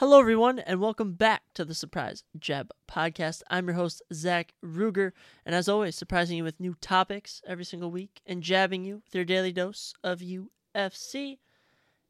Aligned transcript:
Hello, 0.00 0.18
everyone, 0.18 0.58
and 0.58 0.80
welcome 0.80 1.12
back 1.12 1.42
to 1.52 1.62
the 1.62 1.74
Surprise 1.74 2.24
Jab 2.38 2.70
podcast. 2.90 3.42
I'm 3.50 3.66
your 3.66 3.74
host, 3.74 4.00
Zach 4.14 4.54
Ruger, 4.64 5.12
and 5.44 5.54
as 5.54 5.68
always, 5.68 5.94
surprising 5.94 6.38
you 6.38 6.42
with 6.42 6.58
new 6.58 6.74
topics 6.80 7.42
every 7.46 7.66
single 7.66 7.90
week 7.90 8.22
and 8.24 8.42
jabbing 8.42 8.82
you 8.82 9.02
with 9.04 9.14
your 9.14 9.26
daily 9.26 9.52
dose 9.52 9.92
of 10.02 10.20
UFC. 10.20 11.36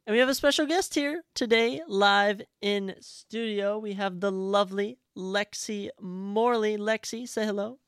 And 0.07 0.15
we 0.15 0.21
have 0.21 0.29
a 0.29 0.37
special 0.37 0.67
guest 0.67 0.95
here 0.95 1.25
today, 1.35 1.81
live 1.89 2.43
in 2.63 2.95
studio. 3.01 3.77
We 3.77 3.95
have 3.95 4.21
the 4.21 4.31
lovely 4.31 4.99
Lexi 5.19 5.89
Morley. 6.01 6.77
Lexi, 6.77 7.29
say 7.29 7.45
hello. 7.45 7.81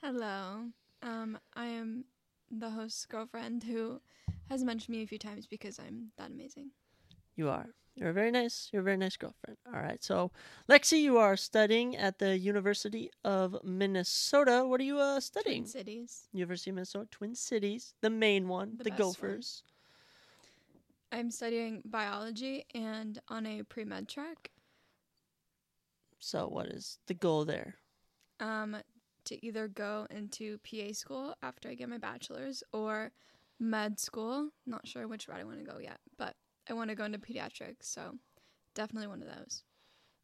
Hello. 0.00 0.66
Um, 1.02 1.36
I 1.56 1.66
am 1.66 2.04
the 2.52 2.70
host's 2.70 3.04
girlfriend 3.04 3.64
who 3.64 4.00
has 4.48 4.62
mentioned 4.62 4.96
me 4.96 5.02
a 5.02 5.08
few 5.08 5.18
times 5.18 5.48
because 5.48 5.80
I'm 5.80 6.12
that 6.18 6.30
amazing. 6.30 6.70
You 7.34 7.48
are. 7.48 7.66
You're 7.96 8.10
a 8.10 8.12
very 8.12 8.30
nice. 8.30 8.68
You're 8.72 8.80
a 8.80 8.84
very 8.84 8.96
nice 8.96 9.16
girlfriend. 9.16 9.58
All 9.66 9.80
right. 9.80 10.02
So, 10.02 10.30
Lexi, 10.68 11.00
you 11.00 11.18
are 11.18 11.36
studying 11.36 11.96
at 11.96 12.18
the 12.18 12.38
University 12.38 13.10
of 13.24 13.56
Minnesota. 13.62 14.64
What 14.64 14.80
are 14.80 14.84
you 14.84 14.98
uh, 14.98 15.20
studying? 15.20 15.62
Twin 15.64 15.70
Cities. 15.70 16.28
University 16.32 16.70
of 16.70 16.76
Minnesota, 16.76 17.08
Twin 17.10 17.34
Cities, 17.34 17.94
the 18.00 18.10
main 18.10 18.48
one, 18.48 18.74
The 18.76 18.84
the, 18.84 18.90
best 18.90 19.00
one. 19.00 19.08
Gophers. 19.08 19.62
I'm 21.12 21.30
studying 21.30 21.82
biology 21.84 22.64
and 22.74 23.18
on 23.28 23.44
a 23.46 23.62
pre 23.64 23.84
med 23.84 24.08
track. 24.08 24.50
So, 26.20 26.46
what 26.46 26.66
is 26.66 26.98
the 27.06 27.14
goal 27.14 27.44
there? 27.44 27.76
Um, 28.38 28.76
to 29.24 29.44
either 29.44 29.68
go 29.68 30.06
into 30.10 30.58
PA 30.58 30.92
school 30.92 31.34
after 31.42 31.68
I 31.68 31.74
get 31.74 31.88
my 31.88 31.98
bachelor's 31.98 32.62
or 32.72 33.10
med 33.58 33.98
school. 33.98 34.50
Not 34.66 34.86
sure 34.86 35.08
which 35.08 35.28
route 35.28 35.40
I 35.40 35.44
want 35.44 35.58
to 35.58 35.70
go 35.70 35.78
yet, 35.78 35.98
but 36.16 36.36
I 36.68 36.74
want 36.74 36.90
to 36.90 36.96
go 36.96 37.04
into 37.04 37.18
pediatrics, 37.18 37.82
so 37.82 38.16
definitely 38.74 39.08
one 39.08 39.22
of 39.22 39.28
those. 39.28 39.62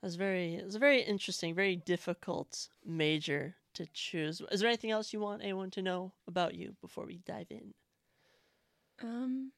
That's 0.03 0.15
very. 0.15 0.57
It's 0.57 0.75
a 0.75 0.81
very 0.81 1.03
interesting, 1.03 1.55
very 1.55 1.77
difficult 1.77 2.69
major 2.85 3.57
to 3.75 3.87
choose. 3.93 4.43
Is 4.51 4.61
there 4.61 4.69
anything 4.69 4.91
else 4.91 5.13
you 5.13 5.21
want 5.21 5.43
anyone 5.43 5.71
to 5.73 5.83
know 5.83 6.13
about 6.27 6.55
you 6.55 6.77
before 6.81 7.07
we 7.07 7.19
dive 7.27 7.49
in? 7.51 7.75
Um, 9.03 9.53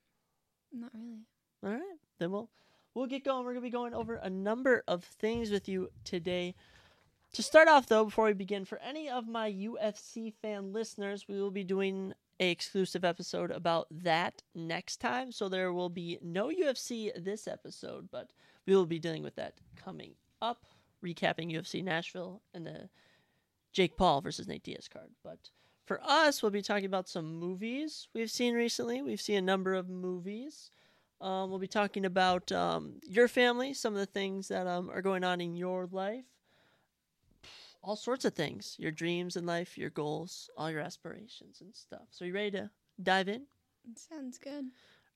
not 0.72 0.90
really. 0.94 1.26
All 1.62 1.70
right, 1.70 1.98
then 2.18 2.30
we'll 2.30 2.50
we'll 2.94 3.06
get 3.06 3.24
going. 3.24 3.44
We're 3.44 3.52
gonna 3.52 3.62
be 3.62 3.70
going 3.70 3.94
over 3.94 4.14
a 4.14 4.30
number 4.30 4.84
of 4.86 5.04
things 5.04 5.50
with 5.50 5.68
you 5.68 5.90
today. 6.04 6.54
To 7.34 7.42
start 7.42 7.68
off, 7.68 7.86
though, 7.86 8.06
before 8.06 8.24
we 8.26 8.32
begin, 8.32 8.64
for 8.64 8.78
any 8.78 9.10
of 9.10 9.28
my 9.28 9.52
UFC 9.52 10.32
fan 10.40 10.72
listeners, 10.72 11.26
we 11.28 11.40
will 11.40 11.50
be 11.50 11.64
doing 11.64 12.14
a 12.40 12.50
exclusive 12.50 13.04
episode 13.04 13.50
about 13.50 13.86
that 13.90 14.42
next 14.54 14.98
time. 14.98 15.32
So 15.32 15.48
there 15.48 15.72
will 15.72 15.88
be 15.88 16.18
no 16.22 16.48
UFC 16.48 17.10
this 17.16 17.48
episode, 17.48 18.08
but 18.10 18.30
we 18.66 18.74
will 18.74 18.86
be 18.86 18.98
dealing 18.98 19.22
with 19.22 19.36
that 19.36 19.54
coming 19.76 20.14
up, 20.40 20.64
recapping 21.04 21.52
UFC 21.52 21.82
Nashville 21.82 22.42
and 22.54 22.66
the 22.66 22.88
Jake 23.72 23.96
Paul 23.96 24.20
versus 24.20 24.46
Nate 24.48 24.62
Diaz 24.62 24.88
card. 24.88 25.10
But 25.22 25.50
for 25.84 26.00
us, 26.02 26.42
we'll 26.42 26.50
be 26.50 26.62
talking 26.62 26.84
about 26.84 27.08
some 27.08 27.34
movies 27.36 28.08
we've 28.14 28.30
seen 28.30 28.54
recently. 28.54 29.02
We've 29.02 29.20
seen 29.20 29.38
a 29.38 29.42
number 29.42 29.74
of 29.74 29.88
movies. 29.88 30.70
Um, 31.20 31.50
we'll 31.50 31.58
be 31.58 31.66
talking 31.66 32.04
about 32.04 32.52
um, 32.52 33.00
your 33.08 33.26
family, 33.26 33.74
some 33.74 33.94
of 33.94 33.98
the 33.98 34.06
things 34.06 34.48
that 34.48 34.66
um, 34.66 34.90
are 34.90 35.02
going 35.02 35.24
on 35.24 35.40
in 35.40 35.56
your 35.56 35.88
life, 35.90 36.24
all 37.88 37.96
sorts 37.96 38.24
of 38.26 38.34
things, 38.34 38.76
your 38.78 38.92
dreams 38.92 39.36
in 39.36 39.46
life, 39.46 39.78
your 39.78 39.90
goals, 39.90 40.50
all 40.58 40.70
your 40.70 40.80
aspirations 40.80 41.62
and 41.62 41.74
stuff. 41.74 42.06
So, 42.10 42.24
you 42.26 42.34
ready 42.34 42.50
to 42.52 42.70
dive 43.02 43.28
in? 43.28 43.46
Sounds 43.96 44.38
good. 44.38 44.66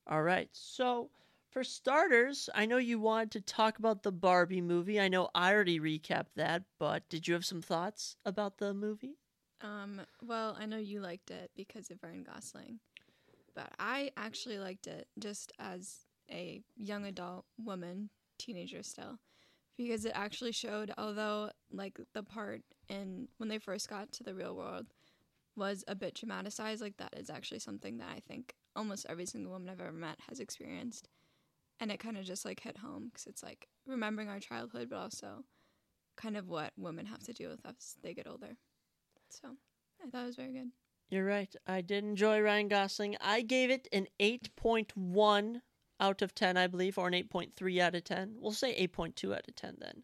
All 0.07 0.23
right. 0.23 0.49
So, 0.53 1.11
for 1.51 1.63
starters, 1.65 2.49
I 2.55 2.65
know 2.65 2.79
you 2.79 2.99
wanted 2.99 3.33
to 3.33 3.41
talk 3.43 3.79
about 3.79 4.03
the 4.03 4.11
Barbie 4.13 4.63
movie. 4.63 4.99
I 4.99 5.09
know 5.09 5.29
I 5.35 5.53
already 5.53 5.81
recapped 5.81 6.35
that, 6.37 6.63
but 6.79 7.09
did 7.11 7.29
you 7.29 7.35
have 7.35 7.45
some 7.45 7.61
thoughts 7.61 8.17
about 8.25 8.57
the 8.57 8.73
movie? 8.73 9.19
Um, 9.61 10.01
well, 10.23 10.57
I 10.59 10.67
know 10.67 10.79
you 10.79 11.01
liked 11.01 11.31
it 11.31 11.51
because 11.55 11.91
of 11.91 12.03
Ryan 12.03 12.25
Gosling, 12.25 12.81
but 13.55 13.71
I 13.79 14.13
actually 14.17 14.59
liked 14.59 14.87
it 14.87 15.09
just 15.19 15.53
as 15.59 16.07
a 16.31 16.63
young 16.77 17.05
adult 17.05 17.45
woman, 17.63 18.09
teenager 18.39 18.83
still, 18.83 19.19
because 19.83 20.05
it 20.05 20.13
actually 20.15 20.53
showed, 20.53 20.93
although 20.97 21.51
like 21.71 21.99
the 22.15 22.23
part 22.23 22.63
in 22.89 23.29
when 23.39 23.49
they 23.49 23.59
first 23.59 23.89
got 23.89 24.13
to 24.13 24.25
the 24.25 24.35
real 24.35 24.55
world 24.55 24.87
was 25.57 25.85
a 25.89 25.95
bit 25.95 26.15
dramatized, 26.15 26.81
like 26.81 26.97
that 26.97 27.15
is 27.17 27.31
actually 27.31 27.61
something 27.61 27.99
that 27.99 28.09
I 28.15 28.21
think 28.21 28.55
almost 28.75 29.07
every 29.09 29.27
single 29.27 29.53
woman 29.53 29.69
I've 29.69 29.81
ever 29.81 29.93
met 29.93 30.19
has 30.29 30.41
experienced, 30.41 31.09
and 31.81 31.91
it 31.91 32.01
kind 32.01 32.17
of 32.17 32.25
just 32.25 32.45
like 32.45 32.61
hit 32.61 32.79
home 32.79 33.11
because 33.13 33.27
it's 33.27 33.43
like 33.43 33.69
remembering 33.87 34.29
our 34.29 34.41
childhood, 34.41 34.89
but 34.91 34.97
also 34.97 35.45
kind 36.17 36.37
of 36.37 36.49
what 36.49 36.73
women 36.77 37.07
have 37.07 37.23
to 37.25 37.33
deal 37.33 37.51
with 37.51 37.61
as 37.67 37.97
they 38.03 38.15
get 38.15 38.27
older. 38.27 38.57
So 39.29 39.49
I 40.05 40.11
thought 40.11 40.25
it 40.25 40.27
was 40.27 40.37
very 40.37 40.53
good. 40.53 40.71
You're 41.11 41.25
right. 41.27 41.55
I 41.67 41.83
did 41.83 42.05
enjoy 42.05 42.41
Ryan 42.41 42.69
Gosling. 42.69 43.17
I 43.21 43.43
gave 43.43 43.71
it 43.71 43.87
an 43.93 44.07
8.1 44.19 45.61
out 46.03 46.21
of 46.21 46.35
10, 46.35 46.57
I 46.57 46.67
believe, 46.67 46.99
or 46.99 47.07
an 47.07 47.15
8.3 47.15 47.81
out 47.81 47.95
of 47.95 48.05
10. 48.05 48.35
We'll 48.41 48.53
say 48.53 48.75
8.2 48.89 49.33
out 49.33 49.49
of 49.49 49.55
10 49.55 49.77
then. 49.79 50.03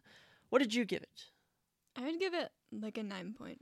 What 0.49 0.59
did 0.59 0.73
you 0.73 0.85
give 0.85 1.03
it? 1.03 1.25
I 1.95 2.03
would 2.03 2.19
give 2.19 2.33
it 2.33 2.49
like 2.71 2.97
a 2.97 3.01
9.5. 3.01 3.57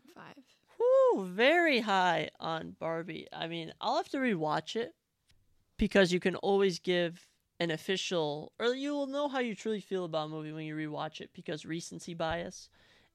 Whew, 0.77 1.25
very 1.25 1.79
high 1.79 2.29
on 2.39 2.75
Barbie. 2.79 3.27
I 3.33 3.47
mean, 3.47 3.73
I'll 3.81 3.97
have 3.97 4.09
to 4.09 4.17
rewatch 4.17 4.75
it 4.75 4.93
because 5.77 6.13
you 6.13 6.19
can 6.19 6.35
always 6.35 6.79
give 6.79 7.27
an 7.59 7.71
official, 7.71 8.53
or 8.59 8.75
you 8.75 8.93
will 8.93 9.07
know 9.07 9.27
how 9.27 9.39
you 9.39 9.55
truly 9.55 9.81
feel 9.81 10.05
about 10.05 10.27
a 10.27 10.29
movie 10.29 10.51
when 10.51 10.65
you 10.65 10.75
rewatch 10.75 11.21
it 11.21 11.31
because 11.33 11.65
recency 11.65 12.13
bias 12.13 12.69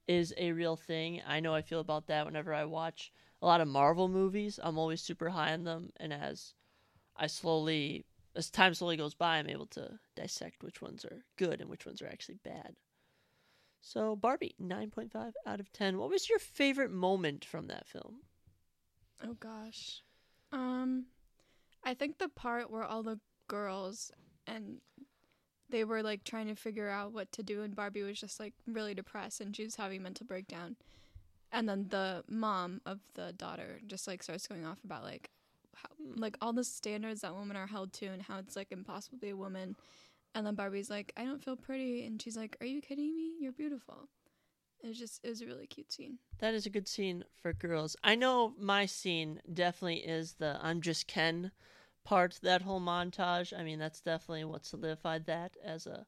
is 0.08 0.34
a 0.36 0.50
real 0.50 0.74
thing. 0.74 1.22
I 1.24 1.38
know 1.38 1.54
I 1.54 1.62
feel 1.62 1.78
about 1.78 2.08
that 2.08 2.26
whenever 2.26 2.52
I 2.52 2.64
watch 2.64 3.12
a 3.40 3.46
lot 3.46 3.60
of 3.60 3.68
Marvel 3.68 4.08
movies. 4.08 4.58
I'm 4.60 4.78
always 4.78 5.00
super 5.00 5.28
high 5.28 5.52
on 5.52 5.62
them, 5.62 5.90
and 5.98 6.12
as 6.12 6.54
I 7.16 7.28
slowly, 7.28 8.04
as 8.34 8.50
time 8.50 8.74
slowly 8.74 8.96
goes 8.96 9.14
by, 9.14 9.36
I'm 9.36 9.48
able 9.48 9.66
to 9.66 9.98
dissect 10.16 10.62
which 10.62 10.80
ones 10.80 11.04
are 11.04 11.24
good 11.36 11.60
and 11.60 11.68
which 11.68 11.86
ones 11.86 12.00
are 12.02 12.08
actually 12.08 12.38
bad. 12.44 12.74
So, 13.80 14.14
Barbie, 14.14 14.54
9.5 14.62 15.32
out 15.44 15.60
of 15.60 15.72
10. 15.72 15.98
What 15.98 16.10
was 16.10 16.28
your 16.28 16.38
favorite 16.38 16.92
moment 16.92 17.44
from 17.44 17.66
that 17.66 17.88
film? 17.88 18.20
Oh 19.24 19.34
gosh. 19.34 20.02
Um 20.50 21.06
I 21.84 21.94
think 21.94 22.18
the 22.18 22.28
part 22.28 22.70
where 22.70 22.84
all 22.84 23.02
the 23.02 23.18
girls 23.48 24.12
and 24.46 24.80
they 25.68 25.84
were 25.84 26.02
like 26.02 26.22
trying 26.24 26.46
to 26.48 26.54
figure 26.54 26.88
out 26.88 27.12
what 27.12 27.32
to 27.32 27.42
do 27.42 27.62
and 27.62 27.74
Barbie 27.74 28.02
was 28.02 28.20
just 28.20 28.38
like 28.38 28.54
really 28.66 28.94
depressed 28.94 29.40
and 29.40 29.54
she 29.54 29.64
was 29.64 29.76
having 29.76 30.00
a 30.00 30.02
mental 30.02 30.26
breakdown. 30.26 30.76
And 31.50 31.68
then 31.68 31.86
the 31.88 32.24
mom 32.28 32.80
of 32.86 33.00
the 33.14 33.32
daughter 33.32 33.80
just 33.86 34.06
like 34.06 34.22
starts 34.22 34.46
going 34.46 34.64
off 34.64 34.78
about 34.84 35.02
like 35.02 35.30
how 35.74 35.88
like 36.16 36.36
all 36.40 36.52
the 36.52 36.64
standards 36.64 37.22
that 37.22 37.34
women 37.34 37.56
are 37.56 37.66
held 37.66 37.92
to 37.94 38.06
and 38.06 38.22
how 38.22 38.38
it's 38.38 38.56
like 38.56 38.72
impossible 38.72 39.18
to 39.18 39.20
be 39.20 39.30
a 39.30 39.36
woman. 39.36 39.76
And 40.34 40.46
then 40.46 40.54
Barbie's 40.54 40.88
like, 40.90 41.12
I 41.16 41.24
don't 41.24 41.42
feel 41.44 41.56
pretty 41.56 42.04
and 42.06 42.20
she's 42.20 42.36
like, 42.36 42.56
Are 42.60 42.66
you 42.66 42.80
kidding 42.80 43.14
me? 43.14 43.32
You're 43.40 43.52
beautiful. 43.52 44.08
It 44.82 44.88
was 44.88 44.98
just 44.98 45.20
it 45.24 45.28
was 45.28 45.42
a 45.42 45.46
really 45.46 45.66
cute 45.66 45.92
scene. 45.92 46.18
That 46.38 46.54
is 46.54 46.66
a 46.66 46.70
good 46.70 46.88
scene 46.88 47.24
for 47.40 47.52
girls. 47.52 47.96
I 48.02 48.16
know 48.16 48.54
my 48.58 48.86
scene 48.86 49.40
definitely 49.52 49.98
is 49.98 50.34
the 50.34 50.58
I'm 50.60 50.80
just 50.80 51.06
Ken 51.06 51.52
part, 52.04 52.40
that 52.42 52.62
whole 52.62 52.80
montage. 52.80 53.56
I 53.56 53.62
mean, 53.62 53.78
that's 53.78 54.00
definitely 54.00 54.44
what 54.44 54.66
solidified 54.66 55.26
that 55.26 55.56
as 55.64 55.86
a 55.86 56.06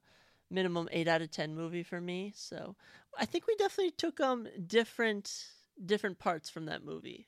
minimum 0.49 0.89
8 0.91 1.07
out 1.07 1.21
of 1.21 1.31
10 1.31 1.55
movie 1.55 1.83
for 1.83 2.01
me. 2.01 2.33
So, 2.35 2.75
I 3.17 3.25
think 3.25 3.47
we 3.47 3.55
definitely 3.55 3.91
took 3.91 4.19
um 4.19 4.47
different 4.67 5.45
different 5.85 6.19
parts 6.19 6.49
from 6.49 6.65
that 6.65 6.83
movie 6.83 7.27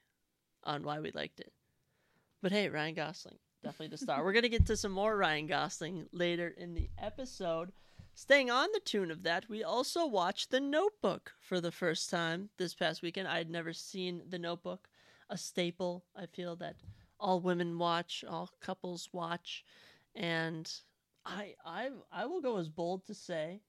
on 0.63 0.83
why 0.83 0.99
we 0.99 1.11
liked 1.11 1.39
it. 1.39 1.53
But 2.41 2.51
hey, 2.51 2.69
Ryan 2.69 2.95
Gosling, 2.95 3.37
definitely 3.63 3.87
the 3.87 3.97
star. 3.97 4.23
We're 4.23 4.33
going 4.33 4.43
to 4.43 4.49
get 4.49 4.65
to 4.67 4.77
some 4.77 4.91
more 4.91 5.17
Ryan 5.17 5.47
Gosling 5.47 6.07
later 6.11 6.53
in 6.55 6.73
the 6.75 6.89
episode. 6.97 7.71
Staying 8.13 8.49
on 8.49 8.69
the 8.73 8.79
tune 8.79 9.11
of 9.11 9.23
that, 9.23 9.47
we 9.49 9.63
also 9.63 10.05
watched 10.05 10.49
The 10.49 10.59
Notebook 10.59 11.33
for 11.39 11.61
the 11.61 11.71
first 11.71 12.09
time 12.09 12.49
this 12.57 12.73
past 12.73 13.01
weekend. 13.01 13.27
I 13.27 13.37
had 13.37 13.49
never 13.49 13.73
seen 13.73 14.23
The 14.29 14.39
Notebook, 14.39 14.87
a 15.29 15.37
staple 15.37 16.05
I 16.15 16.25
feel 16.25 16.55
that 16.57 16.77
all 17.19 17.39
women 17.39 17.77
watch, 17.77 18.23
all 18.27 18.49
couples 18.59 19.09
watch, 19.11 19.63
and 20.15 20.71
I 21.25 21.55
I 21.65 21.89
I 22.11 22.25
will 22.25 22.41
go 22.41 22.57
as 22.57 22.69
bold 22.69 23.05
to 23.05 23.13
say 23.13 23.61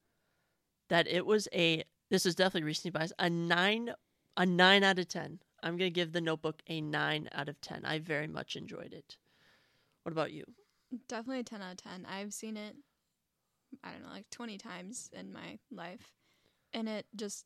that 0.89 1.07
it 1.07 1.27
was 1.27 1.49
a 1.53 1.85
this 2.11 2.27
is 2.27 2.35
definitely 2.35 2.67
recently 2.67 2.91
biased 2.91 3.15
a 3.19 3.29
nine 3.29 3.95
a 4.37 4.47
nine 4.47 4.85
out 4.85 4.99
of 4.99 5.09
ten. 5.09 5.41
I'm 5.63 5.77
gonna 5.77 5.91
give 5.91 6.13
The 6.13 6.21
Notebook 6.21 6.63
a 6.67 6.81
nine 6.81 7.29
out 7.33 7.49
of 7.49 7.61
ten. 7.61 7.85
I 7.85 7.99
very 7.99 8.27
much 8.27 8.57
enjoyed 8.57 8.93
it. 8.93 9.17
What 10.03 10.13
about 10.13 10.33
you? 10.33 10.45
Definitely 11.07 11.41
a 11.41 11.45
10 11.45 11.61
out 11.61 11.73
of 11.73 11.77
10. 11.79 12.07
I've 12.07 12.33
seen 12.33 12.57
it, 12.57 12.75
I 13.85 13.91
don't 13.91 14.03
know, 14.03 14.09
like 14.09 14.31
20 14.31 14.57
times 14.57 15.11
in 15.13 15.33
my 15.33 15.59
life. 15.71 16.15
And 16.73 16.89
it 16.89 17.07
just, 17.15 17.45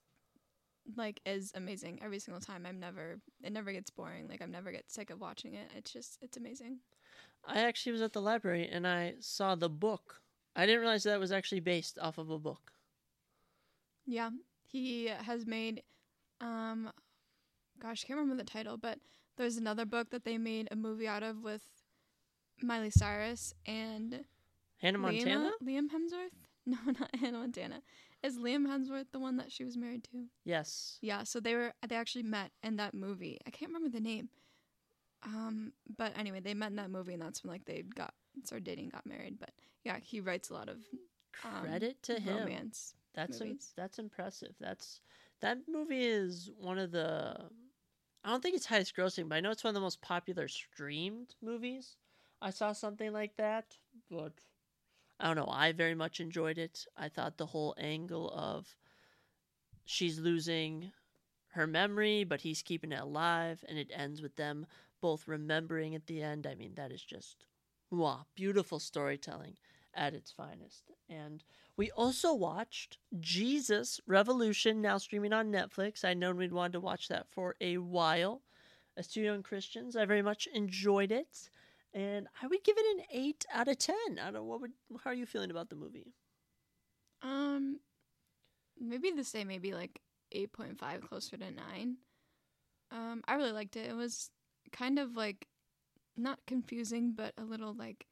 like, 0.96 1.20
is 1.26 1.50
amazing 1.56 2.00
every 2.04 2.20
single 2.20 2.40
time. 2.40 2.66
I'm 2.66 2.78
never, 2.78 3.20
it 3.42 3.52
never 3.52 3.72
gets 3.72 3.90
boring. 3.90 4.28
Like, 4.28 4.40
I'm 4.42 4.52
never 4.52 4.70
get 4.70 4.90
sick 4.92 5.10
of 5.10 5.20
watching 5.20 5.54
it. 5.54 5.70
It's 5.76 5.92
just, 5.92 6.18
it's 6.22 6.36
amazing. 6.36 6.78
I 7.44 7.62
actually 7.62 7.92
was 7.92 8.02
at 8.02 8.12
the 8.12 8.22
library 8.22 8.68
and 8.70 8.86
I 8.86 9.14
saw 9.18 9.56
the 9.56 9.68
book. 9.68 10.20
I 10.54 10.66
didn't 10.66 10.82
realize 10.82 11.02
that 11.02 11.18
was 11.18 11.32
actually 11.32 11.60
based 11.60 11.98
off 11.98 12.18
of 12.18 12.30
a 12.30 12.38
book. 12.38 12.72
Yeah, 14.06 14.30
he 14.68 15.06
has 15.06 15.46
made, 15.46 15.82
um, 16.40 16.90
gosh, 17.82 18.04
I 18.04 18.06
can't 18.08 18.18
remember 18.20 18.42
the 18.42 18.48
title, 18.48 18.76
but 18.76 18.98
there's 19.36 19.56
another 19.56 19.84
book 19.84 20.10
that 20.10 20.24
they 20.24 20.38
made 20.38 20.68
a 20.70 20.76
movie 20.76 21.08
out 21.08 21.22
of 21.22 21.42
with 21.42 21.62
Miley 22.62 22.90
Cyrus 22.90 23.54
and 23.66 24.24
Hannah 24.78 24.98
Montana? 24.98 25.52
Liam, 25.62 25.68
Liam 25.68 25.86
Hemsworth. 25.88 26.30
No, 26.64 26.76
not 26.86 27.10
Hannah 27.16 27.38
Montana. 27.38 27.82
Is 28.22 28.38
Liam 28.38 28.68
Hemsworth 28.68 29.06
the 29.10 29.18
one 29.18 29.36
that 29.38 29.50
she 29.50 29.64
was 29.64 29.76
married 29.76 30.04
to? 30.12 30.26
Yes. 30.44 30.98
Yeah, 31.02 31.24
so 31.24 31.40
they 31.40 31.56
were 31.56 31.72
they 31.88 31.96
actually 31.96 32.22
met 32.22 32.52
in 32.62 32.76
that 32.76 32.94
movie. 32.94 33.40
I 33.44 33.50
can't 33.50 33.70
remember 33.72 33.88
the 33.88 34.00
name. 34.00 34.28
Um, 35.24 35.72
but 35.96 36.12
anyway, 36.16 36.38
they 36.38 36.54
met 36.54 36.70
in 36.70 36.76
that 36.76 36.90
movie, 36.90 37.14
and 37.14 37.22
that's 37.22 37.42
when 37.42 37.52
like 37.52 37.64
they 37.64 37.82
got 37.82 38.14
started 38.44 38.62
dating, 38.62 38.90
got 38.90 39.06
married. 39.06 39.40
But 39.40 39.50
yeah, 39.82 39.98
he 40.00 40.20
writes 40.20 40.50
a 40.50 40.54
lot 40.54 40.68
of 40.68 40.76
um, 41.44 41.64
Credit 41.64 42.00
to 42.04 42.20
him. 42.20 42.38
romance. 42.38 42.94
That's 43.14 43.40
im- 43.40 43.48
movies. 43.48 43.72
that's 43.76 43.98
impressive. 43.98 44.54
That's 44.60 45.00
that 45.40 45.58
movie 45.68 46.04
is 46.04 46.48
one 46.56 46.78
of 46.78 46.92
the 46.92 47.34
I 48.24 48.30
don't 48.30 48.40
think 48.42 48.56
it's 48.56 48.66
highest 48.66 48.96
grossing, 48.96 49.28
but 49.28 49.36
I 49.36 49.40
know 49.40 49.50
it's 49.50 49.64
one 49.64 49.70
of 49.70 49.74
the 49.74 49.80
most 49.80 50.00
popular 50.00 50.46
streamed 50.48 51.34
movies. 51.42 51.96
I 52.40 52.50
saw 52.50 52.72
something 52.72 53.12
like 53.12 53.36
that, 53.36 53.76
but 54.10 54.32
I 55.18 55.26
don't 55.26 55.36
know. 55.36 55.52
I 55.52 55.72
very 55.72 55.94
much 55.94 56.20
enjoyed 56.20 56.58
it. 56.58 56.86
I 56.96 57.08
thought 57.08 57.36
the 57.36 57.46
whole 57.46 57.74
angle 57.78 58.30
of 58.30 58.76
she's 59.84 60.18
losing 60.18 60.92
her 61.52 61.66
memory, 61.66 62.24
but 62.24 62.40
he's 62.40 62.62
keeping 62.62 62.92
it 62.92 63.00
alive, 63.00 63.64
and 63.68 63.78
it 63.78 63.90
ends 63.92 64.22
with 64.22 64.36
them 64.36 64.66
both 65.00 65.28
remembering 65.28 65.94
at 65.94 66.06
the 66.06 66.22
end. 66.22 66.46
I 66.46 66.54
mean, 66.54 66.74
that 66.76 66.92
is 66.92 67.02
just 67.02 67.44
wow, 67.90 68.26
beautiful 68.34 68.78
storytelling 68.78 69.56
at 69.94 70.14
its 70.14 70.30
finest. 70.30 70.90
And 71.08 71.44
we 71.76 71.90
also 71.90 72.34
watched 72.34 72.98
Jesus 73.20 74.00
Revolution, 74.06 74.80
now 74.80 74.98
streaming 74.98 75.32
on 75.32 75.52
Netflix. 75.52 76.04
I 76.04 76.14
know 76.14 76.32
we'd 76.32 76.52
wanted 76.52 76.74
to 76.74 76.80
watch 76.80 77.08
that 77.08 77.26
for 77.30 77.56
a 77.60 77.78
while. 77.78 78.42
As 78.96 79.08
two 79.08 79.22
young 79.22 79.42
Christians, 79.42 79.96
I 79.96 80.04
very 80.04 80.20
much 80.20 80.46
enjoyed 80.52 81.12
it, 81.12 81.48
and 81.94 82.28
I 82.42 82.46
would 82.46 82.62
give 82.62 82.76
it 82.76 82.98
an 82.98 83.04
eight 83.10 83.46
out 83.50 83.68
of 83.68 83.78
ten. 83.78 84.18
I 84.22 84.30
don't 84.30 84.44
what 84.44 84.60
would. 84.60 84.72
How 85.02 85.10
are 85.10 85.14
you 85.14 85.24
feeling 85.24 85.50
about 85.50 85.70
the 85.70 85.76
movie? 85.76 86.12
Um, 87.22 87.80
maybe 88.78 89.10
the 89.10 89.24
same, 89.24 89.48
maybe 89.48 89.72
like 89.72 90.02
eight 90.32 90.52
point 90.52 90.78
five, 90.78 91.08
closer 91.08 91.38
to 91.38 91.50
nine. 91.50 91.96
Um, 92.90 93.22
I 93.26 93.36
really 93.36 93.52
liked 93.52 93.76
it. 93.76 93.88
It 93.88 93.96
was 93.96 94.30
kind 94.72 94.98
of 94.98 95.16
like 95.16 95.48
not 96.14 96.40
confusing, 96.46 97.12
but 97.16 97.32
a 97.38 97.44
little 97.44 97.72
like 97.72 98.04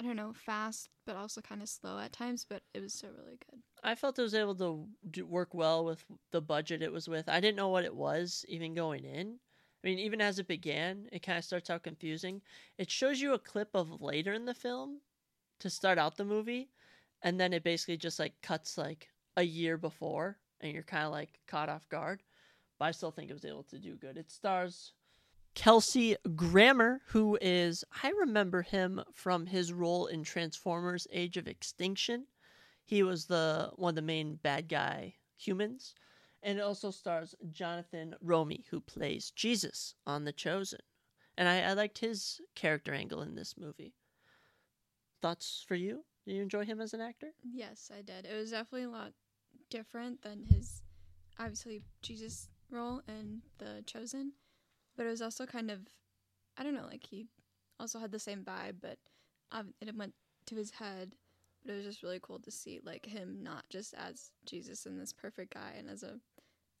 I 0.00 0.04
don't 0.04 0.16
know, 0.16 0.32
fast, 0.32 0.90
but 1.06 1.16
also 1.16 1.40
kind 1.40 1.60
of 1.60 1.68
slow 1.68 1.98
at 1.98 2.12
times. 2.12 2.46
But 2.48 2.62
it 2.72 2.80
was 2.80 2.94
still 2.94 3.10
really 3.10 3.38
good. 3.50 3.60
I 3.82 3.94
felt 3.94 4.18
it 4.18 4.22
was 4.22 4.34
able 4.34 4.54
to 4.56 4.86
do, 5.10 5.26
work 5.26 5.54
well 5.54 5.84
with 5.84 6.04
the 6.30 6.40
budget 6.40 6.82
it 6.82 6.92
was 6.92 7.08
with. 7.08 7.28
I 7.28 7.40
didn't 7.40 7.56
know 7.56 7.68
what 7.68 7.84
it 7.84 7.94
was 7.94 8.44
even 8.48 8.74
going 8.74 9.04
in. 9.04 9.38
I 9.82 9.86
mean, 9.86 9.98
even 9.98 10.20
as 10.20 10.38
it 10.38 10.48
began, 10.48 11.08
it 11.12 11.22
kind 11.22 11.38
of 11.38 11.44
starts 11.44 11.70
out 11.70 11.82
confusing. 11.84 12.42
It 12.78 12.90
shows 12.90 13.20
you 13.20 13.32
a 13.32 13.38
clip 13.38 13.70
of 13.74 14.00
later 14.00 14.32
in 14.32 14.44
the 14.44 14.54
film 14.54 15.00
to 15.60 15.70
start 15.70 15.98
out 15.98 16.16
the 16.16 16.24
movie, 16.24 16.70
and 17.22 17.38
then 17.38 17.52
it 17.52 17.64
basically 17.64 17.96
just 17.96 18.18
like 18.18 18.40
cuts 18.42 18.76
like 18.78 19.08
a 19.36 19.42
year 19.42 19.76
before, 19.76 20.38
and 20.60 20.72
you're 20.72 20.82
kind 20.82 21.04
of 21.04 21.12
like 21.12 21.40
caught 21.46 21.68
off 21.68 21.88
guard. 21.88 22.22
But 22.78 22.86
I 22.86 22.90
still 22.92 23.10
think 23.10 23.30
it 23.30 23.34
was 23.34 23.44
able 23.44 23.64
to 23.64 23.78
do 23.78 23.96
good. 23.96 24.16
It 24.16 24.30
stars 24.30 24.92
Kelsey 25.58 26.14
Grammer, 26.36 27.00
who 27.08 27.36
is, 27.40 27.84
I 28.04 28.10
remember 28.10 28.62
him 28.62 29.02
from 29.12 29.44
his 29.44 29.72
role 29.72 30.06
in 30.06 30.22
Transformers 30.22 31.08
Age 31.10 31.36
of 31.36 31.48
Extinction. 31.48 32.26
He 32.84 33.02
was 33.02 33.24
the 33.24 33.72
one 33.74 33.90
of 33.90 33.96
the 33.96 34.02
main 34.02 34.36
bad 34.36 34.68
guy 34.68 35.16
humans. 35.36 35.96
And 36.44 36.60
it 36.60 36.62
also 36.62 36.92
stars 36.92 37.34
Jonathan 37.50 38.14
Roumie, 38.24 38.66
who 38.70 38.78
plays 38.78 39.32
Jesus 39.32 39.96
on 40.06 40.24
The 40.24 40.32
Chosen. 40.32 40.78
And 41.36 41.48
I, 41.48 41.62
I 41.62 41.72
liked 41.72 41.98
his 41.98 42.40
character 42.54 42.94
angle 42.94 43.22
in 43.22 43.34
this 43.34 43.56
movie. 43.58 43.94
Thoughts 45.20 45.64
for 45.66 45.74
you? 45.74 46.04
Did 46.24 46.34
you 46.34 46.42
enjoy 46.42 46.66
him 46.66 46.80
as 46.80 46.94
an 46.94 47.00
actor? 47.00 47.32
Yes, 47.42 47.90
I 47.92 48.02
did. 48.02 48.26
It 48.26 48.36
was 48.36 48.52
definitely 48.52 48.84
a 48.84 48.90
lot 48.90 49.12
different 49.70 50.22
than 50.22 50.44
his 50.44 50.82
obviously 51.36 51.82
Jesus 52.00 52.48
role 52.70 53.02
in 53.08 53.42
The 53.58 53.82
Chosen, 53.86 54.34
but 54.98 55.06
it 55.06 55.10
was 55.10 55.22
also 55.22 55.46
kind 55.46 55.70
of 55.70 55.78
I 56.58 56.64
don't 56.64 56.74
know, 56.74 56.88
like 56.90 57.06
he 57.06 57.28
also 57.80 58.00
had 58.00 58.10
the 58.10 58.18
same 58.18 58.42
vibe, 58.42 58.82
but 58.82 58.98
it 59.80 59.96
went 59.96 60.12
to 60.46 60.56
his 60.56 60.72
head. 60.72 61.14
But 61.64 61.72
it 61.72 61.76
was 61.76 61.86
just 61.86 62.02
really 62.02 62.20
cool 62.20 62.40
to 62.40 62.50
see 62.50 62.80
like 62.84 63.06
him 63.06 63.38
not 63.42 63.64
just 63.70 63.94
as 63.94 64.32
Jesus 64.44 64.86
and 64.86 65.00
this 65.00 65.12
perfect 65.12 65.54
guy, 65.54 65.72
and 65.78 65.88
as 65.88 66.02
a 66.02 66.18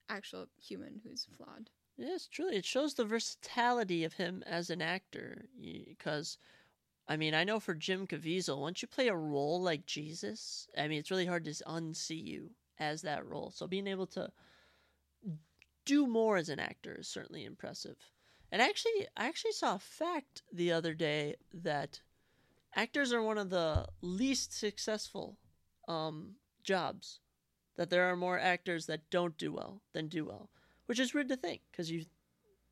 actual 0.08 0.46
human 0.60 1.00
who's 1.04 1.28
flawed. 1.36 1.70
Yes, 1.96 2.26
truly. 2.26 2.56
It 2.56 2.64
shows 2.64 2.94
the 2.94 3.04
versatility 3.04 4.04
of 4.04 4.14
him 4.14 4.42
as 4.46 4.70
an 4.70 4.80
actor. 4.80 5.46
Because, 5.60 6.38
I 7.08 7.16
mean, 7.16 7.34
I 7.34 7.44
know 7.44 7.60
for 7.60 7.74
Jim 7.74 8.06
Caviezel, 8.06 8.60
once 8.60 8.82
you 8.82 8.88
play 8.88 9.08
a 9.08 9.16
role 9.16 9.60
like 9.60 9.84
Jesus, 9.86 10.68
I 10.76 10.88
mean, 10.88 10.98
it's 10.98 11.10
really 11.10 11.26
hard 11.26 11.44
to 11.44 11.50
unsee 11.50 12.24
you 12.24 12.50
as 12.78 13.02
that 13.02 13.26
role. 13.26 13.50
So 13.50 13.66
being 13.66 13.88
able 13.88 14.06
to 14.08 14.30
do 15.88 16.06
more 16.06 16.36
as 16.36 16.50
an 16.50 16.60
actor 16.60 16.96
is 17.00 17.08
certainly 17.08 17.46
impressive. 17.46 17.96
And 18.52 18.60
actually, 18.60 19.06
I 19.16 19.26
actually 19.26 19.52
saw 19.52 19.76
a 19.76 19.78
fact 19.78 20.42
the 20.52 20.70
other 20.70 20.92
day 20.92 21.36
that 21.54 22.00
actors 22.76 23.10
are 23.12 23.22
one 23.22 23.38
of 23.38 23.48
the 23.48 23.86
least 24.02 24.52
successful 24.52 25.38
um, 25.88 26.34
jobs. 26.62 27.20
That 27.76 27.90
there 27.90 28.10
are 28.10 28.16
more 28.16 28.38
actors 28.38 28.86
that 28.86 29.08
don't 29.08 29.38
do 29.38 29.52
well 29.52 29.80
than 29.92 30.08
do 30.08 30.24
well, 30.26 30.50
which 30.86 30.98
is 30.98 31.14
weird 31.14 31.28
to 31.28 31.36
think 31.36 31.62
because 31.70 31.90
you 31.90 32.04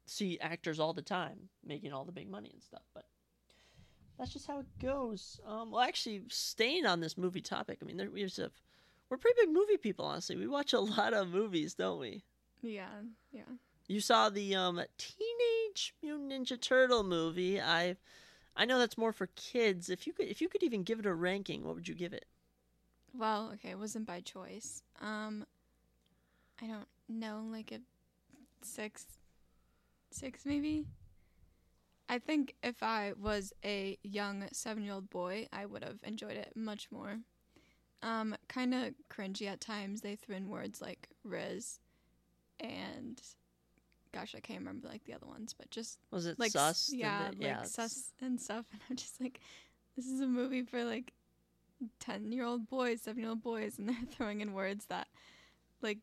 see 0.05 0.39
actors 0.41 0.79
all 0.79 0.93
the 0.93 1.01
time 1.01 1.49
making 1.65 1.93
all 1.93 2.05
the 2.05 2.13
big 2.13 2.29
money 2.29 2.51
and 2.53 2.63
stuff. 2.63 2.83
But 2.93 3.07
that's 4.19 4.33
just 4.33 4.47
how 4.49 4.59
it 4.59 4.67
goes. 4.83 5.41
Um, 5.47 5.71
well, 5.71 5.83
actually, 5.83 6.23
staying 6.29 6.87
on 6.87 7.01
this 7.01 7.17
movie 7.17 7.41
topic, 7.41 7.79
I 7.81 7.85
mean, 7.87 7.97
there, 7.97 8.11
we 8.11 8.23
have 8.23 8.33
we're 9.09 9.17
pretty 9.17 9.41
big 9.41 9.55
movie 9.55 9.77
people, 9.77 10.05
honestly. 10.05 10.37
We 10.37 10.49
watch 10.49 10.73
a 10.73 10.81
lot 10.81 11.15
of 11.15 11.29
movies, 11.29 11.75
don't 11.75 12.01
we? 12.01 12.25
Yeah, 12.63 12.89
yeah. 13.33 13.43
You 13.89 14.01
saw 14.01 14.29
the 14.29 14.55
um, 14.55 14.81
Teenage 14.99 15.95
Mutant 16.03 16.33
Ninja 16.33 16.61
Turtle 16.61 17.05
movie. 17.05 17.61
I, 17.61 17.97
I 18.57 18.65
know 18.65 18.79
that's 18.79 18.99
more 18.99 19.13
for 19.13 19.29
kids. 19.37 19.89
If 19.89 20.07
you 20.07 20.13
could, 20.13 20.27
if 20.27 20.41
you 20.41 20.49
could 20.49 20.63
even 20.63 20.83
give 20.83 20.99
it 20.99 21.07
a 21.07 21.15
ranking, 21.15 21.65
what 21.65 21.75
would 21.77 21.87
you 21.87 21.95
give 21.95 22.13
it? 22.13 22.25
Well, 23.17 23.53
okay, 23.55 23.71
it 23.71 23.79
wasn't 23.79 24.07
by 24.07 24.21
choice. 24.21 24.83
Um, 25.01 25.47
I 26.61 26.67
don't 26.67 26.89
know, 27.09 27.45
like 27.51 27.73
a 27.73 27.81
six, 28.63 29.07
six 30.11 30.45
maybe. 30.45 30.87
I 32.09 32.19
think 32.19 32.55
if 32.63 32.83
I 32.83 33.13
was 33.21 33.53
a 33.65 33.99
young 34.03 34.47
seven-year-old 34.53 35.11
boy, 35.11 35.49
I 35.53 35.67
would 35.67 35.83
have 35.83 35.99
enjoyed 36.05 36.37
it 36.37 36.53
much 36.55 36.89
more. 36.91 37.19
Um, 38.03 38.37
kind 38.49 38.75
of 38.75 38.95
cringy 39.11 39.49
at 39.49 39.61
times. 39.61 40.01
They 40.01 40.15
threw 40.17 40.37
in 40.37 40.49
words 40.49 40.81
like 40.81 41.09
"riz" 41.25 41.81
and 42.61 43.21
gosh, 44.13 44.35
I 44.37 44.41
can't 44.41 44.61
remember 44.61 44.89
like 44.89 45.05
the 45.05 45.15
other 45.15 45.27
ones, 45.27 45.55
but 45.57 45.71
just 45.71 45.99
Was 46.11 46.27
it 46.27 46.39
like 46.39 46.53
sus? 46.53 46.91
Yeah, 46.93 47.29
it- 47.29 47.39
like 47.41 47.51
it's- 47.51 47.73
sus 47.73 48.13
and 48.21 48.41
stuff. 48.41 48.67
And 48.73 48.81
I'm 48.91 48.97
just 48.97 49.21
like, 49.21 49.41
this 49.97 50.07
is 50.07 50.21
a 50.21 50.27
movie 50.27 50.63
for 50.63 50.85
like 50.85 51.13
ten 52.01 52.33
year 52.33 52.45
old 52.45 52.69
boys, 52.69 53.03
seven 53.03 53.21
year 53.21 53.31
old 53.31 53.43
boys, 53.43 53.79
and 53.79 53.89
they're 53.89 53.97
throwing 54.11 54.41
in 54.41 54.53
words 54.53 54.87
that 54.87 55.09
like 55.83 55.99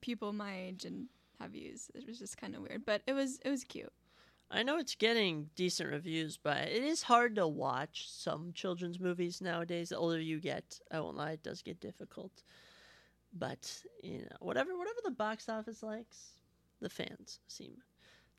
people 0.00 0.32
my 0.32 0.56
age 0.58 0.84
and 0.84 1.06
have 1.40 1.54
used. 1.54 1.90
It 1.94 2.06
was 2.06 2.18
just 2.18 2.36
kind 2.38 2.54
of 2.54 2.62
weird, 2.62 2.84
but 2.84 3.02
it 3.06 3.12
was 3.12 3.38
it 3.44 3.50
was 3.50 3.64
cute. 3.64 3.92
I 4.50 4.62
know 4.62 4.76
it's 4.78 4.94
getting 4.94 5.48
decent 5.56 5.90
reviews, 5.90 6.36
but 6.40 6.68
it 6.68 6.82
is 6.84 7.02
hard 7.02 7.34
to 7.36 7.48
watch 7.48 8.08
some 8.10 8.52
children's 8.52 9.00
movies 9.00 9.40
nowadays. 9.40 9.88
The 9.88 9.96
older 9.96 10.20
you 10.20 10.38
get, 10.38 10.78
I 10.92 11.00
won't 11.00 11.16
lie, 11.16 11.32
it 11.32 11.42
does 11.42 11.62
get 11.62 11.80
difficult. 11.80 12.30
But 13.36 13.82
you 14.02 14.18
know, 14.18 14.36
whatever 14.40 14.76
whatever 14.76 14.98
the 15.04 15.10
box 15.10 15.48
office 15.48 15.82
likes, 15.82 16.38
the 16.80 16.88
fans 16.88 17.40
seem 17.48 17.72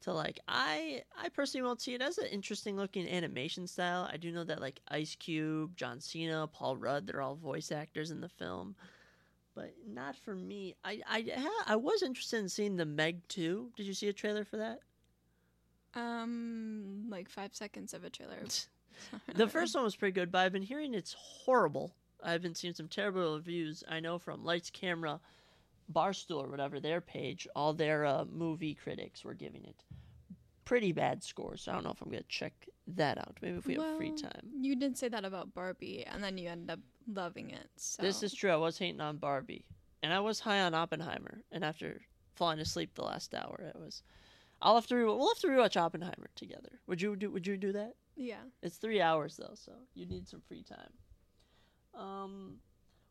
to 0.02 0.14
like. 0.14 0.40
I 0.48 1.04
I 1.22 1.30
personally 1.30 1.66
won't 1.66 1.82
see 1.82 1.94
it 1.94 2.02
as 2.02 2.18
an 2.18 2.28
interesting 2.28 2.78
looking 2.78 3.08
animation 3.10 3.68
style. 3.68 4.10
I 4.12 4.18
do 4.18 4.32
know 4.32 4.46
that 4.46 4.62
like 4.62 4.80
Ice 4.90 5.16
Cube, 5.16 5.76
John 5.76 6.00
Cena, 6.00 6.48
Paul 6.48 6.78
Rudd, 6.78 7.08
they're 7.08 7.22
all 7.22 7.36
voice 7.36 7.72
actors 7.72 8.12
in 8.12 8.22
the 8.22 8.30
film. 8.30 8.76
But 9.54 9.74
not 9.88 10.16
for 10.16 10.36
me. 10.36 10.76
I 10.84 11.02
I 11.08 11.48
I 11.68 11.76
was 11.76 12.02
interested 12.04 12.40
in 12.40 12.50
seeing 12.50 12.76
the 12.76 12.86
Meg 12.86 13.28
2. 13.28 13.72
Did 13.76 13.86
you 13.86 13.94
see 13.94 14.08
a 14.08 14.14
trailer 14.14 14.44
for 14.46 14.58
that? 14.58 14.80
Um, 15.94 17.06
like 17.10 17.30
five 17.30 17.56
seconds 17.56 17.94
of 17.94 18.04
a 18.04 18.10
trailer. 18.10 18.38
The 19.34 19.48
first 19.50 19.76
one 19.76 19.84
was 19.84 19.94
pretty 19.94 20.14
good, 20.14 20.32
but 20.32 20.40
I've 20.40 20.54
been 20.54 20.62
hearing 20.62 20.94
it's 20.94 21.14
horrible. 21.20 21.94
I've 22.26 22.42
been 22.42 22.56
seeing 22.56 22.74
some 22.74 22.88
terrible 22.88 23.36
reviews. 23.36 23.84
I 23.88 24.00
know 24.00 24.18
from 24.20 24.44
Lights 24.44 24.70
Camera, 24.70 25.20
Barstool, 25.92 26.44
or 26.44 26.48
whatever 26.48 26.80
their 26.80 27.02
page, 27.02 27.48
all 27.56 27.74
their 27.74 28.06
uh, 28.06 28.26
movie 28.32 28.74
critics 28.74 29.24
were 29.24 29.34
giving 29.36 29.64
it 29.66 29.84
pretty 30.66 30.92
bad 30.92 31.24
scores. 31.24 31.62
So 31.62 31.72
I 31.72 31.76
don't 31.76 31.84
know 31.84 31.92
if 31.92 32.02
I'm 32.02 32.10
gonna 32.10 32.24
check 32.28 32.54
that 32.88 33.18
out. 33.20 33.38
Maybe 33.42 33.58
if 33.58 33.68
we 33.68 33.76
have 33.76 33.98
free 33.98 34.12
time. 34.16 34.50
You 34.60 34.76
did 34.76 34.98
say 34.98 35.08
that 35.10 35.24
about 35.24 35.54
Barbie, 35.54 36.04
and 36.12 36.24
then 36.24 36.38
you 36.40 36.50
ended 36.50 36.72
up 36.72 36.80
loving 37.08 37.52
it. 37.52 37.70
So 37.76 38.02
This 38.02 38.24
is 38.24 38.34
true. 38.34 38.50
I 38.50 38.56
was 38.56 38.78
hating 38.80 39.02
on 39.02 39.18
Barbie. 39.18 39.66
and 40.02 40.12
I 40.14 40.20
was 40.20 40.40
high 40.40 40.62
on 40.62 40.74
Oppenheimer. 40.74 41.42
And 41.52 41.64
after 41.64 42.02
falling 42.36 42.60
asleep 42.60 42.94
the 42.96 43.04
last 43.04 43.34
hour, 43.36 43.72
it 43.76 43.80
was. 43.80 44.02
I'll 44.62 44.76
have 44.76 44.88
to 44.88 44.96
re- 44.96 45.04
we'll 45.06 45.28
have 45.34 45.40
to 45.40 45.48
rewatch 45.48 45.78
Oppenheimer 45.78 46.30
together. 46.36 46.80
Would 46.88 47.02
you 47.02 47.16
do? 47.16 47.30
Would 47.30 47.46
you 47.46 47.58
do 47.58 47.72
that? 47.74 47.94
Yeah. 48.16 48.42
It's 48.64 48.78
three 48.78 49.02
hours 49.02 49.36
though, 49.38 49.54
so 49.54 49.74
you 49.94 50.06
need 50.08 50.28
some 50.28 50.42
free 50.48 50.64
time. 50.64 50.92
Um, 51.96 52.56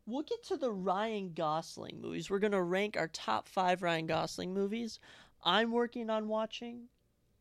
we'll 0.05 0.23
get 0.23 0.43
to 0.45 0.57
the 0.57 0.71
Ryan 0.71 1.33
Gosling 1.33 1.99
movies. 2.01 2.29
We're 2.29 2.39
gonna 2.39 2.61
rank 2.61 2.97
our 2.97 3.07
top 3.07 3.47
five 3.47 3.81
Ryan 3.81 4.05
Gosling 4.07 4.53
movies. 4.53 4.99
I'm 5.43 5.71
working 5.71 6.09
on 6.09 6.27
watching 6.27 6.89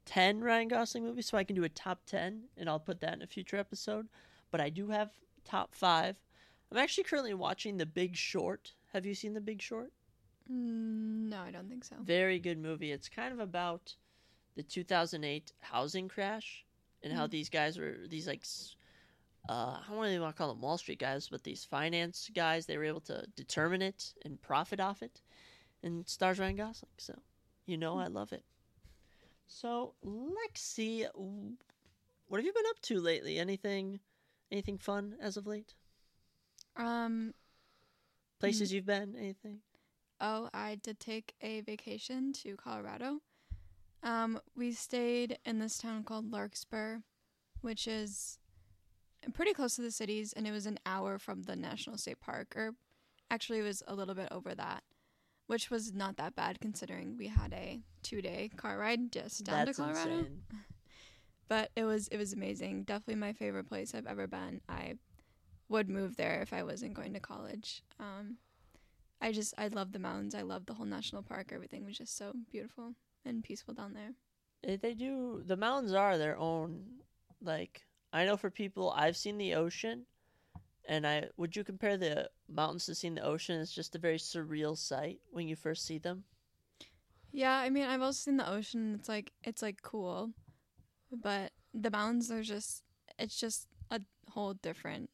ten 0.04 0.40
Ryan 0.40 0.68
Gosling 0.68 1.04
movies, 1.04 1.26
so 1.26 1.38
I 1.38 1.44
can 1.44 1.56
do 1.56 1.64
a 1.64 1.68
top 1.68 2.04
ten, 2.06 2.44
and 2.56 2.68
I'll 2.68 2.80
put 2.80 3.00
that 3.00 3.14
in 3.14 3.22
a 3.22 3.26
future 3.26 3.56
episode. 3.56 4.08
But 4.50 4.60
I 4.60 4.70
do 4.70 4.88
have 4.88 5.10
top 5.44 5.74
five. 5.74 6.16
I'm 6.70 6.78
actually 6.78 7.04
currently 7.04 7.34
watching 7.34 7.76
The 7.76 7.86
Big 7.86 8.16
Short. 8.16 8.72
Have 8.92 9.04
you 9.06 9.14
seen 9.14 9.34
The 9.34 9.40
Big 9.40 9.60
Short? 9.62 9.92
Mm, 10.50 11.28
no, 11.30 11.40
I 11.40 11.50
don't 11.50 11.68
think 11.68 11.84
so. 11.84 11.96
Very 12.02 12.38
good 12.38 12.58
movie. 12.58 12.92
It's 12.92 13.08
kind 13.08 13.32
of 13.32 13.40
about 13.40 13.94
the 14.56 14.62
2008 14.62 15.52
housing 15.60 16.08
crash 16.08 16.64
and 17.02 17.12
how 17.12 17.26
Mhm. 17.26 17.30
these 17.30 17.48
guys 17.48 17.78
were 17.78 18.06
these 18.06 18.26
like 18.26 18.44
uh, 19.48 19.78
I 19.78 19.82
don't 19.88 19.98
really 19.98 20.18
want 20.18 20.34
to 20.34 20.38
call 20.38 20.48
them 20.48 20.60
Wall 20.60 20.78
Street 20.78 20.98
guys, 20.98 21.28
but 21.28 21.44
these 21.44 21.64
finance 21.64 22.30
guys 22.34 22.66
they 22.66 22.76
were 22.76 22.84
able 22.84 23.00
to 23.02 23.26
determine 23.36 23.82
it 23.82 24.14
and 24.24 24.40
profit 24.40 24.80
off 24.80 25.02
it, 25.02 25.20
and 25.82 26.08
stars 26.08 26.38
Ryan 26.38 26.56
Gosling. 26.56 26.90
So 26.96 27.14
you 27.66 27.76
know 27.76 27.98
I 27.98 28.06
love 28.06 28.32
it. 28.32 28.44
So 29.46 29.94
Lexi, 30.04 31.06
what 31.14 32.38
have 32.38 32.44
you 32.44 32.52
been 32.52 32.64
up 32.70 32.80
to 32.82 33.00
lately? 33.00 33.38
Anything, 33.38 34.00
anything 34.50 34.78
fun 34.78 35.16
as 35.20 35.36
of 35.36 35.46
late? 35.46 35.74
Um. 36.76 37.34
Places 38.40 38.72
you've 38.72 38.86
been? 38.86 39.14
Anything? 39.16 39.60
Oh, 40.20 40.48
I 40.52 40.76
did 40.82 41.00
take 41.00 41.34
a 41.40 41.60
vacation 41.62 42.32
to 42.34 42.56
Colorado. 42.56 43.20
Um, 44.02 44.38
we 44.56 44.72
stayed 44.72 45.38
in 45.44 45.58
this 45.58 45.78
town 45.78 46.04
called 46.04 46.30
Larkspur, 46.30 46.98
which 47.62 47.88
is 47.88 48.38
pretty 49.33 49.52
close 49.54 49.76
to 49.76 49.83
the 49.83 49.90
cities, 49.90 50.33
and 50.33 50.47
it 50.47 50.52
was 50.52 50.66
an 50.66 50.78
hour 50.85 51.19
from 51.19 51.43
the 51.43 51.57
National 51.57 51.97
State 51.99 52.21
Park, 52.21 52.54
or 52.57 52.75
actually, 53.31 53.61
it 53.61 53.62
was 53.62 53.83
a 53.87 53.95
little 53.95 54.14
bit 54.14 54.28
over 54.31 54.54
that, 54.54 54.83
which 55.47 55.71
was 55.71 55.93
not 55.95 56.16
that 56.16 56.35
bad 56.35 56.61
considering 56.61 57.16
we 57.16 57.28
had 57.28 57.52
a 57.52 57.81
two-day 58.02 58.50
car 58.57 58.78
ride 58.78 59.11
just 59.12 59.45
down 59.45 59.64
That's 59.66 59.76
to 59.78 59.83
Colorado. 59.85 60.11
insane. 60.11 60.43
But 61.47 61.71
it 61.76 61.85
was 61.85 62.09
it 62.09 62.16
was 62.16 62.33
amazing. 62.33 62.85
Definitely 62.85 63.16
my 63.16 63.35
favorite 63.35 63.69
place 63.69 63.95
I've 63.95 64.07
ever 64.07 64.26
been. 64.26 64.62
I 64.66 64.95
would 65.69 65.90
move 65.90 66.16
there 66.16 66.40
if 66.40 66.54
I 66.54 66.62
wasn't 66.62 66.95
going 66.95 67.12
to 67.12 67.21
college. 67.21 67.83
Um, 68.00 68.38
I 69.21 69.31
just 69.31 69.52
I 69.59 69.69
love 69.69 69.93
the 69.93 69.99
mountains. 69.99 70.35
I 70.35 70.40
love 70.40 70.64
the 70.64 70.73
whole 70.73 70.87
national 70.87 71.23
park. 71.23 71.50
Everything 71.52 71.85
was 71.85 71.99
just 71.99 72.16
so 72.16 72.33
beautiful 72.50 72.95
and 73.26 73.45
peaceful 73.45 73.75
down 73.75 73.93
there. 73.93 74.12
Eh, 74.66 74.78
They 74.81 74.95
do. 74.95 75.43
The 75.45 75.57
mountains 75.57 75.93
are 75.93 76.16
their 76.16 76.38
own. 76.38 76.85
Like 77.43 77.83
I 78.14 78.25
know 78.25 78.37
for 78.37 78.49
people, 78.49 78.92
I've 78.92 79.16
seen 79.16 79.38
the 79.38 79.54
ocean, 79.54 80.06
and 80.88 81.04
I 81.04 81.30
would 81.37 81.56
you 81.56 81.64
compare 81.64 81.97
the 81.97 82.30
mountains 82.49 82.87
to 82.87 82.94
seeing 82.94 83.16
the 83.16 83.25
ocean? 83.25 83.61
It's 83.61 83.75
just 83.75 83.97
a 83.97 83.99
very 83.99 84.18
surreal 84.18 84.78
sight 84.78 85.18
when 85.33 85.49
you 85.49 85.56
first 85.56 85.85
see 85.85 85.99
them. 85.99 86.23
Yeah, 87.33 87.59
I 87.59 87.71
mean 87.71 87.83
I've 87.85 88.02
also 88.02 88.30
seen 88.30 88.37
the 88.37 88.49
ocean. 88.49 88.94
It's 88.94 89.09
like 89.09 89.33
it's 89.42 89.62
like 89.62 89.83
cool, 89.83 90.30
but 91.11 91.50
the 91.75 91.90
mountains 91.90 92.30
are 92.30 92.44
just 92.44 92.85
it's 93.18 93.38
just 93.38 93.66
a 93.90 94.00
whole 94.30 94.54
different 94.54 95.11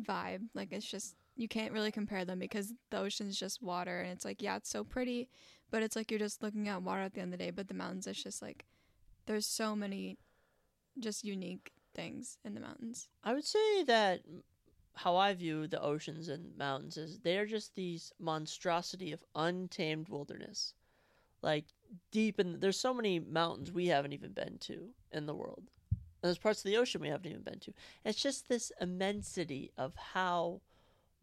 vibe. 0.00 0.48
Like 0.54 0.72
it's 0.72 0.90
just 0.90 1.14
you 1.36 1.46
can't 1.46 1.72
really 1.72 1.92
compare 1.92 2.24
them 2.24 2.40
because 2.40 2.74
the 2.90 2.98
ocean's 2.98 3.38
just 3.38 3.62
water 3.62 4.00
and 4.00 4.10
it's 4.10 4.24
like 4.24 4.42
yeah 4.42 4.56
it's 4.56 4.70
so 4.70 4.82
pretty, 4.82 5.28
but 5.70 5.84
it's 5.84 5.94
like 5.94 6.10
you're 6.10 6.18
just 6.18 6.42
looking 6.42 6.66
at 6.68 6.82
water 6.82 7.02
at 7.02 7.14
the 7.14 7.20
end 7.20 7.32
of 7.32 7.38
the 7.38 7.44
day. 7.44 7.52
But 7.52 7.68
the 7.68 7.74
mountains 7.74 8.08
it's 8.08 8.24
just 8.24 8.42
like 8.42 8.64
there's 9.26 9.46
so 9.46 9.76
many 9.76 10.18
just 10.98 11.22
unique 11.22 11.70
things 11.98 12.38
in 12.44 12.54
the 12.54 12.60
mountains. 12.60 13.08
I 13.24 13.34
would 13.34 13.44
say 13.44 13.82
that 13.84 14.20
how 14.94 15.16
I 15.16 15.34
view 15.34 15.66
the 15.66 15.82
oceans 15.82 16.28
and 16.28 16.56
mountains 16.56 16.96
is 16.96 17.18
they 17.18 17.38
are 17.38 17.46
just 17.46 17.74
these 17.74 18.12
monstrosity 18.20 19.12
of 19.12 19.24
untamed 19.34 20.08
wilderness. 20.08 20.74
Like 21.42 21.66
deep 22.12 22.38
in 22.38 22.60
there's 22.60 22.78
so 22.78 22.94
many 22.94 23.18
mountains 23.18 23.72
we 23.72 23.88
haven't 23.88 24.12
even 24.12 24.32
been 24.32 24.58
to 24.58 24.90
in 25.12 25.26
the 25.26 25.34
world. 25.34 25.64
And 25.90 26.28
there's 26.28 26.38
parts 26.38 26.60
of 26.60 26.70
the 26.70 26.76
ocean 26.76 27.00
we 27.00 27.08
haven't 27.08 27.30
even 27.30 27.42
been 27.42 27.60
to. 27.60 27.74
It's 28.04 28.22
just 28.22 28.48
this 28.48 28.70
immensity 28.80 29.72
of 29.76 29.94
how 29.96 30.60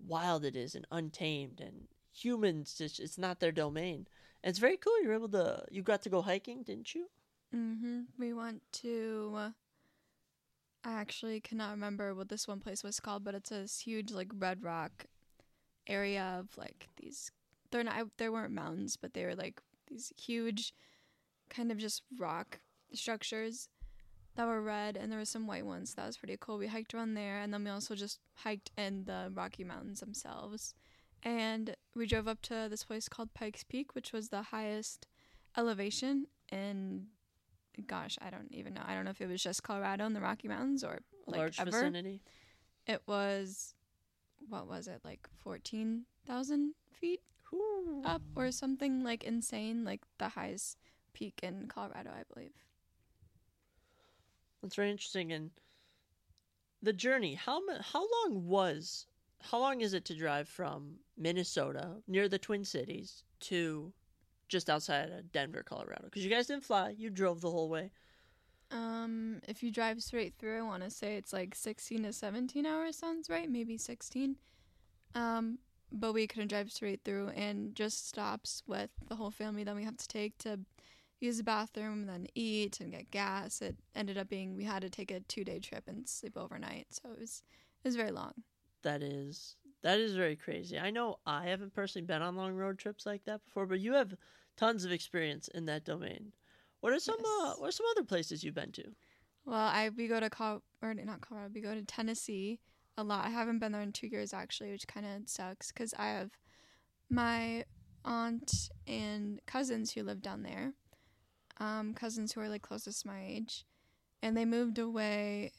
wild 0.05 0.44
it 0.44 0.58
is 0.58 0.75
and 0.75 0.86
untamed 0.91 1.62
and 1.62 1.88
humans 2.12 2.75
just 2.77 3.00
it's 3.00 3.17
not 3.17 3.39
their 3.39 3.51
domain. 3.53 4.08
And 4.44 4.50
it's 4.50 4.60
very 4.60 4.77
cool 4.77 5.01
you're 5.01 5.13
able 5.13 5.29
to 5.29 5.63
you 5.72 5.84
got 5.84 6.01
to 6.01 6.10
go 6.10 6.22
hiking, 6.22 6.63
didn't 6.63 6.94
you? 6.94 7.08
Mm-hmm. 7.55 8.01
We 8.17 8.34
went 8.34 8.62
to. 8.84 9.53
I 10.86 10.94
actually 10.94 11.39
cannot 11.39 11.72
remember 11.72 12.13
what 12.13 12.30
this 12.30 12.48
one 12.48 12.60
place 12.60 12.84
was 12.84 13.00
called, 13.00 13.24
but 13.24 13.34
it's 13.34 13.50
this 13.50 13.80
huge 13.80 14.12
like 14.12 14.32
red 14.38 14.63
rock 14.63 15.08
area 15.88 16.38
of 16.39 16.56
like 16.58 16.89
these. 16.98 17.32
They're 17.72 17.84
not. 17.84 18.08
They 18.18 18.30
weren't 18.30 18.54
mountains, 18.54 18.96
but 18.96 19.13
they 19.13 19.25
were 19.25 19.36
like 19.36 19.62
these 19.88 20.13
huge, 20.15 20.74
kind 21.50 21.72
of 21.72 21.80
just 21.80 22.04
rock 22.20 22.60
structures 22.94 23.68
that 24.36 24.46
were 24.46 24.62
red, 24.62 24.96
and 24.96 25.12
there 25.12 25.20
were 25.20 25.25
some 25.25 25.48
white 25.48 25.65
ones. 25.65 25.96
That 25.96 26.06
was 26.06 26.18
pretty 26.18 26.38
cool. 26.39 26.60
We 26.60 26.68
hiked 26.68 26.94
around 26.94 27.15
there, 27.15 27.39
and 27.39 27.51
then 27.51 27.63
we 27.63 27.72
also 27.72 27.96
just 27.96 28.20
hiked 28.36 28.72
in 28.77 29.06
the 29.06 29.32
Rocky 29.34 29.63
Mountains 29.63 30.01
themselves. 30.01 30.75
And 31.24 31.75
we 31.96 32.06
drove 32.06 32.27
up 32.27 32.42
to 32.44 32.68
this 32.70 32.84
place 32.84 33.10
called 33.10 33.34
Pikes 33.34 33.63
Peak, 33.63 33.96
which 33.96 34.13
was 34.13 34.30
the 34.30 34.44
highest 34.44 35.08
elevation 35.58 36.27
in 36.51 37.08
gosh, 37.88 38.17
I 38.22 38.29
don't 38.29 38.51
even 38.51 38.74
know. 38.74 38.82
I 38.86 38.94
don't 38.94 39.05
know 39.05 39.12
if 39.12 39.22
it 39.22 39.27
was 39.27 39.44
just 39.44 39.63
Colorado 39.63 40.05
and 40.05 40.15
the 40.15 40.22
Rocky 40.22 40.48
Mountains 40.48 40.84
or 40.84 41.00
like 41.27 41.38
Large 41.38 41.60
ever. 41.60 41.72
vicinity. 41.72 42.22
It 42.88 43.01
was 43.08 43.74
what 44.50 44.67
was 44.67 44.88
it 44.88 45.01
like 45.03 45.27
fourteen 45.38 46.05
thousand 46.27 46.74
feet 46.91 47.22
Ooh. 47.53 48.01
up 48.05 48.22
or 48.36 48.51
something 48.51 49.03
like 49.03 49.24
insane, 49.24 49.84
like 49.84 50.01
the 50.17 50.29
highest 50.29 50.77
peak 51.13 51.39
in 51.41 51.67
Colorado, 51.67 52.12
I 52.12 52.24
believe. 52.34 52.53
That's 54.62 54.75
very 54.75 54.91
interesting. 54.91 55.32
And 55.32 55.51
the 56.82 56.94
journey, 56.94 57.36
how 57.36 57.62
how 57.82 58.05
long 58.24 58.46
was 58.46 59.08
how 59.41 59.60
long 59.60 59.82
is 59.82 59.94
it 59.94 60.05
to 60.05 60.15
drive 60.15 60.48
from 60.48 60.96
Minnesota 61.17 61.98
near 62.08 62.27
the 62.27 62.39
Twin 62.39 62.63
Cities 62.65 63.24
to 63.41 63.94
just 64.48 64.70
outside 64.70 65.10
of 65.10 65.32
Denver, 65.32 65.64
Colorado? 65.64 66.06
Because 66.06 66.24
you 66.24 66.30
guys 66.30 66.48
didn't 66.48 66.64
fly, 66.64 66.96
you 66.98 67.10
drove 67.10 67.42
the 67.42 67.52
whole 67.52 67.70
way. 67.70 67.92
Um, 68.72 69.42
if 69.48 69.62
you 69.62 69.72
drive 69.72 70.02
straight 70.02 70.34
through, 70.40 70.60
I 70.60 70.62
want 70.64 70.84
to 70.84 70.90
say 70.90 71.18
it's 71.18 71.34
like 71.34 71.54
sixteen 71.56 72.04
to 72.04 72.14
seventeen 72.14 72.66
hours. 72.66 72.98
Sounds 72.98 73.30
right, 73.30 73.50
maybe 73.50 73.78
sixteen. 73.78 74.38
Um, 75.14 75.60
but 75.92 76.14
we 76.14 76.28
couldn't 76.28 76.50
drive 76.50 76.72
straight 76.72 77.02
through, 77.06 77.30
and 77.30 77.75
just 77.75 78.08
stops 78.08 78.64
with 78.68 78.90
the 79.08 79.16
whole 79.16 79.32
family. 79.32 79.64
Then 79.64 79.75
we 79.75 79.84
have 79.84 79.98
to 79.98 80.08
take 80.08 80.38
to 80.40 80.60
use 81.20 81.38
the 81.38 81.44
bathroom, 81.44 82.08
then 82.08 82.28
eat 82.36 82.80
and 82.80 82.92
get 82.92 83.12
gas. 83.12 83.62
It 83.62 83.75
ended 83.96 84.18
up 84.18 84.30
being 84.30 84.56
we 84.56 84.64
had 84.64 84.82
to 84.82 84.90
take 84.90 85.12
a 85.12 85.20
two 85.22 85.44
day 85.44 85.60
trip 85.60 85.84
and 85.88 86.08
sleep 86.08 86.36
overnight, 86.36 86.88
so 86.90 87.12
it 87.12 87.20
was 87.20 87.44
it 87.84 87.88
was 87.88 87.96
very 87.96 88.12
long. 88.12 88.34
That 88.82 89.04
is 89.04 89.56
that 89.86 90.00
is 90.00 90.15
very 90.15 90.36
crazy. 90.36 90.80
I 90.80 90.89
know 90.89 91.20
I 91.27 91.46
haven't 91.46 91.75
personally 91.75 92.08
been 92.08 92.24
on 92.24 92.36
long 92.36 92.56
road 92.56 92.80
trips 92.80 93.06
like 93.06 93.24
that 93.25 93.46
before, 93.46 93.68
but 93.68 93.80
you 93.80 93.94
have 93.94 94.15
tons 94.58 94.84
of 94.84 94.92
experience 94.92 95.48
in 95.50 95.65
that 95.65 95.86
domain. 95.86 96.34
What 96.80 96.92
are 96.92 97.00
some 97.00 97.20
uh, 97.20 97.54
what 97.60 97.70
are 97.70 97.72
some 97.72 97.86
other 97.92 98.04
places 98.04 98.44
you've 98.44 98.56
been 98.56 98.72
to? 98.72 98.84
Well, 99.46 99.60
I 99.60 99.92
we 99.96 100.08
go 100.08 100.20
to 100.20 100.27
Col 100.32 100.63
or 100.82 100.94
not 100.96 101.22
Colorado. 101.22 101.51
We 101.54 101.62
go 101.62 101.75
to 101.75 101.84
Tennessee 101.84 102.60
a 102.98 103.04
lot. 103.04 103.27
I 103.27 103.30
haven't 103.30 103.60
been 103.60 103.74
there 103.74 103.84
in 103.84 103.92
two 103.92 104.08
years 104.08 104.34
actually, 104.34 104.72
which 104.72 104.88
kind 104.88 105.06
of 105.06 105.30
sucks 105.30 105.72
because 105.72 105.94
I 105.94 106.08
have 106.08 106.32
my 107.08 107.63
aunt 108.04 108.70
and 108.88 109.39
cousins 109.46 109.92
who 109.92 110.01
live 110.01 110.24
down 110.24 110.42
there. 110.42 110.74
Um, 111.60 111.94
cousins 111.94 112.34
who 112.34 112.42
are 112.42 112.50
like 112.50 112.63
closest 112.63 113.04
to 113.04 113.08
my 113.08 113.24
age, 113.24 113.65
and 114.24 114.36
they 114.36 114.46
moved 114.46 114.80
away. 114.80 115.51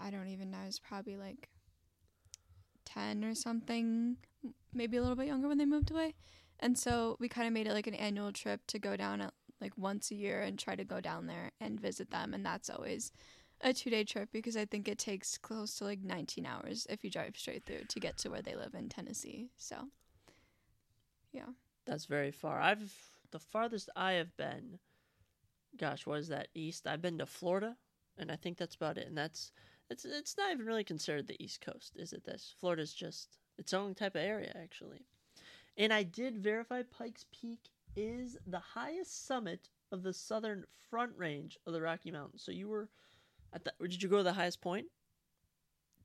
I 0.00 0.10
don't 0.10 0.28
even 0.28 0.50
know. 0.50 0.58
I 0.62 0.66
was 0.66 0.80
probably 0.80 1.18
like 1.18 1.50
ten 2.94 3.24
or 3.24 3.34
something, 3.34 4.16
maybe 4.72 4.96
a 4.96 5.00
little 5.00 5.16
bit 5.16 5.26
younger 5.26 5.48
when 5.48 5.58
they 5.58 5.64
moved 5.64 5.90
away. 5.90 6.14
And 6.60 6.78
so 6.78 7.16
we 7.18 7.28
kind 7.28 7.46
of 7.46 7.52
made 7.52 7.66
it 7.66 7.72
like 7.72 7.86
an 7.86 7.94
annual 7.94 8.32
trip 8.32 8.60
to 8.68 8.78
go 8.78 8.96
down 8.96 9.20
at 9.20 9.32
like 9.60 9.72
once 9.76 10.10
a 10.10 10.14
year 10.14 10.42
and 10.42 10.58
try 10.58 10.76
to 10.76 10.84
go 10.84 11.00
down 11.00 11.26
there 11.26 11.50
and 11.60 11.80
visit 11.80 12.10
them. 12.10 12.34
And 12.34 12.44
that's 12.44 12.70
always 12.70 13.12
a 13.60 13.72
two 13.72 13.90
day 13.90 14.04
trip 14.04 14.28
because 14.32 14.56
I 14.56 14.64
think 14.64 14.88
it 14.88 14.98
takes 14.98 15.38
close 15.38 15.76
to 15.76 15.84
like 15.84 16.00
19 16.02 16.46
hours 16.46 16.86
if 16.90 17.04
you 17.04 17.10
drive 17.10 17.36
straight 17.36 17.64
through 17.64 17.84
to 17.88 18.00
get 18.00 18.18
to 18.18 18.28
where 18.28 18.42
they 18.42 18.54
live 18.54 18.74
in 18.74 18.88
Tennessee. 18.88 19.48
So, 19.56 19.88
yeah. 21.32 21.48
That's 21.86 22.06
very 22.06 22.30
far. 22.30 22.60
I've 22.60 22.92
the 23.30 23.38
farthest 23.38 23.90
I 23.96 24.12
have 24.12 24.36
been. 24.36 24.78
Gosh, 25.76 26.06
what 26.06 26.20
is 26.20 26.28
that? 26.28 26.48
East. 26.54 26.86
I've 26.86 27.02
been 27.02 27.18
to 27.18 27.26
Florida, 27.26 27.76
and 28.16 28.30
I 28.30 28.36
think 28.36 28.58
that's 28.58 28.76
about 28.76 28.96
it. 28.96 29.08
And 29.08 29.18
that's 29.18 29.50
it's 29.94 30.04
it's 30.04 30.36
not 30.36 30.52
even 30.52 30.66
really 30.66 30.84
considered 30.84 31.26
the 31.26 31.42
East 31.42 31.60
Coast, 31.60 31.92
is 31.96 32.12
it? 32.12 32.24
This 32.24 32.54
Florida's 32.60 32.92
just 32.92 33.38
its 33.58 33.72
own 33.72 33.94
type 33.94 34.14
of 34.16 34.22
area, 34.22 34.52
actually. 34.60 35.06
And 35.76 35.92
I 35.92 36.02
did 36.02 36.38
verify 36.38 36.82
Pikes 36.82 37.24
Peak 37.32 37.60
is 37.96 38.36
the 38.46 38.58
highest 38.58 39.26
summit 39.26 39.68
of 39.92 40.02
the 40.02 40.12
southern 40.12 40.64
front 40.90 41.12
range 41.16 41.56
of 41.66 41.72
the 41.72 41.80
Rocky 41.80 42.10
Mountains. 42.10 42.42
So 42.44 42.50
you 42.52 42.68
were 42.68 42.88
at 43.52 43.64
the. 43.64 43.72
Did 43.80 44.02
you 44.02 44.08
go 44.08 44.18
to 44.18 44.22
the 44.24 44.32
highest 44.32 44.60
point? 44.60 44.86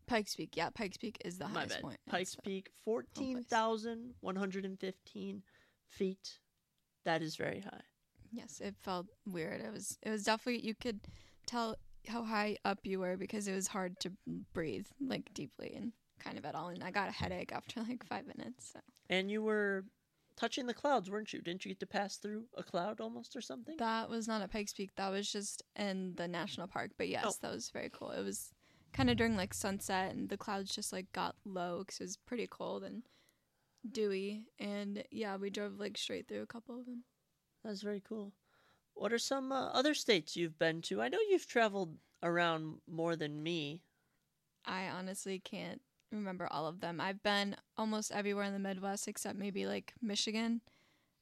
Pikes 0.08 0.36
Peak. 0.36 0.56
Yeah, 0.56 0.70
Pikes 0.70 0.98
Peak 0.98 1.18
is 1.26 1.38
the 1.38 1.48
My 1.48 1.60
highest 1.62 1.76
bad. 1.76 1.82
point. 1.82 2.00
Pikes 2.08 2.34
It's- 2.34 2.46
Peak, 2.46 2.70
fourteen 2.84 3.44
thousand 3.44 4.14
one 4.22 4.36
hundred 4.36 4.66
and 4.66 4.80
fifteen 4.80 5.44
feet. 5.88 6.40
That 7.06 7.22
is 7.22 7.36
very 7.36 7.62
high. 7.62 7.82
Yes, 8.32 8.60
it 8.60 8.76
felt 8.78 9.08
weird. 9.26 9.62
It 9.62 9.72
was 9.72 9.98
it 10.04 10.10
was 10.10 10.24
definitely 10.24 10.66
you 10.66 10.76
could 10.76 11.00
tell 11.48 11.76
how 12.08 12.24
high 12.24 12.58
up 12.66 12.80
you 12.84 13.00
were 13.00 13.18
because 13.18 13.48
it 13.48 13.54
was 13.56 13.68
hard 13.68 14.00
to 14.02 14.12
breathe 14.54 14.88
like 15.00 15.34
deeply 15.34 15.74
and 15.76 15.92
kind 16.20 16.38
of 16.38 16.46
at 16.46 16.56
all. 16.56 16.70
And 16.70 16.84
I 16.84 16.92
got 16.92 17.10
a 17.10 17.12
headache 17.14 17.52
after 17.54 17.82
like 17.82 18.06
five 18.06 18.26
minutes. 18.28 18.72
So. 18.74 18.80
And 19.10 19.30
you 19.32 19.42
were 19.42 19.86
touching 20.38 20.66
the 20.68 20.74
clouds, 20.74 21.10
weren't 21.10 21.34
you? 21.34 21.42
Didn't 21.42 21.66
you 21.66 21.72
get 21.72 21.80
to 21.82 21.86
pass 21.86 22.18
through 22.18 22.46
a 22.58 22.64
cloud 22.64 23.00
almost 23.02 23.36
or 23.36 23.42
something? 23.42 23.76
That 23.78 24.10
was 24.10 24.28
not 24.28 24.42
at 24.42 24.52
Pikes 24.52 24.74
Peak. 24.74 24.92
That 24.96 25.10
was 25.10 25.32
just 25.32 25.62
in 25.76 26.14
the 26.16 26.28
national 26.28 26.68
park. 26.68 26.92
But 26.98 27.10
yes, 27.10 27.26
Oh. 27.28 27.34
that 27.42 27.52
was 27.52 27.70
very 27.70 27.90
cool. 27.92 28.12
It 28.12 28.24
was 28.24 28.54
kind 28.94 29.10
of 29.10 29.18
during 29.18 29.36
like 29.36 29.54
sunset, 29.54 30.12
and 30.12 30.30
the 30.30 30.38
clouds 30.38 30.74
just 30.74 30.92
like 30.94 31.12
got 31.14 31.36
low 31.46 31.80
because 31.80 32.00
it 32.00 32.04
was 32.06 32.18
pretty 32.18 32.48
cold 32.48 32.84
and 32.84 33.04
dewy. 33.90 34.46
And 34.60 35.04
yeah, 35.12 35.36
we 35.38 35.50
drove 35.50 35.80
like 35.80 35.98
straight 35.98 36.28
through 36.28 36.42
a 36.42 36.48
couple 36.48 36.80
of 36.80 36.86
them. 36.86 37.04
That 37.64 37.70
was 37.70 37.82
very 37.82 38.02
cool. 38.08 38.34
What 39.00 39.14
are 39.14 39.18
some 39.18 39.54
uh, 39.54 39.68
other 39.68 39.94
states 39.94 40.36
you've 40.36 40.60
been 40.60 40.82
to? 40.84 41.02
I 41.02 41.08
know 41.08 41.20
you've 41.30 41.48
traveled 41.48 41.96
around 42.22 42.80
more 42.86 43.16
than 43.16 43.42
me. 43.42 43.80
I 44.66 44.90
honestly 44.90 45.40
can't 45.40 45.80
remember 46.12 46.50
all 46.52 46.68
of 46.68 46.82
them. 46.82 47.00
I've 47.00 47.24
been 47.24 47.56
almost 47.78 48.12
everywhere 48.12 48.44
in 48.44 48.52
the 48.52 48.60
Midwest 48.60 49.08
except 49.08 49.40
maybe 49.40 49.66
like 49.66 49.94
Michigan. 50.02 50.60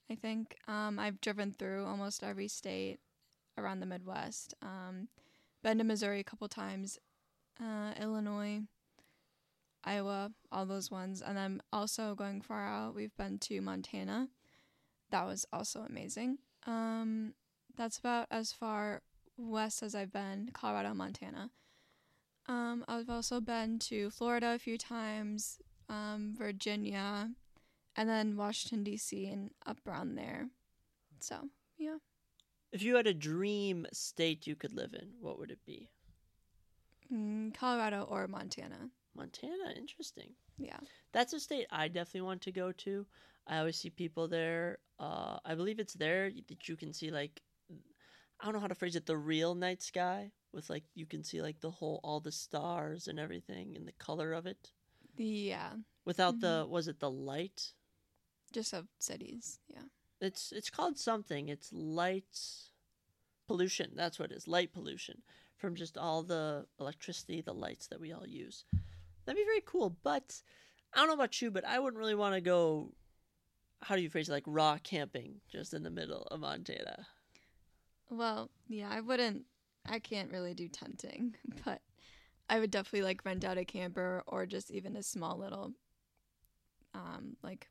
I 0.10 0.16
think 0.16 0.56
um, 0.68 0.98
I've 0.98 1.22
driven 1.22 1.52
through 1.52 1.86
almost 1.86 2.24
every 2.24 2.48
state 2.48 2.98
around 3.60 3.80
the 3.80 3.86
Midwest. 3.86 4.56
Um, 4.64 5.10
been 5.62 5.78
to 5.78 5.84
Missouri 5.84 6.22
a 6.22 6.24
couple 6.24 6.48
times, 6.48 6.98
uh, 7.62 7.94
Illinois, 8.02 8.62
Iowa, 9.84 10.32
all 10.52 10.66
those 10.66 10.90
ones, 10.90 11.22
and 11.22 11.38
then 11.38 11.62
also 11.72 12.16
going 12.16 12.42
far 12.42 12.66
out, 12.66 12.96
we've 12.96 13.16
been 13.18 13.38
to 13.40 13.62
Montana. 13.62 14.30
That 15.12 15.28
was 15.28 15.46
also 15.54 15.82
amazing. 15.88 16.40
Um, 16.66 17.34
that's 17.78 17.98
about 18.00 18.28
as 18.32 18.52
far 18.52 19.02
west 19.38 19.84
as 19.84 19.94
I've 19.96 20.12
been, 20.12 20.50
Colorado, 20.54 20.94
Montana. 20.94 21.52
Um, 22.48 22.84
I've 22.88 23.10
also 23.10 23.40
been 23.40 23.78
to 23.80 24.10
Florida 24.10 24.54
a 24.56 24.60
few 24.60 24.78
times, 24.78 25.60
um, 25.90 26.34
Virginia, 26.38 27.32
and 27.96 28.10
then 28.10 28.36
Washington 28.38 28.84
D.C. 28.84 29.28
and 29.28 29.52
up 29.66 29.78
around 29.86 30.16
there. 30.16 30.50
So 31.20 31.50
yeah, 31.78 31.98
If 32.72 32.82
you 32.84 32.96
had 32.96 33.08
a 33.08 33.14
dream 33.14 33.86
state 33.94 34.48
you 34.48 34.56
could 34.56 34.74
live 34.74 34.94
in, 34.94 35.10
what 35.20 35.38
would 35.40 35.52
it 35.52 35.60
be? 35.66 35.90
mm, 37.14 37.54
Colorado 37.54 38.04
or 38.04 38.28
Montana. 38.28 38.90
Montana, 39.16 39.74
interesting. 39.76 40.30
Yeah, 40.58 40.78
That's 41.12 41.34
a 41.34 41.40
state 41.40 41.68
I 41.72 41.88
definitely 41.88 42.22
want 42.22 42.42
to 42.44 42.52
go 42.52 42.72
to. 42.72 43.06
I 43.48 43.60
always 43.60 43.78
see 43.78 43.90
people 43.90 44.28
there. 44.28 44.80
Uh, 45.00 45.38
I 45.46 45.56
believe 45.56 45.80
it's 45.80 45.94
there 45.94 46.30
that 46.48 46.68
you 46.68 46.76
can 46.76 46.94
see 46.94 47.12
like 47.12 47.42
I 48.39 48.46
don't 48.46 48.53
know 48.53 48.60
how 48.60 48.67
to 48.67 48.75
phrase 48.75 48.96
it, 48.96 49.06
the 49.06 49.17
real 49.17 49.56
night 49.56 49.82
sky 49.82 50.32
with 50.53 50.70
like 50.70 50.84
you 50.96 51.06
can 51.06 51.24
see 51.24 51.41
like 51.41 51.60
the 51.60 51.72
whole 51.72 52.00
all 52.03 52.20
the 52.20 52.32
stars 52.32 53.08
and 53.08 53.20
everything 53.20 53.75
and 53.75 53.88
the 53.88 53.94
color 53.94 54.34
of 54.34 54.46
it 54.46 54.72
yeah, 55.17 55.72
without 56.06 56.39
the 56.39 56.63
mm-hmm. 56.63 56.72
was 56.72 56.88
it 56.88 57.00
the 57.00 57.10
light? 57.12 57.74
just 58.51 58.74
of 58.74 58.88
cities. 59.00 59.60
Yeah, 59.67 59.84
It's 60.22 60.51
it's 60.51 60.70
called 60.70 60.98
something. 60.98 61.50
It's 61.50 61.71
light 61.73 62.38
pollution. 63.47 63.91
That's 63.95 64.19
what 64.19 64.32
it 64.32 64.36
is. 64.36 64.47
Light 64.47 64.71
pollution 64.73 65.21
from 65.58 65.76
just 65.76 65.97
all 65.97 66.23
the 66.23 66.65
electricity, 66.80 67.41
the 67.41 67.54
lights 67.54 67.88
that 67.88 68.00
we 68.00 68.13
all 68.13 68.28
use. 68.28 68.63
That'd 69.26 69.39
be 69.39 69.45
very 69.45 69.63
cool. 69.65 69.97
But 70.04 70.41
I 70.93 71.00
don't 71.00 71.08
know 71.08 71.13
about 71.13 71.41
you, 71.41 71.52
but 71.52 71.65
I 71.65 71.80
wouldn't 71.80 72.00
really 72.00 72.15
want 72.15 72.36
to 72.36 72.41
go. 72.41 72.93
How 73.82 73.95
do 73.95 74.02
you 74.02 74.10
phrase 74.10 74.30
it? 74.30 74.32
Like 74.32 74.43
raw 74.47 74.78
camping, 74.82 75.41
just 75.52 75.73
in 75.73 75.84
the 75.84 75.89
middle 75.89 76.23
of 76.32 76.39
Montana. 76.39 77.08
Well, 78.10 78.50
yeah, 78.67 78.89
I 78.91 79.02
wouldn't. 79.02 79.43
I 79.86 80.00
can't 80.00 80.32
really 80.32 80.54
do 80.54 80.67
tenting, 80.67 81.36
but 81.65 81.82
I 82.50 82.60
would 82.60 82.72
definitely 82.72 83.04
like 83.04 83.26
rent 83.26 83.46
out 83.46 83.58
a 83.58 83.65
camper 83.65 84.24
or 84.28 84.46
just 84.46 84.72
even 84.72 84.96
a 84.96 85.04
small 85.04 85.38
little, 85.38 85.74
um, 86.93 87.36
like 87.43 87.67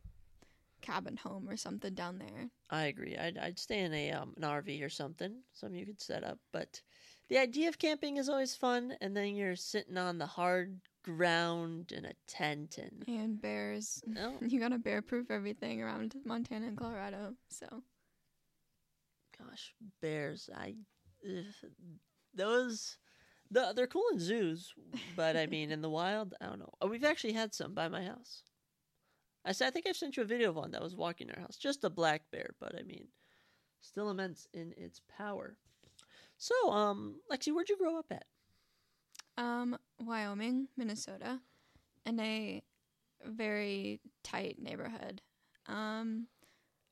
cabin 0.82 1.16
home 1.16 1.48
or 1.48 1.56
something 1.56 1.94
down 1.94 2.18
there. 2.18 2.48
I 2.70 2.84
agree. 2.84 3.16
I'd 3.16 3.38
I'd 3.38 3.58
stay 3.58 3.80
in 3.80 3.92
a 3.94 4.12
um 4.12 4.34
an 4.36 4.42
RV 4.44 4.82
or 4.82 4.88
something, 4.88 5.42
something 5.52 5.78
you 5.78 5.86
could 5.86 6.00
set 6.00 6.24
up. 6.24 6.38
But 6.52 6.80
the 7.28 7.38
idea 7.38 7.68
of 7.68 7.78
camping 7.78 8.18
is 8.18 8.28
always 8.28 8.54
fun, 8.54 8.94
and 9.00 9.16
then 9.16 9.34
you're 9.34 9.56
sitting 9.56 9.96
on 9.98 10.18
the 10.18 10.26
hard 10.26 10.80
ground 11.02 11.92
in 11.92 12.04
a 12.04 12.12
tent 12.26 12.78
and 12.78 13.04
And 13.08 13.40
bears. 13.40 14.02
oh, 14.18 14.34
You 14.40 14.60
gotta 14.60 14.78
bear 14.78 15.02
proof 15.02 15.30
everything 15.30 15.82
around 15.82 16.14
Montana 16.24 16.66
and 16.68 16.76
Colorado. 16.76 17.34
So 17.50 17.82
gosh, 19.38 19.74
bears. 20.00 20.48
I 20.54 20.74
ugh, 21.26 21.70
those 22.34 22.98
the, 23.50 23.72
they're 23.74 23.86
cool 23.86 24.04
in 24.12 24.18
zoos, 24.18 24.74
but 25.14 25.36
I 25.36 25.46
mean 25.46 25.70
in 25.70 25.82
the 25.82 25.90
wild, 26.00 26.34
I 26.40 26.46
don't 26.46 26.58
know. 26.58 26.72
Oh, 26.80 26.88
we've 26.88 27.04
actually 27.04 27.32
had 27.34 27.54
some 27.54 27.74
by 27.74 27.88
my 27.88 28.04
house. 28.04 28.42
I 29.44 29.52
said 29.52 29.68
I 29.68 29.70
think 29.70 29.86
I've 29.86 29.96
sent 29.96 30.16
you 30.16 30.22
a 30.24 30.26
video 30.26 30.50
of 30.50 30.56
one 30.56 30.72
that 30.72 30.82
was 30.82 30.96
walking 30.96 31.30
our 31.30 31.40
house, 31.40 31.56
just 31.56 31.84
a 31.84 31.90
black 31.90 32.22
bear, 32.32 32.50
but 32.60 32.74
I 32.78 32.82
mean, 32.82 33.06
still 33.80 34.10
immense 34.10 34.48
in 34.52 34.74
its 34.76 35.00
power. 35.16 35.56
So, 36.38 36.70
um, 36.70 37.20
Lexi, 37.32 37.54
where'd 37.54 37.68
you 37.68 37.78
grow 37.78 37.98
up 37.98 38.06
at? 38.10 38.24
um 39.38 39.76
Wyoming, 40.00 40.68
Minnesota, 40.76 41.40
in 42.06 42.18
a 42.20 42.62
very 43.24 44.00
tight 44.22 44.56
neighborhood. 44.60 45.20
Um 45.66 46.26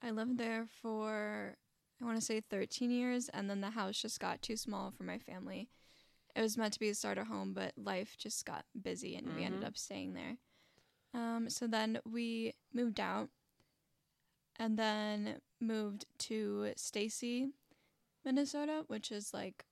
I 0.02 0.10
lived 0.10 0.36
there 0.38 0.66
for 0.82 1.56
I 2.04 2.06
want 2.06 2.18
to 2.18 2.24
say 2.24 2.42
13 2.42 2.90
years 2.90 3.30
and 3.30 3.48
then 3.48 3.62
the 3.62 3.70
house 3.70 3.98
just 3.98 4.20
got 4.20 4.42
too 4.42 4.56
small 4.58 4.90
for 4.90 5.04
my 5.04 5.16
family. 5.18 5.70
It 6.36 6.42
was 6.42 6.58
meant 6.58 6.74
to 6.74 6.78
be 6.80 6.90
a 6.90 6.94
starter 6.94 7.24
home, 7.24 7.54
but 7.54 7.72
life 7.78 8.16
just 8.18 8.44
got 8.44 8.66
busy 8.80 9.16
and 9.16 9.34
we 9.34 9.42
ended 9.42 9.62
Mhm. 9.62 9.66
up 9.68 9.78
staying 9.78 10.12
there. 10.12 10.36
Um 11.14 11.48
so 11.48 11.66
then 11.66 11.98
we 12.04 12.52
moved 12.74 13.00
out 13.00 13.30
and 14.56 14.78
then 14.78 15.40
moved 15.60 16.04
to 16.18 16.74
Stacy, 16.76 17.54
Minnesota, 18.22 18.84
which 18.88 19.10
is 19.10 19.32
like 19.32 19.64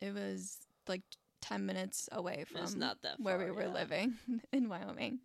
it 0.00 0.14
was 0.14 0.66
like 0.88 1.02
10 1.42 1.66
minutes 1.66 2.08
away 2.10 2.44
from 2.44 2.78
that 2.80 2.98
where 3.18 3.36
we 3.38 3.50
were 3.50 3.64
yeah. 3.66 3.72
living 3.72 4.18
in 4.52 4.68
Wyoming. 4.70 5.20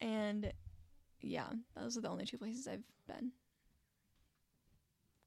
And 0.00 0.52
yeah, 1.20 1.52
those 1.76 1.96
are 1.96 2.00
the 2.00 2.08
only 2.08 2.26
two 2.26 2.38
places 2.38 2.66
I've 2.66 2.82
been. 3.06 3.32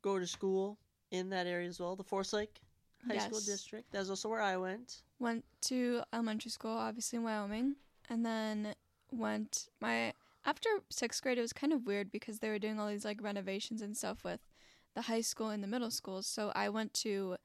Go 0.02 0.20
to 0.20 0.28
school 0.28 0.78
in 1.12 1.30
that 1.30 1.48
area 1.48 1.68
as 1.68 1.80
well, 1.80 1.96
the 1.96 2.04
Lake 2.34 2.62
High 3.08 3.18
School 3.18 3.40
Yes. 3.40 3.46
District. 3.46 3.92
That's 3.92 4.10
also 4.10 4.30
where 4.30 4.42
I 4.42 4.58
went. 4.58 5.02
Went 5.20 5.46
to 5.62 6.02
elementary 6.14 6.52
school, 6.52 6.78
obviously 6.78 7.18
in 7.18 7.24
Wyoming, 7.24 7.76
and 8.10 8.26
then 8.26 8.76
went 9.12 9.70
my 9.80 10.14
after 10.46 10.70
sixth 10.90 11.22
grade. 11.22 11.38
It 11.38 11.42
was 11.42 11.54
kind 11.54 11.74
of 11.74 11.86
weird 11.86 12.12
because 12.12 12.40
they 12.40 12.50
were 12.50 12.60
doing 12.60 12.80
all 12.80 12.88
these 12.88 13.06
like 13.06 13.22
renovations 13.22 13.82
and 13.82 13.98
stuff 13.98 14.24
with 14.24 14.40
the 14.96 15.04
high 15.04 15.22
school 15.22 15.50
and 15.50 15.64
the 15.64 15.68
middle 15.68 15.92
schools. 15.92 16.28
So 16.28 16.52
I 16.56 16.70
went 16.70 16.94
to 16.96 17.38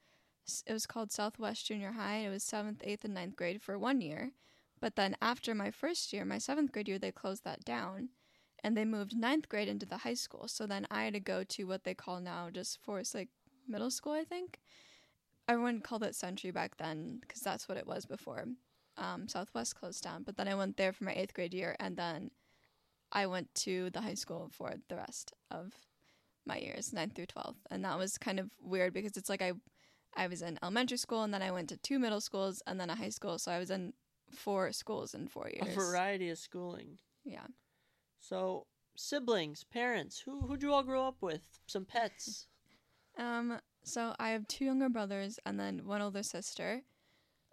it 0.65 0.73
was 0.73 0.85
called 0.85 1.11
Southwest 1.11 1.65
Junior 1.65 1.93
High. 1.93 2.17
It 2.17 2.29
was 2.29 2.43
seventh, 2.43 2.81
eighth, 2.83 3.03
and 3.03 3.13
ninth 3.15 3.35
grade 3.35 3.61
for 3.61 3.79
one 3.79 3.99
year, 4.01 4.31
but 4.79 4.95
then 4.95 5.15
after 5.21 5.55
my 5.55 5.71
first 5.71 6.13
year, 6.13 6.23
my 6.23 6.37
seventh 6.37 6.71
grade 6.71 6.87
year, 6.87 6.99
they 6.99 7.11
closed 7.11 7.43
that 7.43 7.65
down. 7.65 8.09
And 8.65 8.75
they 8.75 8.83
moved 8.83 9.15
ninth 9.15 9.47
grade 9.47 9.67
into 9.67 9.85
the 9.85 9.97
high 9.97 10.15
school. 10.15 10.47
So 10.47 10.65
then 10.65 10.87
I 10.89 11.03
had 11.03 11.13
to 11.13 11.19
go 11.19 11.43
to 11.43 11.65
what 11.65 11.83
they 11.83 11.93
call 11.93 12.19
now 12.19 12.49
just 12.51 12.81
Forest 12.81 13.13
Lake 13.13 13.29
Middle 13.67 13.91
School, 13.91 14.13
I 14.13 14.23
think. 14.23 14.59
Everyone 15.47 15.81
called 15.81 16.03
it 16.03 16.15
Century 16.15 16.49
back 16.49 16.77
then 16.77 17.19
because 17.21 17.41
that's 17.41 17.69
what 17.69 17.77
it 17.77 17.85
was 17.85 18.07
before 18.07 18.45
um, 18.97 19.27
Southwest 19.27 19.75
closed 19.75 20.03
down. 20.03 20.23
But 20.23 20.37
then 20.37 20.47
I 20.47 20.55
went 20.55 20.77
there 20.77 20.93
for 20.93 21.03
my 21.03 21.13
eighth 21.13 21.35
grade 21.35 21.53
year, 21.53 21.75
and 21.79 21.95
then 21.95 22.31
I 23.11 23.27
went 23.27 23.53
to 23.55 23.91
the 23.91 24.01
high 24.01 24.15
school 24.15 24.49
for 24.51 24.73
the 24.89 24.95
rest 24.95 25.33
of 25.51 25.73
my 26.45 26.57
years, 26.57 26.91
ninth 26.91 27.15
through 27.15 27.27
twelfth, 27.27 27.59
and 27.69 27.85
that 27.85 27.99
was 27.99 28.17
kind 28.17 28.39
of 28.39 28.49
weird 28.59 28.93
because 28.93 29.17
it's 29.17 29.29
like 29.29 29.41
I, 29.41 29.53
I 30.15 30.27
was 30.27 30.41
in 30.41 30.57
elementary 30.63 30.97
school, 30.97 31.23
and 31.23 31.33
then 31.33 31.41
I 31.41 31.51
went 31.51 31.69
to 31.69 31.77
two 31.77 31.99
middle 31.99 32.21
schools, 32.21 32.63
and 32.65 32.79
then 32.79 32.89
a 32.89 32.95
high 32.95 33.09
school, 33.09 33.37
so 33.37 33.51
I 33.51 33.59
was 33.59 33.69
in 33.69 33.93
four 34.31 34.71
schools 34.71 35.13
in 35.13 35.27
four 35.27 35.49
years. 35.49 35.75
A 35.75 35.79
variety 35.79 36.29
of 36.29 36.39
schooling. 36.39 36.97
Yeah. 37.23 37.47
So, 38.27 38.65
siblings, 38.95 39.63
parents, 39.65 40.19
who 40.19 40.41
who'd 40.47 40.63
you 40.63 40.73
all 40.73 40.81
grow 40.81 41.07
up 41.07 41.21
with? 41.21 41.59
Some 41.67 41.85
pets. 41.85 42.47
Um. 43.17 43.59
So 43.85 44.13
I 44.19 44.31
have 44.31 44.45
two 44.45 44.65
younger 44.65 44.89
brothers 44.89 45.39
and 45.45 45.57
then 45.57 45.85
one 45.85 46.01
older 46.01 46.21
sister. 46.21 46.81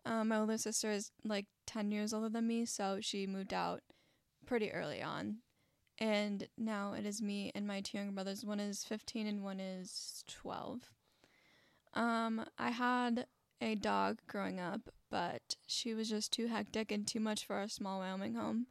Um, 0.04 0.26
my 0.26 0.38
older 0.38 0.58
sister 0.58 0.90
is 0.90 1.12
like 1.24 1.46
ten 1.66 1.92
years 1.92 2.12
older 2.12 2.28
than 2.28 2.48
me, 2.48 2.64
so 2.64 2.98
she 3.00 3.28
moved 3.28 3.54
out 3.54 3.82
pretty 4.44 4.72
early 4.72 5.00
on, 5.00 5.36
and 5.98 6.48
now 6.58 6.94
it 6.94 7.06
is 7.06 7.22
me 7.22 7.52
and 7.54 7.64
my 7.64 7.80
two 7.80 7.98
younger 7.98 8.12
brothers. 8.12 8.44
One 8.44 8.58
is 8.58 8.82
15 8.82 9.28
and 9.28 9.44
one 9.44 9.60
is 9.60 10.24
12. 10.26 10.90
Um, 11.94 12.44
I 12.58 12.70
had 12.70 13.26
a 13.60 13.76
dog 13.76 14.18
growing 14.26 14.58
up, 14.58 14.90
but 15.10 15.54
she 15.68 15.94
was 15.94 16.10
just 16.10 16.32
too 16.32 16.48
hectic 16.48 16.90
and 16.90 17.06
too 17.06 17.20
much 17.20 17.46
for 17.46 17.54
our 17.54 17.68
small 17.68 18.00
Wyoming 18.00 18.34
home. 18.34 18.66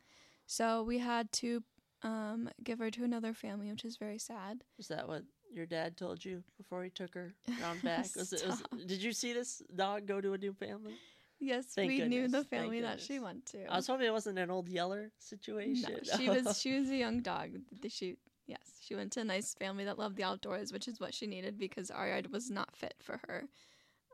So 0.45 0.83
we 0.83 0.97
had 0.97 1.31
to 1.33 1.63
um, 2.03 2.49
give 2.63 2.79
her 2.79 2.89
to 2.91 3.03
another 3.03 3.33
family, 3.33 3.69
which 3.71 3.85
is 3.85 3.97
very 3.97 4.17
sad. 4.17 4.63
Is 4.79 4.87
that 4.87 5.07
what 5.07 5.23
your 5.53 5.65
dad 5.65 5.97
told 5.97 6.23
you 6.23 6.43
before 6.57 6.83
he 6.83 6.89
took 6.89 7.13
her 7.13 7.33
round 7.61 7.81
back? 7.83 8.07
Was 8.15 8.33
it, 8.33 8.45
was, 8.45 8.63
did 8.85 9.01
you 9.01 9.11
see 9.11 9.33
this 9.33 9.61
dog 9.75 10.05
go 10.05 10.21
to 10.21 10.33
a 10.33 10.37
new 10.37 10.53
family? 10.53 10.93
Yes, 11.39 11.65
Thank 11.73 11.89
we 11.89 12.07
knew 12.07 12.27
the 12.27 12.43
family 12.43 12.81
that 12.81 13.01
she 13.01 13.19
went 13.19 13.47
to. 13.47 13.65
I 13.65 13.75
was 13.77 13.87
hoping 13.87 14.05
it 14.05 14.11
wasn't 14.11 14.37
an 14.37 14.51
old 14.51 14.69
Yeller 14.69 15.11
situation. 15.17 15.91
No, 15.91 16.17
she 16.17 16.29
was 16.29 16.59
she 16.61 16.79
was 16.79 16.89
a 16.89 16.95
young 16.95 17.21
dog. 17.21 17.49
She 17.89 18.17
yes, 18.45 18.77
she 18.79 18.93
went 18.93 19.11
to 19.13 19.21
a 19.21 19.23
nice 19.23 19.55
family 19.55 19.83
that 19.85 19.97
loved 19.97 20.17
the 20.17 20.23
outdoors, 20.23 20.71
which 20.71 20.87
is 20.87 20.99
what 20.99 21.15
she 21.15 21.25
needed 21.25 21.57
because 21.57 21.89
our 21.89 22.07
yard 22.07 22.31
was 22.31 22.51
not 22.51 22.75
fit 22.75 22.93
for 23.01 23.19
her 23.27 23.45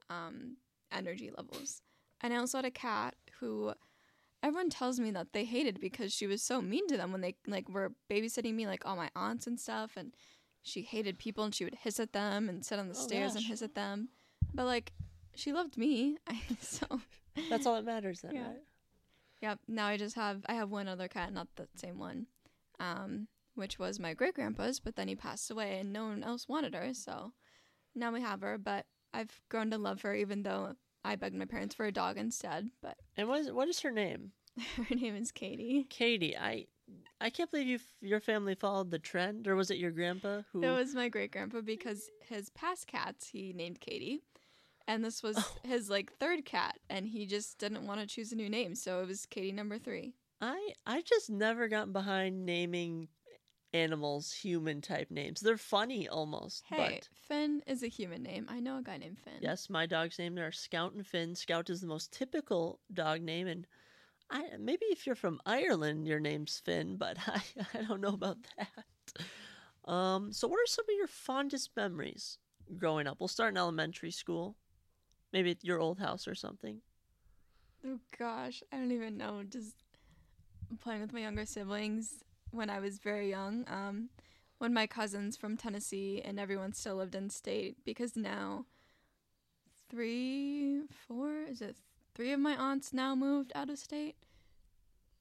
um, 0.09 0.55
energy 0.91 1.29
levels. 1.35 1.81
And 2.21 2.33
I 2.33 2.37
also 2.37 2.59
had 2.59 2.65
a 2.65 2.71
cat 2.71 3.15
who 3.39 3.73
everyone 4.43 4.69
tells 4.69 4.99
me 4.99 5.11
that 5.11 5.33
they 5.33 5.45
hated 5.45 5.79
because 5.79 6.13
she 6.13 6.27
was 6.27 6.41
so 6.41 6.61
mean 6.61 6.87
to 6.87 6.97
them 6.97 7.11
when 7.11 7.21
they 7.21 7.35
like 7.47 7.69
were 7.69 7.91
babysitting 8.09 8.53
me, 8.53 8.67
like 8.67 8.85
all 8.85 8.95
my 8.95 9.09
aunts 9.15 9.47
and 9.47 9.59
stuff, 9.59 9.91
and 9.97 10.13
she 10.63 10.81
hated 10.81 11.17
people 11.19 11.43
and 11.43 11.55
she 11.55 11.63
would 11.63 11.75
hiss 11.75 11.99
at 11.99 12.13
them 12.13 12.49
and 12.49 12.65
sit 12.65 12.79
on 12.79 12.87
the 12.89 12.95
Oh, 12.95 13.01
stairs 13.01 13.35
and 13.35 13.45
hiss 13.45 13.61
at 13.61 13.75
them. 13.75 14.09
But 14.53 14.65
like 14.65 14.91
she 15.35 15.53
loved 15.53 15.77
me, 15.77 16.17
so 16.59 16.85
That's 17.49 17.65
all 17.65 17.75
that 17.75 17.85
matters 17.85 18.21
then, 18.21 18.35
Yeah. 18.35 18.47
right? 18.47 18.61
Yep. 19.41 19.59
Now 19.67 19.87
I 19.87 19.97
just 19.97 20.15
have 20.15 20.43
I 20.47 20.53
have 20.55 20.69
one 20.69 20.87
other 20.87 21.07
cat, 21.07 21.31
not 21.33 21.47
the 21.55 21.67
same 21.75 21.99
one, 21.99 22.27
um, 22.79 23.27
which 23.55 23.77
was 23.79 23.99
my 23.99 24.13
great 24.13 24.33
grandpa's, 24.33 24.79
but 24.79 24.95
then 24.95 25.07
he 25.07 25.15
passed 25.15 25.51
away 25.51 25.79
and 25.79 25.93
no 25.93 26.05
one 26.05 26.23
else 26.23 26.47
wanted 26.47 26.73
her, 26.73 26.93
so 26.93 27.33
now 27.95 28.11
we 28.11 28.21
have 28.21 28.41
her. 28.41 28.57
But 28.57 28.85
I've 29.13 29.41
grown 29.49 29.69
to 29.71 29.77
love 29.77 30.01
her, 30.01 30.13
even 30.15 30.43
though 30.43 30.75
I 31.07 31.15
begged 31.15 31.35
my 31.35 31.45
parents 31.45 31.75
for 31.75 31.85
a 31.85 31.91
dog 31.91 32.17
instead. 32.17 32.69
But 32.81 32.97
And 33.17 33.27
what 33.27 33.39
is 33.41 33.51
what 33.51 33.67
is 33.67 33.79
her 33.81 33.91
name? 33.91 34.31
her 34.89 34.95
name 34.95 35.15
is 35.15 35.31
Katie. 35.31 35.85
Katie. 35.89 36.35
I 36.37 36.65
I 37.21 37.29
can't 37.29 37.49
believe 37.51 37.67
you 37.67 37.79
your 38.01 38.19
family 38.19 38.55
followed 38.55 38.91
the 38.91 38.99
trend, 38.99 39.47
or 39.47 39.55
was 39.55 39.71
it 39.71 39.77
your 39.77 39.91
grandpa 39.91 40.41
who? 40.51 40.63
It 40.63 40.69
was 40.71 40.95
my 40.95 41.09
great 41.09 41.31
grandpa 41.31 41.61
because 41.61 42.09
his 42.27 42.49
past 42.51 42.87
cats 42.87 43.27
he 43.27 43.53
named 43.53 43.79
Katie. 43.79 44.21
And 44.89 45.03
this 45.03 45.21
was 45.21 45.35
Oh. 45.37 45.55
his 45.63 45.89
like 45.89 46.13
third 46.13 46.45
cat, 46.45 46.79
and 46.89 47.05
he 47.07 47.25
just 47.25 47.57
didn't 47.59 47.85
want 47.85 47.99
to 48.01 48.07
choose 48.07 48.31
a 48.31 48.35
new 48.35 48.49
name, 48.49 48.73
so 48.73 49.01
it 49.01 49.07
was 49.07 49.25
Katie 49.25 49.51
number 49.51 49.77
three. 49.77 50.13
I 50.41 50.73
I 50.85 51.01
just 51.01 51.29
never 51.29 51.67
got 51.67 51.91
behind 51.91 52.45
naming 52.45 53.09
animals 53.73 54.31
human 54.31 54.81
type 54.81 55.11
names. 55.11 55.41
They're 55.41 55.57
funny 55.57 56.07
almost. 56.07 56.63
Hey, 56.67 56.99
But 57.01 57.09
Finn 57.27 57.61
is 57.67 57.83
a 57.83 57.87
human 57.87 58.23
name. 58.23 58.45
I 58.49 58.59
know 58.59 58.77
a 58.77 58.81
guy 58.81 58.97
named 58.97 59.19
Finn. 59.19 59.33
yes, 59.41 59.69
my 59.69 59.85
dog's 59.85 60.17
name 60.19 60.37
are 60.39 60.51
Scout 60.51 60.93
and 60.93 61.05
Finn. 61.05 61.35
Scout 61.35 61.69
is 61.69 61.81
the 61.81 61.87
most 61.87 62.11
typical 62.13 62.79
dog 62.93 63.21
name, 63.21 63.47
and 63.47 63.67
I 64.29 64.43
maybe 64.59 64.85
if 64.87 65.05
you're 65.05 65.15
from 65.15 65.39
Ireland, 65.45 66.07
your 66.07 66.19
name's 66.19 66.59
Finn, 66.63 66.97
but 66.97 67.17
I 67.27 67.41
I 67.73 67.81
don't 67.83 68.01
know 68.01 68.13
about 68.13 68.37
that. 68.57 69.91
Um, 69.91 70.33
so 70.33 70.47
what 70.47 70.57
are 70.57 70.65
some 70.67 70.85
of 70.89 70.95
your 70.97 71.07
fondest 71.07 71.71
memories 71.75 72.37
growing 72.77 73.07
up? 73.07 73.17
We'll 73.19 73.27
start 73.29 73.53
in 73.53 73.57
elementary 73.57 74.11
school, 74.11 74.55
maybe 75.31 75.51
at 75.51 75.63
your 75.63 75.79
old 75.79 75.99
house 75.99 76.27
or 76.27 76.35
something. 76.35 76.81
Oh 77.85 77.99
gosh, 78.17 78.63
I 78.71 78.77
don't 78.77 78.91
even 78.91 79.17
know. 79.17 79.43
Just 79.47 79.75
playing 80.81 81.01
with 81.01 81.13
my 81.13 81.21
younger 81.21 81.45
siblings 81.45 82.23
when 82.51 82.69
I 82.69 82.79
was 82.79 82.97
very 82.99 83.29
young. 83.29 83.65
Um, 83.67 84.09
when 84.57 84.73
my 84.73 84.87
cousins 84.87 85.37
from 85.37 85.55
Tennessee 85.55 86.21
and 86.23 86.39
everyone 86.39 86.73
still 86.73 86.95
lived 86.95 87.15
in 87.15 87.29
state 87.29 87.77
because 87.85 88.15
now 88.15 88.65
three, 89.89 90.81
four, 90.89 91.43
is 91.49 91.61
it 91.61 91.77
three 92.15 92.33
of 92.33 92.39
my 92.39 92.55
aunts 92.55 92.91
now 92.93 93.15
moved 93.15 93.51
out 93.55 93.69
of 93.69 93.77
state? 93.77 94.15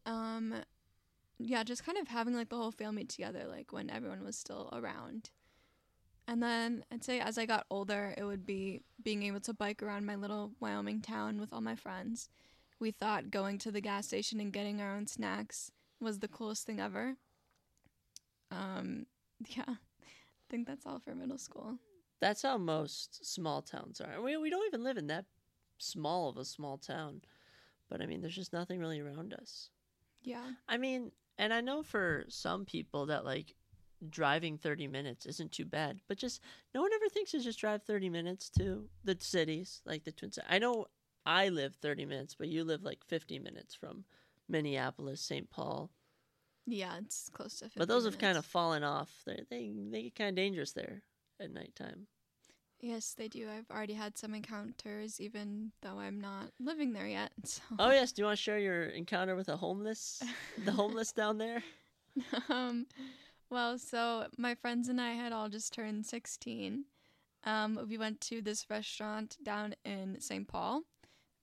Um, 0.06 0.54
yeah, 1.38 1.64
just 1.64 1.84
kind 1.84 1.98
of 1.98 2.08
having 2.08 2.34
like 2.34 2.48
the 2.48 2.56
whole 2.56 2.70
family 2.70 3.04
together, 3.04 3.44
like 3.48 3.72
when 3.72 3.90
everyone 3.90 4.24
was 4.24 4.36
still 4.36 4.70
around. 4.72 5.30
And 6.28 6.42
then 6.42 6.84
I'd 6.90 7.04
say 7.04 7.20
as 7.20 7.38
I 7.38 7.46
got 7.46 7.66
older, 7.70 8.14
it 8.16 8.24
would 8.24 8.46
be 8.46 8.82
being 9.02 9.22
able 9.22 9.40
to 9.40 9.54
bike 9.54 9.82
around 9.82 10.06
my 10.06 10.16
little 10.16 10.52
Wyoming 10.60 11.00
town 11.00 11.38
with 11.38 11.52
all 11.52 11.60
my 11.60 11.76
friends. 11.76 12.28
We 12.80 12.90
thought 12.90 13.30
going 13.30 13.58
to 13.58 13.70
the 13.70 13.80
gas 13.80 14.06
station 14.06 14.40
and 14.40 14.52
getting 14.52 14.80
our 14.80 14.96
own 14.96 15.06
snacks 15.06 15.70
was 16.00 16.18
the 16.18 16.28
coolest 16.28 16.66
thing 16.66 16.80
ever. 16.80 17.16
Um, 18.50 19.06
yeah, 19.48 19.64
I 19.68 20.48
think 20.48 20.66
that's 20.66 20.86
all 20.86 20.98
for 20.98 21.14
middle 21.14 21.38
school. 21.38 21.78
That's 22.20 22.42
how 22.42 22.56
most 22.58 23.24
small 23.24 23.62
towns 23.62 24.00
are. 24.00 24.20
We 24.22 24.36
we 24.36 24.50
don't 24.50 24.66
even 24.66 24.84
live 24.84 24.96
in 24.96 25.08
that 25.08 25.26
small 25.78 26.28
of 26.28 26.36
a 26.36 26.44
small 26.44 26.78
town, 26.78 27.22
but 27.90 28.00
I 28.00 28.06
mean, 28.06 28.20
there's 28.20 28.34
just 28.34 28.52
nothing 28.52 28.80
really 28.80 29.00
around 29.00 29.34
us. 29.34 29.70
Yeah. 30.22 30.50
I 30.68 30.78
mean, 30.78 31.12
and 31.38 31.52
I 31.52 31.60
know 31.60 31.82
for 31.82 32.24
some 32.28 32.64
people 32.64 33.06
that 33.06 33.24
like 33.24 33.54
driving 34.08 34.58
30 34.58 34.88
minutes 34.88 35.26
isn't 35.26 35.52
too 35.52 35.64
bad, 35.64 36.00
but 36.08 36.18
just 36.18 36.40
no 36.74 36.82
one 36.82 36.92
ever 36.94 37.08
thinks 37.08 37.32
to 37.32 37.40
just 37.40 37.58
drive 37.58 37.82
30 37.82 38.08
minutes 38.08 38.50
to 38.50 38.88
the 39.04 39.16
cities 39.20 39.82
like 39.84 40.04
the 40.04 40.12
Twin 40.12 40.32
Cities. 40.32 40.48
I 40.50 40.58
know 40.58 40.86
I 41.24 41.48
live 41.48 41.74
30 41.76 42.06
minutes, 42.06 42.34
but 42.38 42.48
you 42.48 42.64
live 42.64 42.82
like 42.82 43.04
50 43.04 43.38
minutes 43.38 43.74
from 43.74 44.04
Minneapolis, 44.48 45.20
St. 45.20 45.50
Paul. 45.50 45.90
Yeah, 46.66 46.96
it's 46.98 47.30
close 47.32 47.58
to 47.58 47.66
50 47.66 47.78
But 47.78 47.88
those 47.88 48.04
have 48.04 48.18
kind 48.18 48.36
of 48.36 48.44
fallen 48.44 48.82
off. 48.82 49.10
They 49.24 49.44
they 49.50 49.72
they 49.90 50.02
get 50.04 50.14
kind 50.16 50.30
of 50.30 50.34
dangerous 50.36 50.72
there 50.72 51.02
at 51.40 51.52
nighttime. 51.52 52.08
Yes, 52.80 53.14
they 53.16 53.28
do. 53.28 53.48
I've 53.48 53.70
already 53.74 53.94
had 53.94 54.18
some 54.18 54.34
encounters, 54.34 55.20
even 55.20 55.72
though 55.80 55.98
I'm 55.98 56.20
not 56.20 56.50
living 56.60 56.92
there 56.92 57.06
yet. 57.06 57.32
So. 57.44 57.62
Oh 57.78 57.90
yes, 57.90 58.12
do 58.12 58.22
you 58.22 58.26
want 58.26 58.36
to 58.38 58.42
share 58.42 58.58
your 58.58 58.84
encounter 58.84 59.34
with 59.36 59.48
a 59.48 59.56
homeless, 59.56 60.22
the 60.64 60.72
homeless 60.80 61.12
down 61.12 61.38
there? 61.38 61.62
um, 62.48 62.86
well, 63.48 63.78
so 63.78 64.26
my 64.36 64.54
friends 64.54 64.88
and 64.88 65.00
I 65.00 65.12
had 65.12 65.32
all 65.32 65.48
just 65.48 65.72
turned 65.72 66.04
16. 66.04 66.84
Um, 67.44 67.86
we 67.88 67.96
went 67.96 68.20
to 68.22 68.42
this 68.42 68.68
restaurant 68.68 69.36
down 69.42 69.74
in 69.84 70.20
St. 70.20 70.48
Paul. 70.48 70.82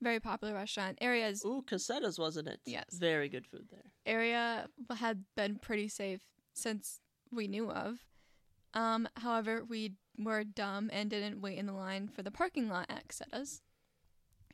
Very 0.03 0.19
popular 0.19 0.53
restaurant. 0.53 0.97
Areas. 0.99 1.43
Ooh, 1.45 1.63
Cossetta's, 1.65 2.19
wasn't 2.19 2.49
it? 2.49 2.59
Yes. 2.65 2.85
Very 2.91 3.29
good 3.29 3.47
food 3.47 3.67
there. 3.71 3.85
area 4.05 4.67
had 4.97 5.23
been 5.35 5.55
pretty 5.55 5.87
safe 5.87 6.21
since 6.53 6.99
we 7.31 7.47
knew 7.47 7.71
of. 7.71 8.05
Um, 8.73 9.07
however, 9.15 9.63
we 9.63 9.93
were 10.17 10.43
dumb 10.43 10.89
and 10.91 11.09
didn't 11.09 11.41
wait 11.41 11.57
in 11.57 11.67
the 11.67 11.73
line 11.73 12.09
for 12.09 12.21
the 12.21 12.31
parking 12.31 12.67
lot 12.67 12.87
at 12.89 13.07
Cossetta's. 13.07 13.61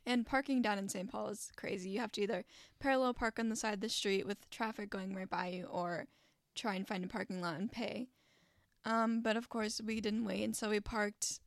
And 0.06 0.24
parking 0.24 0.62
down 0.62 0.78
in 0.78 0.88
St. 0.88 1.10
Paul 1.10 1.28
is 1.28 1.50
crazy. 1.56 1.90
You 1.90 2.00
have 2.00 2.12
to 2.12 2.22
either 2.22 2.44
parallel 2.78 3.12
park 3.12 3.38
on 3.38 3.48
the 3.48 3.56
side 3.56 3.74
of 3.74 3.80
the 3.80 3.88
street 3.88 4.26
with 4.26 4.48
traffic 4.50 4.88
going 4.88 5.14
right 5.14 5.28
by 5.28 5.48
you 5.48 5.64
or 5.64 6.06
try 6.54 6.74
and 6.76 6.86
find 6.86 7.04
a 7.04 7.08
parking 7.08 7.40
lot 7.40 7.58
and 7.58 7.70
pay. 7.70 8.08
Um, 8.84 9.20
but 9.20 9.36
of 9.36 9.48
course, 9.48 9.80
we 9.84 10.00
didn't 10.00 10.24
wait, 10.24 10.42
and 10.42 10.56
so 10.56 10.70
we 10.70 10.80
parked. 10.80 11.40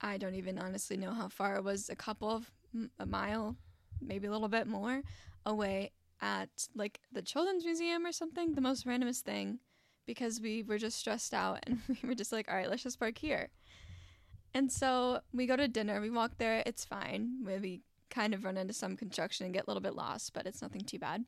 I 0.00 0.16
don't 0.16 0.34
even 0.34 0.58
honestly 0.58 0.96
know 0.96 1.12
how 1.12 1.28
far 1.28 1.56
it 1.56 1.64
was 1.64 1.88
a 1.90 1.96
couple 1.96 2.30
of 2.30 2.50
a 2.98 3.06
mile, 3.06 3.56
maybe 4.00 4.26
a 4.26 4.30
little 4.30 4.48
bit 4.48 4.66
more 4.66 5.02
away 5.44 5.92
at 6.20 6.48
like 6.74 7.00
the 7.12 7.22
children's 7.22 7.64
museum 7.64 8.06
or 8.06 8.12
something 8.12 8.54
the 8.54 8.60
most 8.60 8.86
randomest 8.86 9.20
thing 9.20 9.58
because 10.06 10.40
we 10.40 10.62
were 10.62 10.78
just 10.78 10.98
stressed 10.98 11.34
out 11.34 11.58
and 11.66 11.80
we 12.02 12.08
were 12.08 12.14
just 12.14 12.32
like 12.32 12.48
all 12.48 12.56
right 12.56 12.70
let's 12.70 12.82
just 12.82 12.98
park 12.98 13.18
here. 13.18 13.50
And 14.54 14.72
so 14.72 15.20
we 15.34 15.46
go 15.46 15.56
to 15.56 15.68
dinner 15.68 16.00
we 16.00 16.10
walk 16.10 16.38
there 16.38 16.62
it's 16.64 16.84
fine 16.84 17.44
we 17.44 17.82
kind 18.08 18.32
of 18.32 18.44
run 18.44 18.56
into 18.56 18.72
some 18.72 18.96
construction 18.96 19.44
and 19.44 19.54
get 19.54 19.64
a 19.66 19.70
little 19.70 19.82
bit 19.82 19.94
lost 19.94 20.32
but 20.32 20.46
it's 20.46 20.62
nothing 20.62 20.82
too 20.82 20.98
bad. 20.98 21.24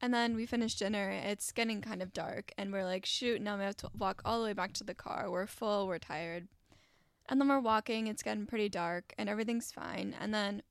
And 0.00 0.12
then 0.12 0.36
we 0.36 0.46
finish 0.46 0.74
dinner 0.74 1.10
it's 1.10 1.52
getting 1.52 1.80
kind 1.80 2.02
of 2.02 2.12
dark 2.12 2.52
and 2.56 2.72
we're 2.72 2.84
like 2.84 3.04
shoot 3.04 3.42
now 3.42 3.58
we 3.58 3.64
have 3.64 3.76
to 3.78 3.90
walk 3.96 4.22
all 4.24 4.40
the 4.40 4.46
way 4.46 4.52
back 4.52 4.72
to 4.74 4.84
the 4.84 4.94
car 4.94 5.30
we're 5.30 5.46
full 5.46 5.86
we're 5.86 5.98
tired 5.98 6.48
and 7.28 7.40
then 7.40 7.48
we're 7.48 7.60
walking 7.60 8.06
it's 8.06 8.22
getting 8.22 8.46
pretty 8.46 8.68
dark 8.68 9.12
and 9.18 9.28
everything's 9.28 9.72
fine 9.72 10.14
and 10.20 10.32
then 10.32 10.62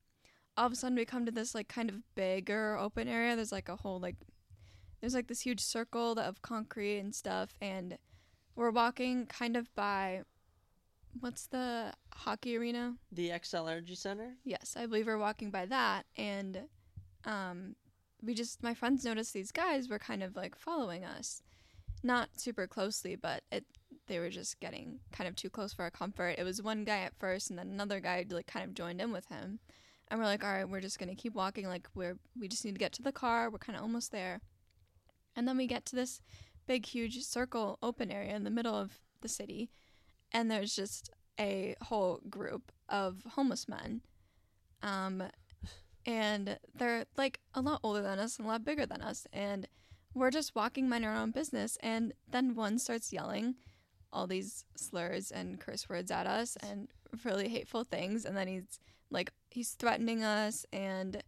all 0.58 0.66
of 0.66 0.72
a 0.72 0.76
sudden 0.76 0.98
we 0.98 1.06
come 1.06 1.26
to 1.26 1.32
this 1.32 1.54
like 1.54 1.68
kind 1.68 1.90
of 1.90 2.16
bigger 2.16 2.78
open 2.78 3.08
area. 3.08 3.36
There's 3.36 3.52
like 3.52 3.70
a 3.70 3.76
whole 3.76 4.00
like 4.00 4.16
there's 5.02 5.14
like 5.14 5.28
this 5.28 5.42
huge 5.42 5.60
circle 5.60 6.14
of 6.14 6.42
concrete 6.42 7.00
and 7.00 7.14
stuff 7.14 7.56
and 7.62 7.98
we're 8.56 8.72
walking 8.72 9.26
kind 9.26 9.58
of 9.58 9.74
by 9.76 10.22
what's 11.20 11.48
the 11.48 11.94
hockey 12.14 12.58
arena? 12.58 12.96
The 13.12 13.30
Xcel 13.30 13.70
Energy 13.70 13.96
Center. 13.96 14.36
Yes, 14.44 14.76
I 14.78 14.86
believe 14.86 15.08
we're 15.08 15.18
walking 15.18 15.52
by 15.52 15.66
that 15.66 16.06
and 16.18 16.62
um 17.26 17.76
we 18.22 18.34
just 18.34 18.64
my 18.64 18.74
friends 18.74 19.04
noticed 19.04 19.34
these 19.34 19.52
guys 19.52 19.90
were 19.90 20.00
kind 20.00 20.24
of 20.24 20.36
like 20.36 20.58
following 20.58 21.04
us. 21.04 21.42
Not 22.02 22.30
super 22.40 22.68
closely, 22.68 23.16
but 23.16 23.44
it 23.52 23.66
they 24.08 24.20
were 24.20 24.30
just 24.30 24.60
getting 24.60 25.00
kind 25.12 25.28
of 25.28 25.36
too 25.36 25.50
close 25.50 25.74
for 25.74 25.84
our 25.84 25.92
comfort. 25.92 26.36
It 26.38 26.44
was 26.44 26.62
one 26.62 26.84
guy 26.84 27.00
at 27.00 27.18
first 27.18 27.50
and 27.50 27.60
then 27.60 27.70
another 27.70 28.00
guy 28.00 28.26
like 28.30 28.48
kind 28.48 28.66
of 28.66 28.74
joined 28.74 29.02
in 29.02 29.12
with 29.12 29.28
him. 29.28 29.60
And 30.08 30.20
we're 30.20 30.26
like, 30.26 30.44
all 30.44 30.52
right, 30.52 30.70
we're 30.70 30.82
just 30.82 31.00
gonna 31.00 31.16
keep 31.16 31.34
walking. 31.34 31.68
Like 31.68 31.88
we're 31.96 32.18
we 32.40 32.48
just 32.48 32.64
need 32.66 32.74
to 32.74 32.80
get 32.80 32.94
to 32.94 33.02
the 33.02 33.12
car. 33.12 33.50
We're 33.50 33.58
kind 33.58 33.76
of 33.76 33.82
almost 33.82 34.12
there. 34.12 34.42
And 35.36 35.48
then 35.48 35.58
we 35.58 35.68
get 35.68 35.86
to 35.88 35.96
this 35.96 36.22
big, 36.68 36.86
huge 36.86 37.22
circle 37.24 37.78
open 37.82 38.12
area 38.12 38.36
in 38.36 38.44
the 38.44 38.50
middle 38.50 38.76
of 38.76 39.00
the 39.22 39.28
city, 39.28 39.70
and 40.32 40.50
there's 40.50 40.76
just 40.76 41.10
a 41.40 41.76
whole 41.82 42.22
group 42.30 42.72
of 42.88 43.24
homeless 43.32 43.68
men. 43.68 44.02
Um, 44.82 45.24
and 46.06 46.60
they're 46.76 47.06
like 47.18 47.40
a 47.54 47.62
lot 47.62 47.80
older 47.84 48.02
than 48.02 48.20
us 48.20 48.38
and 48.38 48.46
a 48.46 48.50
lot 48.50 48.64
bigger 48.64 48.86
than 48.86 49.02
us. 49.02 49.26
And 49.34 49.68
we're 50.14 50.32
just 50.32 50.56
walking, 50.56 50.88
minding 50.88 51.10
our 51.10 51.16
own 51.18 51.32
business. 51.32 51.78
And 51.82 52.14
then 52.30 52.56
one 52.56 52.80
starts 52.80 53.12
yelling 53.12 53.56
all 54.16 54.28
these 54.28 54.66
slurs 54.76 55.32
and 55.32 55.60
curse 55.60 55.88
words 55.90 56.10
at 56.10 56.26
us 56.26 56.58
and 56.68 56.88
really 57.24 57.50
hateful 57.50 57.84
things. 57.84 58.26
And 58.26 58.36
then 58.36 58.48
he's 58.48 58.80
like, 59.12 59.32
he's 59.52 59.72
threatening 59.72 60.24
us. 60.24 60.66
And 60.74 61.22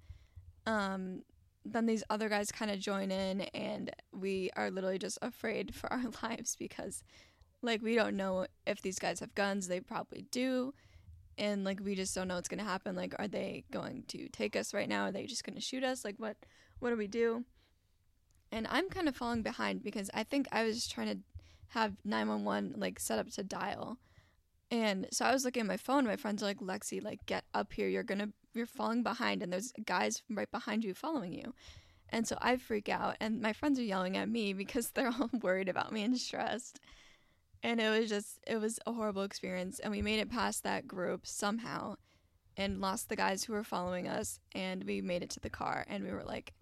um, 0.65 1.21
then 1.65 1.85
these 1.85 2.03
other 2.09 2.29
guys 2.29 2.51
kind 2.51 2.71
of 2.71 2.79
join 2.79 3.11
in. 3.11 3.41
And 3.41 3.91
we 4.11 4.49
are 4.55 4.71
literally 4.71 4.99
just 4.99 5.19
afraid 5.21 5.75
for 5.75 5.91
our 5.91 6.03
lives 6.23 6.55
because, 6.55 7.03
like, 7.61 7.81
we 7.81 7.95
don't 7.95 8.15
know 8.15 8.47
if 8.65 8.81
these 8.81 8.99
guys 8.99 9.19
have 9.19 9.35
guns. 9.35 9.67
They 9.67 9.81
probably 9.81 10.25
do 10.31 10.73
and 11.37 11.63
like 11.63 11.79
we 11.83 11.95
just 11.95 12.15
don't 12.15 12.27
know 12.27 12.35
what's 12.35 12.47
gonna 12.47 12.63
happen. 12.63 12.95
Like, 12.95 13.13
are 13.19 13.27
they 13.27 13.63
going 13.71 14.03
to 14.09 14.27
take 14.29 14.55
us 14.55 14.73
right 14.73 14.89
now? 14.89 15.03
Are 15.03 15.11
they 15.11 15.25
just 15.25 15.43
gonna 15.43 15.61
shoot 15.61 15.83
us? 15.83 16.03
Like, 16.03 16.15
what 16.17 16.37
what 16.79 16.89
do 16.89 16.97
we 16.97 17.07
do? 17.07 17.45
And 18.51 18.67
I'm 18.69 18.89
kind 18.89 19.07
of 19.07 19.15
falling 19.15 19.41
behind 19.41 19.83
because 19.83 20.09
I 20.13 20.23
think 20.23 20.47
I 20.51 20.63
was 20.63 20.87
trying 20.87 21.09
to 21.09 21.19
have 21.69 21.93
911 22.05 22.75
like 22.77 22.99
set 22.99 23.19
up 23.19 23.29
to 23.31 23.43
dial. 23.43 23.97
And 24.69 25.07
so 25.11 25.25
I 25.25 25.31
was 25.31 25.45
looking 25.45 25.61
at 25.61 25.67
my 25.67 25.77
phone. 25.77 26.05
My 26.05 26.17
friends 26.17 26.43
are 26.43 26.47
like, 26.47 26.59
Lexi, 26.59 27.01
like, 27.01 27.25
get 27.25 27.45
up 27.53 27.71
here. 27.71 27.87
You're 27.87 28.03
gonna, 28.03 28.29
you're 28.53 28.65
falling 28.65 29.01
behind, 29.01 29.41
and 29.41 29.53
there's 29.53 29.71
guys 29.85 30.21
right 30.29 30.51
behind 30.51 30.83
you 30.83 30.93
following 30.93 31.31
you. 31.31 31.53
And 32.09 32.27
so 32.27 32.37
I 32.41 32.57
freak 32.57 32.89
out, 32.89 33.15
and 33.21 33.41
my 33.41 33.53
friends 33.53 33.79
are 33.79 33.83
yelling 33.83 34.17
at 34.17 34.27
me 34.27 34.51
because 34.63 34.91
they're 34.91 35.13
all 35.17 35.29
worried 35.41 35.69
about 35.69 35.93
me 35.93 36.03
and 36.03 36.17
stressed 36.17 36.81
and 37.63 37.79
it 37.79 37.99
was 37.99 38.09
just 38.09 38.39
it 38.45 38.57
was 38.57 38.79
a 38.85 38.93
horrible 38.93 39.23
experience 39.23 39.79
and 39.79 39.91
we 39.91 40.01
made 40.01 40.19
it 40.19 40.29
past 40.29 40.63
that 40.63 40.87
group 40.87 41.25
somehow 41.25 41.95
and 42.55 42.81
lost 42.81 43.09
the 43.09 43.15
guys 43.15 43.43
who 43.43 43.53
were 43.53 43.63
following 43.63 44.07
us 44.07 44.39
and 44.53 44.83
we 44.83 45.01
made 45.01 45.23
it 45.23 45.29
to 45.29 45.39
the 45.39 45.49
car 45.49 45.85
and 45.87 46.03
we 46.03 46.11
were 46.11 46.23
like 46.23 46.53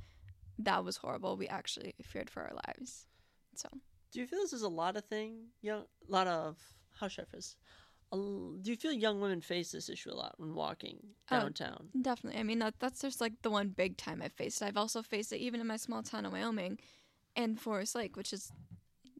that 0.58 0.84
was 0.84 0.98
horrible 0.98 1.38
we 1.38 1.48
actually 1.48 1.94
feared 2.02 2.30
for 2.30 2.44
our 2.44 2.54
lives 2.68 3.08
so 3.56 3.68
do 4.16 4.22
you 4.22 4.28
feel 4.28 4.40
this 4.40 4.54
is 4.54 4.62
a 4.62 4.70
lot 4.70 4.96
of 4.96 5.04
thing? 5.04 5.48
Young 5.62 5.82
a 5.82 6.12
lot 6.12 6.26
of 6.26 6.58
how 6.98 7.10
should 7.10 7.26
i 7.26 7.28
phrase 7.30 7.58
do 8.14 8.72
you 8.72 8.78
feel 8.78 8.94
young 8.94 9.20
women 9.20 9.42
face 9.42 9.74
this 9.74 9.90
issue 9.90 10.10
a 10.10 10.16
lot 10.16 10.36
when 10.38 10.56
walking 10.56 11.00
oh, 11.32 11.40
downtown? 11.42 11.90
oh, 11.94 12.00
definitely. 12.02 12.40
I 12.40 12.44
mean 12.44 12.60
that, 12.60 12.76
that's 12.80 13.02
just 13.02 13.20
like 13.20 13.34
the 13.42 13.50
one 13.50 13.68
big 13.68 13.98
time 13.98 14.22
i've 14.24 14.32
faced. 14.32 14.64
I've 14.64 14.78
also 14.78 15.02
faced 15.02 15.34
it 15.34 15.40
even 15.40 15.60
in 15.60 15.68
my 15.68 15.76
small 15.76 16.02
town 16.02 16.26
of 16.26 16.32
wyoming 16.32 16.80
and 17.36 17.60
forest 17.60 17.94
lake 17.94 18.16
which 18.16 18.32
is 18.32 18.54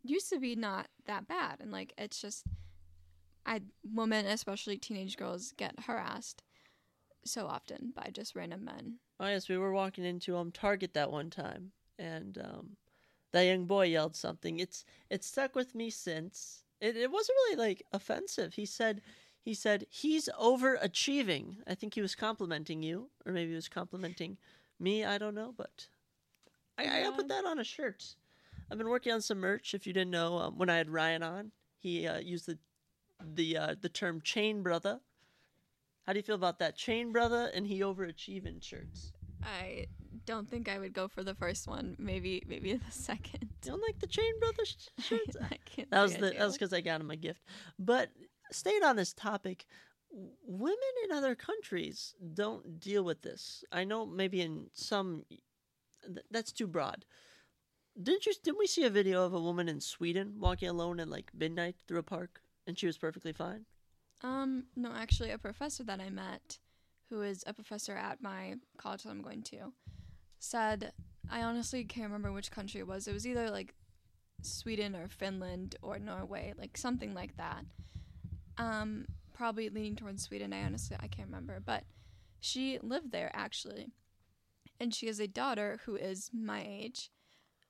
used 0.02 0.30
to 0.30 0.40
be 0.40 0.56
not 0.56 0.88
that 1.08 1.28
bad. 1.28 1.58
And 1.60 1.74
like 1.74 1.94
it's 1.98 2.22
just 2.22 2.46
I 3.46 3.64
women 3.84 4.26
especially 4.26 4.78
teenage 4.78 5.18
girls 5.18 5.54
get 5.58 5.78
harassed 5.88 6.42
so 7.26 7.48
often 7.48 7.92
by 7.94 8.12
just 8.14 8.34
random 8.34 8.64
men. 8.64 9.00
Oh 9.20 9.28
yes, 9.28 9.50
we 9.50 9.58
were 9.58 9.74
walking 9.74 10.06
into 10.06 10.38
um 10.38 10.54
Target 10.54 10.94
that 10.94 11.12
one 11.12 11.30
time 11.30 11.74
and 12.00 12.38
um 12.38 12.78
that 13.36 13.44
young 13.44 13.66
boy 13.66 13.88
yelled 13.88 14.16
something. 14.16 14.60
It's 14.60 14.86
it's 15.10 15.28
stuck 15.28 15.56
with 15.56 15.76
me 15.76 15.90
since. 15.90 16.64
It 16.80 16.96
it 16.96 17.12
wasn't 17.12 17.36
really 17.36 17.58
like 17.58 17.84
offensive. 17.92 18.54
He 18.54 18.66
said 18.66 19.02
he 19.42 19.54
said 19.54 19.86
he's 19.90 20.30
overachieving. 20.40 21.58
I 21.68 21.76
think 21.76 21.94
he 21.94 22.02
was 22.02 22.16
complimenting 22.16 22.82
you, 22.82 23.10
or 23.26 23.34
maybe 23.34 23.50
he 23.50 23.56
was 23.56 23.68
complimenting 23.68 24.38
me. 24.80 25.04
I 25.04 25.18
don't 25.18 25.36
know, 25.36 25.54
but 25.56 25.88
I. 26.78 27.06
I 27.06 27.12
put 27.12 27.28
that 27.28 27.46
on 27.46 27.60
a 27.60 27.64
shirt. 27.66 28.16
I've 28.72 28.78
been 28.78 28.90
working 28.90 29.12
on 29.12 29.22
some 29.22 29.40
merch. 29.40 29.74
If 29.74 29.86
you 29.86 29.92
didn't 29.92 30.12
know, 30.12 30.38
um, 30.38 30.58
when 30.58 30.70
I 30.70 30.78
had 30.78 30.90
Ryan 30.90 31.22
on, 31.22 31.52
he 31.78 32.08
uh, 32.08 32.20
used 32.20 32.48
the 32.48 32.58
the 33.22 33.58
uh, 33.58 33.76
the 33.82 33.90
term 33.90 34.22
chain 34.22 34.64
brother. 34.64 35.02
How 36.04 36.14
do 36.14 36.20
you 36.20 36.24
feel 36.24 36.36
about 36.36 36.60
that 36.60 36.78
chain 36.78 37.12
brother 37.12 37.52
and 37.54 37.68
he 37.68 37.82
overachieving 37.82 38.64
shirts? 38.64 39.12
I 39.44 39.88
don't 40.26 40.50
think 40.50 40.70
I 40.70 40.80
would 40.80 40.94
go 40.94 41.08
for 41.08 41.24
the 41.24 41.36
first 41.36 41.68
one. 41.68 41.96
Maybe 42.00 42.44
maybe 42.48 42.74
the 42.74 42.92
second. 42.92 43.50
You 43.64 43.72
don't 43.72 43.82
like 43.82 44.00
the 44.00 44.08
chain 44.08 44.40
brother 44.40 44.66
sh- 44.66 44.76
shirts? 45.00 45.38
I, 45.42 45.46
I 45.46 45.58
can't. 45.66 45.90
That 45.92 46.02
was 46.02 46.16
the 46.16 46.32
that 46.32 46.40
was 46.40 46.54
because 46.54 46.74
I 46.74 46.82
got 46.82 47.02
him 47.02 47.12
a 47.12 47.16
gift. 47.16 47.42
But 47.80 48.10
staying 48.52 48.84
on 48.84 48.96
this 48.96 49.14
topic, 49.14 49.66
women 50.46 50.78
in 51.04 51.12
other 51.12 51.36
countries 51.36 52.16
don't 52.34 52.80
deal 52.80 53.04
with 53.04 53.22
this. 53.22 53.64
I 53.72 53.84
know 53.84 54.06
maybe 54.06 54.42
in 54.42 54.68
some 54.74 55.24
that's 56.32 56.52
too 56.52 56.68
broad. 56.68 57.06
Didn't 58.02 58.26
you? 58.26 58.34
Didn't 58.44 58.60
we 58.60 58.68
see 58.68 58.84
a 58.84 58.90
video 58.90 59.26
of 59.26 59.34
a 59.34 59.40
woman 59.40 59.70
in 59.70 59.80
Sweden 59.80 60.36
walking 60.40 60.70
alone 60.70 61.00
at 61.00 61.08
like 61.08 61.32
midnight 61.34 61.76
through 61.88 62.00
a 62.00 62.04
park, 62.04 62.42
and 62.68 62.78
she 62.78 62.88
was 62.88 62.98
perfectly 62.98 63.32
fine? 63.32 63.66
Um, 64.22 64.66
no, 64.76 64.92
actually, 64.94 65.32
a 65.32 65.38
professor 65.38 65.84
that 65.84 66.02
I 66.02 66.10
met, 66.10 66.60
who 67.10 67.22
is 67.22 67.44
a 67.48 67.54
professor 67.54 67.96
at 67.96 68.22
my 68.22 68.56
college 68.78 69.04
that 69.04 69.10
I'm 69.10 69.22
going 69.22 69.44
to, 69.44 69.72
said 70.40 70.92
I 71.32 71.42
honestly 71.42 71.84
can't 71.84 72.08
remember 72.08 72.32
which 72.32 72.52
country 72.52 72.80
it 72.80 72.88
was. 72.88 73.08
It 73.08 73.14
was 73.14 73.26
either 73.26 73.50
like 73.50 73.74
Sweden 74.42 74.96
or 74.96 75.08
Finland 75.08 75.76
or 75.82 75.98
Norway, 75.98 76.54
like 76.58 76.78
something 76.78 77.14
like 77.14 77.36
that. 77.38 77.66
Um, 78.58 79.06
probably 79.34 79.70
leaning 79.70 79.96
towards 79.96 80.24
Sweden. 80.24 80.54
I 80.54 80.64
honestly 80.64 80.98
I 81.00 81.08
can't 81.08 81.28
remember, 81.28 81.60
but 81.64 81.84
she 82.40 82.80
lived 82.82 83.12
there 83.12 83.32
actually, 83.34 83.92
and 84.80 84.94
she 84.94 85.08
has 85.08 85.20
a 85.20 85.28
daughter 85.28 85.80
who 85.86 85.96
is 85.96 86.30
my 86.34 86.64
age 86.68 87.10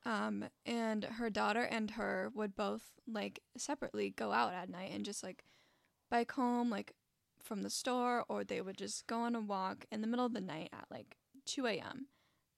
um, 0.06 0.45
and 0.65 1.04
her 1.04 1.30
daughter 1.30 1.63
and 1.63 1.91
her 1.91 2.32
would 2.36 2.56
both 2.56 2.84
like 3.08 3.41
separately 3.58 4.12
go 4.12 4.32
out 4.32 4.54
at 4.54 4.69
night 4.69 4.91
and 4.93 5.04
just 5.04 5.23
like 5.23 5.43
bike 6.12 6.32
home 6.32 6.69
like 6.69 6.93
from 7.43 7.63
the 7.63 7.69
store, 7.69 8.23
or 8.28 8.43
they 8.43 8.62
would 8.62 8.78
just 8.78 9.06
go 9.08 9.19
on 9.19 9.36
a 9.36 9.41
walk 9.41 9.86
in 9.91 10.01
the 10.01 10.08
middle 10.08 10.25
of 10.25 10.34
the 10.34 10.41
night 10.41 10.69
at 10.73 10.86
like 10.89 11.17
2 11.45 11.67
a.m. 11.67 12.08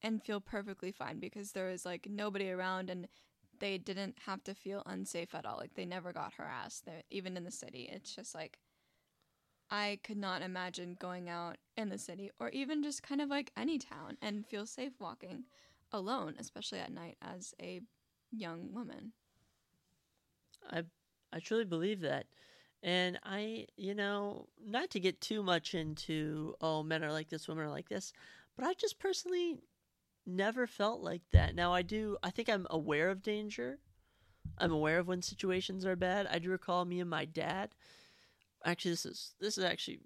and 0.01 0.23
feel 0.23 0.39
perfectly 0.39 0.91
fine 0.91 1.19
because 1.19 1.51
there 1.51 1.69
was 1.69 1.85
like 1.85 2.07
nobody 2.09 2.51
around 2.51 2.89
and 2.89 3.07
they 3.59 3.77
didn't 3.77 4.15
have 4.25 4.43
to 4.43 4.53
feel 4.53 4.83
unsafe 4.85 5.33
at 5.33 5.45
all. 5.45 5.57
Like 5.57 5.73
they 5.73 5.85
never 5.85 6.13
got 6.13 6.33
harassed, 6.33 6.85
they, 6.85 7.03
even 7.09 7.35
in 7.37 7.43
the 7.43 7.51
city. 7.51 7.89
It's 7.91 8.15
just 8.15 8.35
like 8.35 8.59
I 9.69 9.99
could 10.03 10.17
not 10.17 10.41
imagine 10.41 10.97
going 10.99 11.29
out 11.29 11.57
in 11.75 11.89
the 11.89 11.97
city 11.97 12.31
or 12.39 12.49
even 12.49 12.83
just 12.83 13.03
kind 13.03 13.21
of 13.21 13.29
like 13.29 13.51
any 13.57 13.77
town 13.77 14.17
and 14.21 14.45
feel 14.45 14.65
safe 14.65 14.93
walking 14.99 15.43
alone, 15.91 16.35
especially 16.39 16.79
at 16.79 16.93
night 16.93 17.17
as 17.21 17.53
a 17.61 17.81
young 18.31 18.73
woman. 18.73 19.13
I 20.69 20.83
I 21.31 21.39
truly 21.39 21.65
believe 21.65 22.01
that. 22.01 22.27
And 22.83 23.19
I, 23.23 23.65
you 23.75 23.95
know, 23.95 24.47
not 24.63 24.91
to 24.91 24.99
get 24.99 25.19
too 25.19 25.41
much 25.43 25.73
into 25.73 26.55
oh 26.61 26.83
men 26.83 27.03
are 27.03 27.11
like 27.11 27.29
this, 27.29 27.47
women 27.47 27.65
are 27.65 27.69
like 27.71 27.89
this, 27.89 28.13
but 28.55 28.65
I 28.65 28.73
just 28.73 28.99
personally 28.99 29.57
never 30.27 30.67
felt 30.67 31.01
like 31.01 31.23
that. 31.31 31.55
Now 31.55 31.73
I 31.73 31.81
do 31.81 32.17
I 32.21 32.29
think 32.29 32.49
I'm 32.49 32.67
aware 32.69 33.09
of 33.09 33.23
danger. 33.23 33.79
I'm 34.57 34.71
aware 34.71 34.99
of 34.99 35.07
when 35.07 35.21
situations 35.21 35.85
are 35.85 35.95
bad. 35.95 36.27
I 36.29 36.39
do 36.39 36.49
recall 36.49 36.85
me 36.85 36.99
and 36.99 37.09
my 37.09 37.25
dad. 37.25 37.75
Actually, 38.65 38.91
this 38.91 39.05
is 39.05 39.35
this 39.39 39.57
is 39.57 39.63
actually 39.63 39.99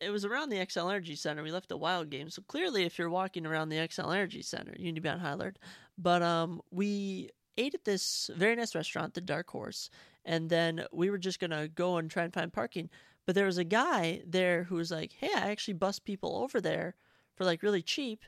it 0.00 0.10
was 0.10 0.24
around 0.24 0.50
the 0.50 0.58
Xcel 0.58 0.90
Energy 0.90 1.16
Center. 1.16 1.42
We 1.42 1.50
left 1.50 1.68
the 1.68 1.76
wild 1.76 2.10
game. 2.10 2.30
So 2.30 2.42
clearly, 2.42 2.84
if 2.84 2.98
you're 2.98 3.10
walking 3.10 3.44
around 3.46 3.68
the 3.68 3.76
Xcel 3.76 4.14
Energy 4.14 4.42
Center, 4.42 4.74
you 4.78 4.84
need 4.84 4.94
to 4.94 5.00
be 5.00 5.08
on 5.08 5.18
high 5.18 5.32
alert. 5.32 5.58
But 5.96 6.22
um, 6.22 6.60
we 6.70 7.30
ate 7.56 7.74
at 7.74 7.84
this 7.84 8.30
very 8.36 8.54
nice 8.54 8.76
restaurant, 8.76 9.14
the 9.14 9.20
Dark 9.20 9.50
Horse, 9.50 9.90
and 10.24 10.48
then 10.48 10.84
we 10.92 11.10
were 11.10 11.18
just 11.18 11.40
gonna 11.40 11.66
go 11.68 11.96
and 11.96 12.10
try 12.10 12.22
and 12.22 12.32
find 12.32 12.52
parking. 12.52 12.88
But 13.26 13.34
there 13.34 13.46
was 13.46 13.58
a 13.58 13.64
guy 13.64 14.22
there 14.24 14.64
who 14.64 14.76
was 14.76 14.90
like, 14.90 15.12
"Hey, 15.12 15.30
I 15.34 15.50
actually 15.50 15.74
bus 15.74 15.98
people 15.98 16.36
over 16.36 16.60
there 16.60 16.94
for 17.34 17.44
like 17.44 17.62
really 17.62 17.82
cheap. 17.82 18.24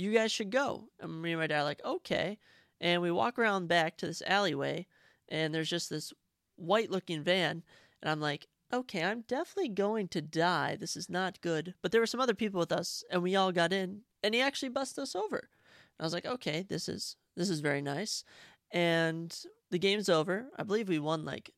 You 0.00 0.12
guys 0.12 0.32
should 0.32 0.50
go." 0.50 0.88
And 0.98 1.22
me 1.22 1.32
and 1.32 1.40
my 1.40 1.46
dad 1.46 1.60
are 1.60 1.64
like, 1.64 1.84
"Okay." 1.84 2.38
And 2.80 3.02
we 3.02 3.10
walk 3.10 3.38
around 3.38 3.68
back 3.68 3.96
to 3.98 4.06
this 4.06 4.22
alleyway, 4.26 4.86
and 5.28 5.52
there's 5.54 5.68
just 5.68 5.90
this 5.90 6.12
white-looking 6.56 7.22
van, 7.22 7.62
and 8.02 8.10
I'm 8.10 8.20
like, 8.20 8.48
okay, 8.72 9.02
I'm 9.04 9.22
definitely 9.22 9.68
going 9.68 10.08
to 10.08 10.22
die. 10.22 10.76
This 10.76 10.96
is 10.96 11.10
not 11.10 11.40
good. 11.40 11.74
But 11.82 11.92
there 11.92 12.00
were 12.00 12.06
some 12.06 12.20
other 12.20 12.34
people 12.34 12.60
with 12.60 12.72
us, 12.72 13.02
and 13.10 13.22
we 13.22 13.36
all 13.36 13.52
got 13.52 13.72
in, 13.72 14.02
and 14.22 14.34
he 14.34 14.40
actually 14.40 14.68
busted 14.68 15.02
us 15.02 15.16
over. 15.16 15.38
And 15.38 16.00
I 16.00 16.04
was 16.04 16.12
like, 16.12 16.26
okay, 16.26 16.62
this 16.62 16.88
is 16.88 17.16
this 17.36 17.50
is 17.50 17.60
very 17.60 17.82
nice. 17.82 18.24
And 18.70 19.36
the 19.70 19.78
game's 19.78 20.08
over. 20.08 20.46
I 20.56 20.62
believe 20.62 20.88
we 20.88 20.98
won 20.98 21.24
like 21.24 21.50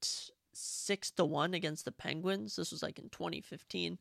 t- 0.00 0.32
six 0.52 1.10
to 1.12 1.24
one 1.24 1.54
against 1.54 1.84
the 1.84 1.92
Penguins. 1.92 2.56
This 2.56 2.70
was 2.70 2.82
like 2.82 2.98
in 2.98 3.08
2015, 3.10 3.98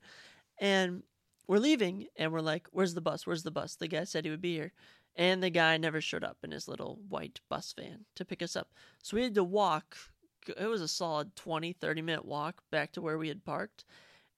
and 0.59 1.03
we're 1.47 1.59
leaving, 1.59 2.07
and 2.17 2.31
we're 2.31 2.41
like, 2.41 2.67
"Where's 2.71 2.93
the 2.93 3.01
bus? 3.01 3.25
Where's 3.25 3.43
the 3.43 3.51
bus?" 3.51 3.75
The 3.75 3.87
guy 3.87 4.03
said 4.03 4.25
he 4.25 4.31
would 4.31 4.41
be 4.41 4.55
here. 4.55 4.73
And 5.15 5.41
the 5.41 5.49
guy 5.49 5.77
never 5.77 5.99
showed 5.99 6.23
up 6.23 6.37
in 6.43 6.51
his 6.51 6.67
little 6.67 6.99
white 7.09 7.39
bus 7.49 7.73
van 7.73 8.05
to 8.15 8.25
pick 8.25 8.43
us 8.43 8.55
up. 8.55 8.73
So 9.01 9.17
we 9.17 9.23
had 9.23 9.35
to 9.35 9.43
walk 9.43 9.97
it 10.55 10.67
was 10.67 10.81
a 10.81 10.87
solid 10.87 11.35
20 11.35 11.73
30 11.73 12.01
minute 12.01 12.23
walk 12.23 12.63
back 12.71 12.93
to 12.93 13.01
where 13.01 13.17
we 13.17 13.27
had 13.27 13.43
parked 13.43 13.83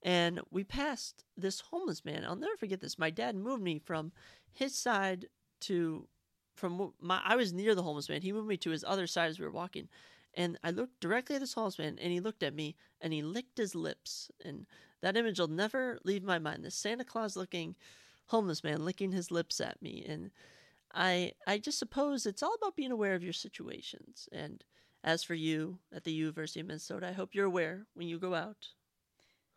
and 0.02 0.40
we 0.50 0.64
passed 0.64 1.22
this 1.36 1.60
homeless 1.60 2.04
man 2.04 2.24
i'll 2.24 2.34
never 2.34 2.56
forget 2.56 2.80
this 2.80 2.98
my 2.98 3.10
dad 3.10 3.36
moved 3.36 3.62
me 3.62 3.78
from 3.78 4.10
his 4.50 4.74
side 4.74 5.26
to 5.60 6.08
from 6.60 6.92
my 7.00 7.20
I 7.24 7.36
was 7.36 7.52
near 7.52 7.74
the 7.74 7.82
homeless 7.82 8.08
man. 8.08 8.22
He 8.22 8.32
moved 8.32 8.46
me 8.46 8.56
to 8.58 8.70
his 8.70 8.84
other 8.84 9.06
side 9.06 9.30
as 9.30 9.38
we 9.38 9.46
were 9.46 9.50
walking, 9.50 9.88
and 10.34 10.58
I 10.62 10.70
looked 10.70 11.00
directly 11.00 11.36
at 11.36 11.40
this 11.40 11.54
homeless 11.54 11.78
man, 11.78 11.98
and 12.00 12.12
he 12.12 12.20
looked 12.20 12.42
at 12.42 12.54
me, 12.54 12.76
and 13.00 13.12
he 13.12 13.22
licked 13.22 13.58
his 13.58 13.74
lips, 13.74 14.30
and 14.44 14.66
that 15.00 15.16
image 15.16 15.38
will 15.38 15.48
never 15.48 15.98
leave 16.04 16.22
my 16.22 16.38
mind. 16.38 16.64
This 16.64 16.74
Santa 16.74 17.04
Claus 17.04 17.36
looking 17.36 17.76
homeless 18.26 18.62
man 18.62 18.84
licking 18.84 19.12
his 19.12 19.30
lips 19.30 19.60
at 19.60 19.80
me, 19.82 20.04
and 20.08 20.30
I 20.94 21.32
I 21.46 21.58
just 21.58 21.78
suppose 21.78 22.26
it's 22.26 22.42
all 22.42 22.54
about 22.54 22.76
being 22.76 22.92
aware 22.92 23.14
of 23.14 23.24
your 23.24 23.32
situations. 23.32 24.28
And 24.32 24.64
as 25.02 25.22
for 25.22 25.34
you 25.34 25.78
at 25.92 26.04
the 26.04 26.12
University 26.12 26.60
of 26.60 26.66
Minnesota, 26.66 27.08
I 27.08 27.12
hope 27.12 27.34
you're 27.34 27.46
aware 27.46 27.86
when 27.94 28.08
you 28.08 28.18
go 28.18 28.34
out. 28.34 28.68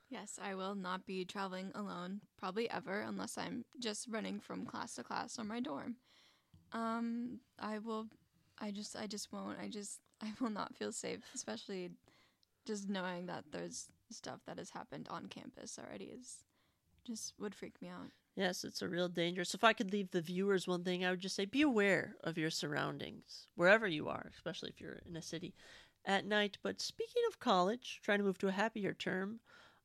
Yes, 0.09 0.39
I 0.41 0.53
will 0.53 0.75
not 0.75 1.05
be 1.05 1.25
traveling 1.25 1.71
alone, 1.73 2.21
probably 2.37 2.69
ever, 2.69 3.01
unless 3.01 3.37
I'm 3.37 3.65
just 3.79 4.07
running 4.09 4.39
from 4.39 4.65
class 4.65 4.95
to 4.95 5.03
class 5.03 5.39
or 5.39 5.43
my 5.43 5.59
dorm. 5.59 5.95
Um, 6.71 7.39
I 7.59 7.79
will. 7.79 8.07
I 8.59 8.71
just. 8.71 8.95
I 8.95 9.07
just 9.07 9.31
won't. 9.31 9.57
I 9.59 9.67
just. 9.67 9.99
I 10.23 10.31
will 10.39 10.49
not 10.49 10.75
feel 10.75 10.91
safe, 10.91 11.19
especially 11.35 11.91
just 12.65 12.89
knowing 12.89 13.25
that 13.25 13.45
there's 13.51 13.87
stuff 14.09 14.39
that 14.47 14.57
has 14.57 14.69
happened 14.69 15.07
on 15.09 15.27
campus 15.27 15.77
already. 15.77 16.05
Is 16.05 16.37
just 17.05 17.33
would 17.39 17.53
freak 17.53 17.81
me 17.81 17.89
out. 17.89 18.09
Yes, 18.35 18.63
it's 18.63 18.81
a 18.81 18.87
real 18.87 19.09
danger. 19.09 19.43
So 19.43 19.57
if 19.57 19.63
I 19.63 19.73
could 19.73 19.91
leave 19.91 20.09
the 20.09 20.21
viewers 20.21 20.67
one 20.67 20.83
thing, 20.83 21.05
I 21.05 21.11
would 21.11 21.19
just 21.19 21.35
say 21.35 21.45
be 21.45 21.61
aware 21.61 22.15
of 22.23 22.37
your 22.37 22.49
surroundings, 22.49 23.47
wherever 23.55 23.87
you 23.87 24.07
are, 24.07 24.31
especially 24.33 24.69
if 24.69 24.81
you're 24.81 25.01
in 25.07 25.15
a 25.15 25.21
city 25.21 25.53
at 26.05 26.25
night. 26.25 26.57
But 26.63 26.81
speaking 26.81 27.21
of 27.27 27.39
college, 27.39 27.99
trying 28.03 28.17
to 28.19 28.23
move 28.23 28.39
to 28.39 28.47
a 28.47 28.51
happier 28.51 28.93
term, 28.93 29.39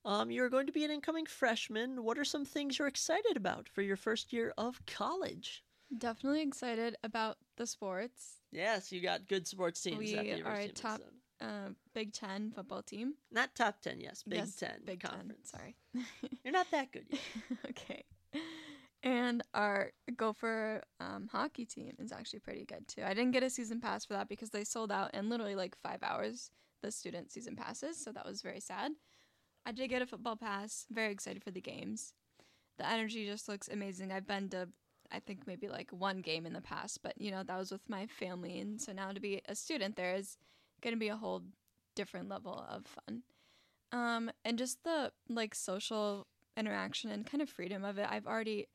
um, 0.05 0.31
you're 0.31 0.49
going 0.49 0.67
to 0.67 0.73
be 0.73 0.85
an 0.85 0.91
incoming 0.91 1.27
freshman. 1.27 2.03
What 2.05 2.19
are 2.19 2.25
some 2.25 2.47
things 2.47 2.79
you're 2.79 2.89
excited 2.89 3.37
about 3.37 3.69
for 3.69 3.83
your 3.83 3.97
first 3.97 4.33
year 4.33 4.55
of 4.57 4.81
college? 4.87 5.63
Definitely 5.97 6.43
excited 6.43 6.97
about 7.03 7.39
the 7.57 7.67
sports. 7.67 8.37
Yes, 8.53 8.93
you 8.93 9.01
got 9.01 9.27
good 9.27 9.47
sports 9.47 9.81
teams 9.83 9.99
We 9.99 10.43
are 10.43 10.61
of 10.61 10.75
top- 10.75 11.01
Uh, 11.41 11.71
Big 11.95 12.13
Ten 12.13 12.51
football 12.51 12.83
team. 12.83 13.15
Not 13.31 13.55
top 13.55 13.81
ten, 13.81 14.01
yes, 14.01 14.23
Big 14.23 14.41
Yes, 14.41 14.57
Ten 14.57 14.81
Big 14.85 15.01
conference. 15.01 15.51
Ten. 15.51 15.61
Sorry. 15.61 15.77
You're 16.45 16.53
not 16.53 16.67
that 16.73 16.91
good 16.93 17.07
yet. 17.09 17.21
okay. 17.71 18.05
And 19.05 19.43
our 19.55 19.93
Gopher 20.17 20.83
um, 20.99 21.29
hockey 21.31 21.65
team 21.65 21.95
is 22.01 22.11
actually 22.11 22.41
pretty 22.41 22.65
good 22.65 22.89
too. 22.89 23.03
I 23.05 23.15
didn't 23.15 23.31
get 23.31 23.45
a 23.45 23.51
season 23.51 23.81
pass 23.81 24.05
for 24.05 24.15
that 24.15 24.29
because 24.29 24.51
they 24.51 24.65
sold 24.65 24.91
out 24.91 25.15
in 25.15 25.29
literally 25.29 25.55
like 25.55 25.77
five 25.77 26.03
hours 26.03 26.51
the 26.83 26.91
student 26.91 27.31
season 27.33 27.55
passes, 27.57 28.03
so 28.03 28.13
that 28.13 28.27
was 28.27 28.43
very 28.43 28.61
sad. 28.61 28.93
I 29.65 29.73
did 29.73 29.89
get 29.89 30.03
a 30.03 30.07
football 30.07 30.37
pass. 30.37 30.87
Very 30.91 31.13
excited 31.13 31.43
for 31.45 31.51
the 31.51 31.61
games. 31.61 32.15
The 32.79 32.89
energy 32.89 33.27
just 33.27 33.49
looks 33.49 33.69
amazing. 33.69 34.13
I've 34.13 34.27
been 34.27 34.49
to, 34.51 34.69
I 35.11 35.21
think 35.21 35.47
maybe 35.47 35.69
like 35.69 35.91
one 35.91 36.21
game 36.21 36.47
in 36.47 36.53
the 36.53 36.61
past, 36.61 37.03
but 37.03 37.15
you 37.19 37.31
know 37.31 37.43
that 37.43 37.59
was 37.59 37.73
with 37.73 37.89
my 37.89 38.07
family, 38.07 38.59
and 38.59 38.81
so 38.81 38.93
now 38.93 39.13
to 39.13 39.21
be 39.21 39.41
a 39.49 39.55
student 39.55 39.97
there 39.97 40.15
is 40.15 40.37
going 40.83 40.95
to 40.95 41.01
be 41.01 41.09
a 41.09 41.17
whole 41.17 41.43
different 41.95 42.29
level 42.29 42.65
of 42.69 42.87
fun. 42.87 43.23
Um, 43.91 44.31
and 44.45 44.59
just 44.59 44.85
the 44.85 45.13
like 45.29 45.55
social 45.55 46.27
interaction 46.57 47.11
and 47.11 47.25
kind 47.25 47.41
of 47.41 47.49
freedom 47.49 47.85
of 47.85 47.99
it. 47.99 48.07
I've 48.11 48.27
already 48.27 48.67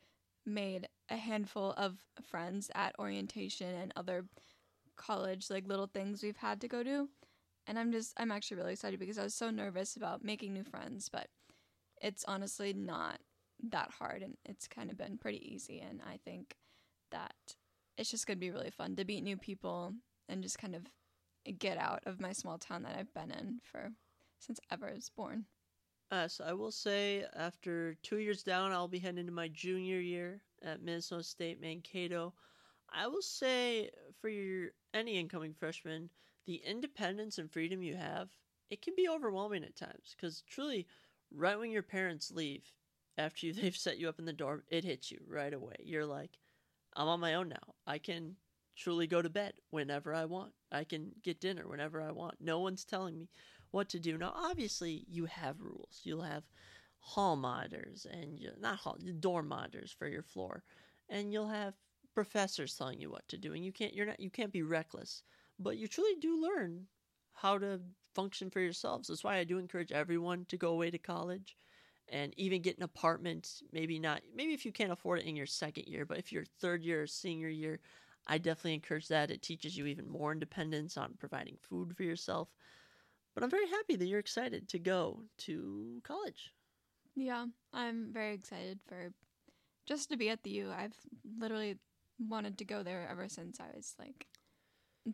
made 0.45 0.87
a 1.09 1.17
handful 1.17 1.73
of 1.77 1.97
friends 2.21 2.71
at 2.73 2.95
orientation 2.99 3.69
and 3.75 3.93
other 3.95 4.25
college 4.95 5.49
like 5.49 5.67
little 5.67 5.87
things 5.87 6.23
we've 6.23 6.37
had 6.37 6.61
to 6.61 6.67
go 6.67 6.83
to. 6.83 7.09
And 7.67 7.79
I'm 7.79 7.91
just 7.91 8.13
I'm 8.17 8.31
actually 8.31 8.57
really 8.57 8.73
excited 8.73 8.99
because 8.99 9.17
I 9.17 9.23
was 9.23 9.35
so 9.35 9.49
nervous 9.49 9.95
about 9.95 10.23
making 10.23 10.53
new 10.53 10.63
friends, 10.63 11.09
but 11.09 11.27
it's 12.01 12.25
honestly 12.27 12.73
not 12.73 13.19
that 13.69 13.91
hard 13.97 14.21
and 14.21 14.35
it's 14.45 14.67
kind 14.67 14.91
of 14.91 14.97
been 14.97 15.17
pretty 15.17 15.53
easy 15.53 15.79
and 15.79 16.01
I 16.05 16.19
think 16.25 16.55
that 17.11 17.33
it's 17.97 18.11
just 18.11 18.27
going 18.27 18.37
to 18.37 18.45
be 18.45 18.51
really 18.51 18.71
fun 18.71 18.95
to 18.95 19.05
meet 19.05 19.23
new 19.23 19.37
people 19.37 19.93
and 20.27 20.43
just 20.43 20.57
kind 20.57 20.75
of 20.75 20.83
get 21.59 21.77
out 21.77 22.01
of 22.05 22.19
my 22.19 22.31
small 22.31 22.57
town 22.57 22.83
that 22.83 22.95
I've 22.97 23.13
been 23.13 23.31
in 23.31 23.59
for 23.63 23.91
since 24.39 24.59
ever 24.71 24.89
I 24.89 24.93
was 24.93 25.09
born. 25.09 25.45
Uh, 26.11 26.27
so 26.27 26.43
I 26.43 26.53
will 26.53 26.71
say, 26.71 27.25
after 27.35 27.95
two 28.03 28.17
years 28.17 28.43
down, 28.43 28.71
I'll 28.71 28.87
be 28.87 28.99
heading 28.99 29.19
into 29.19 29.31
my 29.31 29.47
junior 29.47 29.99
year 29.99 30.41
at 30.61 30.83
Minnesota 30.83 31.23
State 31.23 31.59
Mankato. 31.59 32.33
I 32.93 33.07
will 33.07 33.21
say, 33.21 33.89
for 34.21 34.29
your 34.29 34.69
any 34.93 35.17
incoming 35.17 35.53
freshman, 35.53 36.09
the 36.45 36.61
independence 36.65 37.39
and 37.39 37.49
freedom 37.49 37.81
you 37.81 37.95
have, 37.95 38.29
it 38.69 38.81
can 38.81 38.93
be 38.95 39.09
overwhelming 39.09 39.63
at 39.63 39.75
times. 39.75 40.15
Because 40.15 40.43
truly, 40.47 40.85
right 41.31 41.57
when 41.57 41.71
your 41.71 41.81
parents 41.81 42.31
leave, 42.31 42.71
after 43.17 43.45
you, 43.45 43.53
they've 43.61 43.75
set 43.75 43.97
you 43.97 44.09
up 44.09 44.19
in 44.19 44.25
the 44.25 44.33
dorm, 44.33 44.63
it 44.69 44.83
hits 44.83 45.11
you 45.11 45.19
right 45.27 45.53
away. 45.53 45.75
You're 45.83 46.05
like, 46.05 46.37
I'm 46.95 47.07
on 47.07 47.19
my 47.19 47.35
own 47.35 47.49
now. 47.49 47.75
I 47.87 47.97
can 47.97 48.35
truly 48.75 49.07
go 49.07 49.21
to 49.21 49.29
bed 49.29 49.53
whenever 49.69 50.13
I 50.13 50.25
want. 50.25 50.53
I 50.71 50.83
can 50.83 51.11
get 51.23 51.39
dinner 51.39 51.67
whenever 51.67 52.01
I 52.01 52.11
want. 52.11 52.35
No 52.39 52.59
one's 52.59 52.85
telling 52.85 53.17
me 53.17 53.29
what 53.71 53.89
to 53.89 53.99
do. 53.99 54.17
Now, 54.17 54.33
obviously, 54.35 55.05
you 55.09 55.25
have 55.25 55.61
rules. 55.61 56.01
You'll 56.03 56.21
have 56.23 56.43
hall 56.99 57.35
monitors 57.35 58.07
and 58.09 58.39
you, 58.39 58.49
not 58.59 58.79
hall 58.79 58.97
dorm 59.19 59.47
monitors 59.47 59.91
for 59.91 60.07
your 60.07 60.23
floor, 60.23 60.63
and 61.09 61.33
you'll 61.33 61.49
have 61.49 61.73
professors 62.13 62.75
telling 62.75 62.99
you 62.99 63.09
what 63.09 63.27
to 63.27 63.37
do. 63.37 63.53
And 63.53 63.65
you 63.65 63.71
can't 63.71 63.93
you're 63.93 64.05
not 64.05 64.19
you 64.19 64.29
can't 64.29 64.53
be 64.53 64.61
reckless, 64.61 65.23
but 65.59 65.77
you 65.77 65.87
truly 65.87 66.15
do 66.19 66.41
learn 66.41 66.85
how 67.33 67.57
to 67.57 67.81
function 68.15 68.49
for 68.49 68.59
yourselves. 68.59 69.07
That's 69.07 69.23
why 69.23 69.37
I 69.37 69.43
do 69.43 69.57
encourage 69.57 69.91
everyone 69.91 70.45
to 70.45 70.57
go 70.57 70.69
away 70.69 70.91
to 70.91 70.97
college 70.97 71.57
and 72.09 72.33
even 72.37 72.61
get 72.61 72.77
an 72.77 72.83
apartment. 72.83 73.61
Maybe 73.71 73.99
not 73.99 74.21
maybe 74.35 74.53
if 74.53 74.65
you 74.65 74.71
can't 74.71 74.91
afford 74.91 75.19
it 75.19 75.25
in 75.25 75.35
your 75.35 75.45
second 75.45 75.87
year, 75.87 76.05
but 76.05 76.17
if 76.17 76.31
you're 76.31 76.45
third 76.59 76.83
year 76.83 77.03
or 77.03 77.07
senior 77.07 77.49
year. 77.49 77.79
I 78.25 78.37
definitely 78.37 78.75
encourage 78.75 79.09
that. 79.09 79.31
It 79.31 79.41
teaches 79.41 79.77
you 79.77 79.85
even 79.85 80.07
more 80.07 80.31
independence 80.31 80.95
on 80.95 81.15
providing 81.19 81.57
food 81.61 81.93
for 81.97 82.03
yourself. 82.03 82.47
But 83.35 83.43
I'm 83.43 83.49
very 83.49 83.67
happy 83.67 83.95
that 83.95 84.05
you're 84.05 84.19
excited 84.19 84.69
to 84.69 84.79
go 84.79 85.23
to 85.39 86.01
college. 86.03 86.53
Yeah, 87.15 87.47
I'm 87.73 88.13
very 88.13 88.33
excited 88.33 88.79
for 88.87 89.11
just 89.85 90.09
to 90.09 90.17
be 90.17 90.29
at 90.29 90.43
the 90.43 90.51
U. 90.51 90.71
I've 90.71 90.95
literally 91.37 91.77
wanted 92.19 92.57
to 92.59 92.65
go 92.65 92.83
there 92.83 93.07
ever 93.09 93.27
since 93.27 93.59
I 93.59 93.75
was 93.75 93.95
like 93.99 94.27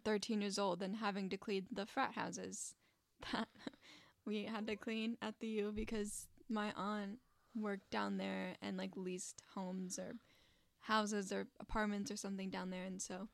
13 0.06 0.42
years 0.42 0.60
old 0.60 0.82
and 0.82 0.96
having 0.96 1.30
to 1.30 1.38
clean 1.38 1.66
the 1.72 1.86
frat 1.86 2.14
houses 2.14 2.76
that 3.34 3.48
we 4.26 4.44
had 4.44 4.68
to 4.68 4.76
clean 4.76 5.18
at 5.22 5.40
the 5.40 5.48
U 5.48 5.72
because 5.76 6.28
my 6.50 6.72
aunt 6.76 7.20
worked 7.56 7.90
down 7.90 8.18
there 8.18 8.56
and 8.62 8.78
like 8.78 8.92
leased 8.96 9.42
homes 9.54 10.00
or 10.00 10.16
houses 10.82 11.32
or 11.32 11.48
apartments 11.60 12.10
or 12.10 12.16
something 12.16 12.50
down 12.50 12.70
there 12.70 12.86
and 12.86 13.02
so 13.02 13.28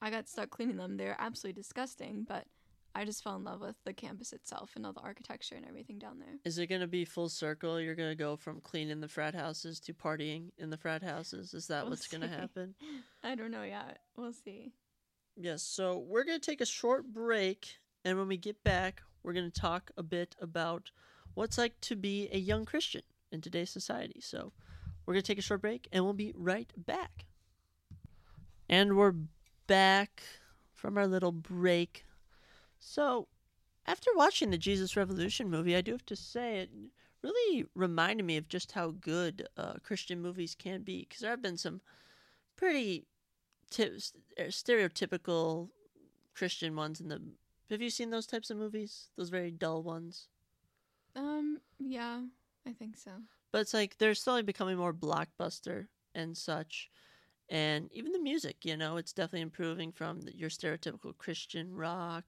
I 0.00 0.10
got 0.10 0.28
stuck 0.28 0.50
cleaning 0.50 0.76
them. 0.76 0.96
They're 0.96 1.16
absolutely 1.18 1.60
disgusting, 1.60 2.24
but 2.28 2.46
I 2.94 3.04
just 3.04 3.22
fell 3.22 3.36
in 3.36 3.44
love 3.44 3.60
with 3.60 3.76
the 3.84 3.92
campus 3.92 4.32
itself 4.32 4.72
and 4.76 4.86
all 4.86 4.92
the 4.92 5.00
architecture 5.00 5.54
and 5.56 5.66
everything 5.66 5.98
down 5.98 6.18
there. 6.18 6.36
Is 6.44 6.58
it 6.58 6.68
going 6.68 6.80
to 6.80 6.86
be 6.86 7.04
full 7.04 7.28
circle? 7.28 7.80
You're 7.80 7.94
going 7.94 8.10
to 8.10 8.16
go 8.16 8.36
from 8.36 8.60
cleaning 8.60 9.00
the 9.00 9.08
frat 9.08 9.34
houses 9.34 9.80
to 9.80 9.94
partying 9.94 10.50
in 10.58 10.70
the 10.70 10.76
frat 10.76 11.02
houses? 11.02 11.54
Is 11.54 11.66
that 11.66 11.82
We'll 11.82 11.90
what's 11.90 12.06
going 12.06 12.20
to 12.28 12.28
happen? 12.28 12.74
I 13.22 13.34
don't 13.34 13.50
know 13.50 13.62
yet. 13.62 13.98
We'll 14.16 14.32
see. 14.32 14.72
Yes, 15.36 15.62
so 15.62 15.98
we're 15.98 16.24
going 16.24 16.40
to 16.40 16.50
take 16.50 16.60
a 16.60 16.66
short 16.66 17.12
break. 17.12 17.68
And 18.04 18.18
when 18.18 18.28
we 18.28 18.36
get 18.36 18.62
back, 18.64 19.02
we're 19.22 19.32
going 19.32 19.50
to 19.50 19.60
talk 19.60 19.90
a 19.96 20.02
bit 20.02 20.34
about 20.40 20.90
what's 21.38 21.56
like 21.56 21.80
to 21.80 21.94
be 21.94 22.28
a 22.32 22.38
young 22.38 22.64
Christian 22.64 23.02
in 23.30 23.40
today's 23.40 23.70
society. 23.70 24.20
So 24.20 24.52
we're 25.06 25.14
going 25.14 25.22
to 25.22 25.26
take 25.26 25.38
a 25.38 25.42
short 25.42 25.62
break 25.62 25.86
and 25.92 26.04
we'll 26.04 26.12
be 26.12 26.32
right 26.36 26.70
back. 26.76 27.26
And 28.68 28.96
we're 28.96 29.14
back 29.68 30.22
from 30.74 30.98
our 30.98 31.06
little 31.06 31.30
break. 31.30 32.04
So, 32.80 33.28
after 33.86 34.10
watching 34.14 34.50
the 34.50 34.58
Jesus 34.58 34.96
Revolution 34.96 35.48
movie, 35.48 35.74
I 35.74 35.80
do 35.80 35.92
have 35.92 36.04
to 36.06 36.16
say 36.16 36.58
it 36.58 36.70
really 37.22 37.66
reminded 37.74 38.26
me 38.26 38.36
of 38.36 38.48
just 38.48 38.72
how 38.72 38.90
good 38.90 39.48
uh, 39.56 39.74
Christian 39.82 40.20
movies 40.20 40.54
can 40.54 40.82
be. 40.82 41.06
Because 41.08 41.20
there 41.20 41.30
have 41.30 41.40
been 41.40 41.56
some 41.56 41.80
pretty 42.56 43.06
ty- 43.70 43.92
stereotypical 44.40 45.70
Christian 46.34 46.76
ones 46.76 47.00
in 47.00 47.08
the. 47.08 47.22
Have 47.70 47.80
you 47.80 47.90
seen 47.90 48.10
those 48.10 48.26
types 48.26 48.50
of 48.50 48.58
movies? 48.58 49.08
Those 49.16 49.30
very 49.30 49.50
dull 49.50 49.82
ones. 49.82 50.28
Um, 51.18 51.58
yeah, 51.80 52.20
I 52.66 52.72
think 52.72 52.96
so. 52.96 53.10
But 53.52 53.62
it's 53.62 53.74
like 53.74 53.98
they're 53.98 54.14
slowly 54.14 54.42
becoming 54.42 54.76
more 54.76 54.92
blockbuster 54.94 55.88
and 56.14 56.36
such. 56.36 56.90
And 57.50 57.90
even 57.92 58.12
the 58.12 58.20
music, 58.20 58.64
you 58.64 58.76
know, 58.76 58.98
it's 58.98 59.12
definitely 59.12 59.40
improving 59.40 59.90
from 59.90 60.20
the, 60.20 60.36
your 60.36 60.50
stereotypical 60.50 61.16
Christian 61.16 61.74
rock. 61.74 62.24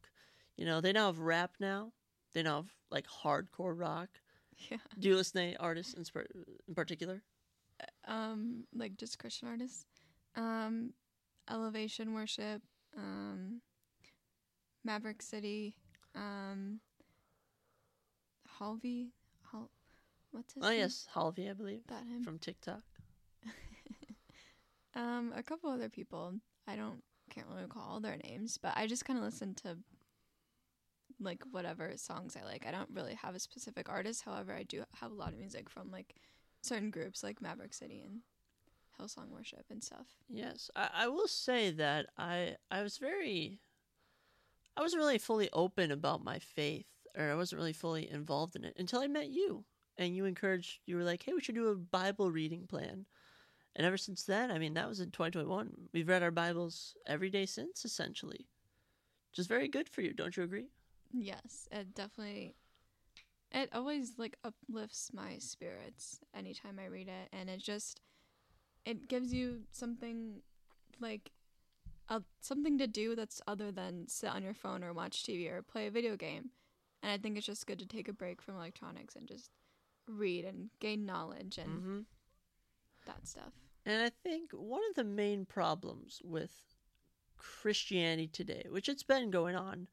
You 0.57 0.65
know, 0.65 0.81
they 0.81 0.93
now 0.93 1.07
have 1.07 1.19
rap 1.19 1.53
now. 1.61 1.93
They 2.33 2.43
now 2.43 2.57
have 2.57 2.73
like 2.91 3.07
hardcore 3.07 3.79
rock. 3.79 4.09
Yeah. 4.71 4.77
Do 4.99 5.09
you 5.09 5.17
listen 5.17 5.41
to 5.41 5.47
any 5.47 5.57
artists 5.57 5.95
in, 5.95 6.05
sp- 6.05 6.29
in 6.69 6.75
particular? 6.75 7.23
Um, 8.07 8.65
like 8.75 8.99
just 8.99 9.19
Christian 9.19 9.49
artists. 9.49 9.87
Um, 10.37 10.93
Elevation 11.51 12.13
Worship. 12.13 12.61
Um, 12.95 13.63
Maverick 14.85 15.23
City. 15.23 15.77
Um, 16.15 16.81
Hulvey. 18.61 19.09
Hal- 19.53 19.71
what's 20.33 20.55
his 20.55 20.63
Oh 20.65 20.69
name? 20.71 20.79
yes, 20.81 21.09
Hulvey, 21.15 21.49
I 21.51 21.55
believe, 21.55 21.87
That 21.89 22.05
him. 22.05 22.23
from 22.23 22.39
TikTok. 22.39 22.83
Um, 24.95 25.33
a 25.37 25.43
couple 25.43 25.71
other 25.71 25.89
people. 25.89 26.35
I 26.67 26.75
don't 26.75 27.03
can't 27.33 27.47
really 27.47 27.63
recall 27.63 28.01
their 28.01 28.17
names, 28.25 28.59
but 28.59 28.73
I 28.77 28.89
just 28.89 29.05
kind 29.05 29.19
of 29.21 29.25
listen 29.25 29.55
to 29.63 29.77
like 31.21 31.45
whatever 31.53 31.93
songs 31.97 32.37
I 32.37 32.45
like. 32.45 32.67
I 32.67 32.73
don't 32.73 32.91
really 32.93 33.15
have 33.15 33.37
a 33.37 33.39
specific 33.39 33.89
artist. 33.89 34.23
However, 34.25 34.53
I 34.53 34.65
do 34.65 34.83
have 35.01 35.13
a 35.13 35.15
lot 35.15 35.33
of 35.33 35.39
music 35.39 35.71
from 35.71 35.93
like 35.93 36.17
certain 36.63 36.91
groups 36.91 37.23
like 37.23 37.41
Maverick 37.41 37.73
City 37.73 38.03
and 38.05 38.21
Hillsong 39.01 39.29
Worship 39.31 39.65
and 39.71 39.83
stuff. 39.83 40.07
Yes, 40.29 40.71
I, 40.75 40.89
I 40.93 41.07
will 41.09 41.29
say 41.29 41.71
that 41.71 42.07
I 42.19 42.57
I 42.71 42.83
was 42.83 42.99
very 42.99 43.61
I 44.77 44.81
wasn't 44.81 45.01
really 45.03 45.19
fully 45.19 45.51
open 45.53 45.93
about 45.93 46.25
my 46.25 46.41
faith, 46.41 46.87
or 47.17 47.31
I 47.31 47.35
wasn't 47.35 47.59
really 47.61 47.73
fully 47.73 48.11
involved 48.11 48.57
in 48.57 48.65
it 48.65 48.75
until 48.79 49.01
I 49.01 49.07
met 49.07 49.29
you, 49.29 49.65
and 49.99 50.15
you 50.15 50.25
encouraged. 50.25 50.81
You 50.87 50.97
were 50.97 51.05
like, 51.05 51.23
"Hey, 51.23 51.33
we 51.33 51.41
should 51.41 51.55
do 51.55 51.69
a 51.69 51.77
Bible 51.77 52.31
reading 52.31 52.67
plan," 52.67 53.07
and 53.77 53.87
ever 53.87 53.97
since 53.97 54.25
then, 54.25 54.51
I 54.51 54.59
mean, 54.59 54.75
that 54.75 54.89
was 54.89 55.01
in 55.01 55.11
2021. 55.11 55.89
We've 55.93 56.09
read 56.09 56.23
our 56.23 56.31
Bibles 56.31 56.97
every 57.07 57.31
day 57.31 57.47
since, 57.47 57.85
essentially. 57.85 58.49
Just 59.33 59.49
very 59.49 59.69
good 59.69 59.89
for 59.89 60.03
you, 60.03 60.13
don't 60.13 60.37
you 60.37 60.43
agree? 60.43 60.69
Yes, 61.13 61.69
it 61.71 61.95
definitely. 61.95 62.55
It 63.53 63.71
always 63.75 64.19
like 64.19 64.37
uplifts 64.45 65.13
my 65.13 65.39
spirits 65.39 66.21
anytime 66.35 66.79
I 66.79 66.87
read 66.87 67.09
it, 67.09 67.29
and 67.33 67.51
it 67.51 67.61
just 67.63 68.01
it 68.85 69.09
gives 69.09 69.33
you 69.33 69.63
something 69.73 70.43
like 71.01 71.31
uh, 72.09 72.21
something 72.41 72.79
to 72.79 72.87
do 72.87 73.15
that's 73.15 73.41
other 73.47 73.73
than 73.73 74.09
sit 74.09 74.31
on 74.31 74.43
your 74.43 74.55
phone 74.55 74.85
or 74.85 74.93
watch 74.93 75.25
TV 75.25 75.49
or 75.49 75.63
play 75.63 75.87
a 75.87 75.91
video 75.91 76.17
game. 76.17 76.51
And 77.03 77.13
I 77.13 77.19
think 77.19 77.37
it's 77.37 77.47
just 77.47 77.67
good 77.67 77.79
to 77.79 77.87
take 77.87 78.09
a 78.09 78.13
break 78.13 78.43
from 78.43 78.57
electronics 78.57 79.17
and 79.17 79.27
just 79.27 79.51
read 80.07 80.45
and 80.45 80.71
gain 80.81 81.07
knowledge 81.07 81.59
and 81.59 81.81
Mm-hmm. 81.81 82.01
that 83.07 83.27
stuff. 83.27 83.53
And 83.87 84.03
I 84.03 84.11
think 84.11 84.51
one 84.53 84.83
of 84.91 84.97
the 84.97 85.05
main 85.05 85.47
problems 85.47 86.21
with 86.23 86.53
Christianity 87.39 88.29
today, 88.29 88.67
which 88.69 88.89
it's 88.89 89.03
been 89.03 89.31
going 89.31 89.57
on 89.57 89.89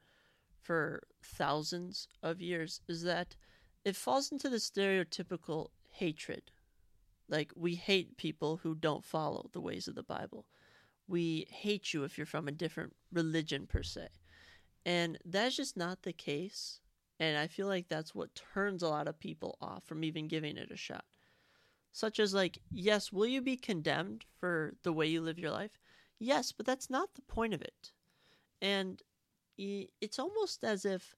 for 0.62 1.04
thousands 1.24 2.10
of 2.22 2.42
years, 2.42 2.82
is 2.90 3.04
that 3.04 3.38
it 3.86 3.96
falls 3.96 4.32
into 4.32 4.50
the 4.50 4.58
stereotypical 4.58 5.70
hatred. 5.90 6.52
Like, 7.30 7.52
we 7.56 7.76
hate 7.76 8.18
people 8.18 8.58
who 8.58 8.76
don't 8.76 9.06
follow 9.06 9.50
the 9.54 9.62
ways 9.62 9.88
of 9.88 9.96
the 9.96 10.04
Bible. 10.04 10.46
We 11.08 11.48
hate 11.50 11.94
you 11.94 12.04
if 12.04 12.18
you're 12.18 12.26
from 12.26 12.48
a 12.50 12.52
different 12.54 12.94
religion, 13.14 13.66
per 13.68 13.84
se. 13.84 14.08
And 14.86 15.18
that's 15.24 15.56
just 15.56 15.78
not 15.78 16.02
the 16.02 16.14
case. 16.14 16.82
And 17.20 17.38
I 17.38 17.48
feel 17.48 17.68
like 17.68 17.88
that's 17.88 18.14
what 18.14 18.40
turns 18.54 18.84
a 18.84 18.90
lot 18.90 19.08
of 19.08 19.20
people 19.20 19.58
off 19.60 19.84
from 19.86 20.04
even 20.04 20.28
giving 20.28 20.58
it 20.58 20.72
a 20.72 20.78
shot. 20.78 21.06
Such 21.92 22.20
as 22.20 22.34
like 22.34 22.60
yes 22.72 23.12
will 23.12 23.26
you 23.26 23.42
be 23.42 23.58
condemned 23.58 24.26
for 24.40 24.76
the 24.84 24.94
way 24.94 25.08
you 25.08 25.22
live 25.22 25.40
your 25.40 25.52
life? 25.52 25.72
Yes 26.20 26.52
but 26.52 26.66
that's 26.66 26.90
not 26.90 27.16
the 27.16 27.24
point 27.24 27.56
of 27.56 27.62
it. 27.62 27.92
And 28.62 29.02
it's 29.58 30.20
almost 30.20 30.64
as 30.64 30.86
if 30.86 31.16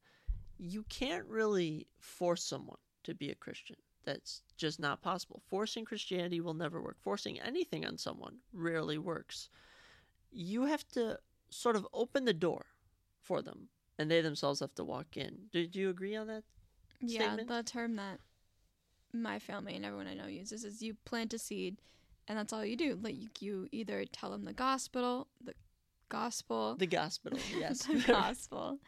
you 0.58 0.84
can't 0.88 1.26
really 1.26 1.88
force 1.97 2.43
someone 2.43 2.78
to 3.04 3.14
be 3.14 3.30
a 3.30 3.36
christian. 3.36 3.76
That's 4.06 4.43
just 4.56 4.80
not 4.80 5.02
possible. 5.02 5.41
Forcing 5.47 5.84
christianity 5.84 6.39
will 6.39 6.54
never 6.54 6.82
work. 6.82 6.97
Forcing 7.02 7.41
anything 7.41 7.86
on 7.86 7.97
someone 7.97 8.38
rarely 8.54 8.97
works. 8.97 9.50
You 10.32 10.64
have 10.66 10.88
to 10.89 11.20
sort 11.50 11.76
of 11.76 11.86
open 11.91 12.24
the 12.24 12.34
door 12.34 12.68
for 13.22 13.41
them 13.41 13.68
and 14.00 14.10
they 14.10 14.22
themselves 14.22 14.62
have 14.62 14.74
to 14.76 14.84
walk 14.84 15.16
in 15.18 15.38
do, 15.52 15.68
do 15.68 15.80
you 15.80 15.89
agree 15.89 16.16
on 16.16 16.26
that 16.28 16.43
Yeah, 17.02 17.36
Statement? 17.36 17.47
the 17.50 17.62
term 17.64 17.95
that 17.97 18.20
my 19.14 19.39
family 19.39 19.76
and 19.76 19.86
everyone 19.86 20.08
I 20.08 20.14
know 20.14 20.28
uses 20.28 20.64
is 20.64 20.82
you 20.82 20.95
plant 21.06 21.34
a 21.34 21.39
seed, 21.39 21.78
and 22.28 22.38
that's 22.38 22.54
all 22.54 22.64
you 22.64 22.76
do. 22.78 22.97
Like 23.02 23.16
you, 23.16 23.30
you 23.39 23.68
either 23.72 24.06
tell 24.06 24.30
them 24.32 24.45
the 24.45 24.54
gospel, 24.54 25.28
the 25.43 25.54
gospel, 26.10 26.76
the 26.78 26.86
gospel 26.88 27.32
yes 27.60 27.80
the 27.86 28.04
gospel, 28.08 28.80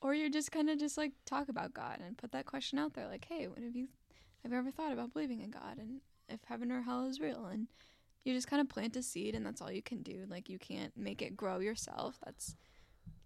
or 0.00 0.14
you're 0.14 0.28
just 0.30 0.50
kind 0.52 0.68
of 0.70 0.78
just 0.78 0.96
like 0.98 1.12
talk 1.24 1.48
about 1.48 1.72
God 1.74 2.00
and 2.04 2.18
put 2.18 2.32
that 2.32 2.46
question 2.46 2.78
out 2.78 2.94
there, 2.94 3.06
like, 3.08 3.26
hey, 3.28 3.46
what 3.48 3.62
have 3.62 3.76
you 3.76 3.88
have 4.42 4.52
you 4.52 4.58
ever 4.58 4.70
thought 4.70 4.92
about 4.92 5.12
believing 5.12 5.40
in 5.40 5.50
God 5.50 5.78
and 5.78 6.00
if 6.28 6.40
heaven 6.44 6.70
or 6.72 6.82
hell 6.82 7.06
is 7.06 7.20
real? 7.20 7.46
And 7.46 7.68
you 8.24 8.34
just 8.34 8.48
kind 8.48 8.60
of 8.60 8.68
plant 8.68 8.96
a 8.96 9.02
seed, 9.02 9.34
and 9.34 9.44
that's 9.46 9.60
all 9.62 9.70
you 9.70 9.82
can 9.82 10.02
do. 10.02 10.24
Like 10.28 10.48
you 10.48 10.58
can't 10.58 10.96
make 10.96 11.22
it 11.22 11.36
grow 11.36 11.60
yourself. 11.60 12.18
That's 12.24 12.56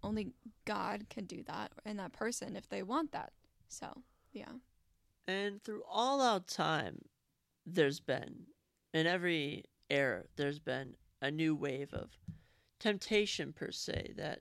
only 0.03 0.33
God 0.65 1.05
can 1.09 1.25
do 1.25 1.43
that, 1.43 1.71
and 1.85 1.99
that 1.99 2.13
person 2.13 2.55
if 2.55 2.69
they 2.69 2.83
want 2.83 3.11
that. 3.11 3.33
So 3.67 4.03
yeah. 4.31 4.51
And 5.27 5.63
through 5.63 5.83
all 5.87 6.21
our 6.21 6.39
time, 6.39 7.03
there's 7.65 7.99
been, 7.99 8.47
in 8.93 9.05
every 9.05 9.65
era, 9.89 10.23
there's 10.37 10.59
been 10.59 10.95
a 11.21 11.29
new 11.29 11.55
wave 11.55 11.93
of 11.93 12.09
temptation, 12.79 13.53
per 13.53 13.71
se, 13.71 14.13
that 14.17 14.39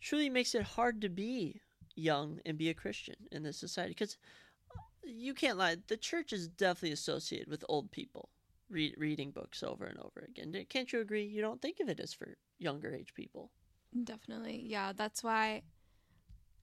truly 0.00 0.28
makes 0.28 0.54
it 0.54 0.62
hard 0.62 1.00
to 1.02 1.08
be 1.08 1.60
young 1.94 2.40
and 2.44 2.58
be 2.58 2.70
a 2.70 2.74
Christian 2.74 3.14
in 3.30 3.42
this 3.42 3.58
society. 3.58 3.90
Because 3.90 4.16
uh, 4.70 4.80
you 5.04 5.34
can't 5.34 5.58
lie, 5.58 5.76
the 5.86 5.96
church 5.96 6.32
is 6.32 6.48
definitely 6.48 6.92
associated 6.92 7.48
with 7.48 7.64
old 7.68 7.90
people 7.92 8.30
re- 8.68 8.94
reading 8.96 9.30
books 9.30 9.62
over 9.62 9.84
and 9.84 9.98
over 9.98 10.26
again. 10.28 10.66
Can't 10.68 10.92
you 10.92 11.00
agree? 11.00 11.24
You 11.24 11.40
don't 11.40 11.62
think 11.62 11.80
of 11.80 11.88
it 11.88 12.00
as 12.00 12.12
for 12.12 12.36
younger 12.58 12.92
age 12.94 13.14
people. 13.14 13.50
Definitely. 14.04 14.62
Yeah, 14.66 14.92
that's 14.94 15.22
why 15.22 15.62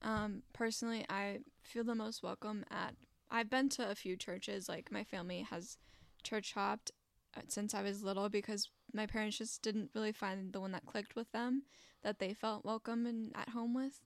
um 0.02 0.42
personally 0.52 1.04
I 1.08 1.38
feel 1.62 1.84
the 1.84 1.94
most 1.94 2.22
welcome 2.22 2.64
at 2.70 2.94
I've 3.30 3.48
been 3.48 3.68
to 3.70 3.90
a 3.90 3.94
few 3.94 4.16
churches 4.16 4.68
like 4.68 4.92
my 4.92 5.02
family 5.02 5.46
has 5.50 5.78
church 6.22 6.52
hopped 6.52 6.92
uh, 7.36 7.40
since 7.48 7.74
I 7.74 7.82
was 7.82 8.02
little 8.02 8.28
because 8.28 8.68
my 8.92 9.06
parents 9.06 9.38
just 9.38 9.62
didn't 9.62 9.90
really 9.94 10.12
find 10.12 10.52
the 10.52 10.60
one 10.60 10.72
that 10.72 10.86
clicked 10.86 11.16
with 11.16 11.30
them 11.32 11.62
that 12.02 12.18
they 12.18 12.34
felt 12.34 12.64
welcome 12.64 13.06
and 13.06 13.32
at 13.34 13.48
home 13.48 13.74
with. 13.74 14.00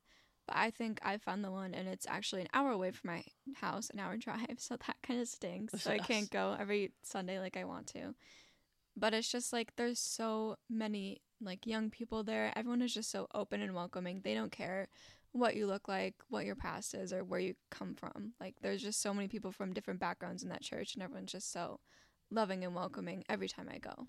But 0.47 0.57
I 0.57 0.71
think 0.71 0.99
I 1.03 1.19
found 1.19 1.45
the 1.45 1.51
one 1.51 1.75
and 1.75 1.87
it's 1.89 2.07
actually 2.09 2.43
an 2.43 2.49
hour 2.55 2.71
away 2.71 2.91
from 2.91 3.11
my 3.11 3.25
house, 3.57 3.91
an 3.91 4.01
hour 4.01 4.17
drive, 4.17 4.57
so 4.59 4.77
that 4.77 4.97
kind 5.03 5.21
of 5.21 5.29
stinks. 5.29 5.83
So 5.83 5.91
I 5.91 5.99
can't 5.99 6.31
go 6.31 6.57
every 6.59 6.93
Sunday 7.03 7.39
like 7.39 7.57
I 7.57 7.65
want 7.65 7.89
to. 7.89 8.15
But 8.97 9.15
it's 9.15 9.31
just 9.31 9.53
like 9.53 9.77
there's 9.77 10.01
so 10.01 10.57
many 10.71 11.21
like 11.41 11.67
young 11.67 11.91
people 11.91 12.23
there. 12.23 12.53
Everyone 12.57 12.83
is 12.83 12.95
just 12.95 13.11
so 13.11 13.29
open 13.35 13.63
and 13.63 13.75
welcoming. 13.75 14.21
They 14.23 14.35
don't 14.35 14.53
care 14.53 14.89
what 15.33 15.57
you 15.57 15.67
look 15.67 15.89
like, 15.89 16.15
what 16.29 16.47
your 16.47 16.57
past 16.57 16.95
is, 16.95 17.13
or 17.13 17.25
where 17.25 17.41
you 17.41 17.55
come 17.71 17.95
from. 17.95 18.33
Like 18.41 18.57
there's 18.63 18.83
just 18.83 19.03
so 19.03 19.13
many 19.15 19.29
people 19.29 19.53
from 19.53 19.73
different 19.73 20.01
backgrounds 20.01 20.43
in 20.43 20.49
that 20.49 20.63
church, 20.63 20.95
and 20.95 21.03
everyone's 21.03 21.33
just 21.33 21.53
so 21.53 21.81
loving 22.31 22.65
and 22.65 22.75
welcoming 22.75 23.25
every 23.29 23.49
time 23.49 23.69
I 23.73 23.79
go. 23.79 24.07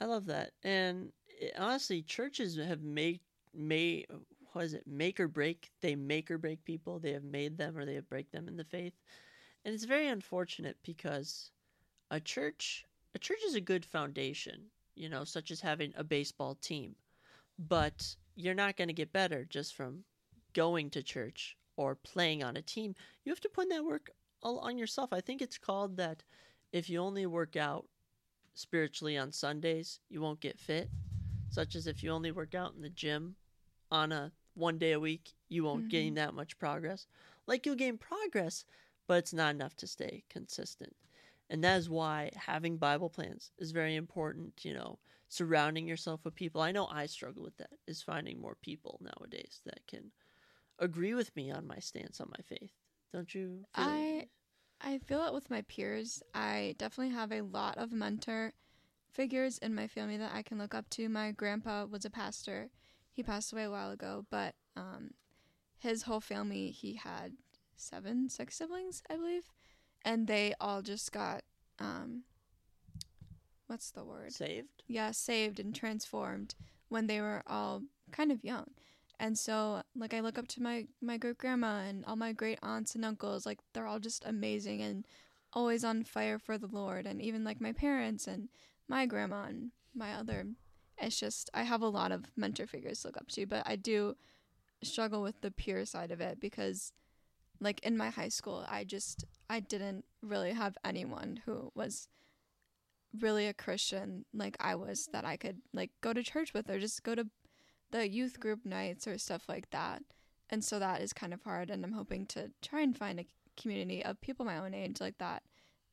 I 0.00 0.04
love 0.06 0.26
that. 0.26 0.52
And 0.62 1.12
it, 1.28 1.54
honestly, 1.58 2.02
churches 2.02 2.56
have 2.56 2.82
made 2.82 3.20
made 3.54 4.06
what 4.52 4.64
is 4.64 4.74
it 4.74 4.86
make 4.86 5.20
or 5.20 5.28
break? 5.28 5.70
They 5.80 5.94
make 5.94 6.30
or 6.30 6.38
break 6.38 6.64
people. 6.64 6.98
They 6.98 7.12
have 7.12 7.24
made 7.24 7.58
them 7.58 7.76
or 7.76 7.84
they 7.84 7.94
have 7.94 8.08
break 8.08 8.30
them 8.30 8.48
in 8.48 8.56
the 8.56 8.64
faith, 8.64 8.94
and 9.64 9.74
it's 9.74 9.84
very 9.84 10.08
unfortunate 10.08 10.76
because 10.82 11.50
a 12.10 12.20
church 12.20 12.84
a 13.14 13.18
church 13.18 13.40
is 13.46 13.54
a 13.54 13.60
good 13.60 13.84
foundation, 13.84 14.66
you 14.98 15.08
know, 15.08 15.24
such 15.24 15.50
as 15.50 15.60
having 15.60 15.92
a 15.96 16.04
baseball 16.04 16.56
team, 16.56 16.96
but 17.58 18.16
you're 18.34 18.54
not 18.54 18.76
going 18.76 18.88
to 18.88 18.94
get 18.94 19.12
better 19.12 19.44
just 19.44 19.74
from 19.74 20.04
going 20.54 20.90
to 20.90 21.02
church 21.02 21.56
or 21.76 21.94
playing 21.94 22.42
on 22.42 22.56
a 22.56 22.62
team. 22.62 22.94
You 23.24 23.30
have 23.30 23.40
to 23.40 23.48
put 23.48 23.64
in 23.64 23.68
that 23.70 23.84
work 23.84 24.10
all 24.42 24.58
on 24.58 24.76
yourself. 24.78 25.12
I 25.12 25.20
think 25.20 25.40
it's 25.40 25.58
called 25.58 25.96
that 25.96 26.22
if 26.72 26.90
you 26.90 27.00
only 27.00 27.26
work 27.26 27.56
out 27.56 27.86
spiritually 28.54 29.16
on 29.16 29.32
Sundays, 29.32 30.00
you 30.08 30.20
won't 30.20 30.40
get 30.40 30.58
fit. 30.58 30.90
Such 31.50 31.74
as 31.76 31.86
if 31.86 32.02
you 32.02 32.10
only 32.10 32.32
work 32.32 32.54
out 32.54 32.74
in 32.74 32.82
the 32.82 32.90
gym 32.90 33.36
on 33.90 34.12
a 34.12 34.32
one 34.54 34.78
day 34.78 34.92
a 34.92 35.00
week, 35.00 35.32
you 35.48 35.64
won't 35.64 35.86
Mhm. 35.86 35.90
gain 35.90 36.14
that 36.14 36.34
much 36.34 36.58
progress. 36.58 37.06
Like 37.46 37.64
you'll 37.64 37.76
gain 37.76 37.96
progress, 37.96 38.64
but 39.06 39.18
it's 39.18 39.32
not 39.32 39.54
enough 39.54 39.76
to 39.76 39.86
stay 39.86 40.24
consistent. 40.28 40.96
And 41.50 41.64
that 41.64 41.76
is 41.76 41.88
why 41.88 42.30
having 42.34 42.76
Bible 42.76 43.08
plans 43.08 43.52
is 43.58 43.70
very 43.70 43.96
important, 43.96 44.64
you 44.64 44.74
know, 44.74 44.98
surrounding 45.28 45.86
yourself 45.86 46.24
with 46.24 46.34
people. 46.34 46.60
I 46.60 46.72
know 46.72 46.86
I 46.86 47.06
struggle 47.06 47.42
with 47.42 47.56
that, 47.58 47.70
is 47.86 48.02
finding 48.02 48.40
more 48.40 48.56
people 48.60 49.00
nowadays 49.00 49.60
that 49.64 49.86
can 49.86 50.12
agree 50.78 51.14
with 51.14 51.34
me 51.34 51.50
on 51.50 51.66
my 51.66 51.78
stance 51.78 52.20
on 52.20 52.30
my 52.30 52.42
faith. 52.42 52.72
Don't 53.12 53.34
you? 53.34 53.64
feel 53.74 53.84
that? 53.84 53.90
I 53.90 54.26
I 54.80 54.98
feel 54.98 55.24
it 55.26 55.32
with 55.32 55.50
my 55.50 55.62
peers. 55.62 56.22
I 56.34 56.74
definitely 56.78 57.14
have 57.14 57.32
a 57.32 57.40
lot 57.40 57.78
of 57.78 57.92
mentor 57.92 58.52
figures 59.10 59.58
in 59.58 59.74
my 59.74 59.88
family 59.88 60.16
that 60.18 60.32
I 60.34 60.42
can 60.42 60.58
look 60.58 60.74
up 60.74 60.88
to. 60.90 61.08
My 61.08 61.32
grandpa 61.32 61.86
was 61.86 62.04
a 62.04 62.10
pastor. 62.10 62.70
He 63.10 63.22
passed 63.22 63.52
away 63.52 63.64
a 63.64 63.70
while 63.70 63.90
ago, 63.90 64.26
but 64.30 64.54
um, 64.76 65.14
his 65.78 66.02
whole 66.02 66.20
family, 66.20 66.70
he 66.70 66.94
had 66.94 67.32
seven, 67.76 68.28
six 68.28 68.56
siblings, 68.56 69.02
I 69.10 69.16
believe, 69.16 69.48
and 70.04 70.26
they 70.26 70.54
all 70.60 70.82
just 70.82 71.12
got 71.12 71.42
um, 71.78 72.22
what's 73.66 73.90
the 73.90 74.04
word? 74.04 74.32
saved. 74.32 74.82
yeah, 74.86 75.10
saved 75.10 75.60
and 75.60 75.74
transformed 75.74 76.54
when 76.88 77.06
they 77.06 77.20
were 77.20 77.42
all 77.46 77.82
kind 78.10 78.32
of 78.32 78.42
young. 78.44 78.66
And 79.20 79.36
so 79.36 79.82
like 79.96 80.14
I 80.14 80.20
look 80.20 80.38
up 80.38 80.48
to 80.48 80.62
my 80.62 80.86
my 81.00 81.16
great 81.16 81.38
grandma 81.38 81.80
and 81.80 82.04
all 82.04 82.16
my 82.16 82.32
great 82.32 82.58
aunts 82.62 82.94
and 82.94 83.04
uncles, 83.04 83.46
like 83.46 83.58
they're 83.72 83.86
all 83.86 83.98
just 83.98 84.24
amazing 84.24 84.80
and 84.82 85.04
always 85.52 85.84
on 85.84 86.04
fire 86.04 86.38
for 86.38 86.58
the 86.58 86.68
Lord 86.68 87.06
and 87.06 87.20
even 87.20 87.42
like 87.44 87.60
my 87.60 87.72
parents 87.72 88.26
and 88.26 88.48
my 88.86 89.06
grandma 89.06 89.44
and 89.44 89.70
my 89.94 90.12
other 90.14 90.46
It's 90.98 91.18
just 91.18 91.50
I 91.54 91.62
have 91.62 91.82
a 91.82 91.88
lot 91.88 92.12
of 92.12 92.24
mentor 92.36 92.66
figures 92.66 93.00
to 93.00 93.08
look 93.08 93.16
up 93.16 93.28
to, 93.28 93.46
but 93.46 93.62
I 93.66 93.76
do 93.76 94.16
struggle 94.82 95.22
with 95.22 95.40
the 95.40 95.50
pure 95.50 95.84
side 95.84 96.10
of 96.12 96.20
it 96.20 96.38
because 96.40 96.92
like 97.60 97.80
in 97.80 97.96
my 97.96 98.10
high 98.10 98.28
school, 98.28 98.64
I 98.68 98.84
just 98.84 99.24
I 99.50 99.60
didn't 99.60 100.04
really 100.22 100.52
have 100.52 100.76
anyone 100.84 101.40
who 101.44 101.70
was 101.74 102.08
really 103.20 103.46
a 103.46 103.54
Christian 103.54 104.24
like 104.34 104.56
I 104.60 104.74
was 104.74 105.08
that 105.12 105.24
I 105.24 105.36
could 105.36 105.58
like 105.72 105.90
go 106.00 106.12
to 106.12 106.22
church 106.22 106.52
with 106.52 106.68
or 106.70 106.78
just 106.78 107.02
go 107.02 107.14
to 107.14 107.26
the 107.90 108.08
youth 108.08 108.38
group 108.38 108.64
nights 108.64 109.06
or 109.06 109.18
stuff 109.18 109.48
like 109.48 109.70
that. 109.70 110.02
And 110.50 110.64
so 110.64 110.78
that 110.78 111.02
is 111.02 111.12
kind 111.12 111.34
of 111.34 111.42
hard 111.42 111.70
and 111.70 111.84
I'm 111.84 111.92
hoping 111.92 112.26
to 112.26 112.50
try 112.62 112.82
and 112.82 112.96
find 112.96 113.20
a 113.20 113.26
community 113.60 114.04
of 114.04 114.20
people 114.20 114.46
my 114.46 114.58
own 114.58 114.74
age 114.74 115.00
like 115.00 115.18
that 115.18 115.42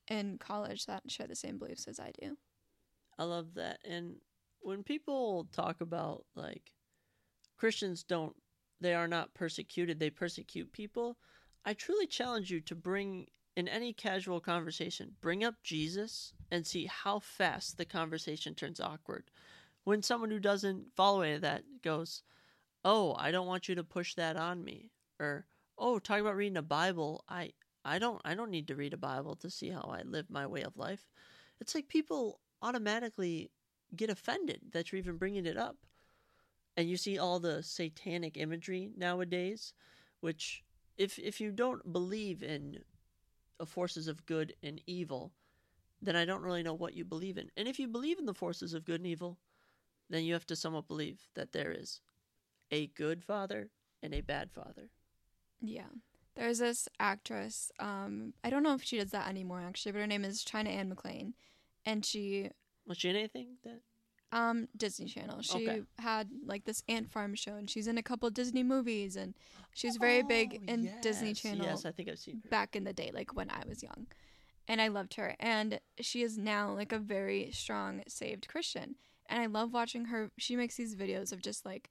in 0.08 0.38
college 0.38 0.86
that 0.86 1.10
share 1.10 1.26
the 1.26 1.34
same 1.34 1.58
beliefs 1.58 1.88
as 1.88 1.98
I 1.98 2.12
do. 2.20 2.36
I 3.18 3.24
love 3.24 3.54
that. 3.54 3.78
And 3.84 4.16
when 4.60 4.82
people 4.82 5.48
talk 5.52 5.80
about 5.80 6.24
like 6.34 6.72
Christians 7.56 8.04
don't 8.04 8.36
they 8.80 8.94
are 8.94 9.08
not 9.08 9.32
persecuted, 9.34 9.98
they 9.98 10.10
persecute 10.10 10.70
people, 10.72 11.16
I 11.66 11.74
truly 11.74 12.06
challenge 12.06 12.48
you 12.48 12.60
to 12.60 12.76
bring 12.76 13.26
in 13.56 13.66
any 13.66 13.92
casual 13.92 14.38
conversation, 14.38 15.16
bring 15.20 15.42
up 15.42 15.56
Jesus 15.64 16.32
and 16.48 16.64
see 16.64 16.86
how 16.86 17.18
fast 17.18 17.76
the 17.76 17.84
conversation 17.84 18.54
turns 18.54 18.78
awkward. 18.78 19.32
When 19.82 20.00
someone 20.00 20.30
who 20.30 20.38
doesn't 20.38 20.94
follow 20.94 21.22
any 21.22 21.34
of 21.34 21.40
that 21.40 21.64
goes, 21.82 22.22
"Oh, 22.84 23.16
I 23.18 23.32
don't 23.32 23.48
want 23.48 23.68
you 23.68 23.74
to 23.74 23.82
push 23.82 24.14
that 24.14 24.36
on 24.36 24.62
me," 24.62 24.92
or 25.18 25.48
"Oh, 25.76 25.98
talking 25.98 26.20
about 26.20 26.36
reading 26.36 26.56
a 26.56 26.62
Bible. 26.62 27.24
I 27.28 27.52
I 27.84 27.98
don't 27.98 28.22
I 28.24 28.36
don't 28.36 28.52
need 28.52 28.68
to 28.68 28.76
read 28.76 28.94
a 28.94 28.98
Bible 28.98 29.34
to 29.34 29.50
see 29.50 29.70
how 29.70 29.82
I 29.82 30.02
live 30.02 30.30
my 30.30 30.46
way 30.46 30.62
of 30.62 30.76
life." 30.76 31.08
It's 31.60 31.74
like 31.74 31.88
people 31.88 32.40
automatically 32.62 33.50
get 33.96 34.08
offended 34.08 34.70
that 34.70 34.92
you're 34.92 35.00
even 35.00 35.16
bringing 35.16 35.46
it 35.46 35.56
up. 35.56 35.78
And 36.76 36.88
you 36.88 36.96
see 36.96 37.18
all 37.18 37.40
the 37.40 37.64
satanic 37.64 38.36
imagery 38.36 38.92
nowadays, 38.96 39.74
which 40.20 40.62
if 40.96 41.18
if 41.18 41.40
you 41.40 41.50
don't 41.50 41.92
believe 41.92 42.42
in 42.42 42.78
forces 43.64 44.08
of 44.08 44.26
good 44.26 44.54
and 44.62 44.80
evil, 44.86 45.32
then 46.02 46.16
I 46.16 46.24
don't 46.24 46.42
really 46.42 46.62
know 46.62 46.74
what 46.74 46.94
you 46.94 47.04
believe 47.04 47.38
in. 47.38 47.50
And 47.56 47.66
if 47.66 47.78
you 47.78 47.88
believe 47.88 48.18
in 48.18 48.26
the 48.26 48.34
forces 48.34 48.74
of 48.74 48.84
good 48.84 49.00
and 49.00 49.06
evil, 49.06 49.38
then 50.10 50.24
you 50.24 50.34
have 50.34 50.46
to 50.46 50.56
somewhat 50.56 50.88
believe 50.88 51.28
that 51.34 51.52
there 51.52 51.72
is 51.72 52.00
a 52.70 52.88
good 52.88 53.24
father 53.24 53.70
and 54.02 54.14
a 54.14 54.20
bad 54.20 54.50
father. 54.52 54.90
Yeah. 55.60 55.88
There's 56.34 56.58
this 56.58 56.86
actress, 57.00 57.72
um, 57.78 58.34
I 58.44 58.50
don't 58.50 58.62
know 58.62 58.74
if 58.74 58.82
she 58.82 58.98
does 58.98 59.10
that 59.12 59.26
anymore 59.26 59.62
actually, 59.66 59.92
but 59.92 60.00
her 60.00 60.06
name 60.06 60.24
is 60.24 60.44
China 60.44 60.68
Anne 60.68 60.94
McClain. 60.94 61.32
And 61.86 62.04
she 62.04 62.50
Was 62.86 62.98
she 62.98 63.08
in 63.08 63.16
anything 63.16 63.56
that 63.64 63.80
um 64.32 64.68
Disney 64.76 65.06
Channel. 65.06 65.42
She 65.42 65.68
Okay. 65.68 65.82
had 65.98 66.28
like 66.44 66.64
this 66.64 66.82
ant 66.88 67.10
farm 67.10 67.34
show 67.34 67.54
and 67.54 67.70
she's 67.70 67.86
in 67.86 67.98
a 67.98 68.02
couple 68.02 68.28
Disney 68.30 68.62
movies 68.62 69.16
and 69.16 69.34
she's 69.74 69.96
very 69.96 70.22
big 70.22 70.58
Oh, 70.62 70.72
in 70.72 70.90
Disney 71.00 71.34
Channel 71.34 71.66
Yes, 71.66 71.84
I 71.84 71.92
think 71.92 72.08
I've 72.08 72.18
seen 72.18 72.40
her. 72.44 72.50
back 72.50 72.74
in 72.76 72.84
the 72.84 72.92
day, 72.92 73.10
like 73.14 73.34
when 73.36 73.50
I 73.50 73.62
was 73.68 73.82
young. 73.82 74.06
And 74.68 74.80
I 74.80 74.88
loved 74.88 75.14
her. 75.14 75.36
And 75.38 75.78
she 76.00 76.22
is 76.22 76.36
now 76.36 76.72
like 76.72 76.90
a 76.92 76.98
very 76.98 77.50
strong, 77.52 78.02
saved 78.08 78.48
Christian. 78.48 78.96
And 79.28 79.40
I 79.40 79.46
love 79.46 79.72
watching 79.72 80.06
her. 80.06 80.30
She 80.38 80.56
makes 80.56 80.76
these 80.76 80.96
videos 80.96 81.32
of 81.32 81.40
just 81.40 81.64
like 81.64 81.90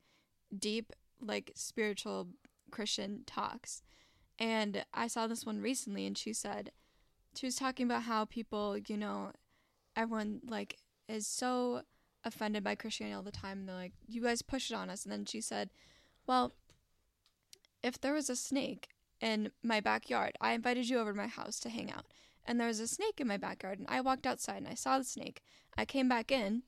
deep, 0.57 0.91
like 1.21 1.51
spiritual 1.55 2.27
Christian 2.71 3.23
talks. 3.25 3.81
And 4.37 4.83
I 4.93 5.07
saw 5.07 5.27
this 5.27 5.45
one 5.45 5.61
recently 5.61 6.05
and 6.05 6.17
she 6.17 6.33
said, 6.33 6.71
she 7.33 7.45
was 7.45 7.55
talking 7.55 7.85
about 7.85 8.03
how 8.03 8.25
people, 8.25 8.77
you 8.77 8.97
know, 8.97 9.31
everyone 9.95 10.41
like 10.49 10.77
is 11.07 11.27
so 11.27 11.81
offended 12.25 12.63
by 12.63 12.75
Christianity 12.75 13.15
all 13.15 13.21
the 13.21 13.31
time. 13.31 13.59
And 13.59 13.69
they're 13.69 13.75
like, 13.75 13.93
you 14.07 14.21
guys 14.21 14.41
push 14.41 14.71
it 14.71 14.75
on 14.75 14.89
us. 14.89 15.03
And 15.03 15.11
then 15.11 15.25
she 15.25 15.39
said, 15.39 15.69
well, 16.27 16.53
if 17.81 18.01
there 18.01 18.13
was 18.13 18.29
a 18.29 18.35
snake 18.35 18.89
in 19.21 19.51
my 19.63 19.79
backyard. 19.79 20.33
I 20.41 20.53
invited 20.53 20.89
you 20.89 20.99
over 20.99 21.11
to 21.11 21.17
my 21.17 21.27
house 21.27 21.59
to 21.61 21.69
hang 21.69 21.91
out. 21.91 22.05
And 22.45 22.59
there 22.59 22.67
was 22.67 22.79
a 22.79 22.87
snake 22.87 23.19
in 23.19 23.27
my 23.27 23.37
backyard, 23.37 23.79
and 23.79 23.87
I 23.89 24.01
walked 24.01 24.27
outside 24.27 24.57
and 24.57 24.67
I 24.67 24.75
saw 24.75 24.97
the 24.97 25.03
snake. 25.03 25.41
I 25.77 25.85
came 25.85 26.07
back 26.07 26.31
in, 26.31 26.63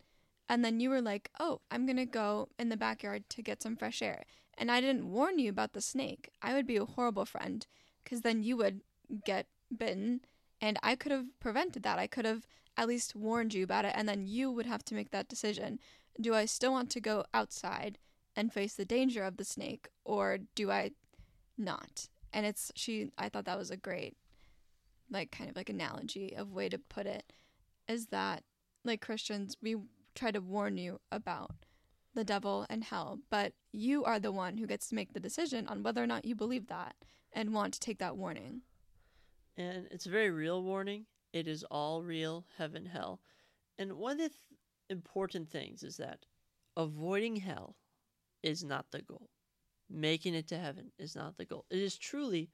and 0.49 0.65
then 0.65 0.79
you 0.79 0.89
were 0.89 1.01
like, 1.01 1.29
Oh, 1.39 1.61
I'm 1.69 1.85
gonna 1.85 2.05
go 2.05 2.49
in 2.57 2.69
the 2.69 2.77
backyard 2.77 3.29
to 3.29 3.43
get 3.43 3.61
some 3.61 3.75
fresh 3.75 4.01
air. 4.01 4.23
And 4.57 4.71
I 4.71 4.81
didn't 4.81 5.11
warn 5.11 5.37
you 5.37 5.51
about 5.51 5.73
the 5.73 5.81
snake. 5.81 6.31
I 6.41 6.53
would 6.53 6.65
be 6.65 6.77
a 6.77 6.85
horrible 6.85 7.25
friend, 7.25 7.65
because 8.03 8.21
then 8.21 8.41
you 8.41 8.57
would 8.57 8.81
get 9.23 9.45
bitten, 9.75 10.21
and 10.59 10.79
I 10.81 10.95
could 10.95 11.11
have 11.11 11.25
prevented 11.39 11.83
that. 11.83 11.99
I 11.99 12.07
could 12.07 12.25
have 12.25 12.47
at 12.77 12.87
least 12.87 13.15
warned 13.15 13.53
you 13.53 13.63
about 13.63 13.85
it, 13.85 13.93
and 13.95 14.07
then 14.07 14.27
you 14.27 14.51
would 14.51 14.65
have 14.67 14.85
to 14.85 14.95
make 14.95 15.11
that 15.11 15.27
decision. 15.27 15.79
Do 16.21 16.33
I 16.33 16.45
still 16.45 16.71
want 16.71 16.89
to 16.91 17.01
go 17.01 17.25
outside 17.33 17.97
and 18.35 18.53
face 18.53 18.75
the 18.75 18.85
danger 18.85 19.23
of 19.23 19.37
the 19.37 19.45
snake, 19.45 19.87
or 20.05 20.37
do 20.55 20.71
I 20.71 20.91
not? 21.57 22.07
and 22.33 22.45
it's 22.45 22.71
she 22.75 23.09
i 23.17 23.29
thought 23.29 23.45
that 23.45 23.57
was 23.57 23.71
a 23.71 23.77
great 23.77 24.17
like 25.09 25.31
kind 25.31 25.49
of 25.49 25.55
like 25.55 25.69
analogy 25.69 26.35
of 26.35 26.51
way 26.51 26.67
to 26.67 26.77
put 26.77 27.05
it 27.07 27.31
is 27.87 28.07
that 28.07 28.43
like 28.83 29.01
christians 29.01 29.55
we 29.61 29.77
try 30.13 30.29
to 30.29 30.41
warn 30.41 30.77
you 30.77 30.99
about 31.09 31.51
the 32.13 32.25
devil 32.25 32.65
and 32.69 32.83
hell 32.83 33.19
but 33.29 33.53
you 33.71 34.03
are 34.03 34.19
the 34.19 34.31
one 34.31 34.57
who 34.57 34.67
gets 34.67 34.89
to 34.89 34.95
make 34.95 35.13
the 35.13 35.19
decision 35.21 35.65
on 35.67 35.81
whether 35.83 36.03
or 36.03 36.07
not 36.07 36.25
you 36.25 36.35
believe 36.35 36.67
that 36.67 36.95
and 37.31 37.53
want 37.53 37.73
to 37.73 37.79
take 37.79 37.97
that 37.97 38.17
warning 38.17 38.61
And 39.55 39.87
it's 39.89 40.05
a 40.05 40.09
very 40.11 40.29
real 40.29 40.61
warning. 40.61 41.05
It 41.33 41.47
is 41.47 41.63
all 41.65 42.01
real, 42.03 42.45
heaven, 42.57 42.85
hell. 42.85 43.19
And 43.77 43.93
one 43.93 44.13
of 44.13 44.17
the 44.17 44.29
th- 44.29 44.59
important 44.89 45.49
things 45.49 45.83
is 45.83 45.97
that 45.97 46.25
avoiding 46.75 47.35
hell 47.35 47.75
is 48.43 48.63
not 48.63 48.91
the 48.91 49.01
goal. 49.01 49.29
Making 49.89 50.35
it 50.35 50.47
to 50.47 50.57
heaven 50.57 50.91
is 50.97 51.15
not 51.15 51.37
the 51.37 51.45
goal. 51.45 51.65
It 51.69 51.79
is 51.79 51.97
truly 51.97 52.49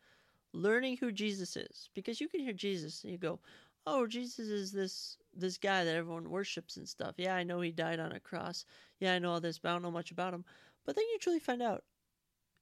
learning 0.53 0.97
who 0.97 1.11
Jesus 1.11 1.55
is. 1.55 1.89
Because 1.93 2.21
you 2.21 2.27
can 2.27 2.39
hear 2.39 2.53
Jesus 2.53 3.03
and 3.03 3.11
you 3.11 3.17
go, 3.17 3.39
"Oh, 3.85 4.07
Jesus 4.07 4.49
is 4.49 4.71
this 4.71 5.17
this 5.33 5.57
guy 5.57 5.83
that 5.83 5.95
everyone 5.95 6.29
worships 6.29 6.77
and 6.77 6.87
stuff. 6.87 7.15
Yeah, 7.17 7.35
I 7.35 7.43
know 7.43 7.61
he 7.61 7.71
died 7.71 7.99
on 7.99 8.11
a 8.11 8.19
cross. 8.19 8.65
Yeah, 8.99 9.13
I 9.13 9.19
know 9.19 9.31
all 9.31 9.41
this, 9.41 9.59
but 9.59 9.69
I 9.69 9.71
don't 9.73 9.81
know 9.81 9.91
much 9.91 10.11
about 10.11 10.33
him." 10.33 10.45
But 10.85 10.95
then 10.95 11.05
you 11.11 11.19
truly 11.19 11.39
find 11.39 11.61
out 11.61 11.83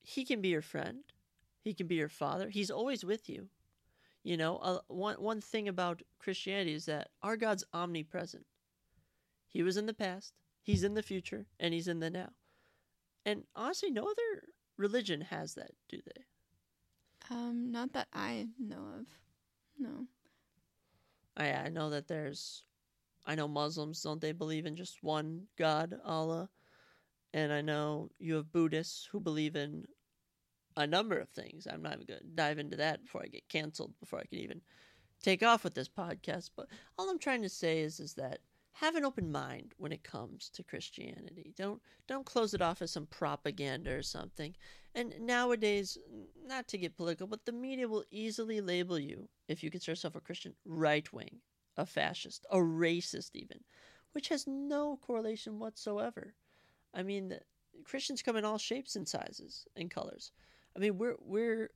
he 0.03 0.25
can 0.25 0.41
be 0.41 0.49
your 0.49 0.61
friend. 0.61 1.03
He 1.63 1.73
can 1.73 1.87
be 1.87 1.95
your 1.95 2.09
father. 2.09 2.49
He's 2.49 2.71
always 2.71 3.05
with 3.05 3.29
you. 3.29 3.49
You 4.23 4.37
know, 4.37 4.57
uh, 4.57 4.79
one 4.87 5.15
one 5.21 5.41
thing 5.41 5.67
about 5.67 6.01
Christianity 6.19 6.73
is 6.73 6.85
that 6.85 7.09
our 7.23 7.37
God's 7.37 7.63
omnipresent. 7.73 8.45
He 9.47 9.63
was 9.63 9.77
in 9.77 9.85
the 9.85 9.93
past, 9.93 10.33
he's 10.61 10.83
in 10.83 10.93
the 10.95 11.03
future, 11.03 11.47
and 11.59 11.73
he's 11.73 11.87
in 11.87 11.99
the 11.99 12.09
now. 12.09 12.33
And 13.25 13.45
honestly, 13.55 13.91
no 13.91 14.03
other 14.09 14.47
religion 14.77 15.21
has 15.21 15.55
that, 15.55 15.71
do 15.89 16.01
they? 16.05 16.25
um 17.29 17.71
not 17.71 17.93
that 17.93 18.07
i 18.13 18.47
know 18.59 18.85
of 18.99 19.07
no 19.79 20.07
I 21.37 21.51
I 21.53 21.69
know 21.69 21.89
that 21.89 22.07
there's 22.07 22.63
I 23.25 23.35
know 23.35 23.47
Muslims 23.47 24.01
don't 24.01 24.21
they 24.21 24.31
believe 24.31 24.65
in 24.65 24.75
just 24.75 25.03
one 25.03 25.47
God, 25.57 25.99
Allah. 26.03 26.49
And 27.33 27.53
I 27.53 27.61
know 27.61 28.09
you 28.19 28.35
have 28.35 28.51
Buddhists 28.51 29.05
who 29.05 29.19
believe 29.19 29.55
in 29.55 29.87
a 30.77 30.87
number 30.87 31.17
of 31.17 31.29
things. 31.29 31.67
I'm 31.71 31.81
not 31.81 31.93
even 31.93 32.05
going 32.05 32.19
to 32.19 32.25
dive 32.27 32.59
into 32.59 32.77
that 32.77 33.03
before 33.03 33.23
I 33.23 33.27
get 33.27 33.49
canceled, 33.49 33.93
before 33.99 34.19
I 34.19 34.25
can 34.25 34.39
even 34.39 34.61
take 35.21 35.43
off 35.43 35.63
with 35.63 35.73
this 35.73 35.89
podcast. 35.89 36.51
But 36.55 36.67
all 36.97 37.09
I'm 37.09 37.19
trying 37.19 37.41
to 37.43 37.49
say 37.49 37.79
is 37.79 37.99
is 37.99 38.13
that 38.15 38.39
have 38.73 38.95
an 38.95 39.05
open 39.05 39.31
mind 39.31 39.73
when 39.77 39.91
it 39.91 40.03
comes 40.03 40.49
to 40.49 40.63
Christianity. 40.63 41.53
Don't 41.57 41.81
don't 42.07 42.25
close 42.25 42.53
it 42.53 42.61
off 42.61 42.81
as 42.81 42.91
some 42.91 43.05
propaganda 43.05 43.91
or 43.91 44.01
something. 44.01 44.55
And 44.95 45.13
nowadays, 45.21 45.97
not 46.45 46.67
to 46.69 46.77
get 46.77 46.97
political, 46.97 47.27
but 47.27 47.45
the 47.45 47.51
media 47.51 47.87
will 47.87 48.03
easily 48.11 48.59
label 48.59 48.99
you 48.99 49.29
if 49.47 49.63
you 49.63 49.71
consider 49.71 49.91
yourself 49.91 50.15
a 50.15 50.21
Christian 50.21 50.53
right 50.65 51.11
wing, 51.13 51.37
a 51.77 51.85
fascist, 51.85 52.45
a 52.51 52.57
racist 52.57 53.31
even, 53.33 53.59
which 54.13 54.29
has 54.29 54.47
no 54.47 54.97
correlation 54.97 55.59
whatsoever. 55.59 56.33
I 56.93 57.03
mean, 57.03 57.37
Christians 57.85 58.21
come 58.21 58.35
in 58.35 58.45
all 58.45 58.57
shapes 58.57 58.95
and 58.95 59.07
sizes 59.07 59.65
and 59.75 59.89
colors. 59.89 60.31
I 60.75 60.79
mean, 60.79 60.97
we're 60.97 61.15
we're 61.19 61.69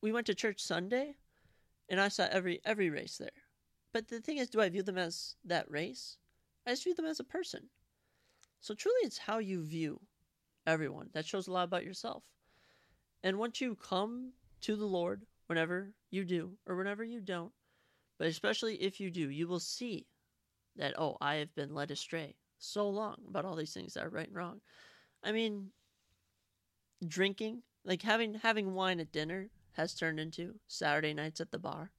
we 0.00 0.12
went 0.12 0.26
to 0.26 0.34
church 0.34 0.60
Sunday, 0.60 1.16
and 1.88 2.00
I 2.00 2.08
saw 2.08 2.26
every 2.30 2.60
every 2.64 2.90
race 2.90 3.18
there. 3.18 3.30
But 3.92 4.08
the 4.08 4.20
thing 4.20 4.38
is, 4.38 4.50
do 4.50 4.60
I 4.60 4.68
view 4.68 4.82
them 4.82 4.98
as 4.98 5.36
that 5.44 5.70
race? 5.70 6.18
I 6.66 6.70
just 6.70 6.84
view 6.84 6.94
them 6.94 7.06
as 7.06 7.20
a 7.20 7.24
person. 7.24 7.68
So 8.60 8.74
truly, 8.74 9.00
it's 9.02 9.18
how 9.18 9.38
you 9.38 9.64
view 9.64 10.00
everyone 10.66 11.08
that 11.14 11.24
shows 11.24 11.48
a 11.48 11.52
lot 11.52 11.64
about 11.64 11.84
yourself. 11.84 12.24
And 13.22 13.38
once 13.38 13.60
you 13.60 13.74
come 13.74 14.32
to 14.62 14.76
the 14.76 14.86
Lord, 14.86 15.22
whenever 15.46 15.92
you 16.10 16.24
do 16.24 16.52
or 16.66 16.76
whenever 16.76 17.02
you 17.02 17.20
don't, 17.20 17.52
but 18.18 18.26
especially 18.26 18.76
if 18.76 19.00
you 19.00 19.10
do, 19.10 19.30
you 19.30 19.48
will 19.48 19.60
see 19.60 20.06
that 20.76 20.98
oh, 20.98 21.16
I 21.20 21.36
have 21.36 21.54
been 21.54 21.74
led 21.74 21.90
astray 21.90 22.36
so 22.58 22.88
long 22.88 23.16
about 23.28 23.44
all 23.44 23.56
these 23.56 23.72
things 23.72 23.94
that 23.94 24.04
are 24.04 24.10
right 24.10 24.26
and 24.26 24.36
wrong. 24.36 24.60
I 25.22 25.32
mean, 25.32 25.70
drinking, 27.06 27.62
like 27.88 28.02
having 28.02 28.34
having 28.34 28.74
wine 28.74 29.00
at 29.00 29.10
dinner 29.10 29.48
has 29.72 29.94
turned 29.94 30.20
into 30.20 30.60
Saturday 30.68 31.14
nights 31.14 31.40
at 31.40 31.50
the 31.50 31.58
bar. 31.58 31.90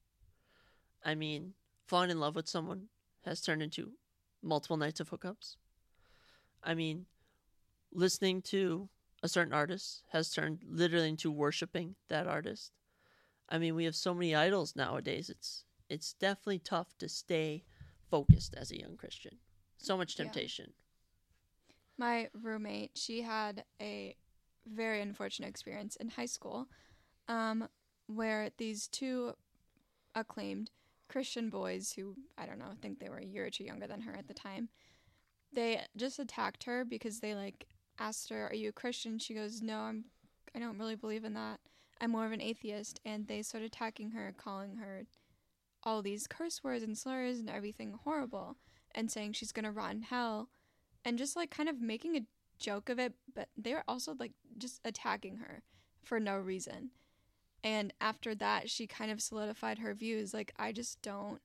I 1.03 1.15
mean, 1.15 1.55
falling 1.87 2.11
in 2.11 2.19
love 2.19 2.35
with 2.35 2.47
someone 2.47 2.89
has 3.25 3.41
turned 3.41 3.63
into 3.63 3.93
multiple 4.43 4.77
nights 4.77 4.99
of 4.99 5.09
hookups. 5.09 5.55
I 6.63 6.75
mean, 6.75 7.07
listening 7.91 8.43
to 8.43 8.89
a 9.23 9.27
certain 9.27 9.53
artist 9.53 10.03
has 10.11 10.29
turned 10.29 10.59
literally 10.69 11.09
into 11.09 11.31
worshiping 11.31 11.95
that 12.07 12.27
artist. 12.27 12.71
I 13.49 13.57
mean, 13.57 13.73
we 13.73 13.85
have 13.85 13.95
so 13.95 14.13
many 14.13 14.35
idols 14.35 14.75
nowadays. 14.75 15.27
It's 15.29 15.65
it's 15.89 16.13
definitely 16.13 16.59
tough 16.59 16.95
to 16.99 17.09
stay 17.09 17.63
focused 18.11 18.53
as 18.55 18.69
a 18.69 18.79
young 18.79 18.95
Christian. 18.95 19.39
So 19.79 19.97
much 19.97 20.15
Yeah. 20.15 20.25
temptation. 20.25 20.73
My 21.97 22.29
roommate, 22.33 22.91
she 22.95 23.23
had 23.23 23.65
a 23.81 24.15
very 24.73 25.01
unfortunate 25.01 25.49
experience 25.49 25.95
in 25.95 26.09
high 26.09 26.25
school 26.25 26.67
um, 27.27 27.67
where 28.07 28.49
these 28.57 28.87
two 28.87 29.33
acclaimed 30.15 30.71
Christian 31.07 31.49
boys, 31.49 31.93
who 31.93 32.15
I 32.37 32.45
don't 32.45 32.59
know, 32.59 32.71
I 32.71 32.75
think 32.81 32.99
they 32.99 33.09
were 33.09 33.17
a 33.17 33.25
year 33.25 33.45
or 33.45 33.49
two 33.49 33.63
younger 33.63 33.87
than 33.87 34.01
her 34.01 34.13
at 34.13 34.27
the 34.27 34.33
time, 34.33 34.69
they 35.53 35.81
just 35.97 36.19
attacked 36.19 36.63
her 36.65 36.85
because 36.85 37.19
they 37.19 37.33
like 37.33 37.67
asked 37.99 38.29
her, 38.29 38.47
"Are 38.47 38.55
you 38.55 38.69
a 38.69 38.73
Christian?" 38.73 39.17
She 39.19 39.33
goes, 39.33 39.61
"No, 39.61 39.79
I'm. 39.79 40.05
I 40.55 40.59
don't 40.59 40.77
really 40.77 40.95
believe 40.95 41.23
in 41.23 41.33
that. 41.33 41.59
I'm 41.99 42.11
more 42.11 42.25
of 42.25 42.31
an 42.31 42.41
atheist." 42.41 42.99
And 43.05 43.27
they 43.27 43.41
started 43.41 43.67
attacking 43.67 44.11
her, 44.11 44.33
calling 44.37 44.77
her 44.77 45.05
all 45.83 46.01
these 46.01 46.27
curse 46.27 46.63
words 46.63 46.83
and 46.83 46.97
slurs 46.97 47.39
and 47.39 47.49
everything 47.49 47.93
horrible, 48.03 48.57
and 48.93 49.11
saying 49.11 49.33
she's 49.33 49.51
gonna 49.51 49.71
rot 49.71 49.93
in 49.95 50.03
hell 50.03 50.49
and 51.05 51.17
just 51.17 51.35
like 51.35 51.49
kind 51.49 51.69
of 51.69 51.81
making 51.81 52.15
a 52.15 52.25
joke 52.59 52.89
of 52.89 52.99
it, 52.99 53.13
but 53.33 53.49
they 53.57 53.73
were 53.73 53.83
also 53.87 54.15
like 54.19 54.33
just 54.57 54.81
attacking 54.85 55.37
her 55.37 55.63
for 56.03 56.19
no 56.19 56.37
reason. 56.37 56.91
And 57.63 57.93
after 57.99 58.33
that, 58.35 58.69
she 58.69 58.87
kind 58.87 59.11
of 59.11 59.21
solidified 59.21 59.79
her 59.79 59.93
views 59.93 60.33
like, 60.33 60.53
I 60.57 60.71
just 60.71 61.01
don't 61.01 61.41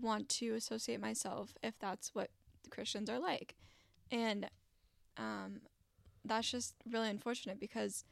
want 0.00 0.28
to 0.28 0.54
associate 0.54 1.00
myself 1.00 1.54
if 1.62 1.78
that's 1.78 2.14
what 2.14 2.30
Christians 2.70 3.08
are 3.08 3.20
like. 3.20 3.54
And 4.10 4.48
um, 5.16 5.60
that's 6.24 6.50
just 6.50 6.74
really 6.90 7.08
unfortunate 7.08 7.60
because 7.60 8.04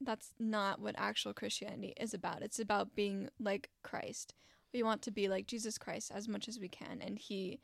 that's 0.00 0.32
not 0.38 0.80
what 0.80 0.94
actual 0.98 1.32
Christianity 1.32 1.94
is 1.96 2.14
about. 2.14 2.42
It's 2.42 2.60
about 2.60 2.94
being 2.94 3.28
like 3.40 3.70
Christ. 3.82 4.34
We 4.72 4.82
want 4.82 5.02
to 5.02 5.10
be 5.10 5.28
like 5.28 5.46
Jesus 5.46 5.78
Christ 5.78 6.12
as 6.14 6.28
much 6.28 6.48
as 6.48 6.58
we 6.60 6.68
can. 6.68 7.00
And 7.00 7.18
he 7.18 7.58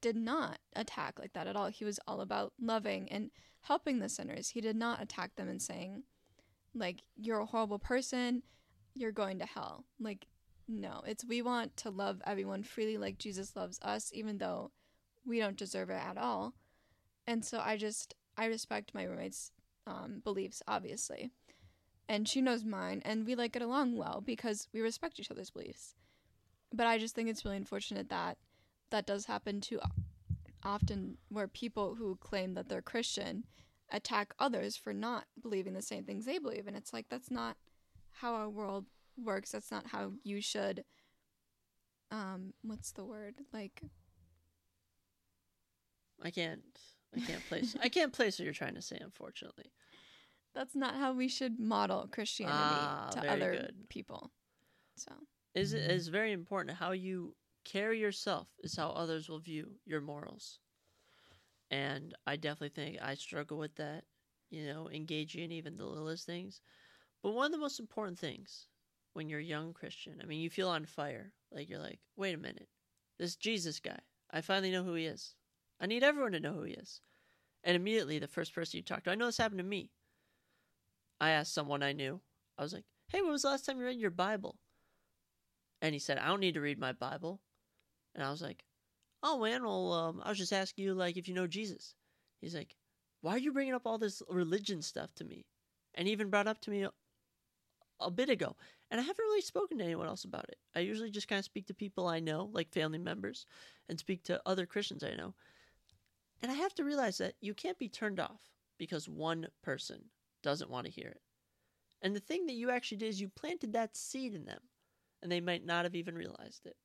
did 0.00 0.16
not 0.16 0.58
attack 0.74 1.18
like 1.18 1.32
that 1.32 1.46
at 1.46 1.56
all. 1.56 1.68
He 1.68 1.84
was 1.84 2.00
all 2.06 2.20
about 2.20 2.52
loving 2.60 3.10
and 3.10 3.30
helping 3.62 3.98
the 3.98 4.08
sinners. 4.08 4.48
He 4.48 4.60
did 4.60 4.76
not 4.76 5.02
attack 5.02 5.36
them 5.36 5.48
and 5.48 5.60
saying, 5.60 6.04
like, 6.74 7.02
you're 7.16 7.40
a 7.40 7.46
horrible 7.46 7.78
person, 7.78 8.42
you're 8.94 9.12
going 9.12 9.38
to 9.38 9.46
hell. 9.46 9.84
Like, 9.98 10.26
no, 10.68 11.02
it's 11.06 11.24
we 11.24 11.42
want 11.42 11.76
to 11.78 11.90
love 11.90 12.22
everyone 12.24 12.62
freely 12.62 12.96
like 12.96 13.18
Jesus 13.18 13.56
loves 13.56 13.78
us, 13.82 14.10
even 14.14 14.38
though 14.38 14.70
we 15.26 15.38
don't 15.38 15.56
deserve 15.56 15.90
it 15.90 16.00
at 16.00 16.16
all. 16.16 16.54
And 17.26 17.44
so 17.44 17.60
I 17.62 17.76
just, 17.76 18.14
I 18.36 18.46
respect 18.46 18.94
my 18.94 19.04
roommate's 19.04 19.52
um, 19.86 20.20
beliefs, 20.24 20.62
obviously. 20.68 21.30
And 22.08 22.28
she 22.28 22.40
knows 22.40 22.64
mine, 22.64 23.02
and 23.04 23.24
we 23.24 23.34
like 23.34 23.52
get 23.52 23.62
along 23.62 23.96
well 23.96 24.22
because 24.24 24.68
we 24.72 24.80
respect 24.80 25.20
each 25.20 25.30
other's 25.30 25.50
beliefs. 25.50 25.94
But 26.72 26.86
I 26.86 26.98
just 26.98 27.14
think 27.14 27.28
it's 27.28 27.44
really 27.44 27.56
unfortunate 27.56 28.08
that 28.08 28.38
that 28.90 29.06
does 29.06 29.26
happen 29.26 29.60
too 29.60 29.80
often 30.62 31.16
where 31.28 31.48
people 31.48 31.94
who 31.94 32.16
claim 32.16 32.54
that 32.54 32.68
they're 32.68 32.82
Christian 32.82 33.44
attack 33.90 34.34
others 34.38 34.76
for 34.76 34.92
not 34.92 35.24
believing 35.42 35.72
the 35.72 35.82
same 35.82 36.04
things 36.04 36.24
they 36.26 36.38
believe 36.38 36.66
and 36.66 36.76
it's 36.76 36.92
like 36.92 37.06
that's 37.08 37.30
not 37.30 37.56
how 38.12 38.34
our 38.34 38.48
world 38.48 38.86
works 39.16 39.52
that's 39.52 39.70
not 39.70 39.86
how 39.88 40.12
you 40.22 40.40
should 40.40 40.84
um 42.10 42.52
what's 42.62 42.92
the 42.92 43.04
word 43.04 43.34
like 43.52 43.80
I 46.22 46.30
can't 46.30 46.60
I 47.16 47.20
can't 47.20 47.44
place 47.48 47.76
I 47.82 47.88
can't 47.88 48.12
place 48.12 48.38
what 48.38 48.44
you're 48.44 48.54
trying 48.54 48.74
to 48.74 48.82
say, 48.82 48.98
unfortunately. 49.00 49.72
that's 50.54 50.74
not 50.76 50.94
how 50.94 51.12
we 51.14 51.28
should 51.28 51.58
model 51.58 52.08
Christianity 52.12 52.54
Ah, 52.62 53.08
to 53.12 53.30
other 53.30 53.52
good. 53.52 53.74
people 53.88 54.30
so 54.96 55.12
Is 55.54 55.72
it 55.72 55.90
is 55.90 56.08
very 56.08 56.32
important 56.32 56.76
how 56.76 56.92
you 56.92 57.34
carry 57.64 57.98
yourself 57.98 58.48
is 58.62 58.76
how 58.76 58.90
others 58.90 59.28
will 59.28 59.38
view 59.38 59.72
your 59.84 60.00
morals. 60.00 60.58
And 61.70 62.14
I 62.26 62.36
definitely 62.36 62.70
think 62.70 62.98
I 63.00 63.14
struggle 63.14 63.58
with 63.58 63.74
that, 63.76 64.04
you 64.50 64.66
know, 64.66 64.88
engaging 64.90 65.44
in 65.44 65.52
even 65.52 65.76
the 65.76 65.86
littlest 65.86 66.26
things. 66.26 66.60
But 67.22 67.34
one 67.34 67.46
of 67.46 67.52
the 67.52 67.58
most 67.58 67.78
important 67.78 68.18
things 68.18 68.66
when 69.12 69.28
you're 69.28 69.40
a 69.40 69.44
young 69.44 69.72
Christian, 69.72 70.20
I 70.22 70.26
mean, 70.26 70.40
you 70.40 70.50
feel 70.50 70.68
on 70.68 70.84
fire. 70.84 71.32
Like 71.52 71.68
you're 71.68 71.80
like, 71.80 72.00
wait 72.16 72.34
a 72.34 72.38
minute, 72.38 72.68
this 73.18 73.36
Jesus 73.36 73.80
guy, 73.80 73.98
I 74.30 74.40
finally 74.40 74.70
know 74.70 74.84
who 74.84 74.94
he 74.94 75.06
is. 75.06 75.34
I 75.80 75.86
need 75.86 76.02
everyone 76.02 76.32
to 76.32 76.40
know 76.40 76.52
who 76.52 76.62
he 76.62 76.72
is. 76.74 77.00
And 77.64 77.76
immediately, 77.76 78.18
the 78.18 78.28
first 78.28 78.54
person 78.54 78.78
you 78.78 78.82
talk 78.82 79.04
to, 79.04 79.10
I 79.10 79.14
know 79.14 79.26
this 79.26 79.36
happened 79.36 79.58
to 79.58 79.64
me. 79.64 79.90
I 81.20 81.30
asked 81.30 81.52
someone 81.52 81.82
I 81.82 81.92
knew, 81.92 82.20
I 82.56 82.62
was 82.62 82.72
like, 82.72 82.84
hey, 83.08 83.20
when 83.20 83.32
was 83.32 83.42
the 83.42 83.48
last 83.48 83.66
time 83.66 83.78
you 83.78 83.84
read 83.84 83.98
your 83.98 84.10
Bible? 84.10 84.56
And 85.82 85.92
he 85.94 85.98
said, 85.98 86.18
I 86.18 86.28
don't 86.28 86.40
need 86.40 86.54
to 86.54 86.60
read 86.60 86.78
my 86.78 86.92
Bible. 86.92 87.40
And 88.14 88.24
I 88.24 88.30
was 88.30 88.42
like, 88.42 88.64
oh 89.22 89.40
man, 89.40 89.64
well, 89.64 89.92
um, 89.92 90.22
I 90.24 90.28
was 90.28 90.38
just 90.38 90.52
asking 90.52 90.84
you, 90.84 90.94
like, 90.94 91.16
if 91.16 91.28
you 91.28 91.34
know 91.34 91.46
Jesus. 91.46 91.94
He's 92.40 92.54
like, 92.54 92.74
why 93.20 93.32
are 93.32 93.38
you 93.38 93.52
bringing 93.52 93.74
up 93.74 93.86
all 93.86 93.98
this 93.98 94.22
religion 94.28 94.82
stuff 94.82 95.14
to 95.16 95.24
me? 95.24 95.44
And 95.94 96.06
he 96.06 96.12
even 96.12 96.30
brought 96.30 96.46
up 96.46 96.60
to 96.62 96.70
me 96.70 96.84
a, 96.84 96.90
a 98.00 98.10
bit 98.10 98.30
ago. 98.30 98.56
And 98.90 99.00
I 99.00 99.04
haven't 99.04 99.24
really 99.24 99.42
spoken 99.42 99.78
to 99.78 99.84
anyone 99.84 100.06
else 100.06 100.24
about 100.24 100.48
it. 100.48 100.56
I 100.74 100.80
usually 100.80 101.10
just 101.10 101.28
kind 101.28 101.38
of 101.38 101.44
speak 101.44 101.66
to 101.66 101.74
people 101.74 102.08
I 102.08 102.18
know, 102.20 102.48
like 102.52 102.72
family 102.72 102.98
members, 102.98 103.46
and 103.88 103.98
speak 103.98 104.24
to 104.24 104.40
other 104.46 104.66
Christians 104.66 105.04
I 105.04 105.14
know. 105.14 105.34
And 106.42 106.50
I 106.50 106.54
have 106.54 106.74
to 106.76 106.84
realize 106.84 107.18
that 107.18 107.34
you 107.40 107.54
can't 107.54 107.78
be 107.78 107.88
turned 107.88 108.18
off 108.18 108.40
because 108.78 109.08
one 109.08 109.48
person 109.62 110.00
doesn't 110.42 110.70
want 110.70 110.86
to 110.86 110.92
hear 110.92 111.08
it. 111.08 111.20
And 112.02 112.16
the 112.16 112.20
thing 112.20 112.46
that 112.46 112.54
you 112.54 112.70
actually 112.70 112.96
did 112.96 113.10
is 113.10 113.20
you 113.20 113.28
planted 113.28 113.74
that 113.74 113.96
seed 113.96 114.34
in 114.34 114.46
them, 114.46 114.60
and 115.22 115.30
they 115.30 115.40
might 115.40 115.66
not 115.66 115.84
have 115.84 115.94
even 115.94 116.14
realized 116.14 116.64
it. 116.64 116.76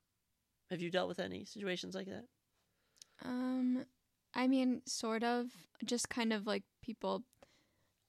Have 0.69 0.81
you 0.81 0.89
dealt 0.89 1.07
with 1.07 1.19
any 1.19 1.45
situations 1.45 1.95
like 1.95 2.07
that? 2.07 2.25
Um, 3.23 3.85
I 4.33 4.47
mean, 4.47 4.81
sort 4.85 5.23
of. 5.23 5.47
Just 5.83 6.09
kind 6.09 6.31
of 6.33 6.47
like 6.47 6.63
people, 6.81 7.23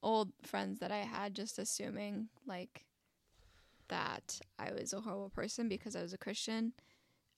old 0.03 0.33
friends 0.43 0.79
that 0.79 0.93
I 0.93 0.99
had, 0.99 1.35
just 1.35 1.59
assuming 1.59 2.29
like 2.47 2.87
that 3.89 4.41
I 4.59 4.73
was 4.73 4.93
a 4.93 5.01
horrible 5.01 5.31
person 5.31 5.69
because 5.69 5.95
I 5.97 6.03
was 6.03 6.13
a 6.13 6.19
Christian, 6.19 6.73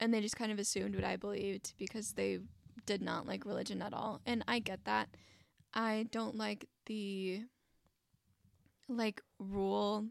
and 0.01 0.13
they 0.13 0.21
just 0.21 0.37
kind 0.37 0.53
of 0.53 0.59
assumed 0.59 0.95
what 0.95 1.05
I 1.05 1.17
believed 1.17 1.75
because 1.79 2.13
they 2.13 2.41
did 2.87 3.03
not 3.03 3.27
like 3.27 3.45
religion 3.45 3.83
at 3.83 3.95
all, 3.95 4.21
and 4.27 4.45
I 4.47 4.59
get 4.59 4.85
that. 4.85 5.09
I 5.75 6.07
don't 6.11 6.37
like 6.37 6.67
the 6.87 7.43
like 8.89 9.21
rule 9.39 10.07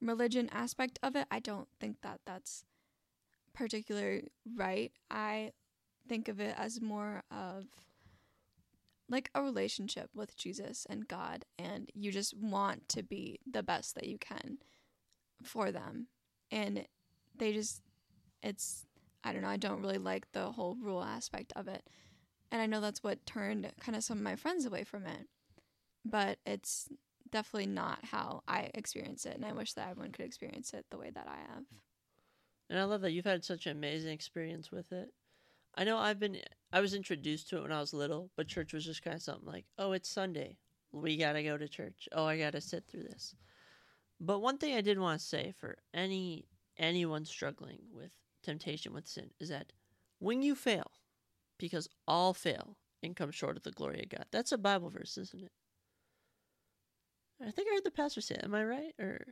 religion 0.00 0.48
aspect 0.52 0.98
of 1.02 1.16
it. 1.16 1.26
I 1.30 1.40
don't 1.40 1.68
think 1.80 1.98
that 2.02 2.20
that's 2.26 2.64
particularly 3.58 4.28
right. 4.56 4.92
I 5.10 5.50
think 6.08 6.28
of 6.28 6.38
it 6.38 6.54
as 6.56 6.80
more 6.80 7.24
of 7.30 7.64
like 9.10 9.30
a 9.34 9.42
relationship 9.42 10.10
with 10.14 10.36
Jesus 10.36 10.86
and 10.88 11.08
God, 11.08 11.44
and 11.58 11.90
you 11.92 12.12
just 12.12 12.36
want 12.36 12.88
to 12.90 13.02
be 13.02 13.40
the 13.50 13.62
best 13.62 13.96
that 13.96 14.06
you 14.06 14.16
can 14.16 14.58
for 15.42 15.72
them. 15.72 16.06
And 16.52 16.86
they 17.36 17.52
just, 17.52 17.82
it's, 18.42 18.86
I 19.24 19.32
don't 19.32 19.42
know, 19.42 19.48
I 19.48 19.56
don't 19.56 19.82
really 19.82 19.98
like 19.98 20.30
the 20.32 20.52
whole 20.52 20.76
rule 20.80 21.02
aspect 21.02 21.52
of 21.56 21.66
it. 21.68 21.82
And 22.52 22.62
I 22.62 22.66
know 22.66 22.80
that's 22.80 23.02
what 23.02 23.26
turned 23.26 23.70
kind 23.80 23.96
of 23.96 24.04
some 24.04 24.18
of 24.18 24.24
my 24.24 24.36
friends 24.36 24.66
away 24.66 24.84
from 24.84 25.04
it. 25.04 25.26
But 26.04 26.38
it's 26.46 26.88
definitely 27.30 27.66
not 27.66 28.04
how 28.04 28.42
I 28.46 28.70
experience 28.74 29.26
it. 29.26 29.34
And 29.34 29.44
I 29.44 29.52
wish 29.52 29.72
that 29.74 29.88
everyone 29.88 30.12
could 30.12 30.24
experience 30.24 30.72
it 30.72 30.86
the 30.90 30.98
way 30.98 31.10
that 31.10 31.26
I 31.26 31.52
have. 31.52 31.64
And 32.68 32.78
I 32.78 32.84
love 32.84 33.00
that 33.02 33.12
you've 33.12 33.24
had 33.24 33.44
such 33.44 33.66
an 33.66 33.76
amazing 33.76 34.12
experience 34.12 34.70
with 34.70 34.92
it. 34.92 35.12
I 35.74 35.84
know 35.84 35.98
I've 35.98 36.18
been 36.18 36.38
I 36.72 36.80
was 36.80 36.94
introduced 36.94 37.48
to 37.50 37.58
it 37.58 37.62
when 37.62 37.72
I 37.72 37.80
was 37.80 37.94
little, 37.94 38.30
but 38.36 38.48
church 38.48 38.72
was 38.72 38.84
just 38.84 39.02
kind 39.02 39.16
of 39.16 39.22
something 39.22 39.46
like, 39.46 39.64
"Oh, 39.78 39.92
it's 39.92 40.08
Sunday. 40.08 40.58
We 40.92 41.16
got 41.16 41.32
to 41.34 41.42
go 41.42 41.56
to 41.56 41.68
church. 41.68 42.08
Oh, 42.12 42.24
I 42.24 42.38
got 42.38 42.52
to 42.52 42.60
sit 42.60 42.84
through 42.86 43.04
this." 43.04 43.34
But 44.20 44.40
one 44.40 44.58
thing 44.58 44.74
I 44.74 44.80
did 44.80 44.98
want 44.98 45.20
to 45.20 45.26
say 45.26 45.54
for 45.58 45.78
any 45.94 46.46
anyone 46.76 47.24
struggling 47.24 47.80
with 47.92 48.10
temptation 48.42 48.92
with 48.92 49.06
sin 49.06 49.30
is 49.40 49.48
that 49.48 49.72
when 50.18 50.42
you 50.42 50.54
fail, 50.54 50.90
because 51.58 51.88
all 52.06 52.34
fail 52.34 52.76
and 53.02 53.16
come 53.16 53.30
short 53.30 53.56
of 53.56 53.62
the 53.62 53.70
glory 53.70 54.02
of 54.02 54.08
God. 54.08 54.26
That's 54.30 54.52
a 54.52 54.58
Bible 54.58 54.90
verse, 54.90 55.16
isn't 55.18 55.44
it? 55.44 55.52
I 57.40 57.50
think 57.50 57.68
I 57.68 57.74
heard 57.74 57.84
the 57.84 57.90
pastor 57.90 58.20
say 58.20 58.34
it. 58.34 58.44
Am 58.44 58.54
I 58.54 58.64
right? 58.64 58.94
Or 58.98 59.26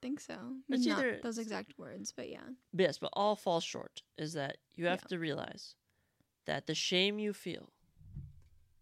think 0.00 0.20
so. 0.20 0.56
It's 0.68 0.86
Not 0.86 0.98
either- 0.98 1.20
those 1.22 1.38
exact 1.38 1.78
words, 1.78 2.12
but 2.12 2.28
yeah. 2.28 2.48
Yes, 2.72 2.98
but 2.98 3.10
all 3.12 3.36
fall 3.36 3.60
short 3.60 4.02
is 4.16 4.32
that 4.34 4.58
you 4.74 4.86
have 4.86 5.00
Yeah. 5.02 5.08
to 5.08 5.18
realize 5.18 5.74
that 6.46 6.66
the 6.66 6.74
shame 6.74 7.18
you 7.18 7.32
feel, 7.32 7.72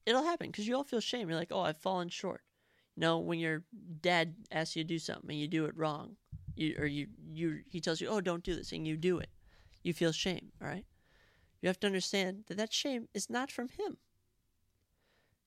it'll 0.07 0.25
happen 0.25 0.51
because 0.51 0.67
you 0.69 0.75
all 0.77 0.85
feel 0.85 1.01
shame. 1.01 1.29
You're 1.29 1.39
like, 1.39 1.53
oh, 1.53 1.61
I've 1.61 1.79
fallen 1.81 2.09
short. 2.09 2.43
You 2.97 3.01
know, 3.03 3.19
when 3.19 3.39
your 3.39 3.65
dad 4.01 4.35
asks 4.51 4.77
you 4.77 4.83
to 4.85 4.89
do 4.89 4.99
something 4.99 5.31
and 5.31 5.39
you 5.41 5.49
do 5.49 5.65
it 5.67 5.77
wrong, 5.77 6.17
you 6.57 6.75
or 6.79 6.87
you 6.87 7.09
you 7.31 7.63
he 7.69 7.81
tells 7.81 8.01
you, 8.01 8.09
oh, 8.09 8.21
don't 8.21 8.43
do 8.43 8.55
this, 8.57 8.73
and 8.73 8.87
you 8.87 8.97
do 8.97 9.19
it, 9.19 9.31
you 9.83 9.93
feel 9.93 10.13
shame. 10.13 10.53
All 10.61 10.67
right, 10.67 10.85
you 11.61 11.69
have 11.69 11.79
to 11.81 11.87
understand 11.87 12.45
that 12.47 12.57
that 12.57 12.73
shame 12.73 13.09
is 13.15 13.31
not 13.31 13.53
from 13.53 13.69
him. 13.69 13.99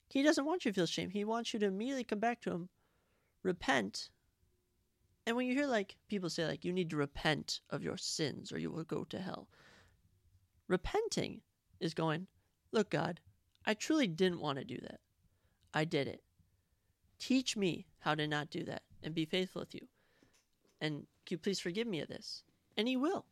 He 0.09 0.23
doesn't 0.23 0.45
want 0.45 0.65
you 0.65 0.71
to 0.71 0.75
feel 0.75 0.85
shame. 0.85 1.09
He 1.09 1.23
wants 1.25 1.53
you 1.53 1.59
to 1.59 1.65
immediately 1.67 2.03
come 2.03 2.19
back 2.19 2.41
to 2.41 2.51
him, 2.51 2.69
repent. 3.43 4.09
And 5.25 5.35
when 5.35 5.45
you 5.45 5.53
hear 5.53 5.67
like 5.67 5.95
people 6.07 6.29
say 6.29 6.45
like 6.45 6.65
you 6.65 6.73
need 6.73 6.89
to 6.89 6.97
repent 6.97 7.61
of 7.69 7.83
your 7.83 7.97
sins 7.97 8.51
or 8.51 8.57
you 8.57 8.71
will 8.71 8.83
go 8.83 9.03
to 9.05 9.19
hell. 9.19 9.47
Repenting 10.67 11.41
is 11.79 11.93
going, 11.93 12.27
look 12.71 12.89
God, 12.89 13.19
I 13.65 13.73
truly 13.73 14.07
didn't 14.07 14.41
want 14.41 14.57
to 14.57 14.65
do 14.65 14.77
that. 14.81 14.99
I 15.73 15.85
did 15.85 16.07
it. 16.07 16.23
Teach 17.19 17.55
me 17.55 17.85
how 17.99 18.15
to 18.15 18.27
not 18.27 18.49
do 18.49 18.63
that 18.63 18.81
and 19.03 19.13
be 19.13 19.25
faithful 19.25 19.61
with 19.61 19.75
you. 19.75 19.87
And 20.79 21.05
can 21.25 21.35
you 21.35 21.37
please 21.37 21.59
forgive 21.59 21.87
me 21.87 21.99
of 21.99 22.07
this? 22.07 22.43
And 22.75 22.87
he 22.87 22.97
will, 22.97 23.25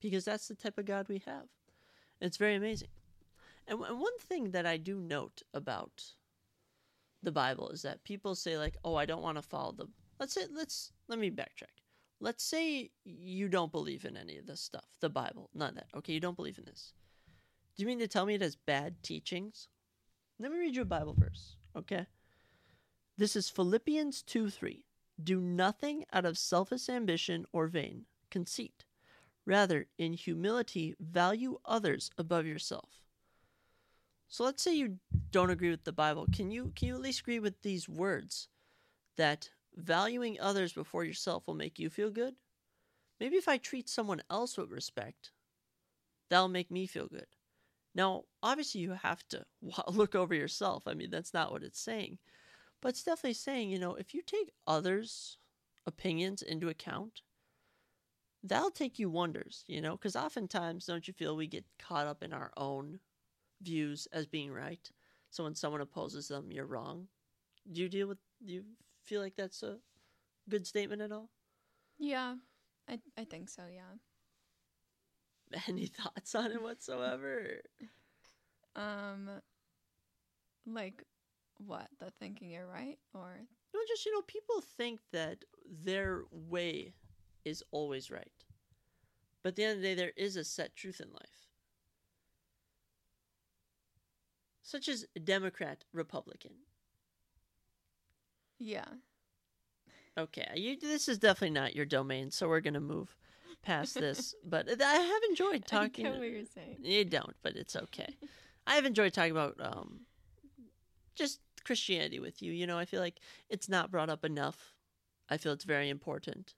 because 0.00 0.24
that's 0.24 0.48
the 0.48 0.54
type 0.54 0.78
of 0.78 0.86
God 0.86 1.08
we 1.08 1.22
have. 1.26 1.44
It's 2.20 2.38
very 2.38 2.54
amazing. 2.54 2.88
And, 3.66 3.80
and 3.80 4.00
one 4.00 4.18
thing 4.18 4.52
that 4.52 4.66
I 4.66 4.76
do 4.76 4.98
note 4.98 5.42
about 5.52 6.02
the 7.22 7.32
Bible 7.32 7.70
is 7.70 7.82
that 7.82 8.04
people 8.04 8.34
say 8.34 8.58
like, 8.58 8.76
"Oh, 8.84 8.94
I 8.94 9.06
don't 9.06 9.22
want 9.22 9.36
to 9.36 9.42
follow 9.42 9.72
the." 9.72 9.86
Let's 10.18 10.34
say 10.34 10.42
let's 10.50 10.92
let 11.08 11.18
me 11.18 11.30
backtrack. 11.30 11.82
Let's 12.20 12.44
say 12.44 12.90
you 13.04 13.48
don't 13.48 13.72
believe 13.72 14.04
in 14.04 14.16
any 14.16 14.38
of 14.38 14.46
this 14.46 14.60
stuff, 14.60 14.86
the 15.00 15.10
Bible, 15.10 15.50
none 15.54 15.74
that. 15.74 15.88
Okay, 15.96 16.12
you 16.12 16.20
don't 16.20 16.36
believe 16.36 16.58
in 16.58 16.64
this. 16.64 16.92
Do 17.76 17.82
you 17.82 17.86
mean 17.86 17.98
to 17.98 18.08
tell 18.08 18.24
me 18.24 18.34
it 18.34 18.42
has 18.42 18.56
bad 18.56 19.02
teachings? 19.02 19.68
Let 20.38 20.52
me 20.52 20.58
read 20.58 20.76
you 20.76 20.82
a 20.82 20.86
Bible 20.86 21.14
verse, 21.18 21.56
okay? 21.76 22.06
This 23.16 23.36
is 23.36 23.48
Philippians 23.48 24.22
2 24.22 24.50
3. 24.50 24.84
Do 25.22 25.40
nothing 25.40 26.04
out 26.12 26.24
of 26.24 26.38
selfish 26.38 26.88
ambition 26.88 27.46
or 27.52 27.66
vain 27.68 28.06
conceit. 28.30 28.84
Rather, 29.46 29.86
in 29.98 30.14
humility, 30.14 30.94
value 30.98 31.58
others 31.64 32.10
above 32.16 32.46
yourself. 32.46 32.88
So 34.28 34.42
let's 34.42 34.62
say 34.62 34.74
you 34.74 34.98
don't 35.30 35.50
agree 35.50 35.70
with 35.70 35.84
the 35.84 35.92
Bible. 35.92 36.26
Can 36.32 36.50
you 36.50 36.72
can 36.74 36.88
you 36.88 36.94
at 36.94 37.02
least 37.02 37.20
agree 37.20 37.38
with 37.38 37.62
these 37.62 37.88
words 37.88 38.48
that 39.16 39.50
valuing 39.76 40.40
others 40.40 40.72
before 40.72 41.04
yourself 41.04 41.46
will 41.46 41.54
make 41.54 41.78
you 41.78 41.90
feel 41.90 42.10
good? 42.10 42.34
Maybe 43.20 43.36
if 43.36 43.48
I 43.48 43.58
treat 43.58 43.88
someone 43.88 44.22
else 44.30 44.56
with 44.56 44.70
respect, 44.70 45.32
that'll 46.30 46.48
make 46.48 46.70
me 46.70 46.86
feel 46.86 47.06
good. 47.06 47.26
Now, 47.94 48.24
obviously 48.42 48.80
you 48.80 48.92
have 48.92 49.26
to 49.28 49.44
look 49.88 50.14
over 50.14 50.34
yourself. 50.34 50.84
I 50.86 50.94
mean, 50.94 51.10
that's 51.10 51.34
not 51.34 51.52
what 51.52 51.62
it's 51.62 51.80
saying. 51.80 52.18
But 52.82 52.90
it's 52.90 53.04
definitely 53.04 53.34
saying, 53.34 53.70
you 53.70 53.78
know, 53.78 53.94
if 53.94 54.12
you 54.12 54.22
take 54.22 54.52
others' 54.66 55.38
opinions 55.86 56.42
into 56.42 56.68
account, 56.68 57.22
that'll 58.42 58.70
take 58.70 58.98
you 58.98 59.08
wonders, 59.08 59.64
you 59.66 59.80
know, 59.80 59.92
because 59.92 60.16
oftentimes, 60.16 60.84
don't 60.84 61.08
you 61.08 61.14
feel 61.14 61.34
we 61.34 61.46
get 61.46 61.64
caught 61.78 62.06
up 62.06 62.22
in 62.22 62.32
our 62.32 62.52
own 62.56 62.98
views 63.62 64.06
as 64.12 64.26
being 64.26 64.52
right? 64.52 64.90
So 65.30 65.44
when 65.44 65.54
someone 65.54 65.80
opposes 65.80 66.28
them, 66.28 66.52
you're 66.52 66.66
wrong. 66.66 67.08
Do 67.72 67.80
you 67.80 67.88
deal 67.88 68.08
with, 68.08 68.18
do 68.44 68.52
you 68.52 68.64
feel 69.04 69.20
like 69.20 69.36
that's 69.36 69.62
a 69.62 69.78
good 70.48 70.66
statement 70.66 71.02
at 71.02 71.12
all? 71.12 71.30
Yeah, 71.98 72.34
I, 72.88 72.98
I 73.16 73.24
think 73.24 73.48
so, 73.48 73.62
yeah. 73.72 73.98
Any 75.68 75.86
thoughts 75.86 76.34
on 76.34 76.52
it 76.52 76.62
whatsoever? 76.62 77.60
Um, 78.76 79.30
like 80.66 81.04
what? 81.58 81.86
The 82.00 82.10
thinking 82.18 82.50
you're 82.50 82.66
right, 82.66 82.98
or 83.14 83.38
No, 83.72 83.80
just, 83.86 84.04
you 84.04 84.12
know, 84.12 84.22
people 84.22 84.60
think 84.60 84.98
that 85.12 85.44
their 85.64 86.22
way 86.32 86.94
is 87.44 87.62
always 87.70 88.10
right. 88.10 88.32
But 89.44 89.50
at 89.50 89.56
the 89.56 89.64
end 89.64 89.76
of 89.76 89.82
the 89.82 89.88
day, 89.88 89.94
there 89.94 90.12
is 90.16 90.34
a 90.34 90.42
set 90.42 90.74
truth 90.74 91.00
in 91.00 91.12
life. 91.12 91.48
Such 94.62 94.88
as 94.88 95.06
Democrat, 95.22 95.84
Republican. 95.92 96.52
Yeah, 98.64 98.84
Okay, 100.16 100.48
you, 100.54 100.78
this 100.78 101.08
is 101.08 101.18
definitely 101.18 101.58
not 101.58 101.74
your 101.74 101.86
domain, 101.86 102.30
so 102.30 102.48
we're 102.48 102.60
going 102.60 102.74
to 102.74 102.80
move 102.80 103.16
past 103.62 103.94
this. 103.94 104.34
but 104.44 104.68
I 104.80 104.92
have 104.92 105.22
enjoyed 105.28 105.66
talking. 105.66 106.06
I 106.06 106.10
get 106.10 106.18
what 106.18 106.30
you're 106.30 106.44
saying. 106.44 106.78
You 106.82 107.04
don't, 107.04 107.34
but 107.42 107.56
it's 107.56 107.74
okay. 107.74 108.16
I 108.66 108.76
have 108.76 108.84
enjoyed 108.84 109.12
talking 109.12 109.32
about 109.32 109.56
um, 109.60 110.02
just 111.16 111.40
Christianity 111.64 112.20
with 112.20 112.42
you. 112.42 112.52
You 112.52 112.66
know, 112.66 112.78
I 112.78 112.84
feel 112.84 113.00
like 113.00 113.18
it's 113.48 113.68
not 113.68 113.90
brought 113.90 114.08
up 114.08 114.24
enough. 114.24 114.74
I 115.28 115.36
feel 115.36 115.52
it's 115.52 115.64
very 115.64 115.88
important, 115.88 116.54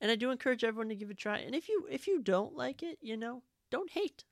and 0.00 0.10
I 0.10 0.16
do 0.16 0.30
encourage 0.30 0.64
everyone 0.64 0.90
to 0.90 0.94
give 0.94 1.08
it 1.08 1.14
a 1.14 1.16
try. 1.16 1.38
And 1.38 1.54
if 1.54 1.68
you 1.70 1.86
if 1.90 2.06
you 2.06 2.20
don't 2.20 2.56
like 2.56 2.82
it, 2.82 2.98
you 3.00 3.16
know, 3.16 3.42
don't 3.70 3.90
hate. 3.90 4.24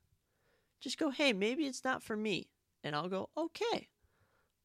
Just 0.81 0.99
go, 0.99 1.11
hey, 1.11 1.33
maybe 1.33 1.65
it's 1.65 1.85
not 1.85 2.03
for 2.03 2.17
me, 2.17 2.49
and 2.83 2.95
I'll 2.97 3.09
go, 3.09 3.31
okay, 3.37 3.89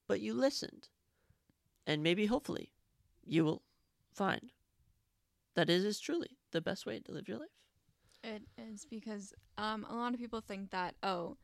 but 0.08 0.22
you 0.22 0.34
listened, 0.34 0.88
and 1.86 2.04
maybe 2.04 2.26
hopefully, 2.26 2.72
you 3.24 3.46
will 3.46 3.62
find 4.14 4.52
that 5.56 5.70
it 5.70 5.84
is 5.84 6.00
truly 6.00 6.38
the 6.52 6.62
best 6.62 6.86
way 6.86 7.00
to 7.00 7.12
live 7.12 7.28
your 7.28 7.40
life. 7.40 7.50
It 8.24 8.44
is 8.58 8.86
because 8.86 9.34
um, 9.58 9.86
a 9.90 9.96
lot 9.96 10.14
of 10.14 10.20
people 10.20 10.42
think 10.42 10.72
that 10.72 10.96
oh, 11.04 11.38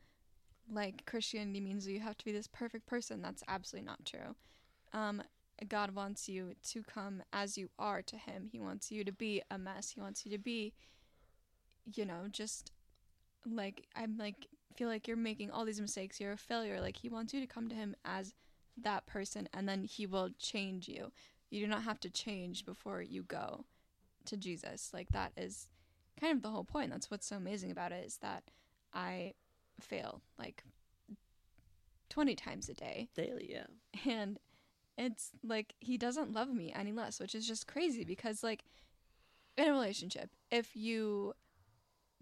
like 0.70 1.04
Christianity 1.06 1.60
means 1.60 1.86
you 1.86 2.00
have 2.00 2.16
to 2.18 2.24
be 2.24 2.32
this 2.32 2.48
perfect 2.48 2.86
person. 2.86 3.22
That's 3.22 3.42
absolutely 3.48 3.86
not 3.86 4.04
true. 4.04 4.34
Um, 4.92 5.22
God 5.68 5.94
wants 5.94 6.28
you 6.28 6.54
to 6.70 6.82
come 6.82 7.22
as 7.32 7.56
you 7.56 7.68
are 7.78 8.02
to 8.02 8.16
Him. 8.16 8.48
He 8.50 8.58
wants 8.58 8.90
you 8.90 9.04
to 9.04 9.12
be 9.12 9.42
a 9.50 9.58
mess. 9.58 9.90
He 9.90 10.00
wants 10.00 10.24
you 10.24 10.32
to 10.32 10.38
be, 10.38 10.72
you 11.94 12.04
know, 12.04 12.26
just 12.30 12.72
like 13.48 13.86
I'm 13.94 14.16
like 14.18 14.46
feel 14.76 14.88
like 14.88 15.06
you're 15.06 15.16
making 15.16 15.50
all 15.50 15.64
these 15.64 15.80
mistakes. 15.80 16.20
You're 16.20 16.32
a 16.32 16.36
failure. 16.36 16.80
Like 16.80 16.96
He 16.96 17.08
wants 17.08 17.32
you 17.32 17.40
to 17.40 17.46
come 17.46 17.68
to 17.68 17.74
Him 17.74 17.94
as 18.04 18.34
that 18.80 19.06
person, 19.06 19.48
and 19.52 19.68
then 19.68 19.84
He 19.84 20.06
will 20.06 20.30
change 20.38 20.88
you. 20.88 21.12
You 21.50 21.60
do 21.60 21.66
not 21.66 21.82
have 21.82 22.00
to 22.00 22.10
change 22.10 22.64
before 22.64 23.02
you 23.02 23.22
go 23.22 23.64
to 24.26 24.36
Jesus. 24.36 24.90
Like 24.92 25.08
that 25.10 25.32
is 25.36 25.68
kind 26.18 26.36
of 26.36 26.42
the 26.42 26.50
whole 26.50 26.64
point. 26.64 26.90
That's 26.90 27.10
what's 27.10 27.26
so 27.26 27.36
amazing 27.36 27.70
about 27.70 27.92
it 27.92 28.04
is 28.04 28.18
that 28.18 28.44
I 28.94 29.34
fail 29.80 30.22
like 30.38 30.62
20 32.10 32.34
times 32.34 32.68
a 32.68 32.74
day 32.74 33.08
Daily, 33.14 33.50
yeah. 33.50 33.66
and 34.10 34.38
it's 34.98 35.30
like 35.42 35.74
he 35.80 35.96
doesn't 35.96 36.32
love 36.32 36.48
me 36.48 36.72
any 36.74 36.92
less, 36.92 37.18
which 37.18 37.34
is 37.34 37.46
just 37.46 37.66
crazy 37.66 38.04
because 38.04 38.42
like 38.42 38.64
in 39.56 39.68
a 39.68 39.72
relationship, 39.72 40.30
if 40.50 40.76
you 40.76 41.34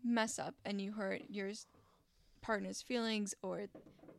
mess 0.05 0.39
up 0.39 0.55
and 0.65 0.81
you 0.81 0.93
hurt 0.93 1.23
your 1.29 1.51
partner's 2.43 2.83
feelings 2.83 3.35
or 3.43 3.67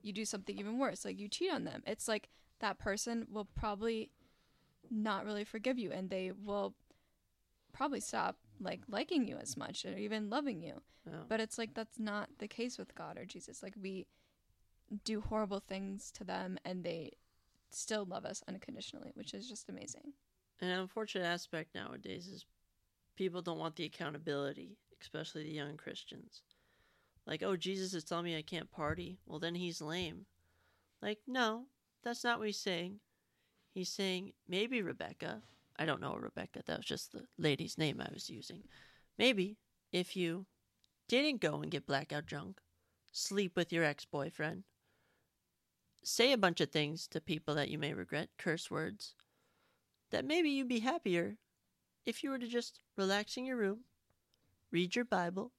you 0.02 0.14
do 0.14 0.26
something 0.26 0.58
even 0.58 0.80
worse, 0.80 1.06
like 1.06 1.20
you 1.20 1.28
cheat 1.28 1.52
on 1.52 1.64
them, 1.64 1.84
it's 1.86 2.08
like 2.08 2.30
that 2.60 2.80
person 2.80 3.28
will 3.32 3.46
probably 3.46 4.10
not 4.90 5.26
really 5.26 5.44
forgive 5.44 5.80
you 5.80 5.92
and 5.92 6.10
they 6.10 6.32
will 6.32 6.74
probably 7.74 8.00
stop 8.00 8.38
like 8.60 8.82
liking 8.88 9.28
you 9.28 9.38
as 9.38 9.56
much 9.58 9.86
or 9.86 9.98
even 9.98 10.30
loving 10.30 10.62
you. 10.62 10.82
But 11.28 11.40
it's 11.40 11.58
like 11.58 11.74
that's 11.74 11.98
not 12.00 12.30
the 12.38 12.48
case 12.48 12.78
with 12.78 12.94
God 12.94 13.18
or 13.18 13.26
Jesus. 13.26 13.64
Like 13.64 13.74
we 13.82 14.06
do 15.04 15.22
horrible 15.22 15.60
things 15.60 16.12
to 16.12 16.24
them 16.24 16.58
and 16.64 16.84
they 16.84 17.12
still 17.70 18.06
love 18.06 18.26
us 18.26 18.44
unconditionally, 18.48 19.12
which 19.16 19.34
is 19.34 19.48
just 19.48 19.70
amazing. 19.70 20.14
An 20.60 20.70
unfortunate 20.70 21.26
aspect 21.26 21.74
nowadays 21.74 22.28
is 22.28 22.46
people 23.16 23.42
don't 23.42 23.58
want 23.58 23.76
the 23.76 23.86
accountability, 23.86 24.78
especially 25.02 25.44
the 25.44 25.54
young 25.54 25.76
Christians. 25.76 26.42
Like, 27.26 27.44
oh, 27.44 27.56
Jesus 27.56 27.94
is 27.94 28.04
telling 28.04 28.26
me 28.26 28.38
I 28.38 28.42
can't 28.42 28.72
party. 28.72 29.20
Well, 29.26 29.40
then 29.40 29.56
he's 29.56 29.82
lame. 29.82 30.26
Like, 31.02 31.20
no, 31.28 31.66
that's 32.04 32.24
not 32.24 32.40
what 32.40 32.48
he's 32.48 32.60
saying. 32.60 33.00
He's 33.74 33.90
saying, 33.90 34.34
maybe 34.48 34.82
Rebecca, 34.82 35.42
I 35.78 35.86
don't 35.86 36.02
know 36.02 36.16
Rebecca, 36.16 36.62
that 36.66 36.78
was 36.78 36.86
just 36.86 37.12
the 37.12 37.26
lady's 37.38 37.78
name 37.78 38.02
I 38.02 38.12
was 38.14 38.30
using. 38.30 38.64
Maybe 39.18 39.58
if 39.92 40.16
you 40.16 40.46
didn't 41.08 41.42
go 41.42 41.62
and 41.62 41.72
get 41.72 41.88
blackout 41.88 42.26
drunk, 42.26 42.60
sleep 43.12 43.56
with 43.56 43.72
your 43.72 43.84
ex 43.84 44.06
boyfriend, 44.06 44.64
say 46.04 46.32
a 46.32 46.38
bunch 46.38 46.60
of 46.62 46.72
things 46.72 47.08
to 47.08 47.22
people 47.22 47.56
that 47.56 47.70
you 47.70 47.78
may 47.78 47.94
regret, 47.94 48.30
curse 48.38 48.70
words, 48.70 49.16
that 50.12 50.26
maybe 50.26 50.50
you'd 50.50 50.68
be 50.68 50.80
happier 50.80 51.38
if 52.06 52.24
you 52.24 52.32
were 52.32 52.40
to 52.40 52.48
just 52.48 52.80
relax 52.98 53.38
in 53.38 53.46
your 53.46 53.58
room, 53.58 53.82
read 54.72 54.96
your 54.96 55.06
Bible, 55.06 55.52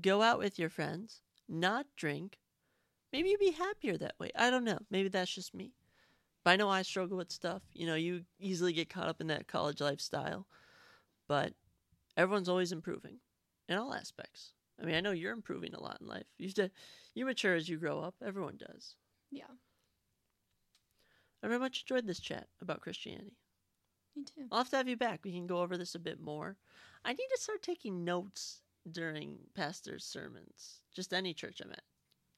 go 0.00 0.22
out 0.22 0.38
with 0.38 0.58
your 0.58 0.68
friends, 0.68 1.22
not 1.48 1.86
drink. 1.96 2.38
Maybe 3.12 3.30
you'd 3.30 3.40
be 3.40 3.52
happier 3.52 3.96
that 3.96 4.18
way. 4.18 4.30
I 4.36 4.50
don't 4.50 4.64
know. 4.64 4.78
Maybe 4.90 5.08
that's 5.08 5.34
just 5.34 5.54
me. 5.54 5.72
But 6.44 6.52
I 6.52 6.56
know 6.56 6.68
I 6.68 6.82
struggle 6.82 7.16
with 7.16 7.30
stuff. 7.30 7.62
You 7.72 7.86
know, 7.86 7.94
you 7.94 8.22
easily 8.38 8.72
get 8.72 8.90
caught 8.90 9.08
up 9.08 9.20
in 9.20 9.26
that 9.28 9.48
college 9.48 9.80
lifestyle. 9.80 10.46
But 11.26 11.52
everyone's 12.16 12.48
always 12.48 12.72
improving 12.72 13.18
in 13.68 13.76
all 13.76 13.94
aspects. 13.94 14.52
I 14.80 14.84
mean, 14.84 14.94
I 14.94 15.00
know 15.00 15.10
you're 15.10 15.32
improving 15.32 15.74
a 15.74 15.82
lot 15.82 15.98
in 16.00 16.06
life. 16.06 16.26
You 16.38 16.50
to, 16.52 16.70
you 17.14 17.24
mature 17.24 17.54
as 17.54 17.68
you 17.68 17.78
grow 17.78 18.00
up. 18.00 18.14
Everyone 18.24 18.56
does. 18.56 18.94
Yeah, 19.30 19.44
I 21.42 21.46
very 21.46 21.60
much 21.60 21.82
enjoyed 21.82 22.06
this 22.06 22.20
chat 22.20 22.48
about 22.60 22.80
Christianity. 22.80 23.36
me 24.16 24.24
too. 24.24 24.48
I'll 24.50 24.58
have 24.58 24.70
to 24.70 24.76
have 24.76 24.88
you 24.88 24.96
back. 24.96 25.20
We 25.22 25.32
can 25.32 25.46
go 25.46 25.58
over 25.58 25.76
this 25.76 25.94
a 25.94 26.00
bit 26.00 26.20
more. 26.20 26.56
I 27.04 27.12
need 27.12 27.28
to 27.30 27.40
start 27.40 27.62
taking 27.62 28.04
notes 28.04 28.62
during 28.92 29.38
pastors' 29.54 30.04
sermons. 30.04 30.80
Just 30.94 31.12
any 31.12 31.34
church 31.34 31.60
I'm 31.60 31.70
at. 31.72 31.82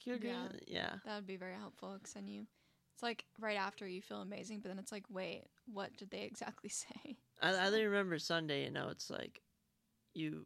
Can 0.03 0.11
you 0.11 0.17
agree 0.17 0.31
Yeah. 0.31 0.49
Yeah. 0.67 0.93
That 1.05 1.17
would 1.17 1.27
be 1.27 1.37
very 1.37 1.55
helpful 1.55 1.95
because 1.95 2.15
then 2.15 2.27
you 2.27 2.47
It's 2.95 3.03
like 3.03 3.25
right 3.39 3.59
after 3.59 3.87
you 3.87 4.03
feel 4.03 4.23
amazing, 4.23 4.61
but 4.61 4.69
then 4.69 4.79
it's 4.79 4.93
like, 4.93 5.05
wait, 5.11 5.45
what 5.73 5.97
did 5.97 6.11
they 6.11 6.23
exactly 6.31 6.71
say? 6.71 7.19
I, 7.43 7.55
I 7.55 7.69
remember 7.69 8.19
Sunday. 8.19 8.65
You 8.65 8.71
know, 8.71 8.89
it's 8.89 9.11
like 9.11 9.41
you 10.15 10.45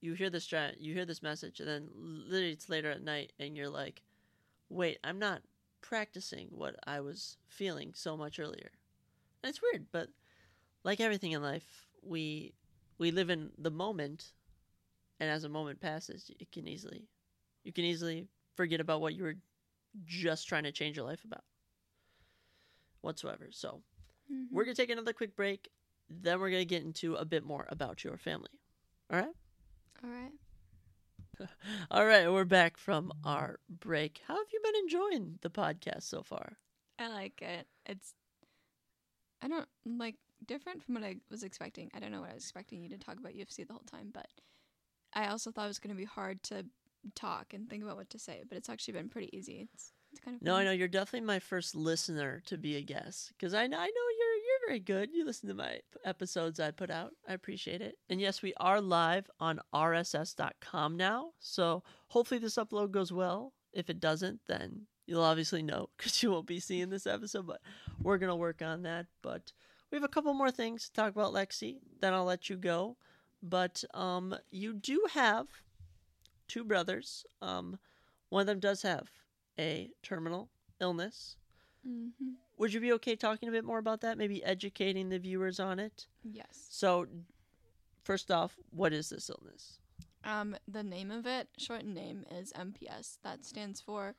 you 0.00 0.14
hear 0.14 0.30
this 0.30 0.46
dra- 0.46 0.72
you 0.78 0.94
hear 0.94 1.04
this 1.04 1.22
message, 1.22 1.60
and 1.60 1.68
then 1.68 1.88
literally 1.94 2.52
it's 2.52 2.68
later 2.68 2.90
at 2.90 3.02
night, 3.02 3.32
and 3.38 3.56
you're 3.56 3.68
like, 3.68 4.02
wait, 4.68 4.98
I'm 5.04 5.18
not 5.18 5.42
practicing 5.80 6.48
what 6.50 6.76
I 6.86 7.00
was 7.00 7.36
feeling 7.48 7.92
so 7.94 8.16
much 8.16 8.38
earlier. 8.38 8.70
And 9.42 9.50
it's 9.50 9.62
weird, 9.62 9.86
but 9.92 10.08
like 10.84 11.00
everything 11.00 11.32
in 11.32 11.42
life, 11.42 11.86
we 12.02 12.54
we 12.98 13.10
live 13.10 13.30
in 13.30 13.50
the 13.58 13.70
moment, 13.70 14.32
and 15.20 15.30
as 15.30 15.44
a 15.44 15.48
moment 15.48 15.80
passes, 15.80 16.30
it 16.40 16.50
can 16.52 16.66
easily 16.68 17.08
you 17.64 17.72
can 17.72 17.84
easily 17.84 18.26
forget 18.56 18.80
about 18.80 19.00
what 19.00 19.14
you 19.14 19.22
were 19.22 19.36
just 20.04 20.48
trying 20.48 20.64
to 20.64 20.72
change 20.72 20.96
your 20.96 21.06
life 21.06 21.24
about 21.24 21.44
whatsoever. 23.00 23.48
So 23.50 23.82
Mhm. 24.30 24.48
we're 24.50 24.64
going 24.64 24.74
to 24.74 24.82
take 24.82 24.90
another 24.90 25.12
quick 25.12 25.36
break. 25.36 25.70
Then 26.08 26.40
we're 26.40 26.50
going 26.50 26.62
to 26.62 26.66
get 26.66 26.82
into 26.82 27.14
a 27.14 27.24
bit 27.24 27.44
more 27.44 27.66
about 27.68 28.04
your 28.04 28.16
family. 28.16 28.50
All 29.10 29.18
right? 29.18 29.34
All 30.02 30.10
right. 30.10 30.32
All 31.90 32.04
right, 32.06 32.30
we're 32.30 32.44
back 32.44 32.76
from 32.76 33.12
our 33.24 33.58
break. 33.68 34.20
How 34.26 34.36
have 34.36 34.46
you 34.52 34.60
been 34.62 34.76
enjoying 34.76 35.38
the 35.42 35.50
podcast 35.50 36.02
so 36.02 36.22
far? 36.22 36.58
I 36.98 37.08
like 37.08 37.40
it. 37.42 37.66
It's 37.86 38.14
I 39.40 39.48
don't 39.48 39.68
like 39.84 40.16
different 40.46 40.82
from 40.82 40.94
what 40.94 41.04
I 41.04 41.16
was 41.30 41.42
expecting. 41.42 41.90
I 41.94 41.98
don't 42.00 42.12
know 42.12 42.20
what 42.20 42.30
I 42.30 42.34
was 42.34 42.44
expecting 42.44 42.82
you 42.82 42.88
to 42.90 42.98
talk 42.98 43.18
about 43.18 43.34
UFC 43.34 43.64
the 43.66 43.72
whole 43.72 43.82
time, 43.90 44.10
but 44.12 44.26
I 45.14 45.28
also 45.28 45.50
thought 45.50 45.64
it 45.64 45.68
was 45.68 45.78
going 45.78 45.94
to 45.94 46.00
be 46.00 46.04
hard 46.04 46.42
to 46.44 46.64
talk 47.14 47.52
and 47.52 47.68
think 47.68 47.82
about 47.82 47.96
what 47.96 48.10
to 48.10 48.18
say, 48.18 48.42
but 48.48 48.56
it's 48.56 48.68
actually 48.68 48.94
been 48.94 49.08
pretty 49.08 49.36
easy. 49.36 49.68
It's 49.72 49.92
it's 50.12 50.20
kind 50.20 50.36
of 50.36 50.42
No, 50.42 50.56
I 50.56 50.64
know 50.64 50.72
you're 50.72 50.88
definitely 50.88 51.26
my 51.26 51.38
first 51.38 51.74
listener 51.74 52.42
to 52.46 52.58
be 52.58 52.76
a 52.76 52.82
guest 52.82 53.32
because 53.32 53.54
I, 53.54 53.62
I 53.62 53.66
know 53.66 53.76
you're 53.78 53.88
you're 53.88 54.68
very 54.68 54.80
good. 54.80 55.10
You 55.12 55.24
listen 55.24 55.48
to 55.48 55.54
my 55.54 55.80
episodes 56.04 56.60
I 56.60 56.70
put 56.70 56.90
out. 56.90 57.12
I 57.28 57.32
appreciate 57.32 57.80
it. 57.80 57.96
And 58.10 58.20
yes, 58.20 58.42
we 58.42 58.52
are 58.58 58.80
live 58.80 59.28
on 59.40 59.60
rss.com 59.74 60.96
now. 60.96 61.30
So 61.38 61.82
hopefully 62.08 62.38
this 62.40 62.56
upload 62.56 62.90
goes 62.90 63.12
well. 63.12 63.52
If 63.72 63.88
it 63.88 64.00
doesn't, 64.00 64.40
then 64.46 64.82
you'll 65.06 65.22
obviously 65.22 65.62
know 65.62 65.88
because 65.96 66.22
you 66.22 66.30
won't 66.30 66.46
be 66.46 66.60
seeing 66.60 66.90
this 66.90 67.06
episode. 67.06 67.46
But 67.46 67.60
we're 68.02 68.18
gonna 68.18 68.36
work 68.36 68.60
on 68.62 68.82
that. 68.82 69.06
But 69.22 69.52
we 69.90 69.96
have 69.96 70.04
a 70.04 70.08
couple 70.08 70.34
more 70.34 70.50
things 70.50 70.84
to 70.84 70.92
talk 70.92 71.12
about, 71.12 71.32
Lexi. 71.32 71.76
Then 72.00 72.12
I'll 72.14 72.24
let 72.24 72.50
you 72.50 72.56
go. 72.56 72.96
But 73.42 73.82
um, 73.94 74.36
you 74.50 74.72
do 74.74 75.04
have 75.12 75.46
two 76.48 76.64
brothers. 76.64 77.24
Um, 77.40 77.78
one 78.28 78.42
of 78.42 78.46
them 78.46 78.60
does 78.60 78.82
have 78.82 79.10
a 79.58 79.90
terminal 80.02 80.48
illness. 80.80 81.36
Mhm. 81.86 82.34
Would 82.58 82.72
you 82.72 82.80
be 82.80 82.92
okay 82.92 83.16
talking 83.16 83.48
a 83.48 83.52
bit 83.52 83.64
more 83.64 83.78
about 83.78 84.00
that? 84.02 84.16
Maybe 84.16 84.44
educating 84.44 85.08
the 85.08 85.18
viewers 85.18 85.58
on 85.58 85.80
it? 85.80 86.06
Yes. 86.22 86.66
So, 86.70 87.06
first 88.04 88.30
off, 88.30 88.56
what 88.70 88.92
is 88.92 89.08
this 89.08 89.28
illness? 89.28 89.80
Um, 90.24 90.56
the 90.68 90.84
name 90.84 91.10
of 91.10 91.26
it, 91.26 91.48
shortened 91.58 91.94
name, 91.94 92.24
is 92.30 92.52
MPS. 92.52 93.18
That 93.24 93.44
stands 93.44 93.80
for 93.80 94.14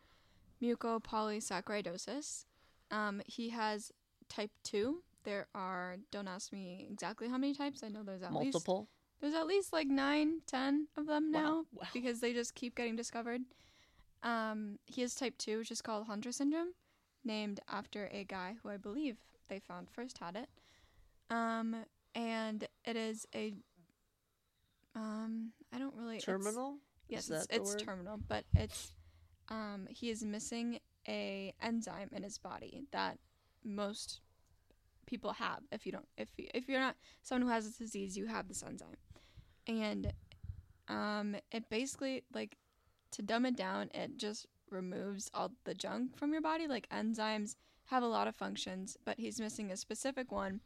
mucopolysaccharidosis. 0.61 2.45
Um, 2.91 3.21
he 3.25 3.49
has 3.49 3.91
type 4.27 4.51
two. 4.63 5.03
There 5.23 5.47
are. 5.55 5.97
Don't 6.11 6.27
ask 6.27 6.51
me 6.51 6.85
exactly 6.91 7.29
how 7.29 7.37
many 7.37 7.53
types. 7.53 7.81
I 7.83 7.87
know 7.87 8.03
there's 8.03 8.23
at 8.23 8.33
least 8.33 8.53
Multiple? 8.53 8.89
There's 9.23 9.35
at 9.35 9.47
least 9.47 9.71
like 9.71 9.87
nine, 9.87 10.41
ten 10.45 10.87
of 10.97 11.07
them 11.07 11.31
Wow, 11.31 11.39
now 11.41 11.65
wow. 11.73 11.87
because 11.93 12.19
they 12.19 12.33
just 12.33 12.55
keep 12.55 12.75
getting 12.75 12.97
discovered. 12.97 13.41
Um, 14.21 14.79
he 14.85 15.01
has 15.01 15.15
type 15.15 15.37
two, 15.37 15.59
which 15.59 15.71
is 15.71 15.81
called 15.81 16.07
Hunter 16.07 16.33
syndrome, 16.33 16.73
named 17.23 17.61
after 17.69 18.09
a 18.11 18.25
guy 18.25 18.55
who 18.61 18.69
I 18.69 18.75
believe 18.75 19.15
they 19.47 19.59
found 19.59 19.89
first 19.89 20.17
had 20.17 20.35
it. 20.35 20.49
Um, 21.29 21.85
and 22.13 22.67
it 22.83 22.95
is 22.97 23.25
a. 23.33 23.53
Um, 24.95 25.53
I 25.73 25.79
don't 25.79 25.95
really 25.95 26.17
it's- 26.17 26.25
Terminal? 26.25 26.77
Yes, 27.07 27.29
it's, 27.29 27.47
it's 27.49 27.75
terminal, 27.75 28.17
but 28.27 28.43
it's 28.55 28.93
um 29.49 29.87
he 29.89 30.09
is 30.09 30.23
missing 30.23 30.79
a 31.07 31.53
enzyme 31.61 32.09
in 32.11 32.23
his 32.23 32.37
body 32.37 32.85
that 32.91 33.19
most 33.63 34.21
people 35.05 35.33
have. 35.33 35.59
If 35.71 35.85
you 35.85 35.91
don't, 35.91 36.07
if 36.17 36.29
if 36.37 36.67
you're 36.67 36.79
not 36.79 36.95
someone 37.21 37.47
who 37.47 37.53
has 37.53 37.65
this 37.65 37.77
disease, 37.77 38.17
you 38.17 38.27
have 38.27 38.47
this 38.47 38.63
enzyme, 38.63 38.97
and 39.67 40.13
um 40.87 41.35
it 41.51 41.69
basically 41.69 42.23
like 42.33 42.57
to 43.11 43.21
dumb 43.21 43.45
it 43.45 43.55
down, 43.55 43.89
it 43.93 44.17
just 44.17 44.47
removes 44.69 45.29
all 45.33 45.51
the 45.65 45.73
junk 45.73 46.17
from 46.17 46.31
your 46.31 46.41
body. 46.41 46.67
Like 46.67 46.89
enzymes 46.89 47.55
have 47.85 48.03
a 48.03 48.07
lot 48.07 48.27
of 48.27 48.35
functions, 48.35 48.97
but 49.05 49.19
he's 49.19 49.39
missing 49.39 49.71
a 49.71 49.77
specific 49.77 50.31
one, 50.31 50.61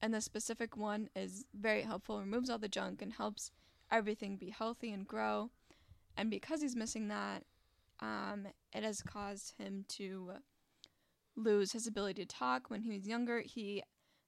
and 0.00 0.14
the 0.14 0.20
specific 0.20 0.76
one 0.76 1.08
is 1.16 1.44
very 1.54 1.82
helpful. 1.82 2.20
Removes 2.20 2.50
all 2.50 2.58
the 2.58 2.68
junk 2.68 3.02
and 3.02 3.12
helps 3.12 3.50
everything 3.90 4.36
be 4.36 4.50
healthy 4.50 4.92
and 4.92 5.06
grow. 5.06 5.50
And 6.16 6.30
because 6.30 6.60
he's 6.60 6.76
missing 6.76 7.08
that, 7.08 7.44
um, 8.00 8.46
it 8.72 8.82
has 8.82 9.02
caused 9.02 9.54
him 9.58 9.84
to 9.88 10.32
lose 11.38 11.72
his 11.72 11.86
ability 11.86 12.24
to 12.24 12.34
talk. 12.34 12.68
When 12.68 12.82
he 12.82 12.90
was 12.90 13.06
younger, 13.06 13.40
he 13.40 13.82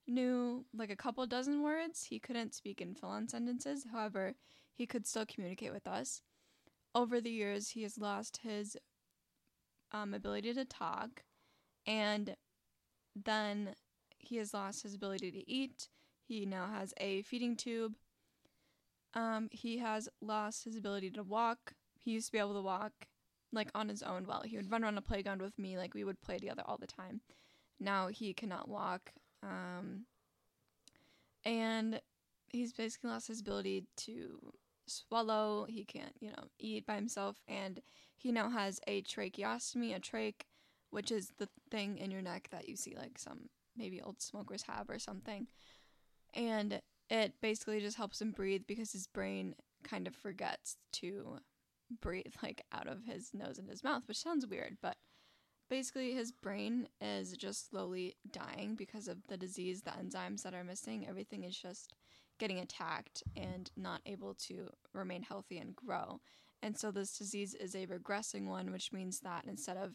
knew 0.07 0.65
like 0.75 0.91
a 0.91 0.97
couple 0.97 1.27
dozen 1.27 1.63
words. 1.63 2.05
He 2.05 2.19
couldn't 2.19 2.55
speak 2.55 2.81
in 2.81 2.95
full 2.95 3.11
on 3.11 3.29
sentences. 3.29 3.87
However, 3.93 4.35
he 4.75 4.87
could 4.87 5.07
still 5.07 5.27
communicate 5.27 5.73
with 5.73 5.87
us. 5.87 6.23
Over 6.95 7.21
the 7.21 7.31
years, 7.31 7.71
he 7.71 7.83
has 7.83 7.99
lost 7.99 8.41
his 8.43 8.77
um, 9.93 10.15
ability 10.15 10.55
to 10.55 10.65
talk, 10.65 11.23
and 11.87 12.35
then 13.15 13.75
he 14.19 14.37
has 14.37 14.55
lost 14.55 14.83
his 14.83 14.95
ability 14.95 15.31
to 15.33 15.51
eat. 15.51 15.89
He 16.27 16.47
now 16.47 16.67
has 16.73 16.95
a 16.99 17.23
feeding 17.23 17.57
tube. 17.57 17.95
Um, 19.15 19.49
he 19.51 19.79
has 19.79 20.09
lost 20.21 20.65
his 20.65 20.77
ability 20.77 21.11
to 21.13 21.23
walk. 21.23 21.75
He 21.99 22.13
used 22.13 22.27
to 22.27 22.33
be 22.33 22.39
able 22.39 22.55
to 22.55 22.63
walk 22.63 22.93
like 23.53 23.71
on 23.75 23.89
his 23.89 24.03
own 24.03 24.27
well. 24.27 24.43
He 24.45 24.57
would 24.57 24.71
run 24.71 24.85
around 24.85 24.95
the 24.95 25.03
playground 25.03 25.43
with 25.43 25.59
me, 25.59 25.77
like 25.77 25.95
we 25.95 26.05
would 26.05 26.21
play 26.21 26.39
together 26.39 26.63
all 26.67 26.79
the 26.79 26.87
time. 26.87 27.21
Now 27.79 28.09
he 28.09 28.33
cannot 28.35 28.69
walk. 28.69 29.13
Um, 29.43 30.05
and 31.45 32.01
he's 32.49 32.73
basically 32.73 33.11
lost 33.11 33.29
his 33.29 33.41
ability 33.41 33.85
to 33.97 34.53
swallow. 34.87 35.67
He 35.69 35.85
can't, 35.85 36.15
you 36.21 36.31
know, 36.31 36.45
eat 36.59 36.87
by 36.87 36.97
himself. 36.97 37.41
And 37.49 37.81
he 38.17 38.33
now 38.33 38.51
has 38.51 38.81
a 38.87 39.03
tracheostomy, 39.03 39.97
a 39.97 40.01
trach, 40.01 40.43
which 40.91 41.11
is 41.11 41.33
the 41.39 41.49
thing 41.71 41.99
in 41.99 42.11
your 42.11 42.23
neck 42.23 42.49
that 42.51 42.69
you 42.69 42.77
see 42.77 42.95
like 42.97 43.19
some 43.19 43.49
maybe 43.77 44.03
old 44.03 44.21
smokers 44.21 44.65
have 44.69 44.91
or 44.91 44.99
something. 44.99 45.47
And 46.35 46.81
it 47.09 47.35
basically 47.41 47.81
just 47.81 47.97
helps 47.97 48.21
him 48.21 48.33
breathe 48.33 48.63
because 48.67 48.93
his 48.93 49.07
brain 49.07 49.55
kind 49.83 50.07
of 50.07 50.15
forgets 50.15 50.77
to 50.93 51.39
breathe 52.01 52.35
like 52.43 52.63
out 52.73 52.87
of 52.87 53.05
his 53.05 53.33
nose 53.35 53.59
and 53.59 53.69
his 53.69 53.85
mouth, 53.85 54.03
which 54.07 54.23
sounds 54.23 54.47
weird, 54.47 54.77
but 54.81 54.97
basically 55.69 56.13
his 56.13 56.33
brain 56.33 56.89
is 57.01 57.33
just 57.33 57.71
slowly 57.71 58.17
dying 58.33 58.75
because 58.75 59.09
of 59.09 59.19
the 59.29 59.37
disease, 59.37 59.83
the 59.83 59.91
enzymes 59.91 60.43
that 60.43 60.55
are 60.55 60.65
missing. 60.65 61.07
Everything 61.09 61.45
is 61.45 61.57
just 61.57 61.95
getting 62.39 62.59
attacked 62.59 63.23
and 63.37 63.71
not 63.77 64.01
able 64.07 64.35
to 64.35 64.69
remain 64.93 65.23
healthy 65.23 65.59
and 65.59 65.77
grow. 65.77 66.21
And 66.63 66.77
so 66.77 66.91
this 66.91 67.17
disease 67.17 67.55
is 67.55 67.75
a 67.75 67.87
regressing 67.87 68.47
one, 68.47 68.73
which 68.73 68.93
means 68.93 69.21
that 69.21 69.45
instead 69.47 69.77
of, 69.77 69.93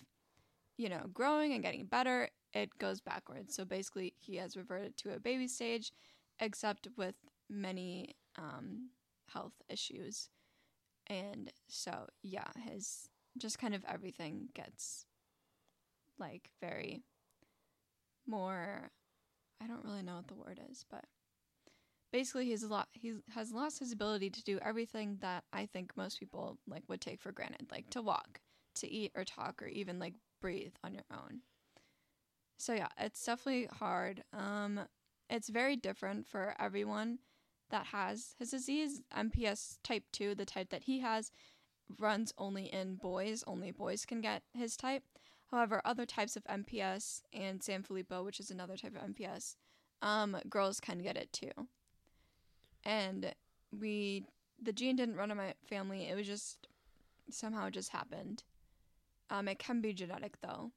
you 0.77 0.89
know, 0.89 1.05
growing 1.13 1.53
and 1.53 1.63
getting 1.63 1.85
better, 1.85 2.29
it 2.53 2.77
goes 2.79 3.01
backwards. 3.01 3.55
So 3.55 3.65
basically, 3.65 4.13
he 4.17 4.37
has 4.37 4.57
reverted 4.57 4.97
to 4.97 5.13
a 5.13 5.19
baby 5.19 5.47
stage, 5.47 5.91
except 6.39 6.87
with 6.97 7.15
many 7.49 8.15
um, 8.37 8.89
health 9.27 9.53
issues. 9.69 10.29
And 11.07 11.51
so, 11.67 12.07
yeah, 12.23 12.51
his 12.69 13.09
just 13.37 13.59
kind 13.59 13.75
of 13.75 13.83
everything 13.87 14.49
gets 14.53 15.05
like 16.17 16.49
very 16.61 17.03
more. 18.27 18.91
I 19.61 19.67
don't 19.67 19.83
really 19.85 20.03
know 20.03 20.15
what 20.15 20.27
the 20.27 20.35
word 20.35 20.59
is, 20.69 20.85
but 20.89 21.05
basically 22.11 22.45
he's 22.45 22.63
a 22.63 22.67
lot 22.67 22.87
he 22.93 23.15
has 23.33 23.51
lost 23.51 23.79
his 23.79 23.91
ability 23.91 24.29
to 24.29 24.43
do 24.43 24.59
everything 24.63 25.17
that 25.21 25.43
I 25.51 25.65
think 25.65 25.97
most 25.97 26.19
people 26.19 26.57
like 26.67 26.83
would 26.87 27.01
take 27.01 27.21
for 27.21 27.31
granted, 27.31 27.67
like 27.71 27.89
to 27.91 28.01
walk, 28.01 28.39
to 28.75 28.89
eat 28.91 29.11
or 29.15 29.23
talk 29.23 29.61
or 29.61 29.67
even 29.67 29.99
like 29.99 30.13
breathe 30.41 30.73
on 30.83 30.93
your 30.93 31.03
own. 31.11 31.41
So 32.57 32.73
yeah, 32.73 32.87
it's 32.97 33.23
definitely 33.25 33.65
hard. 33.65 34.23
Um 34.33 34.81
it's 35.29 35.49
very 35.49 35.75
different 35.75 36.27
for 36.27 36.55
everyone 36.59 37.19
that 37.69 37.87
has 37.87 38.35
his 38.37 38.51
disease. 38.51 39.01
MPS 39.15 39.77
type 39.83 40.03
2, 40.11 40.35
the 40.35 40.45
type 40.45 40.69
that 40.69 40.83
he 40.83 40.99
has, 40.99 41.31
runs 41.99 42.33
only 42.37 42.65
in 42.65 42.95
boys. 42.95 43.43
Only 43.47 43.71
boys 43.71 44.05
can 44.05 44.21
get 44.21 44.43
his 44.53 44.75
type. 44.75 45.03
However, 45.51 45.81
other 45.85 46.05
types 46.05 46.35
of 46.35 46.43
MPS 46.45 47.21
and 47.31 47.61
Sanfilippo, 47.61 48.23
which 48.25 48.39
is 48.39 48.51
another 48.51 48.77
type 48.77 48.95
of 48.95 49.09
MPS, 49.09 49.55
um, 50.01 50.37
girls 50.49 50.79
can 50.79 50.99
get 50.99 51.17
it 51.17 51.31
too. 51.31 51.51
And 52.83 53.33
we, 53.77 54.25
the 54.61 54.73
gene 54.73 54.95
didn't 54.95 55.15
run 55.15 55.31
in 55.31 55.37
my 55.37 55.53
family. 55.67 56.07
It 56.09 56.15
was 56.15 56.27
just 56.27 56.67
somehow 57.29 57.69
just 57.69 57.89
happened. 57.89 58.43
Um, 59.29 59.47
it 59.47 59.59
can 59.59 59.81
be 59.81 59.93
genetic 59.93 60.37
though. 60.41 60.71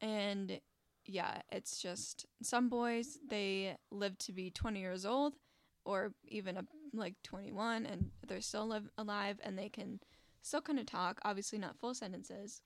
And 0.00 0.60
yeah, 1.04 1.40
it's 1.50 1.80
just 1.80 2.26
some 2.42 2.68
boys 2.68 3.18
they 3.28 3.76
live 3.90 4.18
to 4.18 4.32
be 4.32 4.50
20 4.50 4.80
years 4.80 5.04
old 5.04 5.34
or 5.88 6.12
even 6.26 6.58
a, 6.58 6.64
like 6.92 7.14
21 7.22 7.86
and 7.86 8.10
they're 8.26 8.42
still 8.42 8.66
live, 8.66 8.90
alive 8.98 9.40
and 9.42 9.58
they 9.58 9.70
can 9.70 9.98
still 10.42 10.60
kind 10.60 10.78
of 10.78 10.84
talk, 10.84 11.18
obviously 11.24 11.58
not 11.58 11.78
full 11.78 11.94
sentences, 11.94 12.60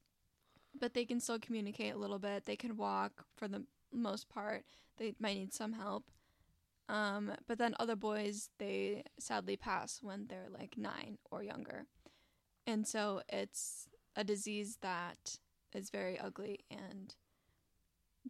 but 0.79 0.93
they 0.93 1.05
can 1.05 1.21
still 1.21 1.39
communicate 1.39 1.95
a 1.95 1.99
little 1.99 2.19
bit. 2.19 2.47
They 2.47 2.57
can 2.57 2.77
walk 2.77 3.25
for 3.37 3.47
the 3.47 3.63
most 3.93 4.29
part. 4.29 4.65
They 4.99 5.15
might 5.21 5.37
need 5.37 5.55
some 5.55 5.73
help. 5.73 6.05
Um, 6.89 7.33
but 7.47 7.59
then 7.59 7.77
other 7.79 7.95
boys, 7.95 8.51
they 8.59 9.05
sadly 9.21 9.57
pass 9.57 10.01
when 10.03 10.27
they're 10.29 10.51
like 10.53 10.75
nine 10.77 11.19
or 11.31 11.45
younger. 11.45 11.87
And 12.67 12.89
so 12.89 13.23
it's 13.29 13.87
a 14.17 14.25
disease 14.25 14.79
that 14.83 15.37
is 15.73 15.91
very 15.91 16.19
ugly 16.19 16.65
and 16.73 17.15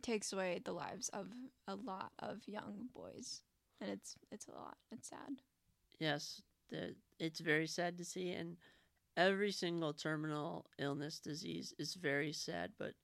takes 0.03 0.34
away 0.34 0.61
the 0.62 0.72
lives 0.72 1.09
of 1.09 1.28
a 1.66 1.76
lot 1.76 2.12
of 2.18 2.43
young 2.47 2.88
boys. 2.95 3.40
And 3.83 3.91
it's 3.91 4.14
it's 4.30 4.47
a 4.47 4.53
lot. 4.53 4.76
It's 4.93 5.09
sad. 5.09 5.43
Yes, 5.99 6.41
the, 6.70 6.95
it's 7.18 7.41
very 7.41 7.66
sad 7.66 7.99
to 7.99 8.05
see, 8.05 8.30
and 8.30 8.57
every 9.16 9.51
single 9.51 9.93
terminal 9.93 10.66
illness 10.78 11.18
disease 11.18 11.74
is 11.78 11.95
very 11.95 12.33
sad. 12.33 12.70
But 12.78 12.95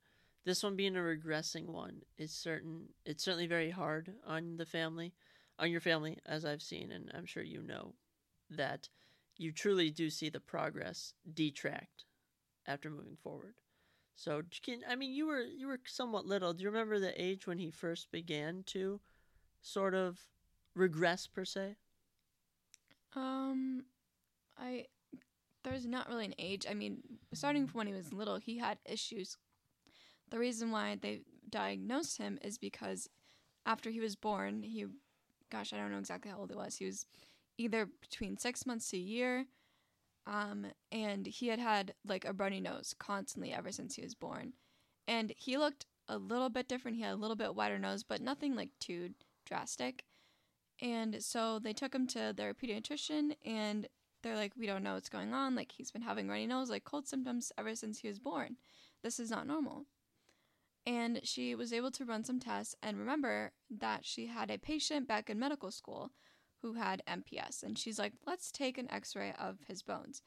this 0.44 0.62
one 0.62 0.76
being 0.76 0.96
a 0.96 1.00
regressing 1.00 1.66
one 1.66 2.02
is 2.16 2.30
certain. 2.30 2.90
It's 3.04 3.24
certainly 3.24 3.48
very 3.48 3.70
hard 3.70 4.12
on 4.24 4.56
the 4.56 4.66
family, 4.66 5.14
on 5.58 5.70
your 5.72 5.80
family, 5.80 6.16
as 6.24 6.44
I've 6.44 6.62
seen, 6.62 6.92
and 6.92 7.10
I'm 7.12 7.26
sure 7.26 7.42
you 7.42 7.60
know 7.60 7.94
that 8.50 8.88
you 9.36 9.50
truly 9.50 9.90
do 9.90 10.10
see 10.10 10.28
the 10.28 10.40
progress 10.40 11.12
detract 11.34 12.04
after 12.68 12.88
moving 12.88 13.16
forward. 13.20 13.54
So, 14.14 14.42
can, 14.64 14.82
I 14.88 14.94
mean, 14.94 15.12
you 15.12 15.26
were 15.26 15.42
you 15.42 15.66
were 15.66 15.80
somewhat 15.86 16.24
little. 16.24 16.52
Do 16.52 16.62
you 16.62 16.70
remember 16.70 17.00
the 17.00 17.20
age 17.20 17.48
when 17.48 17.58
he 17.58 17.72
first 17.72 18.12
began 18.12 18.62
to 18.66 19.00
sort 19.60 19.94
of 19.94 20.20
regress 20.78 21.26
per 21.26 21.44
se? 21.44 21.76
Um, 23.14 23.84
I 24.58 24.86
there's 25.64 25.86
not 25.86 26.08
really 26.08 26.24
an 26.24 26.34
age. 26.38 26.66
I 26.68 26.74
mean, 26.74 27.02
starting 27.34 27.66
from 27.66 27.78
when 27.78 27.86
he 27.86 27.92
was 27.92 28.12
little, 28.12 28.36
he 28.36 28.58
had 28.58 28.78
issues. 28.84 29.36
The 30.30 30.38
reason 30.38 30.70
why 30.70 30.96
they 31.00 31.22
diagnosed 31.50 32.18
him 32.18 32.38
is 32.42 32.58
because 32.58 33.08
after 33.66 33.90
he 33.90 34.00
was 34.00 34.16
born, 34.16 34.62
he, 34.62 34.86
gosh, 35.50 35.72
I 35.72 35.76
don't 35.76 35.90
know 35.90 35.98
exactly 35.98 36.30
how 36.30 36.38
old 36.38 36.50
he 36.50 36.56
was. 36.56 36.76
He 36.76 36.86
was 36.86 37.06
either 37.58 37.86
between 37.86 38.36
six 38.36 38.66
months 38.66 38.88
to 38.90 38.96
a 38.96 39.00
year, 39.00 39.46
um, 40.26 40.66
and 40.92 41.26
he 41.26 41.48
had 41.48 41.58
had 41.58 41.94
like 42.06 42.24
a 42.24 42.32
runny 42.32 42.60
nose 42.60 42.94
constantly 42.98 43.52
ever 43.52 43.72
since 43.72 43.94
he 43.96 44.02
was 44.02 44.14
born, 44.14 44.52
and 45.06 45.32
he 45.36 45.56
looked 45.56 45.86
a 46.08 46.18
little 46.18 46.50
bit 46.50 46.68
different. 46.68 46.96
He 46.96 47.02
had 47.02 47.12
a 47.12 47.16
little 47.16 47.36
bit 47.36 47.54
wider 47.54 47.78
nose, 47.78 48.02
but 48.02 48.20
nothing 48.20 48.54
like 48.54 48.70
too 48.80 49.10
drastic. 49.44 50.04
And 50.80 51.22
so 51.22 51.58
they 51.58 51.72
took 51.72 51.94
him 51.94 52.06
to 52.08 52.32
their 52.36 52.54
pediatrician, 52.54 53.36
and 53.44 53.88
they're 54.22 54.36
like, 54.36 54.52
we 54.56 54.66
don't 54.66 54.82
know 54.82 54.94
what's 54.94 55.08
going 55.08 55.34
on. 55.34 55.54
Like, 55.54 55.72
he's 55.72 55.90
been 55.90 56.02
having 56.02 56.28
runny 56.28 56.46
nose, 56.46 56.70
like 56.70 56.84
cold 56.84 57.08
symptoms 57.08 57.52
ever 57.58 57.74
since 57.74 57.98
he 57.98 58.08
was 58.08 58.18
born. 58.18 58.56
This 59.02 59.18
is 59.18 59.30
not 59.30 59.46
normal. 59.46 59.86
And 60.86 61.20
she 61.22 61.54
was 61.54 61.72
able 61.72 61.90
to 61.92 62.04
run 62.04 62.24
some 62.24 62.40
tests 62.40 62.74
and 62.82 62.98
remember 62.98 63.52
that 63.70 64.06
she 64.06 64.26
had 64.26 64.50
a 64.50 64.58
patient 64.58 65.06
back 65.06 65.28
in 65.28 65.38
medical 65.38 65.70
school 65.70 66.12
who 66.62 66.74
had 66.74 67.02
MPS. 67.06 67.62
And 67.62 67.78
she's 67.78 67.98
like, 67.98 68.14
let's 68.26 68.50
take 68.50 68.78
an 68.78 68.90
x 68.90 69.14
ray 69.14 69.34
of 69.38 69.58
his 69.66 69.82
bones. 69.82 70.22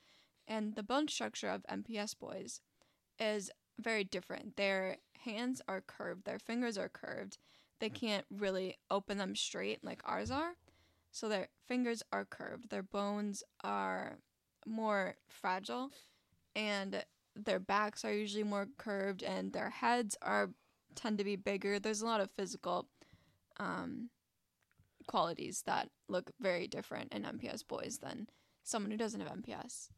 And 0.48 0.76
the 0.76 0.84
bone 0.84 1.08
structure 1.08 1.50
of 1.50 1.66
MPS 1.70 2.18
boys 2.18 2.62
is 3.20 3.50
very 3.80 4.04
different. 4.04 4.56
Their 4.56 4.98
hands 5.26 5.62
are 5.68 5.82
curved, 5.82 6.26
their 6.26 6.40
fingers 6.40 6.78
are 6.78 6.90
curved. 6.90 7.38
They 7.82 7.90
can't 7.90 8.26
really 8.30 8.78
open 8.92 9.18
them 9.18 9.36
straight 9.36 9.84
like 9.84 10.02
ours 10.06 10.30
are. 10.30 10.54
So 11.12 11.28
their 11.28 11.50
fingers 11.68 12.04
are 12.14 12.24
curved, 12.24 12.70
their 12.70 12.84
bones 12.84 13.44
are 13.64 14.20
more 14.66 15.16
fragile, 15.28 15.90
and 16.56 17.04
their 17.36 17.60
backs 17.60 18.06
are 18.06 18.14
usually 18.14 18.44
more 18.44 18.68
curved, 18.78 19.24
and 19.24 19.52
their 19.52 19.72
heads 19.72 20.16
are 20.22 20.52
tend 20.96 21.18
to 21.18 21.24
be 21.24 21.36
bigger. 21.36 21.80
There's 21.80 22.02
a 22.02 22.06
lot 22.06 22.22
of 22.22 22.30
physical 22.32 22.88
um, 23.60 24.10
qualities 25.08 25.64
that 25.66 25.90
look 26.08 26.32
very 26.40 26.68
different 26.68 27.12
in 27.14 27.24
MPS 27.24 27.68
boys 27.68 28.00
than 28.02 28.28
someone 28.64 28.92
who 28.92 28.98
doesn't 28.98 29.22
have 29.22 29.32
MPS. 29.32 29.90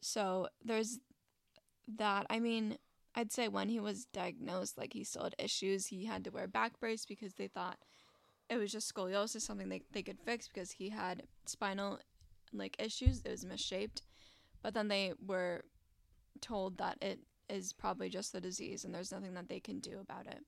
So 0.00 0.48
there's 0.64 0.98
that. 1.98 2.26
I 2.30 2.40
mean, 2.40 2.78
I'd 3.14 3.32
say 3.32 3.48
when 3.48 3.68
he 3.68 3.80
was 3.80 4.06
diagnosed, 4.06 4.78
like 4.78 4.92
he 4.94 5.04
still 5.04 5.24
had 5.24 5.34
issues. 5.38 5.86
He 5.86 6.06
had 6.06 6.24
to 6.24 6.30
wear 6.30 6.48
back 6.48 6.80
brace 6.80 7.04
because 7.04 7.34
they 7.34 7.48
thought 7.48 7.78
it 8.48 8.56
was 8.56 8.72
just 8.72 8.92
scoliosis, 8.92 9.42
something 9.42 9.68
they, 9.68 9.82
they 9.92 10.02
could 10.02 10.18
fix 10.18 10.48
because 10.48 10.72
he 10.72 10.88
had 10.88 11.24
spinal 11.46 11.98
like 12.52 12.76
issues. 12.82 13.22
It 13.24 13.30
was 13.30 13.44
misshaped. 13.44 14.02
But 14.62 14.74
then 14.74 14.88
they 14.88 15.12
were 15.24 15.64
told 16.40 16.78
that 16.78 16.98
it 17.02 17.20
is 17.48 17.72
probably 17.72 18.08
just 18.08 18.32
the 18.32 18.40
disease 18.40 18.84
and 18.84 18.94
there's 18.94 19.12
nothing 19.12 19.34
that 19.34 19.48
they 19.48 19.60
can 19.60 19.80
do 19.80 19.98
about 20.00 20.26
it. 20.26 20.40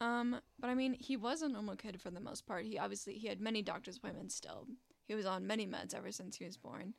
Um, 0.00 0.40
but 0.58 0.70
I 0.70 0.74
mean, 0.74 0.94
he 0.98 1.16
was 1.16 1.42
a 1.42 1.48
normal 1.48 1.76
kid 1.76 2.00
for 2.00 2.10
the 2.10 2.20
most 2.20 2.46
part. 2.46 2.64
He 2.64 2.78
obviously 2.78 3.14
he 3.14 3.28
had 3.28 3.40
many 3.40 3.62
doctor's 3.62 3.96
appointments 3.96 4.34
still. 4.34 4.66
He 5.06 5.14
was 5.14 5.26
on 5.26 5.46
many 5.46 5.66
meds 5.66 5.94
ever 5.94 6.10
since 6.10 6.36
he 6.36 6.44
was 6.44 6.56
born 6.56 6.94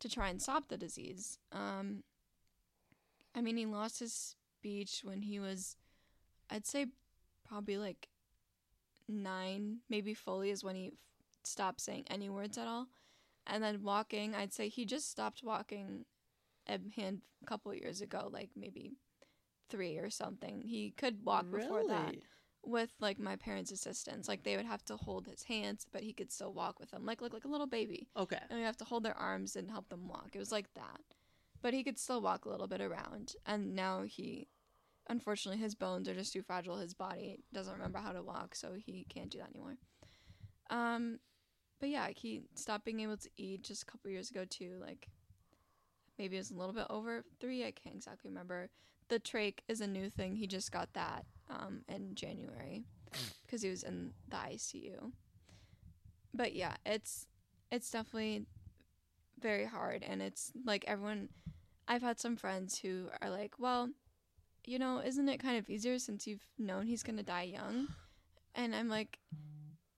to 0.00 0.08
try 0.08 0.28
and 0.28 0.40
stop 0.40 0.68
the 0.68 0.76
disease. 0.76 1.38
Um, 1.52 2.02
I 3.34 3.40
mean, 3.40 3.56
he 3.56 3.66
lost 3.66 4.00
his 4.00 4.36
speech 4.58 5.00
when 5.04 5.22
he 5.22 5.40
was, 5.40 5.76
I'd 6.50 6.66
say, 6.66 6.86
probably 7.46 7.78
like 7.78 8.08
nine, 9.08 9.78
maybe 9.88 10.14
fully 10.14 10.50
is 10.50 10.64
when 10.64 10.76
he 10.76 10.88
f- 10.88 10.92
stopped 11.42 11.80
saying 11.80 12.04
any 12.08 12.28
words 12.28 12.58
at 12.58 12.66
all. 12.66 12.88
And 13.46 13.62
then 13.62 13.82
walking, 13.82 14.34
I'd 14.34 14.52
say 14.52 14.68
he 14.68 14.84
just 14.84 15.10
stopped 15.10 15.42
walking 15.42 16.04
a 16.68 16.78
hand 16.94 17.22
a 17.42 17.46
couple 17.46 17.74
years 17.74 18.00
ago, 18.00 18.28
like 18.32 18.50
maybe 18.56 18.92
three 19.68 19.98
or 19.98 20.10
something. 20.10 20.62
He 20.62 20.92
could 20.96 21.24
walk 21.24 21.50
before 21.50 21.82
that 21.88 22.14
with 22.64 22.90
like 23.00 23.18
my 23.18 23.36
parents' 23.36 23.72
assistance. 23.72 24.28
Like 24.28 24.44
they 24.44 24.56
would 24.56 24.66
have 24.66 24.84
to 24.84 24.96
hold 24.96 25.26
his 25.26 25.42
hands, 25.42 25.86
but 25.90 26.02
he 26.02 26.12
could 26.12 26.30
still 26.30 26.52
walk 26.52 26.78
with 26.78 26.90
them, 26.92 27.04
like 27.04 27.20
like 27.20 27.32
like 27.32 27.44
a 27.44 27.48
little 27.48 27.66
baby. 27.66 28.06
Okay. 28.16 28.38
And 28.48 28.58
we 28.60 28.64
have 28.64 28.76
to 28.76 28.84
hold 28.84 29.02
their 29.02 29.18
arms 29.18 29.56
and 29.56 29.70
help 29.70 29.88
them 29.88 30.06
walk. 30.08 30.30
It 30.34 30.38
was 30.38 30.52
like 30.52 30.72
that, 30.74 31.00
but 31.62 31.72
he 31.72 31.84
could 31.84 31.98
still 31.98 32.20
walk 32.20 32.44
a 32.44 32.50
little 32.50 32.66
bit 32.66 32.80
around. 32.80 33.34
And 33.46 33.74
now 33.74 34.02
he, 34.02 34.48
unfortunately, 35.08 35.62
his 35.62 35.74
bones 35.74 36.08
are 36.08 36.14
just 36.14 36.32
too 36.32 36.42
fragile. 36.42 36.76
His 36.76 36.94
body 36.94 37.38
doesn't 37.52 37.72
remember 37.72 37.98
how 37.98 38.12
to 38.12 38.22
walk, 38.22 38.54
so 38.54 38.72
he 38.74 39.06
can't 39.08 39.30
do 39.30 39.38
that 39.38 39.50
anymore. 39.50 39.76
Um, 40.70 41.18
but 41.80 41.88
yeah, 41.88 42.08
he 42.14 42.42
stopped 42.54 42.84
being 42.84 43.00
able 43.00 43.16
to 43.16 43.28
eat 43.36 43.64
just 43.64 43.82
a 43.82 43.86
couple 43.86 44.10
years 44.10 44.30
ago 44.30 44.44
too. 44.48 44.78
Like 44.80 45.08
maybe 46.18 46.36
it 46.36 46.40
was 46.40 46.50
a 46.50 46.56
little 46.56 46.74
bit 46.74 46.86
over 46.90 47.24
three. 47.40 47.64
I 47.64 47.72
can't 47.72 47.96
exactly 47.96 48.30
remember. 48.30 48.68
The 49.08 49.18
trach 49.18 49.58
is 49.68 49.80
a 49.80 49.86
new 49.86 50.08
thing. 50.08 50.36
He 50.36 50.46
just 50.46 50.72
got 50.72 50.92
that 50.94 51.26
um, 51.50 51.82
in 51.88 52.14
January 52.14 52.84
because 53.44 53.62
he 53.62 53.68
was 53.68 53.82
in 53.82 54.12
the 54.28 54.36
ICU. 54.36 55.12
But 56.32 56.54
yeah, 56.54 56.76
it's 56.86 57.26
it's 57.70 57.90
definitely 57.90 58.46
very 59.40 59.66
hard, 59.66 60.04
and 60.06 60.22
it's 60.22 60.52
like 60.64 60.84
everyone. 60.86 61.28
I've 61.88 62.02
had 62.02 62.20
some 62.20 62.36
friends 62.36 62.78
who 62.78 63.08
are 63.20 63.30
like, 63.30 63.54
well, 63.58 63.90
you 64.64 64.78
know, 64.78 65.00
isn't 65.04 65.28
it 65.28 65.38
kind 65.38 65.58
of 65.58 65.68
easier 65.68 65.98
since 65.98 66.26
you've 66.26 66.46
known 66.58 66.86
he's 66.86 67.02
gonna 67.02 67.22
die 67.22 67.42
young? 67.42 67.88
And 68.54 68.74
I'm 68.74 68.88
like, 68.88 69.18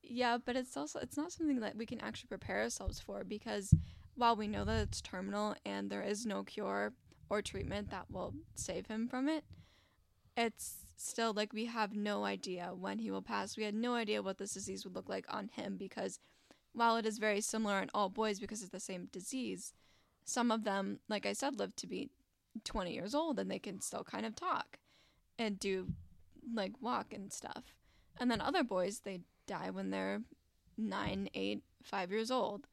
yeah, 0.02 0.38
but 0.44 0.56
it's 0.56 0.76
also 0.76 0.98
it's 1.00 1.16
not 1.16 1.32
something 1.32 1.60
that 1.60 1.76
we 1.76 1.86
can 1.86 2.00
actually 2.00 2.28
prepare 2.28 2.62
ourselves 2.62 3.00
for 3.00 3.24
because 3.24 3.74
while 4.14 4.36
we 4.36 4.48
know 4.48 4.64
that 4.64 4.82
it's 4.82 5.00
terminal 5.00 5.54
and 5.66 5.90
there 5.90 6.02
is 6.02 6.24
no 6.24 6.42
cure 6.44 6.92
or 7.30 7.42
treatment 7.42 7.90
that 7.90 8.10
will 8.10 8.34
save 8.54 8.86
him 8.86 9.08
from 9.08 9.28
it, 9.28 9.44
it's 10.36 10.76
still 10.96 11.32
like 11.32 11.52
we 11.52 11.66
have 11.66 11.94
no 11.94 12.24
idea 12.24 12.72
when 12.78 12.98
he 12.98 13.10
will 13.10 13.22
pass. 13.22 13.56
We 13.56 13.64
had 13.64 13.74
no 13.74 13.94
idea 13.94 14.22
what 14.22 14.38
this 14.38 14.54
disease 14.54 14.84
would 14.84 14.94
look 14.94 15.08
like 15.08 15.26
on 15.28 15.48
him 15.48 15.76
because 15.76 16.18
while 16.72 16.96
it 16.96 17.06
is 17.06 17.18
very 17.18 17.40
similar 17.40 17.80
in 17.80 17.90
all 17.94 18.08
boys 18.08 18.40
because 18.40 18.62
it's 18.62 18.70
the 18.70 18.80
same 18.80 19.08
disease, 19.12 19.72
some 20.24 20.50
of 20.50 20.64
them, 20.64 21.00
like 21.08 21.26
I 21.26 21.32
said, 21.32 21.58
live 21.58 21.76
to 21.76 21.86
be 21.86 22.10
20 22.64 22.92
years 22.92 23.14
old 23.14 23.38
and 23.38 23.50
they 23.50 23.58
can 23.58 23.80
still 23.80 24.04
kind 24.04 24.24
of 24.24 24.34
talk 24.34 24.78
and 25.38 25.58
do 25.58 25.88
like 26.52 26.72
walk 26.80 27.12
and 27.12 27.32
stuff. 27.32 27.74
And 28.18 28.30
then 28.30 28.40
other 28.40 28.62
boys, 28.62 29.00
they 29.00 29.20
die 29.46 29.70
when 29.70 29.90
they're 29.90 30.22
nine, 30.76 31.28
eight, 31.34 31.62
five 31.82 32.10
years 32.10 32.30
old. 32.30 32.66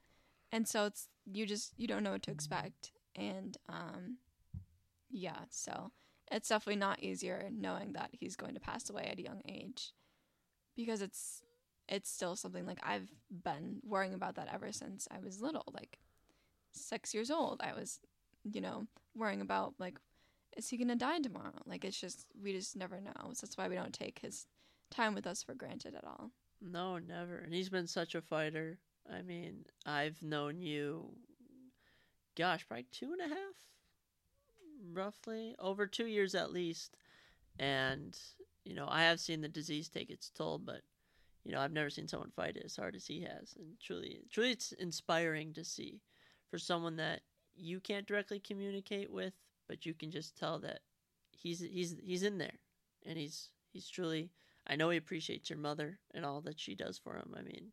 And 0.52 0.68
so 0.68 0.86
it's, 0.86 1.08
you 1.32 1.46
just, 1.46 1.74
you 1.78 1.88
don't 1.88 2.04
know 2.04 2.12
what 2.12 2.24
to 2.24 2.32
expect. 2.32 2.92
And, 3.16 3.58
um, 3.68 4.18
yeah, 5.10 5.40
so 5.50 5.92
it's 6.32 6.50
definitely 6.50 6.80
not 6.80 7.02
easier 7.02 7.50
knowing 7.52 7.94
that 7.94 8.10
he's 8.12 8.36
going 8.36 8.54
to 8.54 8.60
pass 8.60 8.90
away 8.90 9.10
at 9.12 9.20
a 9.20 9.24
young 9.24 9.42
age 9.48 9.92
because 10.76 11.02
it's, 11.02 11.42
it's 11.90 12.10
still 12.10 12.36
something 12.36 12.66
like 12.66 12.80
I've 12.84 13.10
been 13.30 13.80
worrying 13.84 14.14
about 14.14 14.36
that 14.36 14.48
ever 14.54 14.72
since 14.72 15.08
I 15.12 15.20
was 15.20 15.42
little, 15.42 15.66
like 15.74 15.98
six 16.74 17.14
years 17.14 17.32
old. 17.32 17.62
I 17.62 17.74
was, 17.74 18.00
you 18.44 18.62
know, 18.62 18.88
worrying 19.16 19.42
about 19.42 19.74
like 19.80 19.98
is 20.58 20.70
he 20.70 20.78
gonna 20.78 20.96
die 20.96 21.20
tomorrow? 21.20 21.62
Like 21.66 21.86
it's 21.86 22.00
just 22.00 22.26
we 22.42 22.54
just 22.54 22.76
never 22.76 23.00
know. 23.00 23.32
So 23.34 23.46
that's 23.46 23.58
why 23.58 23.68
we 23.68 23.76
don't 23.76 23.94
take 23.94 24.20
his 24.20 24.48
time 24.90 25.16
with 25.16 25.26
us 25.26 25.44
for 25.44 25.54
granted 25.54 25.96
at 25.96 26.04
all. 26.04 26.32
No, 26.62 27.00
never. 27.00 27.38
And 27.38 27.54
he's 27.54 27.70
been 27.70 27.88
such 27.88 28.14
a 28.14 28.22
fighter. 28.22 28.78
I 29.12 29.22
mean, 29.24 29.66
I've 29.86 30.22
known 30.22 30.62
you, 30.62 31.10
gosh, 32.38 32.68
probably 32.68 32.86
two 32.92 33.14
and 33.14 33.22
a 33.22 33.34
half, 33.36 33.56
roughly, 34.94 35.56
over 35.58 35.88
two 35.88 36.06
years 36.06 36.36
at 36.36 36.52
least. 36.52 36.96
And, 37.58 38.18
you 38.64 38.76
know, 38.76 38.88
I 38.88 39.04
have 39.04 39.20
seen 39.20 39.42
the 39.42 39.48
disease 39.48 39.90
take 39.90 40.10
its 40.10 40.30
toll, 40.30 40.60
but, 40.60 40.82
you 41.44 41.52
know, 41.52 41.60
I've 41.60 41.74
never 41.74 41.90
seen 41.90 42.08
someone 42.08 42.32
fight 42.36 42.58
it 42.58 42.64
as 42.64 42.76
hard 42.76 42.96
as 42.96 43.08
he 43.08 43.22
has. 43.22 43.56
And 43.58 43.80
truly, 43.80 44.22
truly, 44.32 44.52
it's 44.52 44.72
inspiring 44.74 45.54
to 45.54 45.64
see 45.64 46.00
for 46.52 46.60
someone 46.60 46.98
that 46.98 47.22
you 47.56 47.80
can't 47.80 48.06
directly 48.06 48.40
communicate 48.40 49.12
with, 49.12 49.34
but 49.68 49.86
you 49.86 49.94
can 49.94 50.12
just 50.12 50.38
tell 50.38 50.60
that 50.60 50.82
he's 51.32 51.62
he's 51.62 51.96
he's 52.04 52.24
in 52.24 52.38
there, 52.38 52.60
and 53.06 53.18
he's 53.18 53.50
he's 53.72 53.90
truly. 53.90 54.30
I 54.68 54.76
know 54.76 54.92
he 54.92 54.98
appreciates 54.98 55.50
your 55.50 55.58
mother 55.58 55.98
and 56.14 56.24
all 56.24 56.42
that 56.42 56.60
she 56.60 56.76
does 56.76 57.00
for 57.00 57.16
him. 57.16 57.34
I 57.36 57.42
mean, 57.42 57.72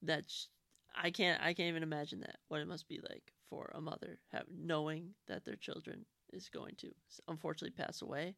that's 0.00 0.48
I 0.94 1.10
can't 1.10 1.42
I 1.42 1.52
can't 1.52 1.68
even 1.68 1.82
imagine 1.82 2.20
that 2.20 2.36
what 2.48 2.60
it 2.60 2.68
must 2.68 2.88
be 2.88 3.00
like 3.10 3.32
for 3.50 3.70
a 3.74 3.80
mother 3.80 4.18
have 4.32 4.44
knowing 4.50 5.10
that 5.26 5.44
their 5.44 5.56
children 5.56 6.06
is 6.32 6.48
going 6.48 6.76
to 6.76 6.88
unfortunately 7.26 7.76
pass 7.76 8.00
away. 8.02 8.36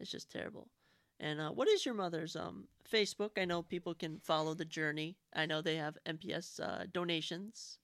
It's 0.00 0.10
just 0.10 0.30
terrible. 0.30 0.68
And 1.20 1.40
uh, 1.40 1.50
what 1.50 1.68
is 1.68 1.84
your 1.84 1.94
mother's 1.94 2.36
um, 2.36 2.68
Facebook? 2.90 3.30
I 3.36 3.44
know 3.44 3.62
people 3.62 3.94
can 3.94 4.20
follow 4.20 4.54
the 4.54 4.64
journey. 4.64 5.16
I 5.34 5.46
know 5.46 5.60
they 5.60 5.76
have 5.76 5.98
MPS 6.06 6.60
uh, 6.60 6.84
donations. 6.92 7.78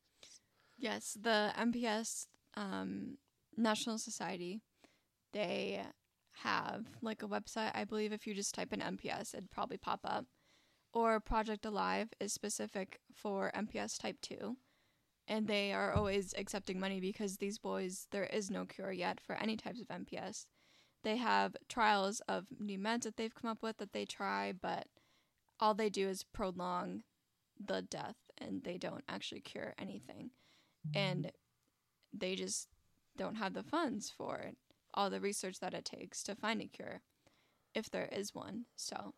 Yes, 0.84 1.16
the 1.18 1.50
MPS 1.58 2.26
um, 2.58 3.16
National 3.56 3.96
Society, 3.96 4.60
they 5.32 5.82
have 6.42 6.84
like 7.00 7.22
a 7.22 7.26
website. 7.26 7.70
I 7.74 7.84
believe 7.84 8.12
if 8.12 8.26
you 8.26 8.34
just 8.34 8.54
type 8.54 8.70
in 8.70 8.80
MPS, 8.80 9.32
it'd 9.32 9.50
probably 9.50 9.78
pop 9.78 10.00
up. 10.04 10.26
Or 10.92 11.20
Project 11.20 11.64
Alive 11.64 12.10
is 12.20 12.34
specific 12.34 13.00
for 13.14 13.50
MPS 13.56 13.98
type 13.98 14.18
2. 14.20 14.58
And 15.26 15.46
they 15.46 15.72
are 15.72 15.94
always 15.94 16.34
accepting 16.36 16.78
money 16.78 17.00
because 17.00 17.38
these 17.38 17.58
boys, 17.58 18.06
there 18.10 18.26
is 18.26 18.50
no 18.50 18.66
cure 18.66 18.92
yet 18.92 19.22
for 19.26 19.36
any 19.36 19.56
types 19.56 19.80
of 19.80 19.88
MPS. 19.88 20.44
They 21.02 21.16
have 21.16 21.56
trials 21.66 22.20
of 22.28 22.48
new 22.60 22.78
meds 22.78 23.04
that 23.04 23.16
they've 23.16 23.34
come 23.34 23.50
up 23.50 23.62
with 23.62 23.78
that 23.78 23.94
they 23.94 24.04
try, 24.04 24.52
but 24.52 24.88
all 25.58 25.72
they 25.72 25.88
do 25.88 26.10
is 26.10 26.24
prolong 26.24 27.04
the 27.58 27.80
death 27.80 28.16
and 28.36 28.64
they 28.64 28.76
don't 28.76 29.04
actually 29.08 29.40
cure 29.40 29.72
anything. 29.78 30.28
And 30.94 31.32
they 32.12 32.34
just 32.34 32.68
don't 33.16 33.36
have 33.36 33.54
the 33.54 33.62
funds 33.62 34.10
for 34.10 34.52
all 34.92 35.10
the 35.10 35.20
research 35.20 35.60
that 35.60 35.74
it 35.74 35.84
takes 35.84 36.22
to 36.24 36.34
find 36.34 36.60
a 36.60 36.66
cure, 36.66 37.02
if 37.74 37.90
there 37.90 38.08
is 38.12 38.34
one. 38.34 38.66
So, 38.76 39.14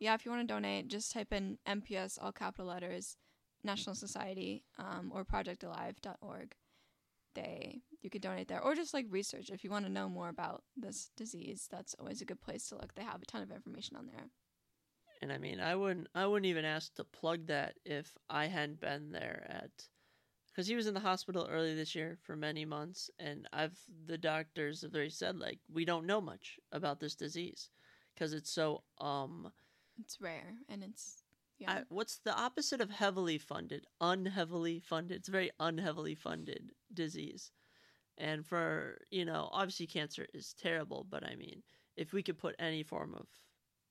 yeah, 0.00 0.14
if 0.14 0.24
you 0.24 0.30
want 0.30 0.46
to 0.46 0.54
donate, 0.54 0.88
just 0.88 1.12
type 1.12 1.32
in 1.32 1.58
MPS, 1.66 2.18
all 2.20 2.32
capital 2.32 2.66
letters, 2.66 3.16
National 3.62 3.94
Society, 3.94 4.64
um, 4.78 5.10
or 5.14 5.24
projectalive.org. 5.24 6.54
They 7.34 7.80
you 8.00 8.10
could 8.10 8.22
donate 8.22 8.48
there, 8.48 8.62
or 8.62 8.74
just 8.74 8.94
like 8.94 9.06
research 9.08 9.50
if 9.50 9.64
you 9.64 9.70
want 9.70 9.86
to 9.86 9.90
know 9.90 10.08
more 10.08 10.28
about 10.28 10.62
this 10.76 11.10
disease. 11.16 11.66
That's 11.70 11.94
always 11.98 12.20
a 12.20 12.24
good 12.24 12.40
place 12.40 12.68
to 12.68 12.76
look. 12.76 12.94
They 12.94 13.02
have 13.02 13.22
a 13.22 13.26
ton 13.26 13.42
of 13.42 13.50
information 13.50 13.96
on 13.96 14.06
there. 14.06 14.26
And 15.22 15.32
I 15.32 15.38
mean, 15.38 15.58
I 15.58 15.74
wouldn't 15.74 16.08
I 16.14 16.26
wouldn't 16.26 16.46
even 16.46 16.64
ask 16.64 16.94
to 16.94 17.04
plug 17.04 17.46
that 17.46 17.74
if 17.84 18.16
I 18.28 18.46
hadn't 18.46 18.80
been 18.80 19.10
there 19.10 19.46
at 19.48 19.70
because 20.54 20.68
he 20.68 20.76
was 20.76 20.86
in 20.86 20.94
the 20.94 21.00
hospital 21.00 21.48
early 21.50 21.74
this 21.74 21.94
year 21.94 22.16
for 22.22 22.36
many 22.36 22.64
months, 22.64 23.10
and 23.18 23.48
I've 23.52 23.76
the 24.06 24.18
doctors 24.18 24.82
have 24.82 24.94
already 24.94 25.10
said 25.10 25.38
like 25.38 25.58
we 25.72 25.84
don't 25.84 26.06
know 26.06 26.20
much 26.20 26.58
about 26.70 27.00
this 27.00 27.14
disease 27.14 27.70
because 28.14 28.32
it's 28.32 28.50
so 28.50 28.84
um 29.00 29.50
it's 29.98 30.20
rare 30.20 30.54
and 30.68 30.84
it's 30.84 31.22
yeah. 31.58 31.70
I, 31.70 31.82
what's 31.88 32.18
the 32.18 32.36
opposite 32.36 32.80
of 32.80 32.90
heavily 32.90 33.38
funded? 33.38 33.86
Unheavily 34.00 34.80
funded. 34.80 35.18
It's 35.18 35.28
a 35.28 35.32
very 35.32 35.50
unheavily 35.60 36.14
funded 36.14 36.72
disease, 36.92 37.50
and 38.18 38.46
for 38.46 38.98
you 39.10 39.24
know 39.24 39.48
obviously 39.52 39.86
cancer 39.86 40.26
is 40.34 40.54
terrible, 40.54 41.04
but 41.08 41.24
I 41.26 41.34
mean 41.34 41.62
if 41.96 42.12
we 42.12 42.22
could 42.22 42.38
put 42.38 42.54
any 42.58 42.82
form 42.82 43.14
of 43.14 43.26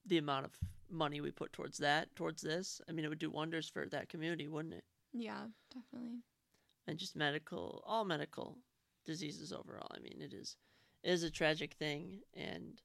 the 0.05 0.17
amount 0.17 0.45
of 0.45 0.51
money 0.89 1.21
we 1.21 1.31
put 1.31 1.51
towards 1.51 1.77
that 1.79 2.15
towards 2.15 2.41
this, 2.41 2.79
I 2.87 2.93
mean 2.93 3.03
it 3.03 3.09
would 3.09 3.19
do 3.19 3.31
wonders 3.31 3.67
for 3.67 3.85
that 3.87 4.07
community, 4.07 4.47
wouldn't 4.47 4.75
it? 4.75 4.83
Yeah, 5.13 5.45
definitely 5.73 6.19
and 6.87 6.97
just 6.97 7.15
medical, 7.15 7.83
all 7.85 8.05
medical 8.05 8.57
diseases 9.05 9.53
overall. 9.53 9.91
I 9.95 9.99
mean, 9.99 10.21
it 10.21 10.33
is 10.33 10.57
it 11.03 11.11
is 11.11 11.23
a 11.23 11.31
tragic 11.31 11.73
thing, 11.73 12.19
and 12.33 12.81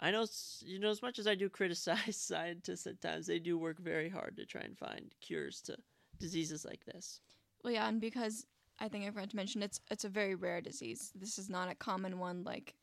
I 0.00 0.10
know 0.10 0.26
you 0.60 0.78
know 0.78 0.90
as 0.90 1.02
much 1.02 1.18
as 1.18 1.26
I 1.26 1.34
do 1.34 1.48
criticize 1.48 2.16
scientists 2.20 2.86
at 2.86 3.00
times, 3.00 3.26
they 3.26 3.38
do 3.38 3.58
work 3.58 3.78
very 3.78 4.08
hard 4.08 4.36
to 4.36 4.46
try 4.46 4.62
and 4.62 4.76
find 4.76 5.14
cures 5.20 5.60
to 5.62 5.76
diseases 6.18 6.64
like 6.64 6.84
this. 6.84 7.20
Well, 7.62 7.72
yeah, 7.72 7.88
and 7.88 8.00
because 8.00 8.46
I 8.78 8.88
think 8.88 9.04
I 9.04 9.10
forgot 9.10 9.30
to 9.30 9.36
mention 9.36 9.62
it's 9.62 9.80
it's 9.90 10.04
a 10.04 10.08
very 10.08 10.34
rare 10.34 10.60
disease. 10.60 11.12
This 11.14 11.38
is 11.38 11.48
not 11.48 11.70
a 11.70 11.74
common 11.74 12.18
one 12.18 12.44
like 12.44 12.74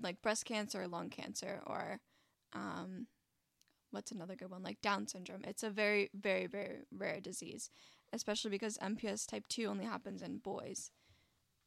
like 0.00 0.22
breast 0.22 0.44
cancer 0.44 0.82
or 0.82 0.88
lung 0.88 1.10
cancer 1.10 1.60
or 1.66 2.00
um, 2.54 3.06
what's 3.90 4.12
another 4.12 4.36
good 4.36 4.50
one 4.50 4.62
like 4.62 4.80
Down 4.80 5.06
syndrome. 5.06 5.44
It's 5.44 5.62
a 5.62 5.70
very 5.70 6.10
very 6.14 6.46
very 6.46 6.78
rare 6.96 7.20
disease, 7.20 7.70
especially 8.12 8.50
because 8.50 8.78
MPS 8.78 9.26
type 9.26 9.46
2 9.48 9.66
only 9.66 9.84
happens 9.84 10.22
in 10.22 10.38
boys. 10.38 10.90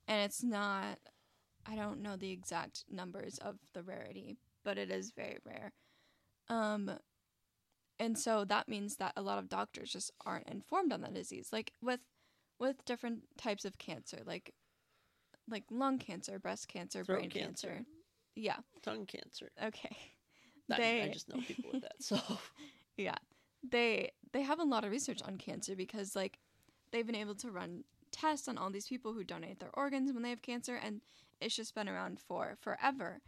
And 0.08 0.22
it's 0.24 0.44
not, 0.44 1.00
I 1.66 1.76
don't 1.76 2.02
know 2.02 2.16
the 2.16 2.32
exact 2.32 2.86
numbers 2.90 3.38
of 3.40 3.58
the 3.74 3.82
rarity, 3.84 4.38
but 4.64 4.78
it 4.78 4.92
is 4.92 5.12
very 5.12 5.38
rare. 5.46 5.74
Um, 6.50 6.92
and 8.00 8.18
so 8.18 8.46
that 8.46 8.68
means 8.68 8.98
that 8.98 9.14
a 9.16 9.22
lot 9.22 9.40
of 9.40 9.50
doctors 9.50 9.92
just 9.92 10.12
aren't 10.26 10.50
informed 10.50 10.94
on 10.94 11.02
the 11.02 11.08
disease. 11.10 11.50
Like 11.52 11.72
with 11.82 12.02
with 12.60 12.86
different 12.86 13.24
types 13.38 13.66
of 13.66 13.78
cancer, 13.78 14.20
like 14.26 14.54
like 15.50 15.64
lung 15.72 15.98
cancer, 15.98 16.38
breast 16.40 16.68
cancer, 16.68 17.04
Throat 17.04 17.20
brain 17.20 17.30
cancer. 17.30 17.68
cancer. 17.68 17.86
Yeah. 18.36 18.58
Tongue 18.84 19.06
cancer. 19.06 19.50
Okay. 19.64 19.96
I, 20.72 20.78
they, 20.78 21.02
I 21.04 21.10
just 21.10 21.30
know 21.30 21.42
people 21.42 21.72
with 21.74 21.84
that. 21.84 22.02
So 22.02 22.20
yeah 22.98 23.16
they 23.72 24.12
they 24.32 24.42
have 24.42 24.60
a 24.60 24.64
lot 24.64 24.84
of 24.84 24.92
research 24.92 25.22
on 25.24 25.38
cancer 25.38 25.76
because 25.76 26.16
like 26.16 26.40
they've 26.92 27.06
been 27.06 27.16
able 27.16 27.36
to 27.36 27.52
run 27.52 27.84
tests 28.12 28.48
on 28.48 28.58
all 28.58 28.70
these 28.70 28.88
people 28.88 29.14
who 29.14 29.24
donate 29.24 29.60
their 29.60 29.70
organs 29.74 30.12
when 30.14 30.24
they 30.24 30.30
have 30.30 30.42
cancer 30.42 30.76
and 30.76 31.02
it's 31.42 31.56
just 31.56 31.76
been 31.76 31.90
around 31.90 32.20
for 32.20 32.58
forever. 32.62 33.20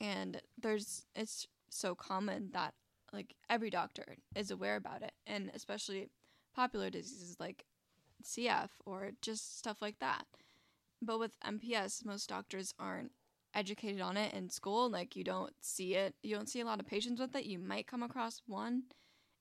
And 0.00 0.40
there's 0.60 1.06
it's 1.14 1.46
so 1.70 1.94
common 1.94 2.50
that 2.52 2.74
like 3.12 3.34
every 3.48 3.70
doctor 3.70 4.16
is 4.34 4.50
aware 4.50 4.76
about 4.76 5.02
it 5.02 5.12
and 5.26 5.50
especially 5.54 6.08
popular 6.54 6.90
diseases 6.90 7.36
like 7.40 7.64
CF 8.22 8.68
or 8.84 9.12
just 9.22 9.58
stuff 9.58 9.80
like 9.80 9.98
that. 10.00 10.24
But 11.00 11.18
with 11.18 11.40
MPS 11.40 12.04
most 12.04 12.28
doctors 12.28 12.74
aren't 12.78 13.12
educated 13.54 14.00
on 14.00 14.16
it 14.16 14.34
in 14.34 14.50
school. 14.50 14.90
Like 14.90 15.16
you 15.16 15.24
don't 15.24 15.52
see 15.60 15.94
it 15.94 16.14
you 16.22 16.34
don't 16.34 16.48
see 16.48 16.60
a 16.60 16.66
lot 16.66 16.80
of 16.80 16.86
patients 16.86 17.20
with 17.20 17.34
it. 17.34 17.44
You 17.44 17.58
might 17.58 17.86
come 17.86 18.02
across 18.02 18.42
one 18.46 18.84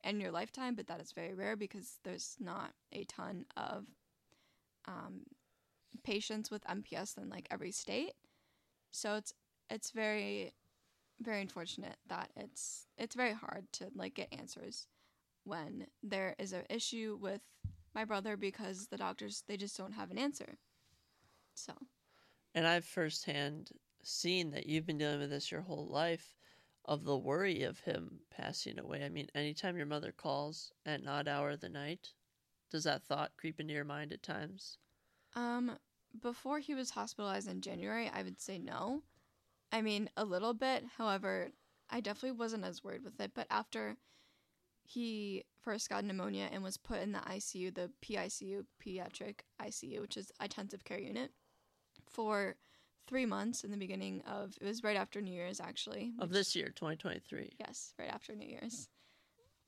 in 0.03 0.19
your 0.19 0.31
lifetime, 0.31 0.75
but 0.75 0.87
that 0.87 1.01
is 1.01 1.11
very 1.11 1.33
rare 1.33 1.55
because 1.55 1.99
there's 2.03 2.35
not 2.39 2.71
a 2.91 3.03
ton 3.05 3.45
of 3.55 3.85
um, 4.87 5.21
patients 6.03 6.49
with 6.49 6.63
MPS 6.65 7.17
in 7.17 7.29
like 7.29 7.47
every 7.51 7.71
state. 7.71 8.13
So 8.91 9.15
it's 9.15 9.33
it's 9.69 9.91
very 9.91 10.53
very 11.19 11.41
unfortunate 11.41 11.97
that 12.07 12.29
it's 12.35 12.87
it's 12.97 13.15
very 13.15 13.33
hard 13.33 13.65
to 13.73 13.87
like 13.95 14.13
get 14.13 14.31
answers 14.31 14.87
when 15.43 15.87
there 16.03 16.35
is 16.37 16.53
an 16.53 16.63
issue 16.69 17.17
with 17.19 17.41
my 17.95 18.05
brother 18.05 18.37
because 18.37 18.87
the 18.87 18.97
doctors 18.97 19.43
they 19.47 19.57
just 19.57 19.77
don't 19.77 19.93
have 19.93 20.11
an 20.11 20.17
answer. 20.17 20.57
So 21.55 21.73
and 22.53 22.67
I've 22.67 22.85
firsthand 22.85 23.71
seen 24.03 24.51
that 24.51 24.67
you've 24.67 24.85
been 24.85 24.97
dealing 24.97 25.19
with 25.19 25.29
this 25.29 25.51
your 25.51 25.61
whole 25.61 25.87
life 25.87 26.36
of 26.87 27.03
the 27.03 27.17
worry 27.17 27.63
of 27.63 27.79
him 27.81 28.19
passing 28.29 28.79
away. 28.79 29.03
I 29.03 29.09
mean, 29.09 29.27
anytime 29.35 29.77
your 29.77 29.85
mother 29.85 30.11
calls 30.11 30.71
at 30.85 31.01
an 31.01 31.07
odd 31.07 31.27
hour 31.27 31.51
of 31.51 31.59
the 31.59 31.69
night, 31.69 32.13
does 32.71 32.85
that 32.85 33.03
thought 33.03 33.31
creep 33.37 33.59
into 33.59 33.73
your 33.73 33.83
mind 33.83 34.13
at 34.13 34.23
times? 34.23 34.77
Um, 35.35 35.77
before 36.21 36.59
he 36.59 36.73
was 36.73 36.91
hospitalized 36.91 37.49
in 37.49 37.61
January, 37.61 38.09
I 38.13 38.23
would 38.23 38.39
say 38.39 38.57
no. 38.57 39.03
I 39.71 39.81
mean, 39.81 40.09
a 40.15 40.23
little 40.23 40.53
bit. 40.53 40.85
However, 40.97 41.49
I 41.89 41.99
definitely 41.99 42.37
wasn't 42.37 42.65
as 42.65 42.83
worried 42.83 43.03
with 43.03 43.19
it. 43.19 43.31
But 43.33 43.47
after 43.49 43.97
he 44.83 45.43
first 45.61 45.89
got 45.89 46.05
pneumonia 46.05 46.49
and 46.51 46.63
was 46.63 46.77
put 46.77 47.01
in 47.01 47.11
the 47.11 47.19
ICU, 47.19 47.73
the 47.73 47.91
PICU, 48.01 48.65
pediatric 48.83 49.39
ICU, 49.61 49.99
which 49.99 50.15
is 50.15 50.31
intensive 50.41 50.85
care 50.85 50.99
unit, 50.99 51.31
for 52.09 52.55
three 53.07 53.25
months 53.25 53.63
in 53.63 53.71
the 53.71 53.77
beginning 53.77 54.21
of 54.27 54.53
it 54.61 54.65
was 54.65 54.83
right 54.83 54.97
after 54.97 55.21
New 55.21 55.33
Year's 55.33 55.59
actually 55.59 56.13
of 56.19 56.31
this 56.31 56.55
year, 56.55 56.67
2023. 56.67 57.53
Yes, 57.59 57.93
right 57.97 58.09
after 58.09 58.35
New 58.35 58.47
Year's, 58.47 58.89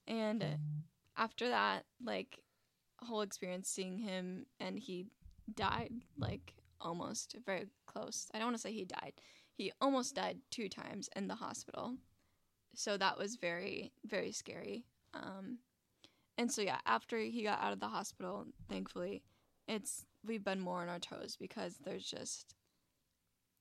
and 0.08 0.44
after 1.18 1.50
that, 1.50 1.86
like 2.04 2.40
whole 3.02 3.22
experience 3.22 3.70
seeing 3.70 3.98
him 3.98 4.46
and 4.60 4.78
he 4.78 5.08
died 5.56 5.92
like 6.18 6.56
almost 6.82 7.36
very 7.46 7.68
close. 7.86 8.28
I 8.34 8.38
don't 8.38 8.48
want 8.48 8.58
to 8.58 8.62
say 8.62 8.72
he 8.72 8.86
died. 8.86 9.14
he 9.54 9.72
almost 9.82 10.16
died 10.16 10.40
two 10.52 10.70
times 10.70 11.10
in 11.16 11.28
the 11.28 11.36
hospital. 11.36 11.96
So 12.76 12.98
that 12.98 13.18
was 13.18 13.36
very, 13.36 13.92
very 14.06 14.32
scary. 14.32 14.86
Um, 15.14 15.58
and 16.38 16.52
so, 16.52 16.62
yeah, 16.62 16.78
after 16.86 17.18
he 17.18 17.44
got 17.44 17.62
out 17.62 17.74
of 17.74 17.82
the 17.82 17.88
hospital, 17.88 18.46
thankfully, 18.70 19.24
it's 19.68 20.06
we've 20.26 20.44
been 20.44 20.62
more 20.62 20.82
on 20.82 20.90
our 20.90 21.00
toes 21.00 21.36
because 21.40 21.78
there's 21.84 22.06
just 22.06 22.56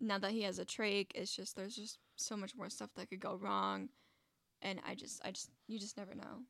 now 0.00 0.18
that 0.18 0.32
he 0.32 0.42
has 0.42 0.58
a 0.58 0.64
trach, 0.64 1.08
it's 1.14 1.34
just 1.34 1.56
there's 1.56 1.76
just 1.76 1.98
so 2.16 2.36
much 2.36 2.54
more 2.56 2.70
stuff 2.70 2.90
that 2.96 3.10
could 3.10 3.20
go 3.20 3.36
wrong, 3.36 3.88
and 4.62 4.80
I 4.86 4.94
just 4.94 5.20
I 5.24 5.30
just 5.30 5.50
you 5.66 5.78
just 5.78 5.96
never 5.96 6.14
know. 6.14 6.42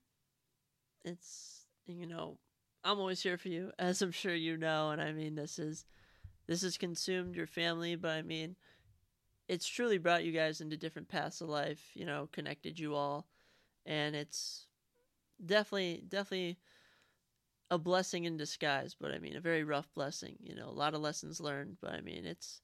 It's 1.04 1.66
you 1.86 2.06
know, 2.06 2.38
I'm 2.84 2.98
always 2.98 3.22
here 3.22 3.38
for 3.38 3.48
you, 3.48 3.72
as 3.78 4.02
I'm 4.02 4.12
sure 4.12 4.34
you 4.34 4.56
know, 4.56 4.90
and 4.90 5.00
I 5.00 5.12
mean 5.12 5.34
this 5.34 5.58
is 5.58 5.84
this 6.46 6.62
has 6.62 6.76
consumed 6.76 7.36
your 7.36 7.46
family, 7.46 7.96
but 7.96 8.10
I 8.10 8.22
mean 8.22 8.56
it's 9.48 9.66
truly 9.66 9.96
brought 9.96 10.24
you 10.24 10.32
guys 10.32 10.60
into 10.60 10.76
different 10.76 11.08
paths 11.08 11.40
of 11.40 11.48
life, 11.48 11.90
you 11.94 12.04
know, 12.04 12.28
connected 12.32 12.78
you 12.78 12.94
all, 12.94 13.26
and 13.86 14.14
it's 14.14 14.66
definitely 15.44 16.04
definitely 16.06 16.58
a 17.70 17.78
blessing 17.78 18.24
in 18.24 18.36
disguise, 18.36 18.96
but 18.98 19.12
I 19.12 19.18
mean 19.18 19.36
a 19.36 19.40
very 19.40 19.64
rough 19.64 19.92
blessing. 19.94 20.36
You 20.40 20.54
know, 20.54 20.68
a 20.68 20.70
lot 20.70 20.94
of 20.94 21.00
lessons 21.00 21.40
learned, 21.40 21.78
but 21.80 21.92
I 21.92 22.00
mean 22.00 22.24
it's 22.24 22.60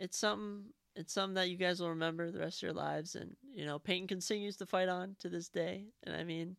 it's 0.00 0.18
something 0.18 0.64
it's 0.96 1.12
something 1.12 1.34
that 1.34 1.48
you 1.48 1.56
guys 1.56 1.80
will 1.80 1.90
remember 1.90 2.30
the 2.30 2.40
rest 2.40 2.58
of 2.58 2.62
your 2.66 2.72
lives, 2.72 3.14
and 3.14 3.36
you 3.54 3.64
know 3.64 3.78
Peyton 3.78 4.08
continues 4.08 4.56
to 4.56 4.66
fight 4.66 4.88
on 4.88 5.14
to 5.20 5.28
this 5.28 5.48
day, 5.48 5.84
and 6.02 6.16
I 6.16 6.24
mean, 6.24 6.56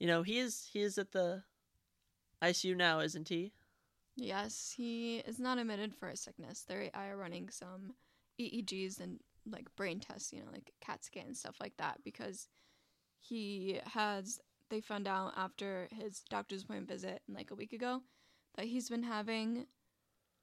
you 0.00 0.08
know 0.08 0.22
he 0.22 0.38
is 0.38 0.68
he 0.72 0.80
is 0.80 0.98
at 0.98 1.12
the 1.12 1.44
ICU 2.42 2.76
now, 2.76 3.00
isn't 3.00 3.28
he? 3.28 3.52
Yes, 4.16 4.74
he 4.76 5.18
is 5.18 5.38
not 5.38 5.58
admitted 5.58 5.94
for 5.94 6.08
a 6.08 6.16
sickness. 6.16 6.64
They 6.66 6.90
are 6.94 7.16
running 7.16 7.48
some 7.50 7.94
EEGs 8.40 8.98
and 8.98 9.20
like 9.48 9.74
brain 9.76 10.00
tests, 10.00 10.32
you 10.32 10.40
know, 10.40 10.50
like 10.52 10.72
CAT 10.80 11.04
scan 11.04 11.26
and 11.26 11.36
stuff 11.36 11.56
like 11.60 11.76
that, 11.76 12.00
because 12.02 12.48
he 13.18 13.78
has 13.84 14.40
they 14.70 14.80
found 14.80 15.06
out 15.06 15.34
after 15.36 15.88
his 15.92 16.22
doctor's 16.30 16.62
appointment 16.62 16.88
visit 16.88 17.20
like 17.28 17.50
a 17.50 17.54
week 17.54 17.72
ago 17.72 18.02
that 18.56 18.66
he's 18.66 18.88
been 18.88 19.02
having 19.02 19.66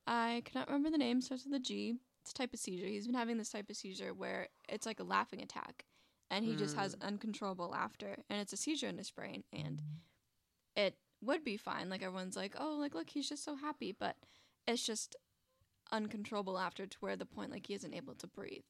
I 0.06 0.44
cannot 0.46 0.68
remember 0.70 0.92
the 0.92 0.98
name, 0.98 1.20
starts 1.20 1.44
with 1.44 1.54
a 1.54 1.60
G. 1.60 1.98
Type 2.34 2.54
of 2.54 2.60
seizure. 2.60 2.88
He's 2.88 3.08
been 3.08 3.16
having 3.16 3.38
this 3.38 3.52
type 3.52 3.70
of 3.70 3.76
seizure 3.76 4.14
where 4.14 4.50
it's 4.70 4.86
like 4.86 5.00
a 5.00 5.04
laughing 5.04 5.42
attack 5.42 5.86
and 6.30 6.44
he 6.46 6.54
mm. 6.54 6.60
just 6.60 6.76
has 6.76 6.94
hmm. 6.94 7.08
uncontrollable 7.08 7.70
laughter 7.70 8.18
and 8.30 8.40
it's 8.40 8.54
a 8.54 8.58
seizure 8.58 8.88
in 8.88 8.98
his 8.98 9.12
brain 9.12 9.44
and 9.54 9.82
it 10.76 10.96
would 11.22 11.44
be 11.44 11.58
fine. 11.58 11.90
Like 11.90 12.04
everyone's 12.04 12.36
like, 12.36 12.56
"Oh, 12.60 12.78
like 12.80 12.94
look, 12.94 13.10
he's 13.10 13.30
just 13.30 13.44
so 13.44 13.56
happy," 13.56 13.96
but 13.98 14.16
it's 14.68 14.86
just 14.86 15.16
uncontrollable 15.92 16.54
laughter 16.54 16.86
to 16.86 16.98
where 17.00 17.16
the 17.16 17.26
point 17.26 17.52
like 17.52 17.68
he 17.68 17.74
isn't 17.74 17.94
able 17.94 18.14
to 18.16 18.28
breathe. 18.28 18.66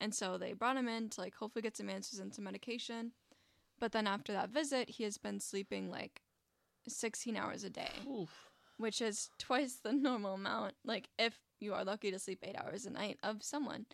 And 0.00 0.14
so 0.14 0.38
they 0.38 0.52
brought 0.52 0.76
him 0.76 0.88
in 0.88 1.08
to 1.10 1.20
like 1.20 1.34
hopefully 1.34 1.62
get 1.62 1.76
some 1.76 1.90
answers 1.90 2.18
and 2.18 2.34
some 2.34 2.44
medication. 2.44 3.12
But 3.80 3.92
then 3.92 4.06
after 4.06 4.32
that 4.32 4.50
visit, 4.50 4.90
he 4.90 5.04
has 5.04 5.18
been 5.18 5.40
sleeping 5.40 5.90
like 5.90 6.22
16 6.88 7.36
hours 7.36 7.64
a 7.64 7.70
day, 7.70 7.90
Oof. 8.08 8.51
Which 8.76 9.00
is 9.00 9.30
twice 9.38 9.78
the 9.82 9.92
normal 9.92 10.34
amount. 10.34 10.74
Like, 10.84 11.08
if 11.18 11.38
you 11.60 11.74
are 11.74 11.84
lucky 11.84 12.10
to 12.10 12.18
sleep 12.18 12.40
eight 12.42 12.56
hours 12.56 12.86
a 12.86 12.90
night 12.90 13.18
of 13.22 13.42
someone, 13.42 13.86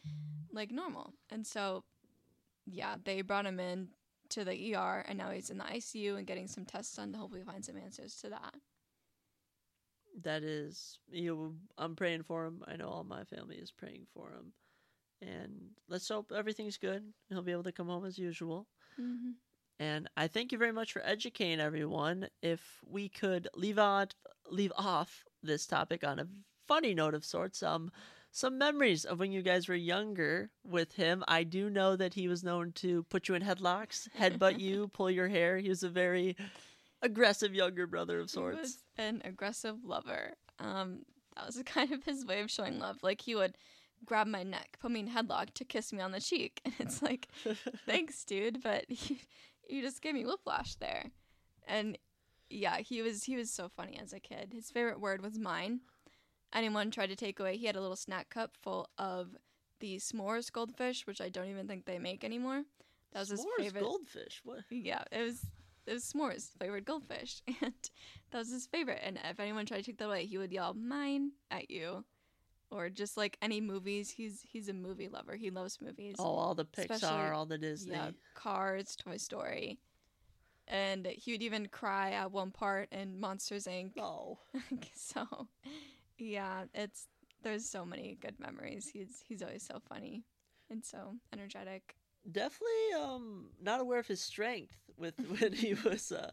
like 0.53 0.71
normal. 0.71 1.13
And 1.31 1.47
so, 1.47 1.85
yeah, 2.67 2.97
they 3.05 3.23
brought 3.23 3.47
him 3.47 3.61
in 3.61 3.89
to 4.31 4.45
the 4.45 4.75
ER, 4.75 5.05
and 5.09 5.19
now 5.19 5.31
he's 5.31 5.51
in 5.51 5.59
the 5.59 5.65
ICU 5.65 6.17
and 6.17 6.27
getting 6.27 6.49
some 6.49 6.65
tests 6.65 6.97
done 6.97 7.13
to 7.13 7.19
hopefully 7.19 7.43
find 7.45 7.65
some 7.65 7.77
answers 7.77 8.17
to 8.17 8.31
that. 8.31 8.55
That 10.23 10.43
is, 10.43 10.99
you. 11.11 11.35
Know, 11.35 11.55
I'm 11.77 11.95
praying 11.95 12.25
for 12.25 12.45
him. 12.45 12.65
I 12.67 12.77
know 12.77 12.89
all 12.89 13.05
my 13.05 13.25
family 13.25 13.57
is 13.57 13.71
praying 13.71 14.07
for 14.13 14.31
him, 14.31 14.53
and 15.23 15.71
let's 15.89 16.09
hope 16.09 16.33
everything's 16.35 16.77
good. 16.77 17.05
He'll 17.29 17.43
be 17.43 17.53
able 17.53 17.63
to 17.65 17.73
come 17.73 17.89
home 17.89 18.05
as 18.05 18.19
usual. 18.19 18.67
Mm-hmm. 19.01 19.31
And 19.79 20.09
I 20.17 20.27
thank 20.27 20.53
you 20.53 20.59
very 20.59 20.73
much 20.73 20.93
for 20.93 21.03
educating 21.05 21.61
everyone. 21.61 22.29
If 22.43 22.61
we 22.87 23.09
could 23.09 23.49
leave 23.55 23.79
out 23.79 24.15
leave 24.51 24.73
off 24.77 25.25
this 25.43 25.67
topic 25.67 26.03
on 26.05 26.19
a 26.19 26.27
funny 26.67 26.95
note 26.95 27.15
of 27.15 27.25
sorts, 27.25 27.63
um 27.63 27.91
some 28.31 28.59
memories 28.59 29.05
of 29.05 29.19
when 29.19 29.33
you 29.33 29.43
guys 29.43 29.69
were 29.69 29.75
younger 29.75 30.51
with 30.65 30.93
him. 30.95 31.25
I 31.27 31.45
do 31.45 31.71
know 31.71 31.97
that 31.97 32.15
he 32.15 32.29
was 32.29 32.45
known 32.45 32.73
to 32.73 33.03
put 33.05 33.29
you 33.29 33.35
in 33.35 33.43
headlocks, 33.43 34.09
headbutt 34.19 34.61
you, 34.61 34.89
pull 34.93 35.11
your 35.11 35.29
hair. 35.29 35.59
He 35.59 35.69
was 35.69 35.83
a 35.83 35.89
very 35.89 36.37
aggressive 37.03 37.55
younger 37.55 37.87
brother 37.87 38.21
of 38.21 38.31
sorts. 38.31 38.57
He 38.57 38.61
was 38.61 38.85
an 38.99 39.23
aggressive 39.25 39.77
lover. 39.85 40.35
Um, 40.59 41.01
that 41.37 41.47
was 41.47 41.63
kind 41.67 41.93
of 41.93 42.05
his 42.05 42.27
way 42.27 42.41
of 42.41 42.51
showing 42.51 42.79
love. 42.79 42.99
Like 43.03 43.21
he 43.21 43.35
would 43.35 43.57
grab 44.05 44.27
my 44.27 44.43
neck, 44.43 44.77
put 44.81 44.91
me 44.91 45.01
in 45.01 45.09
headlock 45.09 45.55
to 45.55 45.65
kiss 45.65 45.93
me 45.93 46.01
on 46.01 46.13
the 46.13 46.21
cheek, 46.21 46.61
and 46.65 46.75
it's 46.79 47.03
like, 47.03 47.29
thanks, 47.87 48.25
dude, 48.25 48.63
but 48.63 48.85
he, 48.89 49.21
you 49.69 49.83
just 49.83 50.03
gave 50.03 50.15
me 50.15 50.25
whiplash 50.25 50.75
there. 50.77 51.11
And 51.67 51.99
yeah, 52.51 52.79
he 52.79 53.03
was 53.03 53.25
he 53.25 53.37
was 53.37 53.51
so 53.51 53.69
funny 53.69 53.99
as 54.03 54.13
a 54.13 54.21
kid. 54.21 54.53
His 54.53 54.71
favorite 54.71 55.01
word 55.01 55.23
was 55.23 55.39
mine. 55.39 55.81
Anyone 56.53 56.91
tried 56.91 57.09
to 57.09 57.17
take 57.17 57.41
away, 57.41 57.57
he 57.57 57.67
had 57.67 57.77
a 57.77 57.81
little 57.81 57.97
snack 57.97 58.31
cup 58.31 58.57
full 58.57 58.89
of 58.97 59.37
the 59.81 59.97
s'mores 59.97 60.51
goldfish, 60.51 61.07
which 61.07 61.21
I 61.21 61.29
don't 61.29 61.49
even 61.49 61.69
think 61.69 61.85
they 61.85 61.99
make 61.99 62.25
anymore. 62.25 62.65
That 63.13 63.21
was 63.21 63.31
s'mores 63.31 63.35
his 63.59 63.67
favorite 63.67 63.83
goldfish. 63.83 64.41
What? 64.45 64.61
Yeah, 64.71 65.05
it 65.13 65.23
was 65.23 65.45
it 65.87 65.93
was 65.93 66.05
s'mores 66.05 66.51
flavored 66.59 66.85
goldfish, 66.85 67.43
and 67.61 67.75
that 68.31 68.39
was 68.39 68.51
his 68.51 68.67
favorite. 68.67 69.01
And 69.03 69.19
if 69.25 69.39
anyone 69.41 69.67
tried 69.67 69.79
to 69.79 69.83
take 69.85 69.99
that 69.99 70.07
away, 70.07 70.27
he 70.27 70.39
would 70.39 70.53
yell 70.53 70.75
"mine" 70.75 71.33
at 71.51 71.71
you 71.71 72.05
or 72.71 72.91
just 72.91 73.17
like 73.17 73.37
any 73.43 73.61
movies. 73.61 74.11
He's 74.11 74.43
he's 74.43 74.69
a 74.69 74.73
movie 74.73 75.09
lover. 75.09 75.37
He 75.37 75.51
loves 75.51 75.81
movies. 75.81 76.17
Oh, 76.19 76.25
all 76.25 76.55
the 76.55 76.65
Pixar, 76.65 77.35
all 77.35 77.47
the 77.47 77.59
Disney. 77.59 77.95
Yeah, 77.95 78.11
Cars, 78.35 78.97
Toy 78.97 79.17
Story. 79.17 79.79
And 80.67 81.07
he 81.07 81.33
would 81.33 81.43
even 81.43 81.67
cry 81.69 82.11
at 82.13 82.31
one 82.31 82.51
part 82.51 82.89
in 82.93 83.19
Monsters 83.19 83.67
Inc. 83.67 83.93
Oh. 83.99 84.39
so 84.95 85.49
yeah, 86.19 86.65
it's 86.75 87.07
there's 87.43 87.65
so 87.65 87.85
many 87.85 88.19
good 88.21 88.39
memories. 88.39 88.89
He's 88.93 89.23
he's 89.27 89.43
always 89.43 89.63
so 89.63 89.81
funny 89.89 90.25
and 90.71 90.85
so 90.85 91.15
energetic. 91.33 91.97
Definitely 92.31 92.93
um 93.01 93.51
not 93.61 93.81
aware 93.81 93.99
of 93.99 94.07
his 94.07 94.21
strength 94.21 94.77
with 94.99 95.15
when 95.39 95.53
he 95.53 95.75
was 95.75 96.13
uh 96.13 96.31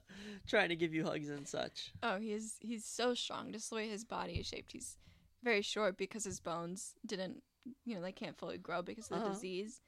trying 0.47 0.69
to 0.69 0.75
give 0.75 0.93
you 0.93 1.05
hugs 1.05 1.29
and 1.29 1.47
such. 1.47 1.93
Oh, 2.03 2.17
he's 2.17 2.57
he's 2.59 2.85
so 2.85 3.13
strong. 3.13 3.51
Just 3.51 3.69
the 3.69 3.75
way 3.77 3.87
his 3.87 4.03
body 4.03 4.33
is 4.33 4.47
shaped. 4.47 4.73
He's 4.73 4.97
very 5.45 5.61
short 5.61 5.95
because 5.95 6.25
his 6.25 6.41
bones 6.41 6.95
didn't, 7.05 7.41
you 7.85 7.95
know, 7.95 8.01
they 8.01 8.11
can't 8.11 8.37
fully 8.37 8.57
grow 8.57 8.81
because 8.81 9.05
of 9.05 9.19
the 9.19 9.25
uh-huh. 9.25 9.33
disease. 9.33 9.79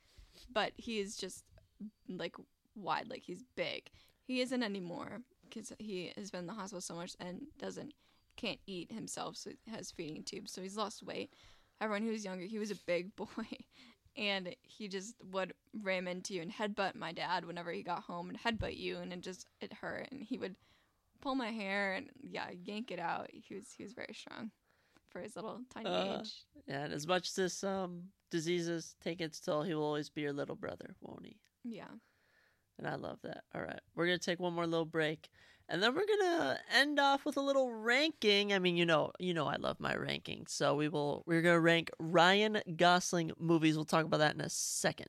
But 0.54 0.72
he 0.78 1.00
is 1.00 1.18
just 1.18 1.44
like 2.08 2.36
wide, 2.76 3.10
like 3.10 3.24
he's 3.24 3.44
big. 3.56 3.90
He 4.24 4.40
isn't 4.40 4.64
anymore 4.64 5.22
because 5.44 5.74
he 5.80 6.14
has 6.16 6.32
been 6.32 6.42
in 6.42 6.48
the 6.48 6.54
hospital 6.54 6.80
so 6.80 6.96
much 6.96 7.16
and 7.20 7.42
doesn't 7.60 7.94
can't 8.36 8.60
eat 8.68 8.92
himself, 8.92 9.36
so 9.36 9.50
he 9.66 9.72
has 9.72 9.90
feeding 9.90 10.24
tubes. 10.24 10.52
So 10.52 10.62
he's 10.62 10.78
lost 10.78 11.02
weight. 11.02 11.34
Everyone 11.82 12.04
who 12.04 12.12
was 12.12 12.24
younger, 12.24 12.46
he 12.46 12.60
was 12.60 12.70
a 12.70 12.76
big 12.76 13.16
boy, 13.16 13.26
and 14.16 14.56
he 14.62 14.88
just 14.88 15.16
would 15.32 15.54
ram 15.82 16.08
into 16.08 16.36
you 16.36 16.44
and 16.44 16.52
headbutt 16.52 16.94
my 16.94 17.12
dad 17.12 17.46
whenever 17.46 17.72
he 17.72 17.82
got 17.82 18.04
home 18.04 18.30
and 18.30 18.40
headbutt 18.40 18.78
you, 18.78 18.98
and 18.98 19.12
it 19.12 19.22
just 19.22 19.48
it 19.60 19.74
hurt. 19.74 20.08
And 20.12 20.22
he 20.22 20.38
would 20.38 20.56
pull 21.20 21.34
my 21.34 21.50
hair 21.50 21.94
and 21.94 22.10
yeah, 22.22 22.50
yank 22.64 22.92
it 22.92 23.00
out. 23.00 23.28
He 23.32 23.56
was 23.56 23.74
he 23.76 23.84
was 23.84 23.94
very 23.94 24.14
strong 24.14 24.52
for 25.18 25.24
his 25.24 25.36
little 25.36 25.62
tiny 25.74 25.90
uh, 25.90 26.20
age. 26.20 26.46
Yeah, 26.68 26.84
and 26.84 26.94
as 26.94 27.08
much 27.08 27.30
as 27.30 27.36
this 27.36 27.64
um 27.64 28.04
diseases 28.30 28.96
take 29.04 29.22
its 29.22 29.40
toll, 29.40 29.64
he 29.64 29.74
will 29.74 29.84
always 29.84 30.10
be 30.10 30.22
your 30.22 30.34
little 30.34 30.56
brother, 30.56 30.96
won't 31.02 31.26
he? 31.26 31.38
Yeah. 31.64 31.88
And 32.78 32.88
I 32.88 32.96
love 32.96 33.20
that. 33.24 33.44
All 33.56 33.62
right, 33.62 33.80
we're 33.96 34.06
gonna 34.06 34.20
take 34.20 34.40
one 34.40 34.54
more 34.54 34.68
little 34.68 34.86
break, 34.86 35.30
and 35.68 35.82
then 35.82 35.96
we're 35.96 36.06
gonna 36.06 36.60
end 36.76 37.00
off 37.00 37.26
with 37.26 37.38
a 37.38 37.42
little 37.42 37.72
ranking. 37.72 38.54
I 38.54 38.60
mean, 38.60 38.78
you 38.78 38.86
know, 38.86 39.12
you 39.20 39.34
know, 39.34 39.48
I 39.48 39.56
love 39.56 39.80
my 39.80 39.96
ranking, 39.96 40.46
so 40.48 40.76
we 40.76 40.88
will. 40.88 41.24
We're 41.26 41.42
gonna 41.42 41.60
rank 41.60 41.90
Ryan 42.00 42.62
Gosling 42.76 43.32
movies. 43.40 43.76
We'll 43.76 43.86
talk 43.86 44.06
about 44.06 44.20
that 44.20 44.36
in 44.36 44.42
a 44.42 44.50
second. 44.50 45.08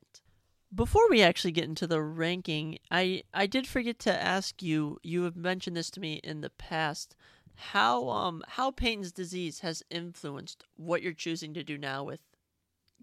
Before 0.75 1.09
we 1.09 1.23
actually 1.23 1.53
get 1.53 1.65
into 1.65 1.87
the 1.87 2.03
ranking, 2.03 2.79
I 2.91 3.25
I 3.35 3.47
did 3.47 3.67
forget 3.67 3.99
to 4.01 4.23
ask 4.23 4.63
you. 4.63 4.99
You 5.03 5.25
have 5.25 5.37
mentioned 5.37 5.77
this 5.77 5.91
to 5.93 6.01
me 6.01 6.21
in 6.25 6.41
the 6.41 6.51
past 6.51 7.15
how 7.59 8.09
um 8.09 8.43
how 8.47 8.71
Peyton's 8.71 9.13
disease 9.13 9.61
has 9.61 9.83
influenced 9.91 10.65
what 10.77 11.03
you're 11.03 11.13
choosing 11.13 11.55
to 11.55 11.65
do 11.65 11.77
now 11.77 12.05
with 12.05 12.21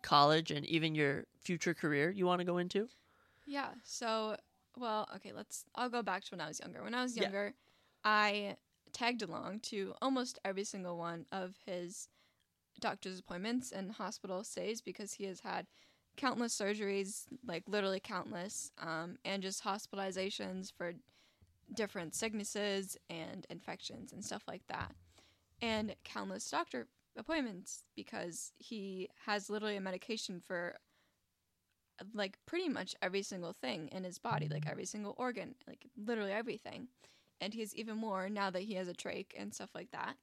college 0.01 0.51
and 0.51 0.65
even 0.65 0.95
your 0.95 1.25
future 1.41 1.73
career 1.73 2.09
you 2.09 2.25
want 2.25 2.39
to 2.39 2.45
go 2.45 2.57
into? 2.57 2.87
Yeah. 3.45 3.69
So, 3.83 4.37
well, 4.77 5.07
okay, 5.15 5.31
let's 5.33 5.65
I'll 5.75 5.89
go 5.89 6.01
back 6.01 6.23
to 6.25 6.31
when 6.31 6.41
I 6.41 6.47
was 6.47 6.59
younger. 6.59 6.83
When 6.83 6.93
I 6.95 7.03
was 7.03 7.15
younger, 7.17 7.53
yeah. 8.05 8.11
I 8.11 8.55
tagged 8.93 9.21
along 9.21 9.59
to 9.59 9.93
almost 10.01 10.39
every 10.45 10.63
single 10.63 10.97
one 10.97 11.25
of 11.31 11.55
his 11.65 12.07
doctor's 12.79 13.19
appointments 13.19 13.71
and 13.71 13.91
hospital 13.91 14.43
stays 14.43 14.81
because 14.81 15.13
he 15.13 15.25
has 15.25 15.41
had 15.41 15.67
countless 16.17 16.57
surgeries, 16.57 17.25
like 17.45 17.63
literally 17.67 17.99
countless, 17.99 18.71
um, 18.81 19.17
and 19.25 19.43
just 19.43 19.63
hospitalizations 19.63 20.71
for 20.71 20.93
different 21.73 22.15
sicknesses 22.15 22.97
and 23.09 23.45
infections 23.49 24.13
and 24.13 24.23
stuff 24.23 24.43
like 24.47 24.65
that. 24.67 24.93
And 25.61 25.95
countless 26.03 26.49
doctor 26.49 26.87
appointments 27.17 27.83
because 27.95 28.51
he 28.57 29.09
has 29.25 29.49
literally 29.49 29.77
a 29.77 29.81
medication 29.81 30.41
for 30.45 30.75
like 32.13 32.37
pretty 32.45 32.69
much 32.69 32.95
every 33.01 33.21
single 33.21 33.53
thing 33.53 33.87
in 33.91 34.03
his 34.03 34.17
body, 34.19 34.49
like 34.49 34.67
every 34.69 34.85
single 34.85 35.15
organ, 35.17 35.55
like 35.67 35.85
literally 35.97 36.31
everything. 36.31 36.87
And 37.41 37.53
he 37.53 37.61
has 37.61 37.75
even 37.75 37.97
more 37.97 38.29
now 38.29 38.49
that 38.49 38.63
he 38.63 38.75
has 38.75 38.87
a 38.87 38.93
trach 38.93 39.27
and 39.37 39.53
stuff 39.53 39.69
like 39.73 39.91
that. 39.91 40.15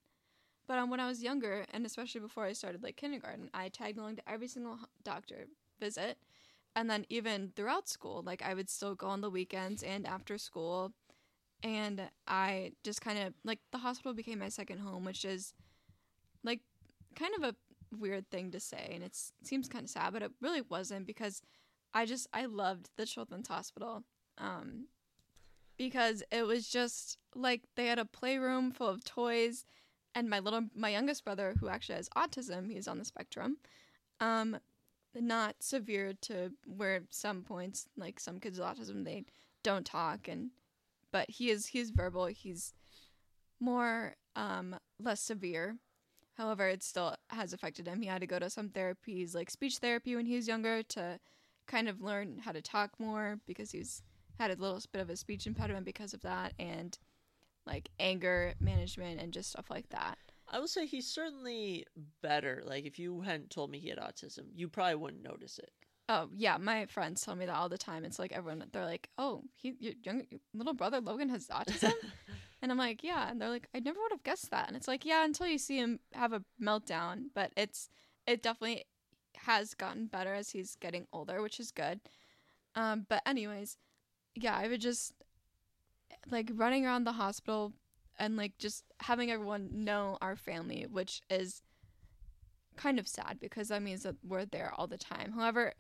But 0.66 0.78
um, 0.78 0.90
when 0.90 1.01
I 1.01 1.09
was 1.09 1.23
younger, 1.23 1.66
and 1.73 1.85
especially 1.85 2.20
before 2.20 2.44
I 2.44 2.52
started 2.52 2.82
like 2.82 2.97
kindergarten, 2.97 3.51
I 3.52 3.69
tagged 3.69 3.98
along 3.98 4.16
to 4.16 4.31
every 4.31 4.48
single 4.48 4.78
doctor 5.02 5.47
visit. 5.81 6.19
And 6.74 6.89
then 6.89 7.05
even 7.10 7.52
throughout 7.55 7.89
school, 7.89 8.23
like 8.24 8.43
I 8.43 8.55
would 8.55 8.70
still 8.70 8.94
go 8.94 9.09
on 9.09 9.20
the 9.20 9.31
weekends 9.31 9.82
and 9.82 10.06
after 10.06 10.39
school. 10.39 10.93
And 11.62 12.02
I 12.26 12.72
just 12.82 13.01
kind 13.01 13.18
of 13.18 13.34
like 13.44 13.60
the 13.70 13.78
hospital 13.78 14.14
became 14.14 14.40
my 14.40 14.48
second 14.48 14.78
home, 14.78 15.05
which 15.05 15.24
is 15.24 15.55
like 16.43 16.60
kind 17.14 17.34
of 17.36 17.43
a 17.44 17.55
weird 17.97 18.28
thing 18.30 18.51
to 18.51 18.60
say. 18.60 18.90
And 18.93 19.02
it 19.05 19.16
seems 19.44 19.68
kind 19.68 19.84
of 19.84 19.90
sad, 19.90 20.12
but 20.12 20.22
it 20.22 20.32
really 20.40 20.62
wasn't 20.62 21.06
because 21.06 21.40
I 21.94 22.05
just, 22.06 22.26
I 22.32 22.47
loved 22.47 22.90
the 22.97 23.06
children's 23.06 23.48
hospital. 23.48 24.02
Um, 24.39 24.86
because 25.76 26.22
it 26.30 26.47
was 26.47 26.68
just 26.68 27.18
like 27.34 27.62
they 27.76 27.86
had 27.86 27.98
a 27.98 28.05
playroom 28.05 28.70
full 28.70 28.89
of 28.89 29.05
toys 29.05 29.64
and 30.14 30.28
my 30.28 30.39
little 30.39 30.62
my 30.74 30.90
youngest 30.90 31.24
brother 31.24 31.55
who 31.59 31.68
actually 31.68 31.97
has 31.97 32.09
autism 32.10 32.70
he's 32.70 32.89
on 32.89 32.98
the 32.98 33.05
spectrum 33.05 33.56
um 34.20 34.56
not 35.14 35.56
severe 35.60 36.12
to 36.20 36.52
where 36.66 37.02
some 37.10 37.43
points 37.43 37.86
like 37.97 38.20
some 38.20 38.39
kids 38.39 38.59
with 38.59 38.68
autism 38.68 39.05
they 39.05 39.24
don't 39.62 39.86
talk 39.86 40.28
and 40.28 40.51
but 41.12 41.30
he 41.30 41.51
is 41.51 41.66
he's 41.66 41.90
verbal 41.90 42.26
he's 42.26 42.74
more 43.60 44.16
um 44.34 44.74
less 44.98 45.20
severe 45.20 45.76
however 46.34 46.68
it 46.68 46.82
still 46.82 47.14
has 47.30 47.52
affected 47.52 47.86
him 47.86 48.01
he 48.01 48.09
had 48.09 48.20
to 48.20 48.26
go 48.26 48.39
to 48.39 48.51
some 48.51 48.68
therapies 48.68 49.34
like 49.34 49.51
speech 49.51 49.78
therapy 49.78 50.16
when 50.16 50.26
he 50.26 50.34
was 50.34 50.48
younger 50.48 50.82
to 50.82 51.18
kind 51.66 51.89
of 51.89 52.01
learn 52.01 52.39
how 52.44 52.52
to 52.52 52.62
talk 52.62 52.90
more 52.98 53.39
because 53.47 53.70
he's 53.70 54.02
had 54.39 54.51
a 54.51 54.60
little 54.60 54.80
bit 54.93 55.01
of 55.01 55.10
a 55.10 55.16
speech 55.16 55.47
impediment 55.47 55.84
because 55.84 56.14
of 56.14 56.22
that 56.22 56.52
and 56.59 56.98
like 57.66 57.89
anger 58.01 58.55
management 58.60 59.20
and 59.20 59.32
just 59.32 59.51
stuff 59.51 59.70
like 59.70 59.89
that. 59.90 60.18
I 60.48 60.59
will 60.59 60.68
say 60.68 60.86
he's 60.86 61.06
certainly 61.06 61.86
better. 62.20 62.62
Like 62.64 62.84
if 62.84 62.98
you 62.98 63.20
hadn't 63.22 63.51
told 63.51 63.70
me 63.70 63.78
he 63.78 63.89
had 63.89 63.98
autism, 63.98 64.47
you 64.55 64.68
probably 64.68 64.97
wouldn't 64.97 65.22
notice 65.22 65.59
it. 65.59 65.70
Oh 66.08 66.28
yeah, 66.34 66.56
my 66.58 66.86
friends 66.86 67.22
tell 67.22 67.34
me 67.34 67.46
that 67.46 67.54
all 67.54 67.68
the 67.68 67.78
time. 67.78 68.04
It's 68.04 68.18
like 68.18 68.32
everyone 68.32 68.64
they're 68.72 68.84
like, 68.84 69.08
"Oh, 69.18 69.42
he 69.54 69.74
your 69.78 69.94
young 70.02 70.24
your 70.30 70.40
little 70.54 70.74
brother 70.74 71.00
Logan 71.00 71.28
has 71.28 71.46
autism," 71.48 71.92
and 72.62 72.72
I'm 72.72 72.78
like, 72.78 73.02
"Yeah," 73.02 73.30
and 73.30 73.40
they're 73.40 73.48
like, 73.48 73.68
"I 73.74 73.80
never 73.80 74.00
would 74.00 74.12
have 74.12 74.22
guessed 74.22 74.50
that." 74.50 74.68
And 74.68 74.76
it's 74.76 74.88
like, 74.88 75.04
yeah, 75.04 75.24
until 75.24 75.46
you 75.46 75.58
see 75.58 75.78
him 75.78 76.00
have 76.12 76.32
a 76.32 76.42
meltdown, 76.60 77.26
but 77.34 77.52
it's 77.56 77.88
it 78.26 78.42
definitely 78.42 78.84
has 79.36 79.74
gotten 79.74 80.06
better 80.06 80.34
as 80.34 80.50
he's 80.50 80.76
getting 80.76 81.06
older, 81.12 81.40
which 81.40 81.58
is 81.60 81.70
good. 81.70 82.00
Um, 82.74 83.06
but 83.08 83.22
anyways, 83.26 83.78
yeah, 84.34 84.56
I 84.56 84.68
would 84.68 84.80
just 84.80 85.14
like 86.30 86.50
running 86.54 86.86
around 86.86 87.04
the 87.04 87.12
hospital 87.12 87.72
and 88.18 88.36
like 88.36 88.58
just 88.58 88.84
having 89.00 89.30
everyone 89.30 89.68
know 89.84 90.18
our 90.20 90.36
family, 90.36 90.86
which 90.90 91.20
is 91.30 91.62
kind 92.76 92.98
of 92.98 93.08
sad 93.08 93.38
because 93.40 93.68
that 93.68 93.82
means 93.82 94.02
that 94.02 94.16
we're 94.26 94.44
there 94.44 94.72
all 94.76 94.86
the 94.86 94.98
time. 94.98 95.32
However, 95.32 95.74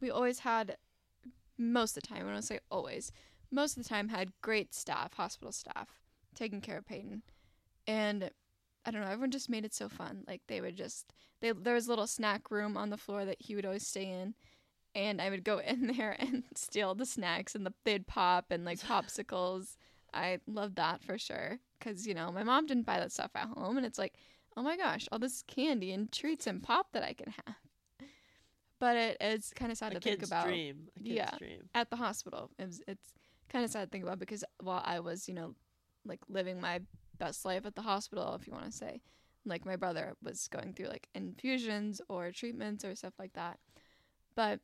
we 0.00 0.10
always 0.10 0.40
had 0.40 0.76
most 1.56 1.96
of 1.96 2.02
the 2.02 2.08
time, 2.08 2.28
I 2.28 2.32
don't 2.32 2.42
say 2.42 2.60
always, 2.70 3.12
most 3.50 3.76
of 3.76 3.82
the 3.82 3.88
time 3.88 4.08
had 4.08 4.32
great 4.42 4.74
staff, 4.74 5.14
hospital 5.14 5.52
staff, 5.52 5.88
taking 6.34 6.60
care 6.60 6.78
of 6.78 6.86
Peyton. 6.86 7.22
And 7.86 8.30
I 8.84 8.90
don't 8.90 9.00
know, 9.00 9.08
everyone 9.08 9.30
just 9.30 9.50
made 9.50 9.64
it 9.64 9.74
so 9.74 9.88
fun. 9.88 10.24
Like 10.26 10.42
they 10.46 10.60
would 10.60 10.76
just 10.76 11.12
they 11.40 11.52
there 11.52 11.74
was 11.74 11.86
a 11.86 11.90
little 11.90 12.06
snack 12.06 12.50
room 12.50 12.76
on 12.76 12.90
the 12.90 12.96
floor 12.96 13.24
that 13.24 13.40
he 13.40 13.54
would 13.54 13.66
always 13.66 13.86
stay 13.86 14.10
in 14.10 14.34
and 14.94 15.20
I 15.20 15.30
would 15.30 15.44
go 15.44 15.58
in 15.66 15.86
there 15.96 16.16
and 16.18 16.44
steal 16.54 16.94
the 16.94 17.06
snacks 17.06 17.54
and 17.54 17.64
the, 17.64 17.72
they'd 17.84 18.06
pop 18.06 18.46
and 18.50 18.64
like 18.64 18.80
popsicles. 18.80 19.76
I 20.12 20.40
loved 20.46 20.76
that 20.76 21.02
for 21.02 21.18
sure 21.18 21.58
because 21.78 22.06
you 22.06 22.14
know 22.14 22.32
my 22.32 22.42
mom 22.42 22.66
didn't 22.66 22.86
buy 22.86 22.98
that 22.98 23.12
stuff 23.12 23.30
at 23.34 23.48
home, 23.48 23.76
and 23.76 23.86
it's 23.86 23.98
like, 23.98 24.14
oh 24.58 24.62
my 24.62 24.76
gosh, 24.76 25.06
all 25.12 25.20
this 25.20 25.42
candy 25.46 25.92
and 25.92 26.10
treats 26.10 26.46
and 26.48 26.60
pop 26.62 26.88
that 26.92 27.04
I 27.04 27.12
can 27.12 27.32
have. 27.46 27.54
But 28.80 28.96
it 28.96 29.16
is 29.20 29.52
kind 29.54 29.70
of 29.72 29.78
sad 29.78 29.92
A 29.92 29.94
to 29.94 30.00
think 30.00 30.22
about. 30.22 30.46
dream. 30.46 30.88
A 30.96 31.00
kid's 31.00 31.14
Yeah. 31.14 31.30
dream. 31.38 31.68
At 31.74 31.90
the 31.90 31.96
hospital, 31.96 32.50
it 32.58 32.66
was, 32.66 32.82
it's 32.88 33.12
kind 33.48 33.64
of 33.64 33.70
sad 33.70 33.84
to 33.84 33.90
think 33.90 34.04
about 34.04 34.18
because 34.18 34.44
while 34.60 34.82
I 34.84 35.00
was, 35.00 35.28
you 35.28 35.34
know, 35.34 35.54
like 36.04 36.20
living 36.28 36.60
my 36.60 36.80
best 37.18 37.44
life 37.44 37.66
at 37.66 37.76
the 37.76 37.82
hospital, 37.82 38.34
if 38.34 38.46
you 38.46 38.52
want 38.52 38.66
to 38.66 38.72
say, 38.72 39.00
like 39.44 39.64
my 39.64 39.76
brother 39.76 40.14
was 40.22 40.48
going 40.48 40.74
through 40.74 40.88
like 40.88 41.08
infusions 41.14 42.00
or 42.08 42.30
treatments 42.32 42.84
or 42.84 42.94
stuff 42.96 43.14
like 43.18 43.34
that. 43.34 43.58
But 44.34 44.60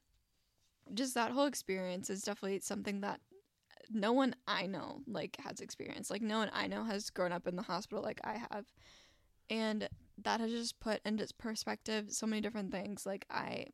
just 0.93 1.15
that 1.15 1.31
whole 1.31 1.47
experience 1.47 2.11
is 2.11 2.23
definitely 2.23 2.61
something 2.61 3.01
that 3.01 3.21
no 3.91 4.12
one 4.12 4.35
I 4.47 4.66
know 4.66 5.03
like 5.07 5.37
has 5.45 5.61
experienced. 5.61 6.11
Like 6.11 6.23
no 6.23 6.39
one 6.39 6.51
I 6.53 6.66
know 6.66 6.85
has 6.85 7.11
grown 7.11 7.33
up 7.33 7.47
in 7.47 7.57
the 7.57 7.62
hospital 7.62 8.03
like 8.03 8.21
I 8.25 8.39
have. 8.51 8.66
And 9.51 9.89
that 10.23 10.41
has 10.41 10.51
just 10.51 10.81
put 10.81 11.01
into 11.05 11.27
perspective 11.39 12.07
so 12.11 12.27
many 12.27 12.41
different 12.41 12.73
things. 12.73 13.05
Like 13.07 13.27
I 13.31 13.66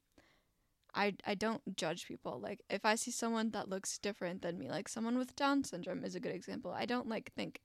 I 0.94 1.14
I 1.26 1.34
don't 1.34 1.76
judge 1.76 2.06
people. 2.06 2.40
Like 2.40 2.62
if 2.68 2.84
I 2.84 2.94
see 2.94 3.10
someone 3.10 3.50
that 3.50 3.68
looks 3.68 3.98
different 3.98 4.42
than 4.42 4.58
me, 4.58 4.68
like 4.68 4.88
someone 4.88 5.18
with 5.18 5.36
Down 5.36 5.64
syndrome 5.64 6.04
is 6.04 6.14
a 6.14 6.20
good 6.20 6.34
example. 6.34 6.72
I 6.72 6.86
don't 6.86 7.08
like 7.08 7.32
think, 7.34 7.60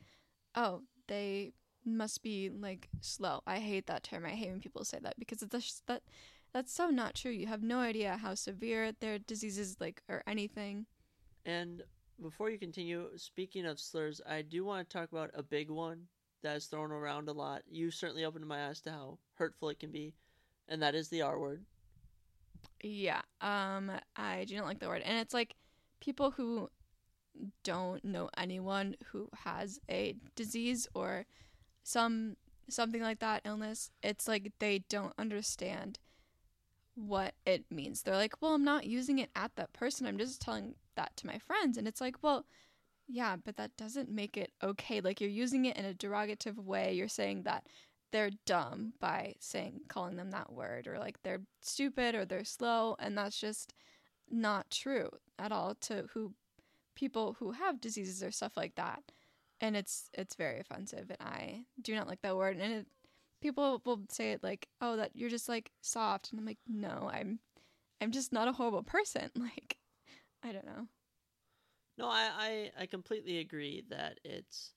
"Oh, 0.56 0.84
they 1.08 1.54
must 1.86 2.22
be 2.24 2.50
like 2.50 2.90
slow." 3.02 3.42
I 3.48 3.60
hate 3.60 3.88
that 3.88 4.04
term. 4.04 4.26
I 4.26 4.30
hate 4.30 4.52
when 4.52 4.60
people 4.60 4.86
say 4.86 5.00
that 5.02 5.18
because 5.20 5.42
it's 5.42 5.82
that 5.88 6.04
that's 6.54 6.74
so 6.74 6.90
not 6.90 7.16
true. 7.16 7.32
You 7.32 7.48
have 7.48 7.64
no 7.64 7.80
idea 7.80 8.18
how 8.18 8.36
severe 8.36 8.92
their 8.92 9.20
disease 9.20 9.58
is 9.58 9.78
like 9.80 10.02
or 10.08 10.24
anything. 10.28 10.86
And 11.46 11.84
before 12.22 12.50
you 12.50 12.58
continue, 12.58 13.10
speaking 13.18 13.66
of 13.66 13.80
slurs, 13.80 14.22
I 14.28 14.42
do 14.42 14.64
want 14.64 14.88
to 14.88 14.98
talk 14.98 15.12
about 15.12 15.32
a 15.34 15.44
big 15.44 15.70
one 15.70 16.08
that 16.46 16.58
is 16.58 16.66
thrown 16.66 16.92
around 16.92 17.28
a 17.28 17.34
lot. 17.34 17.64
You 17.70 17.92
certainly 17.92 18.24
opened 18.24 18.46
my 18.46 18.68
eyes 18.68 18.80
to 18.82 18.92
how 18.92 19.18
hurtful 19.34 19.70
it 19.70 19.80
can 19.80 19.92
be, 19.92 20.14
and 20.70 20.82
that 20.82 20.96
is 20.96 21.10
the 21.10 21.24
R 21.24 21.40
word. 21.40 21.66
Yeah. 22.82 23.22
Um 23.42 23.92
I 24.16 24.46
do 24.46 24.56
not 24.56 24.66
like 24.66 24.80
the 24.80 24.88
word. 24.88 25.02
And 25.04 25.18
it's 25.18 25.34
like 25.34 25.56
people 26.00 26.32
who 26.32 26.70
don't 27.64 28.04
know 28.06 28.30
anyone 28.38 28.96
who 29.08 29.30
has 29.44 29.80
a 29.90 30.16
disease 30.36 30.88
or 30.94 31.26
some 31.84 32.38
something 32.70 33.02
like 33.02 33.20
that 33.20 33.42
illness. 33.44 33.90
It's 34.04 34.28
like 34.28 34.52
they 34.60 34.80
don't 34.90 35.14
understand 35.18 36.00
what 36.96 37.34
it 37.46 37.66
means. 37.70 38.04
They're 38.04 38.16
like, 38.16 38.42
"Well, 38.42 38.54
I'm 38.54 38.64
not 38.64 38.86
using 38.86 39.20
it 39.20 39.30
at 39.36 39.56
that 39.56 39.74
person. 39.74 40.08
I'm 40.08 40.18
just 40.18 40.42
telling 40.42 40.76
that 40.96 41.18
to 41.18 41.28
my 41.28 41.40
friends." 41.40 41.78
And 41.78 41.88
it's 41.88 42.02
like, 42.02 42.24
"Well, 42.24 42.46
yeah, 43.08 43.36
but 43.44 43.58
that 43.58 43.78
doesn't 43.78 44.10
make 44.10 44.38
it 44.38 44.52
okay. 44.64 45.02
Like 45.02 45.22
you're 45.22 45.30
using 45.30 45.66
it 45.66 45.78
in 45.78 45.86
a 45.86 45.94
derogative 45.94 46.58
way. 46.58 46.94
You're 46.94 47.08
saying 47.08 47.44
that 47.44 47.68
they're 48.12 48.32
dumb 48.46 48.94
by 49.00 49.36
saying 49.40 49.82
calling 49.90 50.16
them 50.16 50.32
that 50.32 50.52
word 50.52 50.88
or 50.88 50.98
like 50.98 51.22
they're 51.24 51.42
stupid 51.62 52.16
or 52.16 52.24
they're 52.24 52.46
slow 52.46 52.96
and 53.00 53.18
that's 53.18 53.38
just 53.40 53.74
not 54.30 54.72
true 54.72 55.10
at 55.38 55.52
all 55.52 55.76
to 55.76 56.06
who 56.14 56.34
people 56.96 57.36
who 57.40 57.52
have 57.52 57.82
diseases 57.82 58.24
or 58.24 58.32
stuff 58.32 58.56
like 58.56 58.76
that. 58.76 59.04
And 59.62 59.76
it's 59.76 60.10
it's 60.14 60.36
very 60.36 60.60
offensive 60.60 61.10
and 61.10 61.22
i 61.22 61.66
do 61.82 61.96
not 61.96 62.08
like 62.08 62.22
that 62.22 62.38
word. 62.38 62.58
And 62.58 62.74
it, 62.74 62.88
people 63.42 63.82
will 63.86 64.02
say 64.10 64.32
it 64.32 64.44
like 64.44 64.68
oh 64.82 64.96
that 64.98 65.12
you're 65.14 65.30
just 65.30 65.50
like 65.50 65.72
soft. 65.82 66.32
And 66.32 66.40
i'm 66.40 66.46
like 66.46 66.60
no 66.68 67.10
i'm 67.12 67.40
i'm 68.02 68.12
just 68.12 68.34
not 68.34 68.48
a 68.48 68.54
horrible 68.54 68.84
person. 68.84 69.30
Like 69.38 69.78
i 70.44 70.52
don't 70.52 70.66
know 70.66 70.88
No, 71.98 72.08
I, 72.10 72.30
I, 72.38 72.72
I 72.82 72.86
completely 72.86 73.40
agree 73.40 73.84
that 73.90 74.20
it's 74.24 74.74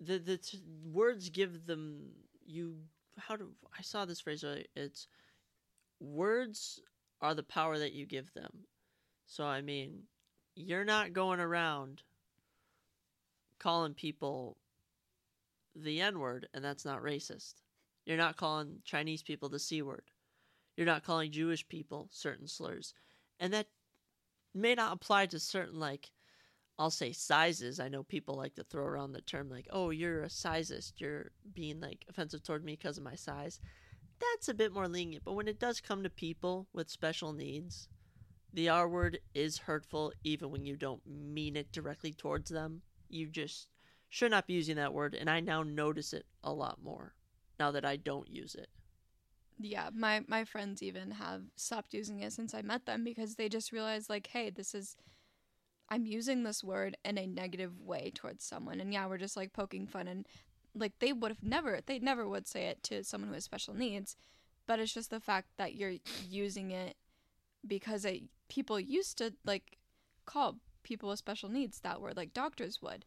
the 0.00 0.18
the 0.18 0.36
t- 0.36 0.62
words 0.84 1.28
give 1.28 1.66
them 1.66 2.10
you 2.44 2.76
how 3.18 3.36
do 3.36 3.50
I 3.76 3.82
saw 3.82 4.04
this 4.04 4.20
phrase 4.20 4.44
earlier. 4.44 4.64
It's 4.74 5.08
words 6.00 6.80
are 7.20 7.34
the 7.34 7.42
power 7.42 7.78
that 7.78 7.92
you 7.92 8.06
give 8.06 8.32
them. 8.32 8.66
So 9.26 9.44
I 9.44 9.60
mean, 9.60 10.02
you're 10.54 10.84
not 10.84 11.12
going 11.12 11.40
around 11.40 12.02
calling 13.58 13.94
people 13.94 14.56
the 15.74 16.00
N 16.00 16.18
word, 16.18 16.48
and 16.52 16.64
that's 16.64 16.84
not 16.84 17.02
racist. 17.02 17.54
You're 18.04 18.16
not 18.16 18.36
calling 18.36 18.78
Chinese 18.84 19.22
people 19.22 19.48
the 19.48 19.58
C 19.58 19.82
word. 19.82 20.10
You're 20.76 20.86
not 20.86 21.04
calling 21.04 21.30
Jewish 21.30 21.66
people 21.68 22.08
certain 22.10 22.48
slurs. 22.48 22.94
And 23.38 23.52
that 23.52 23.68
may 24.54 24.74
not 24.74 24.92
apply 24.92 25.26
to 25.26 25.38
certain 25.38 25.78
like 25.80 26.10
I'll 26.78 26.90
say 26.90 27.12
sizes. 27.12 27.78
I 27.78 27.88
know 27.88 28.02
people 28.02 28.34
like 28.34 28.54
to 28.54 28.64
throw 28.64 28.84
around 28.84 29.12
the 29.12 29.20
term 29.20 29.48
like, 29.50 29.68
"Oh, 29.70 29.90
you're 29.90 30.22
a 30.22 30.28
sizist. 30.28 30.94
You're 30.96 31.30
being 31.54 31.80
like 31.80 32.04
offensive 32.08 32.42
toward 32.42 32.64
me 32.64 32.72
because 32.74 32.98
of 32.98 33.04
my 33.04 33.14
size." 33.14 33.60
That's 34.18 34.48
a 34.48 34.54
bit 34.54 34.72
more 34.72 34.88
lenient, 34.88 35.24
but 35.24 35.34
when 35.34 35.48
it 35.48 35.58
does 35.58 35.80
come 35.80 36.02
to 36.02 36.10
people 36.10 36.68
with 36.72 36.90
special 36.90 37.32
needs, 37.32 37.88
the 38.52 38.68
R 38.68 38.88
word 38.88 39.20
is 39.34 39.58
hurtful 39.58 40.12
even 40.24 40.50
when 40.50 40.64
you 40.64 40.76
don't 40.76 41.06
mean 41.06 41.56
it 41.56 41.72
directly 41.72 42.12
towards 42.12 42.50
them. 42.50 42.82
You 43.08 43.28
just 43.28 43.68
should 44.08 44.30
not 44.30 44.46
be 44.46 44.54
using 44.54 44.76
that 44.76 44.92
word, 44.94 45.14
and 45.14 45.28
I 45.30 45.40
now 45.40 45.62
notice 45.62 46.12
it 46.12 46.26
a 46.42 46.52
lot 46.52 46.82
more. 46.82 47.14
now 47.58 47.70
that 47.70 47.84
I 47.84 47.96
don't 47.96 48.28
use 48.28 48.54
it. 48.54 48.68
Yeah, 49.62 49.90
my 49.94 50.24
my 50.28 50.44
friends 50.44 50.82
even 50.82 51.12
have 51.12 51.42
stopped 51.56 51.94
using 51.94 52.20
it 52.20 52.32
since 52.32 52.52
I 52.54 52.62
met 52.62 52.86
them 52.86 53.04
because 53.04 53.36
they 53.36 53.48
just 53.48 53.72
realized 53.72 54.10
like, 54.10 54.26
hey, 54.28 54.50
this 54.50 54.74
is 54.74 54.96
I'm 55.88 56.06
using 56.06 56.42
this 56.42 56.64
word 56.64 56.96
in 57.04 57.18
a 57.18 57.26
negative 57.26 57.78
way 57.80 58.12
towards 58.14 58.44
someone. 58.44 58.80
And 58.80 58.92
yeah, 58.92 59.06
we're 59.06 59.18
just 59.18 59.36
like 59.36 59.52
poking 59.52 59.86
fun 59.86 60.08
and 60.08 60.26
like 60.74 60.94
they 61.00 61.12
would 61.12 61.30
have 61.30 61.42
never 61.42 61.80
they 61.86 61.98
never 61.98 62.28
would 62.28 62.46
say 62.48 62.66
it 62.66 62.82
to 62.84 63.04
someone 63.04 63.28
who 63.28 63.34
has 63.34 63.44
special 63.44 63.74
needs, 63.74 64.16
but 64.66 64.80
it's 64.80 64.94
just 64.94 65.10
the 65.10 65.20
fact 65.20 65.48
that 65.58 65.74
you're 65.74 65.96
using 66.28 66.70
it 66.72 66.96
because 67.66 68.04
it, 68.04 68.24
people 68.48 68.80
used 68.80 69.18
to 69.18 69.34
like 69.44 69.78
call 70.26 70.58
people 70.84 71.10
with 71.10 71.18
special 71.20 71.48
needs 71.50 71.80
that 71.80 72.00
word 72.00 72.16
like 72.16 72.34
doctors 72.34 72.82
would. 72.82 73.04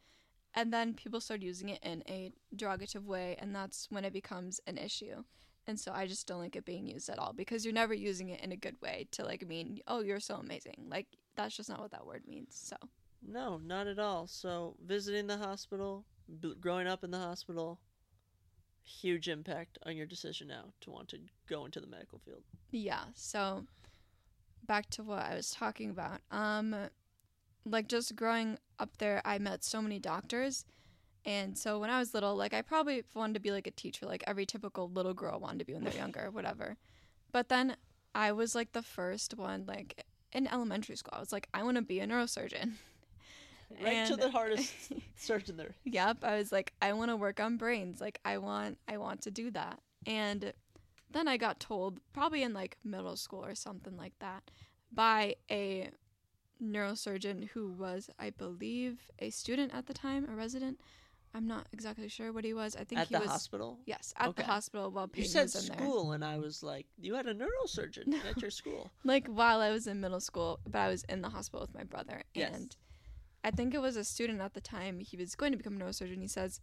And 0.55 0.73
then 0.73 0.93
people 0.95 1.21
started 1.21 1.45
using 1.45 1.69
it 1.69 1.79
in 1.83 2.03
a 2.09 2.31
derogative 2.55 3.05
way 3.05 3.35
and 3.39 3.55
that's 3.55 3.87
when 3.91 4.05
it 4.05 4.13
becomes 4.13 4.61
an 4.67 4.77
issue. 4.77 5.23
And 5.67 5.79
so 5.79 5.91
I 5.93 6.05
just 6.05 6.27
don't 6.27 6.39
like 6.39 6.55
it 6.55 6.65
being 6.65 6.85
used 6.87 7.09
at 7.09 7.17
all 7.19 7.33
because 7.33 7.65
you're 7.65 7.73
never 7.73 7.93
using 7.93 8.29
it 8.29 8.41
in 8.41 8.51
a 8.51 8.55
good 8.57 8.75
way 8.81 9.07
to 9.11 9.23
like 9.25 9.47
mean, 9.47 9.79
oh, 9.87 10.01
you're 10.01 10.19
so 10.19 10.35
amazing. 10.35 10.85
Like 10.89 11.07
that's 11.35 11.55
just 11.57 11.69
not 11.69 11.79
what 11.81 11.91
that 11.91 12.05
word 12.05 12.23
means. 12.27 12.49
So 12.51 12.75
No, 13.27 13.57
not 13.57 13.87
at 13.87 13.97
all. 13.99 14.27
So 14.27 14.75
visiting 14.85 15.27
the 15.27 15.37
hospital, 15.37 16.05
b- 16.39 16.55
growing 16.59 16.87
up 16.87 17.03
in 17.03 17.11
the 17.11 17.17
hospital, 17.17 17.79
huge 18.83 19.27
impact 19.27 19.79
on 19.85 19.97
your 19.97 20.05
decision 20.05 20.47
now 20.47 20.65
to 20.81 20.91
want 20.91 21.07
to 21.09 21.17
go 21.49 21.65
into 21.65 21.79
the 21.79 21.87
medical 21.87 22.19
field. 22.19 22.43
yeah. 22.71 23.05
So 23.15 23.65
back 24.67 24.89
to 24.91 25.03
what 25.03 25.19
I 25.23 25.35
was 25.35 25.49
talking 25.51 25.89
about. 25.89 26.21
Um, 26.31 26.75
like 27.65 27.87
just 27.87 28.15
growing 28.15 28.59
up 28.77 28.97
there, 28.97 29.21
I 29.25 29.39
met 29.39 29.63
so 29.63 29.81
many 29.81 29.97
doctors. 29.99 30.65
And 31.25 31.57
so 31.57 31.79
when 31.79 31.89
I 31.89 31.97
was 31.97 32.13
little, 32.13 32.35
like 32.35 32.53
I 32.53 32.61
probably 32.61 33.03
wanted 33.15 33.33
to 33.33 33.39
be 33.39 33.51
like 33.51 33.67
a 33.67 33.71
teacher, 33.71 34.05
like 34.05 34.23
every 34.27 34.45
typical 34.45 34.89
little 34.89 35.13
girl 35.13 35.39
wanted 35.39 35.59
to 35.59 35.65
be 35.65 35.73
when 35.73 35.83
they're 35.83 35.93
younger, 35.93 36.29
whatever. 36.31 36.77
But 37.31 37.49
then 37.49 37.77
I 38.13 38.31
was 38.31 38.53
like 38.53 38.73
the 38.73 38.83
first 38.83 39.35
one, 39.35 39.65
like 39.67 40.05
in 40.31 40.47
elementary 40.47 40.95
school, 40.95 41.13
I 41.15 41.19
was 41.19 41.31
like, 41.31 41.47
I 41.53 41.63
want 41.63 41.77
to 41.77 41.81
be 41.81 41.99
a 41.99 42.07
neurosurgeon. 42.07 42.73
Right 43.83 44.05
to 44.07 44.15
the 44.15 44.29
hardest 44.29 44.93
surgeon 45.15 45.57
there. 45.57 45.73
Yep, 45.85 46.23
I 46.23 46.37
was 46.37 46.51
like 46.51 46.73
I 46.83 46.93
want 46.93 47.09
to 47.09 47.15
work 47.15 47.39
on 47.39 47.57
brains. 47.57 47.99
Like 47.99 48.19
I 48.23 48.37
want 48.37 48.77
I 48.87 48.97
want 48.97 49.21
to 49.23 49.31
do 49.31 49.49
that. 49.51 49.79
And 50.05 50.53
then 51.11 51.27
I 51.27 51.37
got 51.37 51.59
told 51.59 51.99
probably 52.13 52.43
in 52.43 52.53
like 52.53 52.77
middle 52.83 53.15
school 53.15 53.43
or 53.43 53.55
something 53.55 53.97
like 53.97 54.13
that 54.19 54.51
by 54.91 55.35
a 55.49 55.89
neurosurgeon 56.63 57.49
who 57.49 57.71
was 57.71 58.09
I 58.19 58.29
believe 58.29 59.11
a 59.19 59.29
student 59.29 59.73
at 59.73 59.87
the 59.87 59.93
time, 59.93 60.27
a 60.29 60.35
resident. 60.35 60.79
I'm 61.35 61.47
not 61.47 61.67
exactly 61.73 62.07
sure 62.07 62.31
what 62.31 62.45
he 62.45 62.53
was. 62.53 62.75
I 62.75 62.85
think 62.85 62.91
he 62.91 62.95
was 62.97 63.01
At 63.01 63.07
he 63.09 63.13
the 63.15 63.19
was 63.19 63.29
hospital? 63.29 63.79
Yes, 63.85 64.13
at 64.17 64.29
Okay. 64.29 64.41
the 64.41 64.47
hospital 64.47 64.89
while 64.89 65.03
You 65.03 65.09
Peyton 65.23 65.29
said 65.31 65.43
was 65.43 65.55
in 65.69 65.75
there. 65.75 65.85
school, 65.85 66.11
and 66.13 66.23
I 66.23 66.37
was 66.37 66.63
like, 66.63 66.87
you 66.97 67.13
had 67.15 67.27
a 67.27 67.33
neurosurgeon 67.35 68.07
No. 68.07 68.17
at 68.29 68.41
your 68.41 68.49
school. 68.51 68.89
like 69.03 69.27
while 69.27 69.59
I 69.59 69.69
was 69.71 69.85
in 69.85 69.99
middle 69.99 70.21
school, 70.21 70.59
but 70.65 70.79
I 70.79 70.87
was 70.87 71.03
in 71.09 71.21
the 71.21 71.29
hospital 71.29 71.61
with 71.61 71.75
my 71.75 71.83
brother. 71.83 72.23
Yes. 72.33 72.53
And 72.55 72.75
I 73.43 73.51
think 73.51 73.73
it 73.73 73.79
was 73.81 73.95
a 73.97 74.03
student 74.05 74.39
at 74.41 74.53
the 74.53 74.61
time. 74.61 75.01
He 75.01 75.17
was 75.17 75.35
going 75.35 75.51
to 75.51 75.57
become 75.57 75.75
a 75.79 75.83
neurosurgeon. 75.83 76.21
He 76.21 76.27
says, 76.27 76.61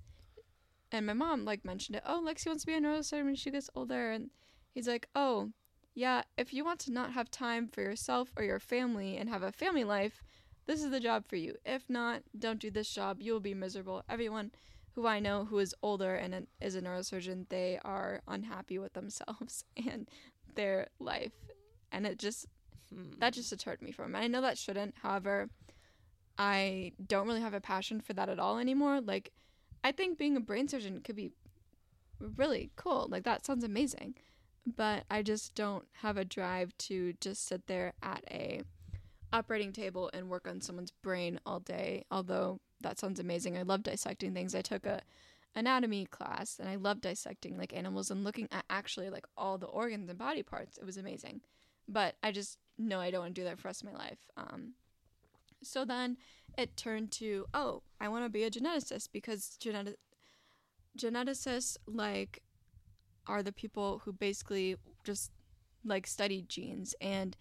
and 0.90 1.06
my 1.06 1.12
mom 1.12 1.44
like 1.44 1.64
mentioned 1.64 1.96
it. 1.96 2.02
Oh, 2.06 2.22
Lexi 2.26 2.46
wants 2.46 2.62
to 2.64 2.66
be 2.66 2.74
a 2.74 2.80
neurosurgeon 2.80 3.24
when 3.26 3.34
she 3.36 3.50
gets 3.50 3.68
older. 3.74 4.10
And 4.10 4.30
he's 4.74 4.88
like, 4.88 5.06
oh, 5.14 5.50
yeah. 5.94 6.22
If 6.38 6.52
you 6.54 6.64
want 6.64 6.80
to 6.80 6.92
not 6.92 7.12
have 7.12 7.30
time 7.30 7.68
for 7.68 7.82
yourself 7.82 8.30
or 8.36 8.42
your 8.42 8.58
family 8.58 9.16
and 9.18 9.28
have 9.28 9.42
a 9.42 9.52
family 9.52 9.84
life, 9.84 10.22
this 10.66 10.82
is 10.82 10.90
the 10.90 11.00
job 11.00 11.24
for 11.28 11.36
you. 11.36 11.56
If 11.64 11.88
not, 11.88 12.22
don't 12.38 12.60
do 12.60 12.70
this 12.70 12.88
job. 12.88 13.20
You 13.20 13.32
will 13.32 13.40
be 13.40 13.54
miserable. 13.54 14.02
Everyone 14.08 14.52
who 14.94 15.06
I 15.06 15.20
know 15.20 15.46
who 15.46 15.58
is 15.58 15.74
older 15.82 16.14
and 16.14 16.46
is 16.60 16.76
a 16.76 16.82
neurosurgeon, 16.82 17.48
they 17.48 17.78
are 17.84 18.20
unhappy 18.28 18.78
with 18.78 18.92
themselves 18.92 19.64
and 19.88 20.08
their 20.54 20.88
life. 20.98 21.32
And 21.90 22.06
it 22.06 22.18
just 22.18 22.46
Hmm. 22.92 23.18
that 23.18 23.32
just 23.32 23.50
deterred 23.50 23.80
me 23.82 23.92
from 23.92 24.14
it. 24.14 24.18
I 24.18 24.26
know 24.26 24.40
that 24.40 24.58
shouldn't. 24.58 24.94
However, 25.02 25.48
I 26.38 26.92
don't 27.06 27.26
really 27.26 27.40
have 27.40 27.54
a 27.54 27.60
passion 27.60 28.00
for 28.00 28.12
that 28.14 28.28
at 28.28 28.38
all 28.38 28.58
anymore. 28.58 29.00
Like, 29.00 29.32
I 29.84 29.92
think 29.92 30.18
being 30.18 30.36
a 30.36 30.40
brain 30.40 30.68
surgeon 30.68 31.00
could 31.00 31.16
be 31.16 31.32
really 32.18 32.70
cool. 32.76 33.06
Like, 33.10 33.24
that 33.24 33.46
sounds 33.46 33.64
amazing. 33.64 34.14
But 34.66 35.04
I 35.10 35.22
just 35.22 35.54
don't 35.54 35.86
have 36.02 36.16
a 36.16 36.24
drive 36.24 36.76
to 36.78 37.14
just 37.20 37.46
sit 37.46 37.66
there 37.66 37.94
at 38.02 38.24
a 38.30 38.62
operating 39.32 39.72
table 39.72 40.10
and 40.12 40.28
work 40.28 40.46
on 40.46 40.60
someone's 40.60 40.90
brain 40.90 41.40
all 41.46 41.60
day. 41.60 42.04
Although 42.10 42.60
that 42.80 42.98
sounds 42.98 43.20
amazing. 43.20 43.56
I 43.56 43.62
love 43.62 43.82
dissecting 43.82 44.34
things. 44.34 44.54
I 44.54 44.62
took 44.62 44.86
a 44.86 45.02
anatomy 45.54 46.06
class 46.06 46.58
and 46.58 46.68
I 46.68 46.76
love 46.76 47.00
dissecting 47.00 47.58
like 47.58 47.74
animals 47.74 48.10
and 48.10 48.24
looking 48.24 48.48
at 48.50 48.64
actually 48.70 49.10
like 49.10 49.26
all 49.36 49.58
the 49.58 49.66
organs 49.66 50.08
and 50.08 50.18
body 50.18 50.42
parts. 50.42 50.78
It 50.78 50.84
was 50.84 50.96
amazing. 50.96 51.40
But 51.88 52.16
I 52.22 52.32
just 52.32 52.58
know 52.78 53.00
I 53.00 53.10
don't 53.10 53.22
want 53.22 53.34
to 53.34 53.40
do 53.40 53.44
that 53.44 53.58
for 53.58 53.62
the 53.62 53.68
rest 53.68 53.82
of 53.82 53.92
my 53.92 53.98
life. 53.98 54.18
Um, 54.36 54.74
so 55.62 55.84
then 55.84 56.16
it 56.58 56.76
turned 56.76 57.10
to, 57.12 57.46
oh, 57.54 57.82
I 58.00 58.08
want 58.08 58.24
to 58.24 58.30
be 58.30 58.44
a 58.44 58.50
geneticist 58.50 59.08
because 59.12 59.56
genetic 59.58 59.96
geneticists 60.98 61.76
like 61.86 62.42
are 63.26 63.42
the 63.42 63.52
people 63.52 64.02
who 64.04 64.12
basically 64.12 64.76
just 65.04 65.30
like 65.84 66.06
study 66.06 66.44
genes 66.46 66.94
and 67.00 67.36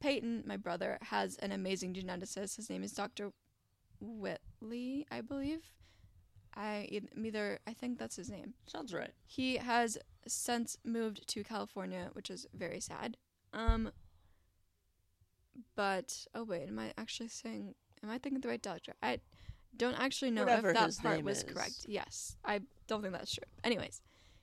Peyton, 0.00 0.44
my 0.46 0.56
brother, 0.56 0.98
has 1.02 1.36
an 1.36 1.52
amazing 1.52 1.94
geneticist. 1.94 2.56
His 2.56 2.70
name 2.70 2.82
is 2.82 2.92
Dr. 2.92 3.32
Whitley, 4.00 5.06
I 5.10 5.20
believe. 5.20 5.62
I 6.54 6.88
either 7.16 7.58
I 7.66 7.72
think 7.72 7.98
that's 7.98 8.16
his 8.16 8.30
name. 8.30 8.54
Sounds 8.66 8.92
right. 8.92 9.12
He 9.26 9.56
has 9.56 9.98
since 10.26 10.76
moved 10.84 11.26
to 11.28 11.44
California, 11.44 12.10
which 12.14 12.30
is 12.30 12.46
very 12.54 12.80
sad. 12.80 13.16
Um 13.52 13.90
but 15.74 16.26
oh 16.34 16.44
wait, 16.44 16.68
am 16.68 16.78
I 16.78 16.92
actually 16.96 17.28
saying 17.28 17.74
am 18.02 18.10
I 18.10 18.18
thinking 18.18 18.40
the 18.40 18.48
right 18.48 18.62
doctor? 18.62 18.94
I 19.02 19.20
don't 19.76 19.94
actually 19.94 20.30
know 20.30 20.42
Whatever 20.44 20.70
if 20.70 20.76
that 20.76 20.96
part 21.02 21.22
was 21.22 21.38
is. 21.38 21.44
correct. 21.44 21.86
Yes. 21.86 22.36
I 22.44 22.60
don't 22.86 23.02
think 23.02 23.14
that's 23.14 23.34
true. 23.34 23.44
Anyways, 23.62 24.00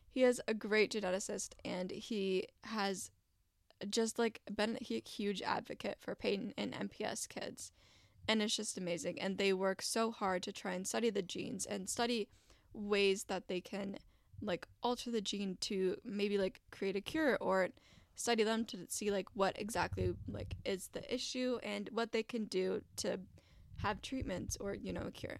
he 0.10 0.24
is 0.24 0.42
a 0.48 0.54
great 0.54 0.92
geneticist 0.92 1.54
and 1.66 1.92
he 1.92 2.48
has 2.64 3.12
just 3.92 4.20
like 4.20 4.42
been 4.54 4.78
a 4.82 5.02
huge 5.08 5.42
advocate 5.42 5.98
for 6.00 6.16
Peyton 6.16 6.54
and 6.58 6.74
MPS 6.74 7.28
kids. 7.28 7.72
And 8.28 8.42
it's 8.42 8.56
just 8.56 8.78
amazing. 8.78 9.22
And 9.22 9.38
they 9.38 9.54
work 9.54 9.82
so 9.82 10.12
hard 10.12 10.44
to 10.44 10.52
try 10.52 10.74
and 10.74 10.88
study 10.88 11.10
the 11.10 11.22
genes 11.22 11.66
and 11.66 11.90
study 11.90 12.28
ways 12.74 13.26
that 13.26 13.48
they 13.48 13.62
can 13.62 13.98
like 14.42 14.68
alter 14.84 15.12
the 15.12 15.22
gene 15.22 15.58
to 15.62 15.96
maybe 16.04 16.38
like 16.38 16.62
create 16.72 16.96
a 16.96 17.02
cure 17.02 17.38
or 17.40 17.70
study 18.16 18.44
them 18.44 18.66
to 18.66 18.78
see 18.88 19.12
like 19.12 19.28
what 19.34 19.60
exactly 19.60 20.14
like 20.28 20.56
is 20.66 20.90
the 20.94 21.14
issue 21.14 21.60
and 21.64 21.90
what 21.92 22.12
they 22.12 22.24
can 22.24 22.46
do 22.46 22.82
to 22.96 23.20
have 23.78 24.02
treatments 24.02 24.58
or 24.60 24.74
you 24.74 24.94
know 24.94 25.04
a 25.08 25.12
cure 25.12 25.38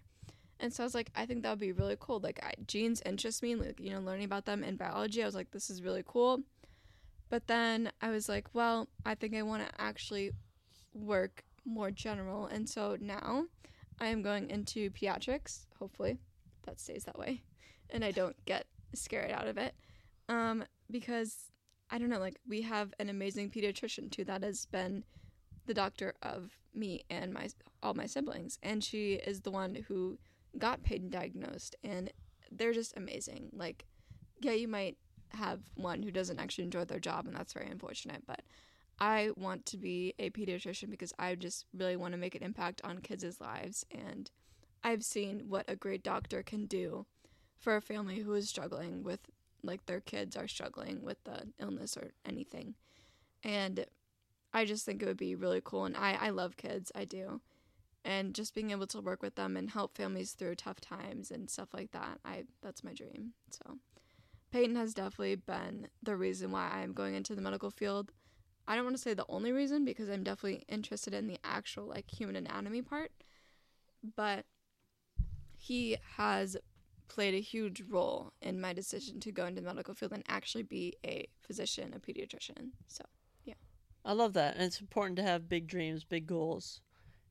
and 0.60 0.72
so 0.72 0.82
i 0.82 0.86
was 0.86 0.94
like 0.94 1.10
i 1.16 1.24
think 1.24 1.42
that 1.42 1.50
would 1.50 1.58
be 1.58 1.72
really 1.72 1.96
cool 1.98 2.20
like 2.20 2.38
I, 2.42 2.52
genes 2.66 3.02
interest 3.06 3.42
me 3.42 3.54
like 3.54 3.80
you 3.80 3.90
know 3.90 4.00
learning 4.00 4.26
about 4.26 4.44
them 4.44 4.62
in 4.62 4.76
biology 4.76 5.22
i 5.22 5.26
was 5.26 5.34
like 5.34 5.50
this 5.50 5.70
is 5.70 5.82
really 5.82 6.04
cool 6.06 6.40
but 7.28 7.46
then 7.46 7.90
i 8.00 8.10
was 8.10 8.28
like 8.28 8.54
well 8.54 8.88
i 9.04 9.14
think 9.14 9.34
i 9.34 9.42
want 9.42 9.66
to 9.66 9.80
actually 9.80 10.32
work 10.94 11.44
more 11.68 11.90
general. 11.90 12.46
And 12.46 12.68
so 12.68 12.96
now 13.00 13.46
i 14.00 14.06
am 14.06 14.22
going 14.22 14.50
into 14.50 14.90
pediatrics 14.90 15.66
hopefully 15.78 16.18
that 16.64 16.80
stays 16.80 17.04
that 17.04 17.18
way 17.18 17.42
and 17.90 18.04
i 18.04 18.10
don't 18.10 18.36
get 18.46 18.66
scared 18.94 19.30
out 19.30 19.46
of 19.46 19.58
it. 19.58 19.74
Um 20.28 20.64
because 20.90 21.50
I 21.90 21.98
don't 21.98 22.08
know, 22.08 22.18
like 22.18 22.38
we 22.48 22.62
have 22.62 22.92
an 22.98 23.08
amazing 23.08 23.50
pediatrician 23.50 24.10
too 24.10 24.24
that 24.24 24.42
has 24.42 24.66
been 24.66 25.04
the 25.66 25.74
doctor 25.74 26.14
of 26.22 26.58
me 26.74 27.04
and 27.10 27.32
my 27.32 27.48
all 27.82 27.94
my 27.94 28.06
siblings, 28.06 28.58
and 28.62 28.82
she 28.82 29.14
is 29.14 29.40
the 29.40 29.50
one 29.50 29.84
who 29.88 30.18
got 30.58 30.82
Peyton 30.82 31.10
diagnosed, 31.10 31.76
and 31.84 32.10
they're 32.50 32.72
just 32.72 32.96
amazing. 32.96 33.50
Like, 33.52 33.86
yeah, 34.40 34.52
you 34.52 34.68
might 34.68 34.96
have 35.30 35.60
one 35.74 36.02
who 36.02 36.10
doesn't 36.10 36.38
actually 36.38 36.64
enjoy 36.64 36.84
their 36.84 37.00
job, 37.00 37.26
and 37.26 37.34
that's 37.34 37.52
very 37.52 37.68
unfortunate, 37.70 38.22
but. 38.26 38.42
I 38.98 39.28
want 39.36 39.66
to 39.66 39.76
be 39.76 40.14
a 40.18 40.30
pediatrician 40.30 40.88
because 40.88 41.12
I 41.18 41.34
just 41.34 41.66
really 41.76 41.96
want 41.96 42.12
to 42.12 42.18
make 42.18 42.34
an 42.34 42.42
impact 42.42 42.80
on 42.82 43.00
kids' 43.00 43.42
lives. 43.42 43.84
And 43.90 44.30
I've 44.82 45.04
seen 45.04 45.44
what 45.48 45.66
a 45.68 45.76
great 45.76 46.02
doctor 46.02 46.42
can 46.42 46.64
do 46.64 47.04
for 47.58 47.76
a 47.76 47.82
family 47.82 48.20
who 48.20 48.32
is 48.34 48.48
struggling 48.48 49.02
with 49.02 49.20
like 49.62 49.84
their 49.86 50.00
kids 50.00 50.36
are 50.36 50.48
struggling 50.48 51.02
with 51.02 51.22
the 51.24 51.48
illness 51.58 51.96
or 51.96 52.12
anything. 52.24 52.74
And 53.42 53.84
I 54.52 54.64
just 54.64 54.86
think 54.86 55.02
it 55.02 55.06
would 55.06 55.16
be 55.16 55.34
really 55.34 55.60
cool 55.62 55.84
and 55.84 55.96
I, 55.96 56.16
I 56.20 56.30
love 56.30 56.56
kids, 56.56 56.92
I 56.94 57.04
do. 57.04 57.40
And 58.04 58.34
just 58.34 58.54
being 58.54 58.70
able 58.70 58.86
to 58.88 59.00
work 59.00 59.20
with 59.20 59.34
them 59.34 59.56
and 59.56 59.68
help 59.68 59.96
families 59.96 60.32
through 60.32 60.54
tough 60.54 60.80
times 60.80 61.32
and 61.32 61.50
stuff 61.50 61.74
like 61.74 61.90
that, 61.90 62.20
I 62.24 62.44
that's 62.62 62.84
my 62.84 62.92
dream. 62.92 63.32
So 63.50 63.78
Peyton 64.52 64.76
has 64.76 64.94
definitely 64.94 65.36
been 65.36 65.88
the 66.02 66.16
reason 66.16 66.50
why 66.50 66.70
I'm 66.70 66.92
going 66.92 67.14
into 67.14 67.34
the 67.34 67.42
medical 67.42 67.70
field. 67.70 68.12
I 68.68 68.74
don't 68.74 68.84
want 68.84 68.96
to 68.96 69.02
say 69.02 69.14
the 69.14 69.26
only 69.28 69.52
reason 69.52 69.84
because 69.84 70.08
I'm 70.08 70.24
definitely 70.24 70.64
interested 70.68 71.14
in 71.14 71.26
the 71.26 71.38
actual 71.44 71.86
like 71.86 72.10
human 72.10 72.36
anatomy 72.36 72.82
part, 72.82 73.12
but 74.16 74.44
he 75.56 75.96
has 76.16 76.56
played 77.08 77.34
a 77.34 77.40
huge 77.40 77.82
role 77.88 78.32
in 78.42 78.60
my 78.60 78.72
decision 78.72 79.20
to 79.20 79.32
go 79.32 79.46
into 79.46 79.60
the 79.60 79.66
medical 79.66 79.94
field 79.94 80.12
and 80.12 80.24
actually 80.28 80.62
be 80.62 80.94
a 81.04 81.28
physician, 81.40 81.94
a 81.94 82.00
pediatrician. 82.00 82.70
So, 82.88 83.04
yeah. 83.44 83.54
I 84.04 84.12
love 84.12 84.32
that. 84.34 84.54
And 84.54 84.64
it's 84.64 84.80
important 84.80 85.16
to 85.18 85.22
have 85.22 85.48
big 85.48 85.66
dreams, 85.66 86.04
big 86.04 86.26
goals. 86.26 86.80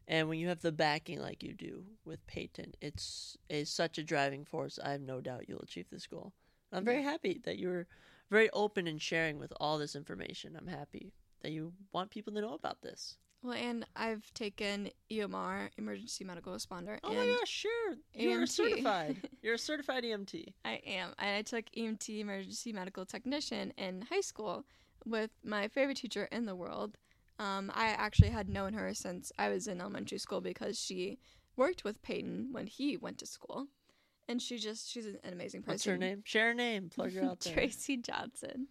And 0.07 0.29
when 0.29 0.39
you 0.39 0.47
have 0.49 0.61
the 0.61 0.71
backing 0.71 1.19
like 1.19 1.43
you 1.43 1.53
do 1.53 1.83
with 2.05 2.25
Peyton, 2.27 2.73
it's 2.81 3.37
is 3.49 3.69
such 3.69 3.97
a 3.97 4.03
driving 4.03 4.45
force. 4.45 4.77
I 4.83 4.91
have 4.91 5.01
no 5.01 5.19
doubt 5.19 5.49
you'll 5.49 5.61
achieve 5.61 5.87
this 5.91 6.07
goal. 6.07 6.33
I'm 6.71 6.85
very 6.85 7.03
happy 7.03 7.41
that 7.45 7.57
you're 7.59 7.87
very 8.29 8.49
open 8.51 8.87
and 8.87 9.01
sharing 9.01 9.39
with 9.39 9.53
all 9.59 9.77
this 9.77 9.95
information. 9.95 10.55
I'm 10.57 10.67
happy 10.67 11.13
that 11.41 11.51
you 11.51 11.73
want 11.93 12.09
people 12.11 12.33
to 12.33 12.41
know 12.41 12.53
about 12.53 12.81
this. 12.81 13.17
well, 13.43 13.53
and 13.53 13.85
I've 13.95 14.33
taken 14.33 14.89
EMR, 15.11 15.69
emergency 15.77 16.23
medical 16.23 16.53
responder, 16.53 16.97
Oh 17.03 17.13
my 17.13 17.25
gosh, 17.27 17.49
sure. 17.49 17.95
You're 18.13 18.47
certified. 18.47 19.29
You're 19.43 19.53
a 19.55 19.59
certified 19.59 20.03
EMT. 20.03 20.53
I 20.65 20.81
am. 20.85 21.13
And 21.19 21.35
I 21.37 21.41
took 21.43 21.65
EMT, 21.77 22.19
emergency 22.19 22.73
medical 22.73 23.05
technician, 23.05 23.71
in 23.77 24.01
high 24.09 24.21
school 24.21 24.65
with 25.05 25.29
my 25.43 25.67
favorite 25.67 25.97
teacher 25.97 26.27
in 26.31 26.45
the 26.45 26.55
world. 26.55 26.97
Um, 27.37 27.71
I 27.75 27.89
actually 27.89 28.29
had 28.29 28.49
known 28.49 28.73
her 28.73 28.93
since 28.95 29.31
I 29.37 29.49
was 29.49 29.67
in 29.67 29.81
elementary 29.81 30.17
school 30.17 30.41
because 30.41 30.79
she 30.79 31.19
worked 31.55 31.83
with 31.83 32.01
Peyton 32.01 32.47
when 32.51 32.65
he 32.65 32.97
went 32.97 33.19
to 33.19 33.25
school. 33.27 33.67
And 34.27 34.41
she 34.41 34.57
just, 34.57 34.91
she's 34.91 35.05
an 35.05 35.19
amazing 35.31 35.61
person. 35.61 35.73
What's 35.73 35.85
her 35.85 35.97
name? 35.97 36.23
Share 36.25 36.47
her 36.47 36.53
name. 36.53 36.89
Plug 36.89 37.13
her 37.13 37.23
out 37.23 37.39
there. 37.41 37.53
Tracy 37.53 37.97
Johnson. 37.97 38.67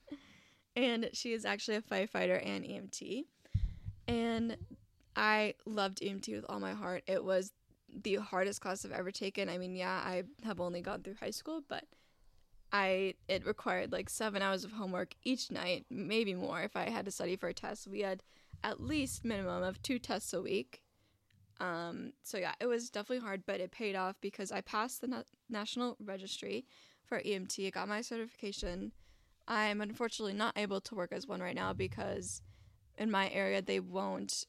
And 0.76 1.10
she 1.12 1.32
is 1.32 1.44
actually 1.44 1.76
a 1.76 1.82
firefighter 1.82 2.44
and 2.44 2.64
EMT. 2.64 3.24
And 4.08 4.56
I 5.14 5.54
loved 5.64 6.00
EMT 6.00 6.34
with 6.34 6.44
all 6.48 6.58
my 6.58 6.72
heart. 6.72 7.04
It 7.06 7.24
was 7.24 7.52
the 8.02 8.16
hardest 8.16 8.60
class 8.60 8.84
I've 8.84 8.92
ever 8.92 9.12
taken. 9.12 9.48
I 9.48 9.58
mean, 9.58 9.76
yeah, 9.76 10.02
I 10.04 10.24
have 10.44 10.60
only 10.60 10.80
gone 10.80 11.02
through 11.02 11.14
high 11.20 11.30
school, 11.30 11.62
but 11.68 11.84
I 12.72 13.14
it 13.28 13.46
required 13.46 13.92
like 13.92 14.10
7 14.10 14.42
hours 14.42 14.64
of 14.64 14.72
homework 14.72 15.14
each 15.22 15.52
night, 15.52 15.86
maybe 15.90 16.34
more 16.34 16.62
if 16.62 16.74
I 16.76 16.90
had 16.90 17.04
to 17.04 17.12
study 17.12 17.36
for 17.36 17.48
a 17.48 17.54
test. 17.54 17.86
We 17.86 18.00
had 18.00 18.22
at 18.64 18.80
least 18.80 19.24
minimum 19.24 19.62
of 19.62 19.80
2 19.82 20.00
tests 20.00 20.32
a 20.32 20.42
week. 20.42 20.80
Um, 21.60 22.12
so 22.22 22.38
yeah, 22.38 22.54
it 22.60 22.66
was 22.66 22.90
definitely 22.90 23.24
hard, 23.24 23.44
but 23.46 23.60
it 23.60 23.70
paid 23.70 23.96
off 23.96 24.16
because 24.20 24.50
I 24.50 24.60
passed 24.60 25.00
the 25.00 25.06
na- 25.06 25.22
national 25.48 25.96
registry 26.00 26.66
for 27.04 27.20
EMT. 27.20 27.66
I 27.66 27.70
got 27.70 27.88
my 27.88 28.00
certification. 28.00 28.92
I'm 29.46 29.80
unfortunately 29.80 30.34
not 30.34 30.58
able 30.58 30.80
to 30.80 30.94
work 30.94 31.12
as 31.12 31.26
one 31.26 31.40
right 31.40 31.54
now 31.54 31.72
because 31.72 32.42
in 32.96 33.10
my 33.10 33.28
area 33.30 33.60
they 33.62 33.80
won't 33.80 34.46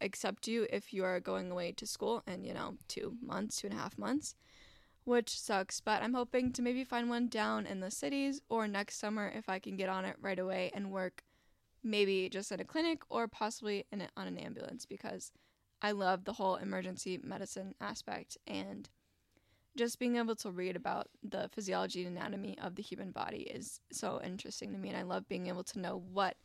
accept 0.00 0.46
you 0.46 0.66
if 0.70 0.92
you 0.92 1.04
are 1.04 1.20
going 1.20 1.50
away 1.50 1.72
to 1.72 1.86
school 1.86 2.22
in, 2.26 2.44
you 2.44 2.52
know, 2.52 2.74
two 2.88 3.16
months, 3.22 3.56
two 3.56 3.68
and 3.68 3.76
a 3.76 3.80
half 3.80 3.96
months, 3.96 4.34
which 5.04 5.40
sucks. 5.40 5.80
But 5.80 6.02
I'm 6.02 6.14
hoping 6.14 6.52
to 6.52 6.62
maybe 6.62 6.84
find 6.84 7.08
one 7.08 7.28
down 7.28 7.66
in 7.66 7.80
the 7.80 7.90
cities 7.90 8.40
or 8.48 8.68
next 8.68 8.98
summer 8.98 9.32
if 9.34 9.48
I 9.48 9.58
can 9.58 9.76
get 9.76 9.88
on 9.88 10.04
it 10.04 10.16
right 10.20 10.38
away 10.38 10.70
and 10.74 10.90
work 10.90 11.22
maybe 11.82 12.28
just 12.28 12.50
at 12.52 12.60
a 12.60 12.64
clinic 12.64 13.02
or 13.08 13.28
possibly 13.28 13.86
in 13.92 14.02
a, 14.02 14.08
on 14.16 14.26
an 14.26 14.36
ambulance 14.36 14.84
because 14.84 15.30
I 15.82 15.92
love 15.92 16.24
the 16.24 16.32
whole 16.32 16.56
emergency 16.56 17.20
medicine 17.22 17.74
aspect 17.80 18.38
and 18.46 18.88
just 19.76 19.98
being 19.98 20.16
able 20.16 20.36
to 20.36 20.50
read 20.50 20.74
about 20.74 21.08
the 21.22 21.50
physiology 21.52 22.06
and 22.06 22.16
anatomy 22.16 22.56
of 22.62 22.76
the 22.76 22.82
human 22.82 23.10
body 23.10 23.42
is 23.42 23.80
so 23.92 24.20
interesting 24.24 24.72
to 24.72 24.78
me 24.78 24.88
and 24.88 24.96
I 24.96 25.02
love 25.02 25.28
being 25.28 25.48
able 25.48 25.64
to 25.64 25.78
know 25.78 26.02
what 26.12 26.36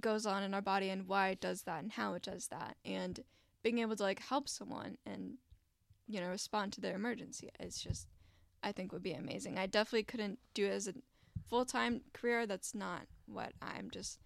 goes 0.00 0.26
on 0.26 0.42
in 0.42 0.54
our 0.54 0.62
body 0.62 0.90
and 0.90 1.08
why 1.08 1.30
it 1.30 1.40
does 1.40 1.62
that 1.62 1.82
and 1.82 1.90
how 1.90 2.14
it 2.14 2.22
does 2.22 2.48
that 2.48 2.76
and 2.84 3.20
being 3.62 3.78
able 3.78 3.96
to 3.96 4.02
like 4.02 4.20
help 4.20 4.48
someone 4.48 4.96
and 5.06 5.34
you 6.06 6.20
know 6.20 6.28
respond 6.28 6.72
to 6.74 6.80
their 6.80 6.94
emergency 6.94 7.50
is 7.58 7.78
just 7.78 8.06
I 8.62 8.72
think 8.72 8.92
would 8.92 9.02
be 9.02 9.12
amazing. 9.12 9.58
I 9.58 9.66
definitely 9.66 10.04
couldn't 10.04 10.38
do 10.54 10.66
it 10.66 10.70
as 10.70 10.88
a 10.88 10.94
full-time 11.48 12.02
career. 12.12 12.46
That's 12.46 12.74
not 12.74 13.02
what 13.26 13.52
I'm 13.62 13.90
just 13.90 14.18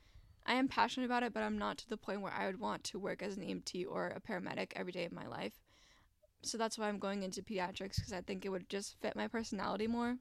I 0.45 0.55
am 0.55 0.69
passionate 0.69 1.07
about 1.07 1.23
it, 1.23 1.33
but 1.33 1.43
I'm 1.43 1.59
not 1.59 1.79
to 1.79 1.89
the 1.89 1.97
point 1.97 2.21
where 2.21 2.33
I 2.33 2.47
would 2.47 2.61
want 2.61 2.85
to 2.85 2.99
work 2.99 3.23
as 3.23 3.37
an 3.37 3.43
EMT 3.43 3.87
or 3.89 4.09
a 4.09 4.21
paramedic 4.21 4.73
every 4.75 4.93
day 4.93 5.05
of 5.05 5.13
my 5.13 5.27
life. 5.27 5.55
So 6.43 6.59
that's 6.59 6.77
why 6.77 6.89
I'm 6.89 6.99
going 6.99 7.23
into 7.23 7.43
pediatrics 7.43 7.97
because 7.97 8.13
I 8.13 8.21
think 8.21 8.45
it 8.45 8.49
would 8.49 8.69
just 8.69 9.01
fit 9.01 9.15
my 9.15 9.29
personality 9.29 9.87
more 9.87 10.17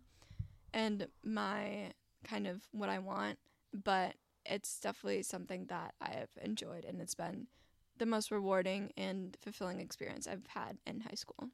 and 0.74 1.08
my 1.24 1.92
kind 2.24 2.46
of 2.46 2.62
what 2.72 2.90
I 2.90 3.00
want. 3.00 3.40
But 3.74 4.16
it's 4.46 4.80
definitely 4.80 5.24
something 5.24 5.66
that 5.68 5.94
I 6.02 6.12
have 6.12 6.30
enjoyed, 6.42 6.86
and 6.86 7.02
it's 7.02 7.16
been 7.16 7.48
the 7.98 8.06
most 8.06 8.32
rewarding 8.32 8.92
and 8.98 9.38
fulfilling 9.42 9.80
experience 9.80 10.28
I've 10.28 10.48
had 10.48 10.78
in 10.86 11.02
high 11.02 11.16
school. 11.16 11.50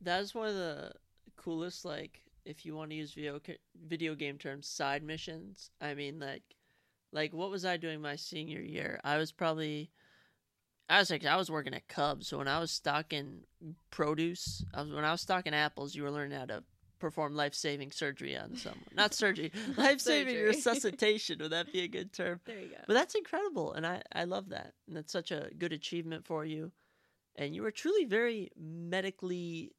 That 0.00 0.20
is 0.20 0.34
one 0.34 0.48
of 0.48 0.54
the 0.54 0.92
coolest, 1.36 1.84
like, 1.84 2.22
if 2.44 2.66
you 2.66 2.74
want 2.74 2.90
to 2.90 2.96
use 2.96 3.12
video 3.12 3.40
video 3.86 4.14
game 4.14 4.38
terms, 4.38 4.66
side 4.66 5.02
missions. 5.02 5.70
I 5.80 5.94
mean, 5.94 6.20
like, 6.20 6.42
like 7.14 7.32
what 7.32 7.50
was 7.50 7.64
I 7.64 7.76
doing 7.76 8.02
my 8.02 8.16
senior 8.16 8.60
year? 8.60 9.00
I 9.04 9.16
was 9.16 9.32
probably, 9.32 9.90
I 10.90 10.98
was 10.98 11.10
like, 11.10 11.24
I 11.24 11.36
was 11.36 11.50
working 11.50 11.72
at 11.74 11.88
Cubs. 11.88 12.26
So 12.28 12.38
when 12.38 12.48
I 12.48 12.58
was 12.58 12.70
stocking 12.70 13.44
produce, 13.90 14.64
I 14.74 14.82
was 14.82 14.92
when 14.92 15.04
I 15.04 15.12
was 15.12 15.20
stocking 15.20 15.54
apples, 15.54 15.94
you 15.94 16.02
were 16.02 16.10
learning 16.10 16.38
how 16.38 16.46
to 16.46 16.64
perform 16.98 17.34
life 17.34 17.54
saving 17.54 17.92
surgery 17.92 18.36
on 18.36 18.56
someone. 18.56 18.82
Not 18.94 19.14
surgery, 19.22 19.52
life 19.76 20.00
saving 20.00 20.42
resuscitation. 20.42 21.38
Would 21.40 21.52
that 21.52 21.72
be 21.72 21.80
a 21.82 21.88
good 21.88 22.12
term? 22.12 22.40
There 22.44 22.58
you 22.58 22.70
go. 22.70 22.76
But 22.86 22.94
that's 22.94 23.14
incredible, 23.14 23.72
and 23.72 23.86
I 23.86 24.02
I 24.12 24.24
love 24.24 24.48
that, 24.50 24.74
and 24.88 24.96
that's 24.96 25.12
such 25.12 25.30
a 25.30 25.50
good 25.56 25.72
achievement 25.72 26.26
for 26.26 26.44
you, 26.44 26.72
and 27.36 27.54
you 27.54 27.64
are 27.64 27.70
truly 27.70 28.04
very 28.04 28.50
medically. 28.56 29.72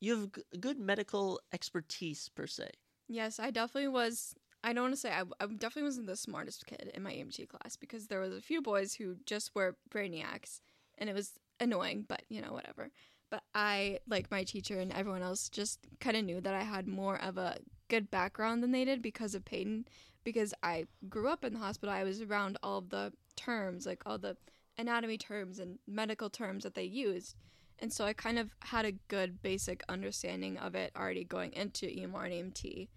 You 0.00 0.16
have 0.18 0.32
g- 0.32 0.42
good 0.60 0.78
medical 0.78 1.40
expertise 1.52 2.28
per 2.28 2.46
se. 2.46 2.70
Yes, 3.08 3.38
I 3.38 3.50
definitely 3.50 3.88
was. 3.88 4.34
I 4.64 4.72
don't 4.72 4.84
want 4.84 4.94
to 4.94 5.00
say 5.00 5.10
I, 5.10 5.22
I 5.40 5.46
definitely 5.46 5.84
wasn't 5.84 6.06
the 6.06 6.16
smartest 6.16 6.66
kid 6.66 6.90
in 6.94 7.02
my 7.02 7.12
EMT 7.12 7.48
class 7.48 7.76
because 7.76 8.06
there 8.06 8.20
was 8.20 8.32
a 8.32 8.40
few 8.40 8.62
boys 8.62 8.94
who 8.94 9.16
just 9.26 9.54
were 9.54 9.76
brainiacs, 9.90 10.60
and 10.98 11.10
it 11.10 11.14
was 11.14 11.32
annoying. 11.60 12.04
But 12.08 12.22
you 12.28 12.40
know, 12.40 12.52
whatever. 12.52 12.90
But 13.30 13.42
I, 13.54 13.98
like 14.06 14.30
my 14.30 14.44
teacher 14.44 14.78
and 14.78 14.92
everyone 14.92 15.22
else, 15.22 15.48
just 15.48 15.80
kind 16.00 16.16
of 16.16 16.24
knew 16.24 16.40
that 16.42 16.54
I 16.54 16.64
had 16.64 16.86
more 16.86 17.16
of 17.16 17.38
a 17.38 17.56
good 17.88 18.10
background 18.10 18.62
than 18.62 18.72
they 18.72 18.84
did 18.84 19.00
because 19.00 19.34
of 19.34 19.44
Peyton. 19.44 19.86
Because 20.22 20.52
I 20.62 20.86
grew 21.08 21.28
up 21.28 21.42
in 21.44 21.54
the 21.54 21.58
hospital, 21.58 21.94
I 21.94 22.04
was 22.04 22.20
around 22.20 22.58
all 22.62 22.78
of 22.78 22.90
the 22.90 23.12
terms, 23.34 23.86
like 23.86 24.02
all 24.06 24.18
the 24.18 24.36
anatomy 24.78 25.18
terms 25.18 25.58
and 25.58 25.78
medical 25.86 26.30
terms 26.30 26.64
that 26.64 26.74
they 26.74 26.84
used. 26.84 27.34
And 27.78 27.92
so 27.92 28.04
I 28.04 28.12
kind 28.12 28.38
of 28.38 28.54
had 28.60 28.84
a 28.84 28.92
good 29.08 29.42
basic 29.42 29.82
understanding 29.88 30.58
of 30.58 30.74
it 30.74 30.92
already 30.96 31.24
going 31.24 31.52
into 31.52 31.86
EMR 31.86 32.26
and 32.26 32.54
EMT. 32.54 32.88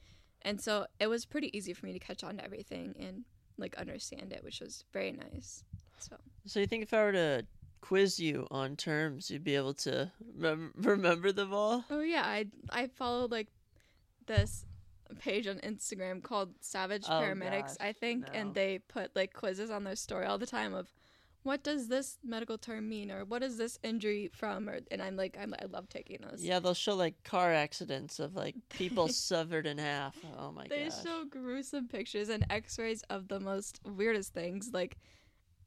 And 0.46 0.62
so 0.62 0.86
it 1.00 1.08
was 1.08 1.26
pretty 1.26 1.56
easy 1.58 1.74
for 1.74 1.86
me 1.86 1.92
to 1.94 2.00
catch 2.00 2.24
on 2.24 2.38
to 2.38 2.44
everything 2.46 2.96
and 3.00 3.26
like 3.58 3.76
understand 3.76 4.32
it, 4.32 4.44
which 4.44 4.62
was 4.62 4.86
very 4.94 5.12
nice. 5.12 5.64
So 6.00 6.16
So 6.46 6.60
you 6.60 6.68
think 6.68 6.84
if 6.84 6.94
I 6.94 7.04
were 7.04 7.12
to 7.12 7.46
quiz 7.82 8.20
you 8.20 8.48
on 8.52 8.76
terms, 8.76 9.30
you'd 9.30 9.44
be 9.44 9.56
able 9.56 9.74
to 9.74 10.12
rem- 10.38 10.74
remember 10.78 11.32
them 11.32 11.54
all? 11.54 11.84
Oh 11.90 12.02
yeah, 12.02 12.24
I 12.24 12.46
I 12.70 12.88
followed 12.88 13.32
like 13.32 13.48
this 14.28 14.66
page 15.20 15.48
on 15.48 15.58
Instagram 15.60 16.22
called 16.24 16.50
Savage 16.62 17.04
Oh, 17.08 17.12
Paramedics, 17.12 17.78
gosh, 17.78 17.88
I 17.90 17.92
think, 17.94 18.26
no. 18.28 18.40
and 18.40 18.54
they 18.56 18.80
put 18.80 19.16
like 19.16 19.34
quizzes 19.34 19.70
on 19.72 19.84
their 19.84 19.96
story 19.96 20.26
all 20.26 20.38
the 20.38 20.48
time 20.48 20.74
of 20.74 20.88
what 21.46 21.64
does 21.64 21.88
this 21.88 22.18
medical 22.24 22.58
term 22.58 22.90
mean 22.90 23.12
or 23.12 23.24
what 23.24 23.44
is 23.44 23.58
this 23.58 23.78
injury 23.84 24.30
from 24.34 24.68
or 24.68 24.80
and 24.90 25.02
I'm 25.02 25.16
like 25.16 25.38
I'm, 25.40 25.54
I 25.62 25.66
love 25.66 25.88
taking 25.90 26.18
those. 26.22 26.44
Yeah, 26.44 26.60
they'll 26.60 26.74
show 26.74 26.96
like 26.96 27.24
car 27.24 27.54
accidents 27.54 28.20
of 28.20 28.36
like 28.36 28.56
people 28.70 29.08
severed 29.08 29.68
in 29.68 29.78
half. 29.78 30.18
Oh 30.40 30.52
my 30.52 30.64
god 30.64 30.70
They 30.70 30.86
gosh. 30.86 31.04
show 31.04 31.24
gruesome 31.30 31.88
pictures 31.88 32.30
and 32.30 32.46
x-rays 32.50 33.04
of 33.10 33.28
the 33.28 33.40
most 33.40 33.80
weirdest 33.86 34.34
things 34.34 34.72
like 34.74 34.98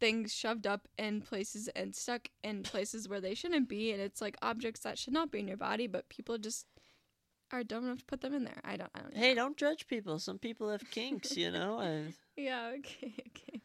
things 0.00 0.34
shoved 0.34 0.66
up 0.66 0.88
in 0.98 1.20
places 1.20 1.68
and 1.74 1.94
stuck 1.94 2.28
in 2.42 2.62
places 2.62 3.08
where 3.08 3.20
they 3.20 3.34
shouldn't 3.34 3.68
be 3.68 3.92
and 3.92 4.00
it's 4.00 4.20
like 4.20 4.36
objects 4.42 4.80
that 4.80 4.98
should 4.98 5.12
not 5.12 5.30
be 5.30 5.38
in 5.38 5.48
your 5.48 5.56
body 5.56 5.86
but 5.86 6.08
people 6.08 6.38
just 6.38 6.66
are 7.52 7.64
dumb 7.64 7.84
enough 7.84 7.98
to 7.98 8.04
put 8.04 8.20
them 8.20 8.34
in 8.34 8.44
there. 8.44 8.60
I 8.64 8.76
don't 8.76 8.90
I 8.94 9.00
don't 9.00 9.14
know. 9.14 9.20
Hey, 9.20 9.34
don't 9.34 9.56
judge 9.56 9.86
people. 9.86 10.18
Some 10.18 10.38
people 10.38 10.68
have 10.70 10.90
kinks, 10.90 11.36
you 11.36 11.50
know. 11.50 11.78
And 11.78 12.12
Yeah, 12.36 12.72
okay, 12.78 13.14
okay. 13.28 13.62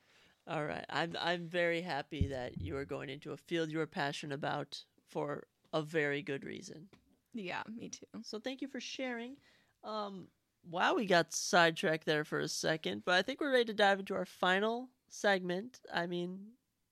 All 0.48 0.65
right. 0.65 0.86
I'm 0.90 1.15
I'm 1.20 1.48
very 1.48 1.82
happy 1.82 2.28
that 2.28 2.61
you 2.61 2.76
are 2.78 2.86
going 2.86 3.10
into 3.10 3.32
a 3.32 3.38
field 3.38 3.72
you 3.72 3.80
are 3.80 3.88
passionate 3.88 4.36
about 4.36 4.84
for 5.07 5.44
a 5.72 5.82
very 5.82 6.22
good 6.22 6.44
reason. 6.44 6.90
Yeah, 7.34 7.64
me 7.74 7.90
too. 7.90 8.06
So 8.24 8.40
thank 8.40 8.61
you 8.61 8.68
for 8.68 8.80
sharing. 8.80 9.38
Um 9.84 10.28
wow, 10.70 10.95
we 10.95 11.06
got 11.06 11.34
sidetracked 11.34 12.06
there 12.06 12.24
for 12.26 12.40
a 12.40 12.48
second, 12.48 13.03
but 13.06 13.15
I 13.15 13.22
think 13.22 13.40
we're 13.41 13.52
ready 13.52 13.65
to 13.65 13.74
dive 13.74 13.99
into 13.99 14.15
our 14.15 14.26
final 14.26 14.90
segment. 15.10 15.80
I 15.94 16.07
mean, 16.07 16.40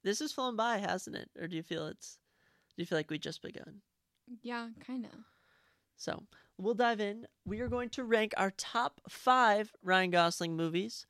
this 0.03 0.19
has 0.19 0.32
flown 0.32 0.56
by, 0.56 0.78
hasn't 0.78 1.15
it? 1.15 1.30
Or 1.40 1.48
do 1.48 1.56
you 1.56 1.64
feel 1.64 1.88
it's 1.88 2.18
do 2.76 2.82
you 2.82 2.86
feel 2.86 2.98
like 2.98 3.10
we 3.11 3.19
just 3.19 3.41
begun? 3.41 3.82
Yeah, 4.41 4.69
kind 4.86 5.06
of. 5.06 5.11
So 5.98 6.23
we'll 6.57 6.73
dive 6.73 6.99
in. 6.99 7.28
We 7.45 7.60
are 7.61 7.68
going 7.68 7.90
to 7.91 8.03
rank 8.03 8.34
our 8.38 8.52
top 8.52 9.02
five 9.10 9.73
Ryan 9.84 10.11
Gosling 10.11 10.56
movies. 10.56 11.06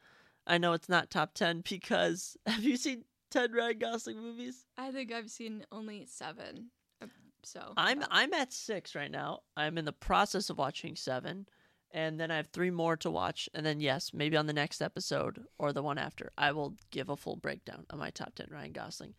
I 0.48 0.58
know 0.58 0.74
it's 0.74 0.90
not 0.90 1.10
top 1.10 1.34
10 1.34 1.64
because 1.70 2.36
have 2.46 2.64
you 2.64 2.78
seen 2.78 3.04
10 3.32 3.52
Ryan 3.54 3.80
Gosling 3.80 4.20
movies? 4.20 4.66
I 4.78 4.92
think 4.92 5.12
I've 5.12 5.30
seen 5.30 5.66
only 5.72 6.06
seven. 6.06 6.70
Uh, 7.02 7.08
so 7.44 7.74
I'm 7.78 8.04
I'm 8.10 8.34
at 8.34 8.52
six 8.54 8.94
right 8.96 9.12
now. 9.12 9.40
I'm 9.58 9.78
in 9.78 9.86
the 9.86 9.94
process 9.94 10.50
of 10.50 10.58
watching 10.58 10.96
seven, 10.96 11.48
and 11.92 12.20
then 12.20 12.30
I 12.32 12.38
have 12.38 12.48
three 12.48 12.70
more 12.72 12.98
to 12.98 13.10
watch. 13.10 13.50
And 13.54 13.66
then 13.66 13.80
yes, 13.80 14.12
maybe 14.14 14.38
on 14.38 14.46
the 14.48 14.54
next 14.54 14.82
episode 14.82 15.44
or 15.58 15.74
the 15.74 15.82
one 15.84 15.98
after, 15.98 16.32
I 16.38 16.52
will 16.52 16.76
give 16.92 17.10
a 17.10 17.16
full 17.18 17.36
breakdown 17.38 17.86
of 17.90 18.00
my 18.00 18.10
top 18.10 18.36
ten 18.36 18.48
Ryan 18.52 18.74
Gosling 18.74 19.14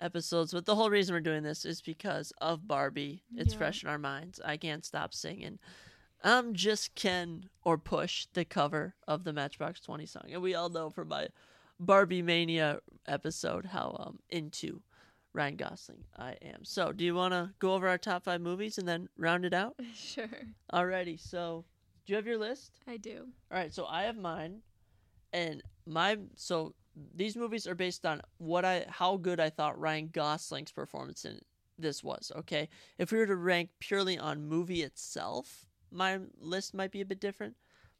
episodes. 0.00 0.52
But 0.52 0.66
the 0.66 0.74
whole 0.74 0.90
reason 0.90 1.14
we're 1.14 1.20
doing 1.20 1.42
this 1.44 1.64
is 1.64 1.80
because 1.80 2.32
of 2.40 2.66
Barbie. 2.68 3.22
It's 3.36 3.54
Yeah. 3.54 3.58
fresh 3.58 3.82
in 3.82 3.88
our 3.88 3.98
minds. 3.98 4.40
I 4.44 4.56
can't 4.56 4.84
stop 4.84 5.14
singing. 5.14 5.58
I'm 6.24 6.54
just 6.54 6.94
Ken 6.94 7.50
or 7.64 7.76
Push, 7.76 8.26
the 8.32 8.46
cover 8.46 8.94
of 9.06 9.24
the 9.24 9.32
Matchbox 9.32 9.80
Twenty 9.80 10.06
song, 10.06 10.24
and 10.32 10.40
we 10.40 10.54
all 10.54 10.70
know 10.70 10.88
from 10.88 11.08
my 11.08 11.28
Barbie 11.78 12.22
Mania 12.22 12.80
episode 13.06 13.66
how 13.66 13.94
um 14.00 14.18
into 14.30 14.80
Ryan 15.34 15.56
Gosling 15.56 16.04
I 16.16 16.36
am. 16.40 16.64
So, 16.64 16.92
do 16.92 17.04
you 17.04 17.14
want 17.14 17.34
to 17.34 17.50
go 17.58 17.74
over 17.74 17.86
our 17.86 17.98
top 17.98 18.24
five 18.24 18.40
movies 18.40 18.78
and 18.78 18.88
then 18.88 19.08
round 19.18 19.44
it 19.44 19.52
out? 19.52 19.74
sure 19.94 20.28
Alrighty. 20.72 21.20
So, 21.20 21.66
do 22.06 22.12
you 22.12 22.16
have 22.16 22.26
your 22.26 22.38
list? 22.38 22.80
I 22.86 22.96
do. 22.96 23.26
All 23.52 23.58
right. 23.58 23.74
So 23.74 23.84
I 23.84 24.04
have 24.04 24.16
mine, 24.16 24.62
and 25.34 25.62
my 25.86 26.16
so 26.36 26.74
these 27.14 27.36
movies 27.36 27.66
are 27.66 27.74
based 27.74 28.06
on 28.06 28.22
what 28.38 28.64
I 28.64 28.86
how 28.88 29.18
good 29.18 29.40
I 29.40 29.50
thought 29.50 29.78
Ryan 29.78 30.08
Gosling's 30.08 30.72
performance 30.72 31.26
in 31.26 31.38
this 31.78 32.02
was. 32.02 32.32
Okay. 32.34 32.70
If 32.96 33.12
we 33.12 33.18
were 33.18 33.26
to 33.26 33.36
rank 33.36 33.68
purely 33.78 34.16
on 34.16 34.46
movie 34.46 34.82
itself, 34.82 35.66
my 35.94 36.18
list 36.38 36.74
might 36.74 36.90
be 36.90 37.00
a 37.00 37.06
bit 37.06 37.20
different. 37.20 37.54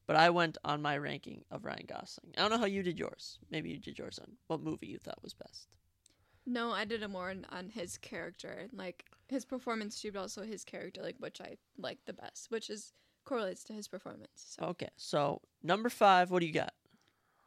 But 0.06 0.16
I 0.16 0.28
went 0.28 0.58
on 0.66 0.82
my 0.82 0.98
ranking 0.98 1.44
of 1.50 1.64
Ryan 1.64 1.86
Gosling. 1.88 2.34
I 2.36 2.42
don't 2.42 2.50
know 2.50 2.58
how 2.58 2.66
you 2.66 2.82
did 2.82 2.98
yours. 2.98 3.38
Maybe 3.50 3.70
you 3.70 3.78
did 3.78 3.98
yours 3.98 4.18
on 4.18 4.32
what 4.48 4.60
movie 4.60 4.88
you 4.88 4.98
thought 4.98 5.22
was 5.22 5.32
best. 5.32 5.68
No, 6.44 6.72
I 6.72 6.84
did 6.84 7.02
it 7.02 7.08
more 7.08 7.30
on, 7.30 7.46
on 7.50 7.70
his 7.70 7.96
character, 7.96 8.68
like 8.74 9.06
his 9.28 9.46
performance 9.46 10.02
too, 10.02 10.12
but 10.12 10.20
also 10.20 10.42
his 10.42 10.62
character, 10.62 11.00
like 11.00 11.16
which 11.20 11.40
I 11.40 11.56
like 11.78 12.00
the 12.04 12.12
best, 12.12 12.50
which 12.50 12.68
is 12.68 12.92
correlates 13.24 13.64
to 13.64 13.72
his 13.72 13.88
performance. 13.88 14.28
So 14.58 14.66
Okay, 14.66 14.90
so 14.96 15.40
number 15.62 15.88
five, 15.88 16.30
what 16.30 16.40
do 16.40 16.46
you 16.46 16.52
got? 16.52 16.74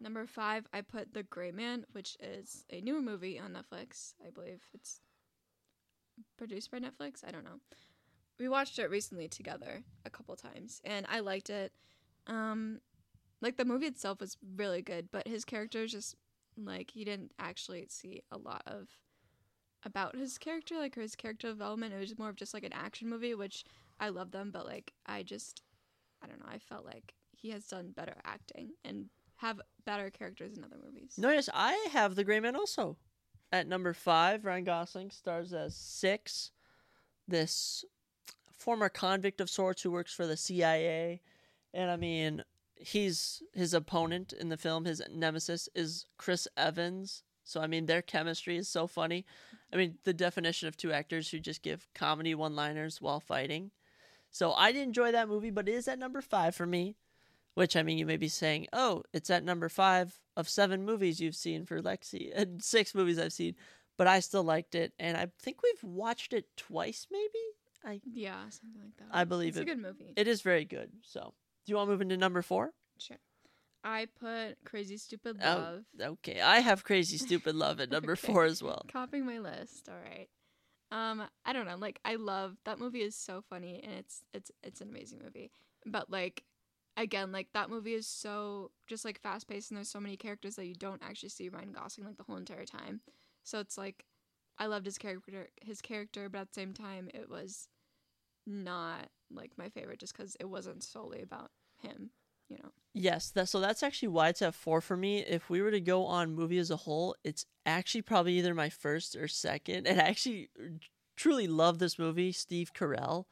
number 0.02 0.26
five, 0.26 0.66
I 0.74 0.82
put 0.82 1.14
The 1.14 1.22
Gray 1.24 1.52
Man, 1.52 1.86
which 1.92 2.18
is 2.20 2.66
a 2.72 2.82
newer 2.82 3.02
movie 3.02 3.40
on 3.40 3.54
Netflix. 3.54 4.14
I 4.26 4.32
believe 4.32 4.64
it's 4.74 5.00
produced 6.38 6.72
by 6.72 6.80
Netflix. 6.80 7.24
I 7.28 7.30
don't 7.30 7.44
know. 7.44 7.60
We 8.40 8.50
watched 8.50 8.80
it 8.80 8.90
recently 8.90 9.28
together 9.28 9.84
a 10.06 10.10
couple 10.10 10.36
times, 10.36 10.82
and 10.84 11.06
I 11.10 11.22
liked 11.22 11.50
it. 11.50 11.74
Um, 12.28 12.82
like 13.42 13.58
the 13.58 13.66
movie 13.66 13.88
itself 13.88 14.20
was 14.20 14.38
really 14.56 14.82
good, 14.82 15.10
but 15.12 15.28
his 15.28 15.46
character 15.46 15.86
just 15.88 16.16
like 16.58 16.92
he 16.92 17.04
didn't 17.04 17.32
actually 17.40 17.88
see 17.90 18.22
a 18.32 18.38
lot 18.38 18.64
of 18.66 18.88
about 19.84 20.16
his 20.16 20.38
character, 20.38 20.76
like 20.76 20.96
his 20.96 21.16
character 21.16 21.50
development. 21.50 21.94
It 21.94 22.00
was 22.00 22.18
more 22.18 22.30
of 22.30 22.36
just 22.36 22.54
like 22.54 22.64
an 22.64 22.74
action 22.74 23.10
movie, 23.10 23.36
which 23.36 23.64
I 24.00 24.10
love 24.10 24.32
them, 24.32 24.52
but 24.52 24.66
like 24.66 24.94
I 25.06 25.24
just 25.24 25.62
I 26.24 26.28
don't 26.28 26.40
know. 26.40 26.52
I 26.52 26.60
felt 26.60 26.86
like 26.86 27.14
he 27.32 27.50
has 27.52 27.66
done 27.66 27.94
better 27.96 28.16
acting 28.26 28.72
and 28.84 29.06
have 29.38 29.62
better 29.86 30.10
characters 30.10 30.58
in 30.58 30.64
other 30.64 30.78
movies. 30.84 31.14
No, 31.18 31.32
yes, 31.32 31.50
I 31.54 31.88
have 31.92 32.16
The 32.16 32.24
Gray 32.24 32.40
Man 32.40 32.56
also. 32.56 32.98
At 33.52 33.68
number 33.68 33.94
five, 33.94 34.44
Ryan 34.44 34.66
Gosling 34.66 35.12
stars 35.12 35.54
as 35.54 35.76
Six, 35.76 36.52
this 37.28 37.86
former 38.58 38.90
convict 38.90 39.40
of 39.40 39.50
sorts 39.50 39.82
who 39.82 39.92
works 39.92 40.14
for 40.14 40.28
the 40.28 40.38
CIA. 40.38 41.22
And 41.74 41.92
I 41.92 41.96
mean, 41.96 42.44
he's 42.76 43.42
his 43.54 43.74
opponent 43.74 44.34
in 44.34 44.50
the 44.50 44.58
film, 44.58 44.86
his 44.86 45.02
nemesis 45.12 45.70
is 45.76 46.06
Chris 46.18 46.48
Evans. 46.58 47.24
So, 47.44 47.62
I 47.62 47.68
mean, 47.68 47.86
their 47.86 48.02
chemistry 48.02 48.58
is 48.58 48.68
so 48.68 48.88
funny. 48.88 49.26
I 49.72 49.78
mean, 49.78 49.98
the 50.04 50.14
definition 50.14 50.68
of 50.68 50.76
two 50.76 50.92
actors 50.92 51.30
who 51.30 51.40
just 51.40 51.62
give 51.62 51.88
comedy 51.96 52.36
one 52.36 52.58
liners 52.58 53.02
while 53.02 53.22
fighting. 53.22 53.72
So, 54.32 54.52
I 54.52 54.74
did 54.74 54.84
enjoy 54.84 55.14
that 55.14 55.30
movie, 55.30 55.52
but 55.52 55.70
it 55.70 55.74
is 55.74 55.88
at 55.88 56.00
number 56.00 56.22
five 56.22 56.56
for 56.56 56.66
me. 56.66 56.98
Which 57.54 57.76
I 57.76 57.84
mean, 57.84 57.98
you 57.98 58.06
may 58.06 58.18
be 58.18 58.28
saying, 58.28 58.68
"Oh, 58.72 59.04
it's 59.14 59.32
at 59.32 59.44
number 59.44 59.70
five 59.70 60.20
of 60.36 60.48
seven 60.50 60.86
movies 60.86 61.20
you've 61.20 61.36
seen 61.36 61.66
for 61.66 61.82
Lexi, 61.82 62.32
and 62.36 62.62
six 62.64 62.94
movies 62.94 63.18
I've 63.18 63.34
seen," 63.34 63.56
but 63.98 64.08
I 64.08 64.20
still 64.20 64.44
liked 64.44 64.76
it, 64.76 64.94
and 65.00 65.18
I 65.18 65.28
think 65.40 65.64
we've 65.64 65.84
watched 65.84 66.34
it 66.34 66.56
twice, 66.56 67.08
maybe. 67.10 67.57
I 67.88 68.02
Yeah, 68.14 68.50
something 68.50 68.82
like 68.84 68.98
that. 68.98 69.08
I 69.12 69.24
believe 69.24 69.50
it's 69.50 69.58
it. 69.58 69.62
a 69.62 69.66
good 69.66 69.80
movie. 69.80 70.14
It 70.16 70.28
is 70.28 70.42
very 70.42 70.66
good. 70.66 70.92
So, 71.04 71.34
do 71.66 71.72
you 71.72 71.78
want 71.78 71.88
to 71.88 71.92
move 71.92 72.02
into 72.02 72.18
number 72.18 72.42
four? 72.42 72.72
Sure. 73.00 73.18
I 73.84 74.08
put 74.20 74.58
Crazy 74.66 74.98
Stupid 74.98 75.38
Oh. 75.42 75.48
Love. 75.56 75.84
Okay, 76.00 76.42
I 76.42 76.60
have 76.60 76.84
Crazy 76.84 77.18
Stupid 77.18 77.56
Love 77.56 77.80
at 77.80 77.90
number 77.92 78.14
Okay. 78.14 78.28
four 78.34 78.44
as 78.44 78.62
well. 78.62 78.86
Copying 78.92 79.26
my 79.26 79.40
list. 79.40 79.88
All 79.88 79.96
right. 79.96 80.28
Um, 80.92 81.24
I 81.46 81.54
don't 81.54 81.66
know. 81.68 81.78
Like, 81.78 82.00
I 82.04 82.16
love 82.16 82.58
that 82.66 82.80
movie. 82.80 83.02
is 83.02 83.16
so 83.16 83.42
funny, 83.50 83.82
and 83.84 83.94
it's 83.94 84.24
it's 84.34 84.52
it's 84.64 84.82
an 84.82 84.90
amazing 84.90 85.20
movie. 85.24 85.52
But 85.86 86.10
like, 86.10 86.44
again, 86.98 87.32
like 87.32 87.48
that 87.54 87.70
movie 87.70 87.94
is 87.94 88.08
so 88.08 88.72
just 88.88 89.06
like 89.06 89.20
fast 89.22 89.48
paced, 89.48 89.72
and 89.72 89.78
there's 89.78 89.90
so 89.90 90.00
many 90.00 90.18
characters 90.18 90.56
that 90.56 90.66
you 90.66 90.76
don't 90.76 91.04
actually 91.04 91.30
see 91.30 91.50
Ryan 91.50 91.72
Gosling 91.74 92.08
like 92.08 92.18
the 92.18 92.24
whole 92.24 92.38
entire 92.38 92.66
time. 92.66 93.02
So 93.44 93.60
it's 93.60 93.78
like, 93.78 94.06
I 94.58 94.66
loved 94.66 94.86
his 94.86 94.98
character, 94.98 95.48
his 95.62 95.82
character, 95.82 96.28
but 96.30 96.40
at 96.40 96.48
the 96.50 96.60
same 96.62 96.74
time, 96.74 97.10
it 97.14 97.30
was 97.30 97.68
not 98.48 99.10
like 99.30 99.52
my 99.58 99.70
favorite 99.70 100.00
just 100.00 100.16
because 100.16 100.36
it 100.40 100.50
wasn't 100.50 100.84
solely 100.84 101.22
about 101.22 101.52
him. 101.82 102.12
You 102.50 102.58
know. 102.64 102.70
Yes, 102.94 103.30
that 103.32 103.50
so 103.50 103.60
that's 103.60 103.84
actually 103.84 104.08
why 104.08 104.30
it's 104.30 104.42
at 104.42 104.56
four 104.56 104.80
for 104.80 104.96
me. 104.96 105.20
If 105.20 105.50
we 105.50 105.62
were 105.62 105.72
to 105.72 105.82
go 105.82 106.06
on 106.06 106.34
movie 106.34 106.58
as 106.58 106.72
a 106.72 106.78
whole, 106.78 107.16
it's 107.24 107.46
actually 107.66 108.04
probably 108.04 108.38
either 108.38 108.56
my 108.56 108.70
first 108.70 109.16
or 109.16 109.28
second. 109.28 109.86
And 109.86 110.00
I 110.00 110.06
actually 110.06 110.50
truly 111.18 111.48
love 111.48 111.80
this 111.80 112.00
movie, 112.00 112.32
Steve 112.32 112.72
Carell. 112.74 113.26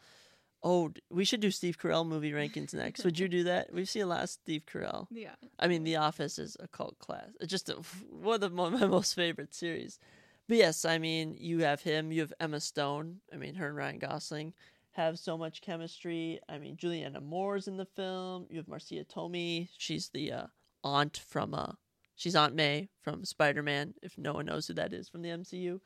Oh, 0.62 0.92
we 1.10 1.24
should 1.24 1.40
do 1.40 1.52
Steve 1.52 1.78
Carell 1.78 2.06
movie 2.06 2.32
rankings 2.32 2.74
next. 2.74 3.06
Would 3.06 3.20
you 3.20 3.28
do 3.28 3.44
that? 3.44 3.70
We've 3.74 3.88
seen 3.88 4.02
a 4.02 4.08
lot 4.08 4.24
of 4.24 4.30
Steve 4.30 4.64
Carell. 4.66 5.08
Yeah. 5.12 5.36
I 5.60 5.68
mean, 5.68 5.84
The 5.84 5.98
Office 5.98 6.40
is 6.40 6.58
a 6.60 6.68
cult 6.68 6.98
class. 6.98 7.30
It's 7.40 7.52
just 7.52 7.70
a, 7.70 7.76
one 8.10 8.36
of 8.36 8.42
the, 8.42 8.50
my 8.50 8.70
most 8.88 9.14
favorite 9.14 9.54
series. 9.54 10.00
But 10.48 10.58
yes, 10.58 10.84
I 10.84 10.98
mean, 10.98 11.38
you 11.40 11.60
have 11.60 11.82
him. 11.82 12.12
You 12.12 12.22
have 12.22 12.34
Emma 12.40 12.60
Stone. 12.60 13.22
I 13.32 13.38
mean, 13.38 13.56
her 13.56 13.68
and 13.68 13.78
Ryan 13.78 14.00
Gosling 14.00 14.54
have 14.96 15.20
so 15.20 15.38
much 15.38 15.62
chemistry. 15.62 16.40
I 16.48 16.58
mean, 16.58 16.78
Julianne 16.78 17.22
Moore's 17.22 17.68
in 17.68 17.76
the 17.76 17.86
film. 17.86 18.48
You 18.50 18.58
have 18.58 18.68
Marisa 18.68 19.06
Tomei. 19.06 19.68
She's 19.78 20.08
the 20.10 20.32
uh, 20.32 20.46
aunt 20.86 21.22
from 21.28 21.54
uh, 21.54 21.74
she's 22.16 22.36
Aunt 22.36 22.56
May 22.56 22.88
from 23.02 23.26
Spider 23.26 23.62
Man. 23.62 23.94
If 24.02 24.18
no 24.18 24.34
one 24.34 24.46
knows 24.46 24.68
who 24.68 24.74
that 24.76 24.94
is 24.94 25.10
from 25.10 25.22
the 25.22 25.30
MCU, 25.30 25.82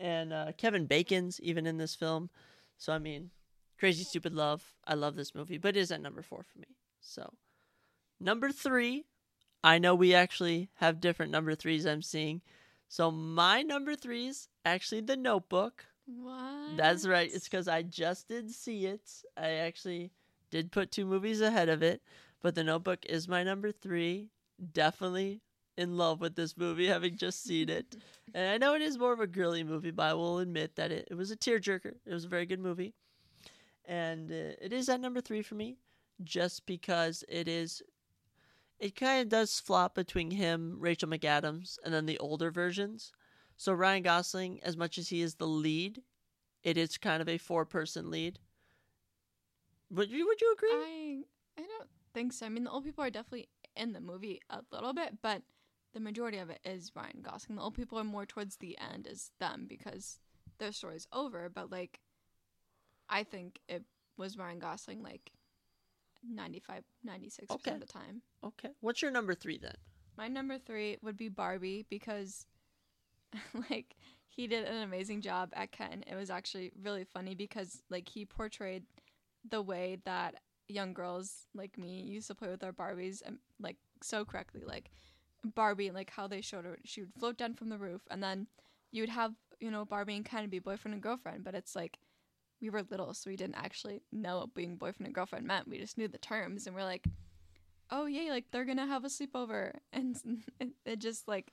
and 0.00 0.32
uh, 0.32 0.52
Kevin 0.58 0.86
Bacon's 0.86 1.40
even 1.40 1.64
in 1.64 1.78
this 1.78 1.94
film. 1.94 2.28
So 2.76 2.92
I 2.92 2.98
mean, 2.98 3.30
Crazy 3.78 4.02
Stupid 4.02 4.34
Love. 4.34 4.74
I 4.84 4.94
love 4.94 5.14
this 5.14 5.32
movie, 5.34 5.58
but 5.58 5.76
it 5.76 5.80
is 5.80 5.92
at 5.92 6.02
number 6.02 6.22
four 6.22 6.42
for 6.42 6.58
me. 6.58 6.76
So 7.00 7.32
number 8.18 8.50
three, 8.50 9.04
I 9.62 9.78
know 9.78 9.94
we 9.94 10.12
actually 10.12 10.70
have 10.74 11.00
different 11.00 11.30
number 11.30 11.54
threes. 11.54 11.86
I'm 11.86 12.02
seeing. 12.02 12.42
So 12.88 13.12
my 13.12 13.62
number 13.62 13.94
three 13.94 14.26
is 14.26 14.48
actually 14.64 15.02
The 15.02 15.16
Notebook. 15.16 15.86
What? 16.18 16.76
That's 16.76 17.06
right. 17.06 17.30
It's 17.32 17.48
because 17.48 17.68
I 17.68 17.82
just 17.82 18.28
did 18.28 18.50
see 18.50 18.86
it. 18.86 19.02
I 19.36 19.50
actually 19.50 20.10
did 20.50 20.72
put 20.72 20.90
two 20.90 21.06
movies 21.06 21.40
ahead 21.40 21.68
of 21.68 21.82
it, 21.82 22.02
but 22.42 22.54
The 22.54 22.64
Notebook 22.64 23.04
is 23.06 23.28
my 23.28 23.42
number 23.42 23.72
three. 23.72 24.28
Definitely 24.72 25.40
in 25.76 25.96
love 25.96 26.20
with 26.20 26.34
this 26.34 26.56
movie, 26.56 26.86
having 26.86 27.16
just 27.16 27.42
seen 27.42 27.68
it. 27.68 27.96
and 28.34 28.50
I 28.50 28.58
know 28.58 28.74
it 28.74 28.82
is 28.82 28.98
more 28.98 29.12
of 29.12 29.20
a 29.20 29.26
girly 29.26 29.64
movie, 29.64 29.90
but 29.90 30.02
I 30.04 30.14
will 30.14 30.38
admit 30.38 30.76
that 30.76 30.92
it, 30.92 31.08
it 31.10 31.14
was 31.14 31.30
a 31.30 31.36
tearjerker. 31.36 31.94
It 32.06 32.12
was 32.12 32.24
a 32.24 32.28
very 32.28 32.46
good 32.46 32.60
movie. 32.60 32.94
And 33.86 34.30
uh, 34.30 34.54
it 34.60 34.72
is 34.72 34.88
at 34.88 35.00
number 35.00 35.20
three 35.20 35.42
for 35.42 35.54
me, 35.54 35.76
just 36.22 36.66
because 36.66 37.24
it 37.28 37.48
is. 37.48 37.82
It 38.78 38.96
kind 38.96 39.20
of 39.20 39.28
does 39.28 39.60
flop 39.60 39.94
between 39.94 40.30
him, 40.30 40.76
Rachel 40.78 41.08
McAdams, 41.08 41.76
and 41.84 41.92
then 41.92 42.06
the 42.06 42.18
older 42.18 42.50
versions. 42.50 43.12
So 43.60 43.74
Ryan 43.74 44.02
Gosling, 44.02 44.60
as 44.62 44.74
much 44.74 44.96
as 44.96 45.10
he 45.10 45.20
is 45.20 45.34
the 45.34 45.46
lead, 45.46 46.00
it 46.62 46.78
is 46.78 46.96
kind 46.96 47.20
of 47.20 47.28
a 47.28 47.36
four-person 47.36 48.10
lead. 48.10 48.38
Would 49.90 50.10
you 50.10 50.26
Would 50.26 50.40
you 50.40 50.50
agree? 50.54 50.70
I 50.72 51.24
I 51.58 51.66
don't 51.66 51.90
think 52.14 52.32
so. 52.32 52.46
I 52.46 52.48
mean, 52.48 52.64
the 52.64 52.70
old 52.70 52.86
people 52.86 53.04
are 53.04 53.10
definitely 53.10 53.50
in 53.76 53.92
the 53.92 54.00
movie 54.00 54.40
a 54.48 54.60
little 54.72 54.94
bit, 54.94 55.18
but 55.20 55.42
the 55.92 56.00
majority 56.00 56.38
of 56.38 56.48
it 56.48 56.60
is 56.64 56.90
Ryan 56.96 57.20
Gosling. 57.20 57.56
The 57.56 57.62
old 57.62 57.74
people 57.74 57.98
are 57.98 58.04
more 58.04 58.24
towards 58.24 58.56
the 58.56 58.78
end 58.78 59.06
is 59.06 59.30
them 59.40 59.66
because 59.68 60.20
their 60.56 60.72
story's 60.72 61.06
over. 61.12 61.50
But 61.50 61.70
like, 61.70 62.00
I 63.10 63.24
think 63.24 63.60
it 63.68 63.84
was 64.16 64.38
Ryan 64.38 64.58
Gosling 64.58 65.02
like 65.02 65.32
95, 66.26 66.82
96 67.04 67.52
Okay. 67.52 67.58
percent 67.58 67.82
of 67.82 67.86
the 67.86 67.92
time. 67.92 68.22
okay. 68.42 68.70
What's 68.80 69.02
your 69.02 69.10
number 69.10 69.34
three 69.34 69.58
then? 69.58 69.76
My 70.16 70.28
number 70.28 70.56
three 70.56 70.96
would 71.02 71.18
be 71.18 71.28
Barbie 71.28 71.84
because, 71.90 72.46
like, 73.70 73.96
he 74.28 74.46
did 74.46 74.66
an 74.66 74.82
amazing 74.82 75.20
job 75.20 75.50
at 75.54 75.72
Ken. 75.72 76.04
It 76.06 76.14
was 76.14 76.30
actually 76.30 76.72
really 76.82 77.04
funny 77.04 77.34
because, 77.34 77.82
like, 77.90 78.08
he 78.08 78.24
portrayed 78.24 78.84
the 79.48 79.62
way 79.62 79.98
that 80.04 80.36
young 80.70 80.92
girls 80.92 81.46
like 81.54 81.76
me 81.76 82.00
used 82.00 82.28
to 82.28 82.34
play 82.34 82.48
with 82.48 82.62
our 82.64 82.72
Barbies 82.72 83.22
and 83.24 83.38
like 83.60 83.76
so 84.02 84.24
correctly. 84.24 84.62
Like 84.64 84.90
Barbie, 85.54 85.90
like 85.90 86.10
how 86.10 86.26
they 86.26 86.40
showed 86.40 86.64
her, 86.64 86.78
she 86.84 87.02
would 87.02 87.14
float 87.18 87.36
down 87.36 87.54
from 87.54 87.68
the 87.68 87.78
roof, 87.78 88.02
and 88.10 88.22
then 88.22 88.46
you 88.92 89.02
would 89.02 89.10
have 89.10 89.34
you 89.60 89.70
know 89.70 89.84
Barbie 89.84 90.16
and 90.16 90.24
Ken 90.24 90.48
be 90.48 90.58
boyfriend 90.58 90.94
and 90.94 91.02
girlfriend. 91.02 91.44
But 91.44 91.54
it's 91.54 91.76
like 91.76 91.98
we 92.60 92.70
were 92.70 92.82
little, 92.90 93.14
so 93.14 93.30
we 93.30 93.36
didn't 93.36 93.56
actually 93.56 94.02
know 94.12 94.38
what 94.38 94.54
being 94.54 94.76
boyfriend 94.76 95.06
and 95.06 95.14
girlfriend 95.14 95.46
meant. 95.46 95.68
We 95.68 95.78
just 95.78 95.98
knew 95.98 96.08
the 96.08 96.18
terms, 96.18 96.66
and 96.66 96.76
we're 96.76 96.84
like, 96.84 97.06
oh 97.90 98.06
yay, 98.06 98.30
like 98.30 98.46
they're 98.50 98.64
gonna 98.64 98.86
have 98.86 99.04
a 99.04 99.08
sleepover, 99.08 99.72
and 99.92 100.16
it 100.84 100.98
just 100.98 101.28
like 101.28 101.52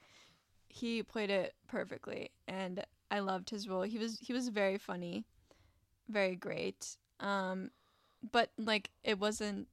he 0.69 1.03
played 1.03 1.30
it 1.30 1.53
perfectly, 1.68 2.31
and 2.48 2.84
I 3.10 3.19
loved 3.19 3.49
his 3.49 3.68
role. 3.68 3.84
He 3.84 3.98
was 3.98 4.18
he 4.19 4.34
was 4.34 4.49
very 4.49 4.77
funny, 4.77 5.26
very 6.10 6.35
great. 6.35 6.98
Um, 7.19 7.72
but 8.31 8.52
like 8.57 8.91
it 9.03 9.19
wasn't 9.19 9.68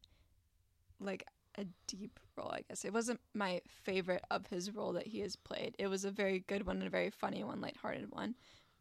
like 1.01 1.27
a 1.57 1.67
deep 1.87 2.19
role, 2.37 2.51
I 2.53 2.63
guess. 2.69 2.85
It 2.85 2.93
wasn't 2.93 3.21
my 3.35 3.61
favorite 3.67 4.25
of 4.31 4.47
his 4.47 4.75
role 4.75 4.93
that 4.93 5.07
he 5.07 5.21
has 5.21 5.37
played. 5.37 5.75
It 5.79 5.89
was 5.89 6.05
a 6.05 6.11
very 6.11 6.41
good 6.41 6.67
one 6.67 6.77
and 6.79 6.87
a 6.87 6.91
very 6.91 7.11
funny 7.11 7.45
one, 7.45 7.61
lighthearted 7.61 8.11
one, 8.11 8.35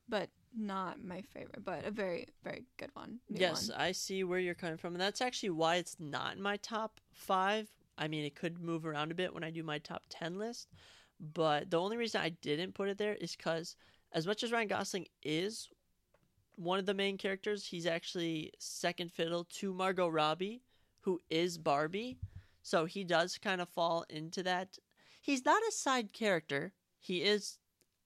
but 0.09 0.29
not 0.55 1.03
my 1.03 1.21
favorite, 1.21 1.63
but 1.63 1.85
a 1.85 1.91
very, 1.91 2.27
very 2.43 2.63
good 2.77 2.89
one. 2.93 3.19
Yes, 3.29 3.69
one. 3.69 3.79
I 3.79 3.91
see 3.91 4.23
where 4.23 4.39
you're 4.39 4.55
coming 4.55 4.77
from. 4.77 4.93
And 4.93 5.01
that's 5.01 5.21
actually 5.21 5.51
why 5.51 5.75
it's 5.75 5.97
not 5.99 6.35
in 6.35 6.41
my 6.41 6.57
top 6.57 6.99
five. 7.11 7.69
I 7.97 8.07
mean, 8.07 8.25
it 8.25 8.35
could 8.35 8.59
move 8.59 8.85
around 8.85 9.11
a 9.11 9.15
bit 9.15 9.33
when 9.33 9.43
I 9.43 9.51
do 9.51 9.63
my 9.63 9.79
top 9.79 10.03
10 10.09 10.37
list. 10.37 10.67
But 11.33 11.69
the 11.69 11.79
only 11.79 11.95
reason 11.95 12.21
I 12.21 12.29
didn't 12.29 12.73
put 12.73 12.89
it 12.89 12.97
there 12.97 13.15
is 13.15 13.35
because, 13.35 13.75
as 14.11 14.27
much 14.27 14.43
as 14.43 14.51
Ryan 14.51 14.67
Gosling 14.67 15.07
is 15.23 15.69
one 16.55 16.79
of 16.79 16.85
the 16.85 16.93
main 16.93 17.17
characters, 17.17 17.65
he's 17.65 17.85
actually 17.85 18.51
second 18.59 19.11
fiddle 19.11 19.45
to 19.45 19.73
Margot 19.73 20.09
Robbie, 20.09 20.61
who 21.01 21.21
is 21.29 21.57
Barbie. 21.57 22.17
So 22.61 22.85
he 22.85 23.03
does 23.03 23.37
kind 23.37 23.61
of 23.61 23.69
fall 23.69 24.05
into 24.09 24.43
that. 24.43 24.77
He's 25.21 25.45
not 25.45 25.61
a 25.67 25.71
side 25.71 26.11
character. 26.11 26.73
He 26.99 27.23
is 27.23 27.57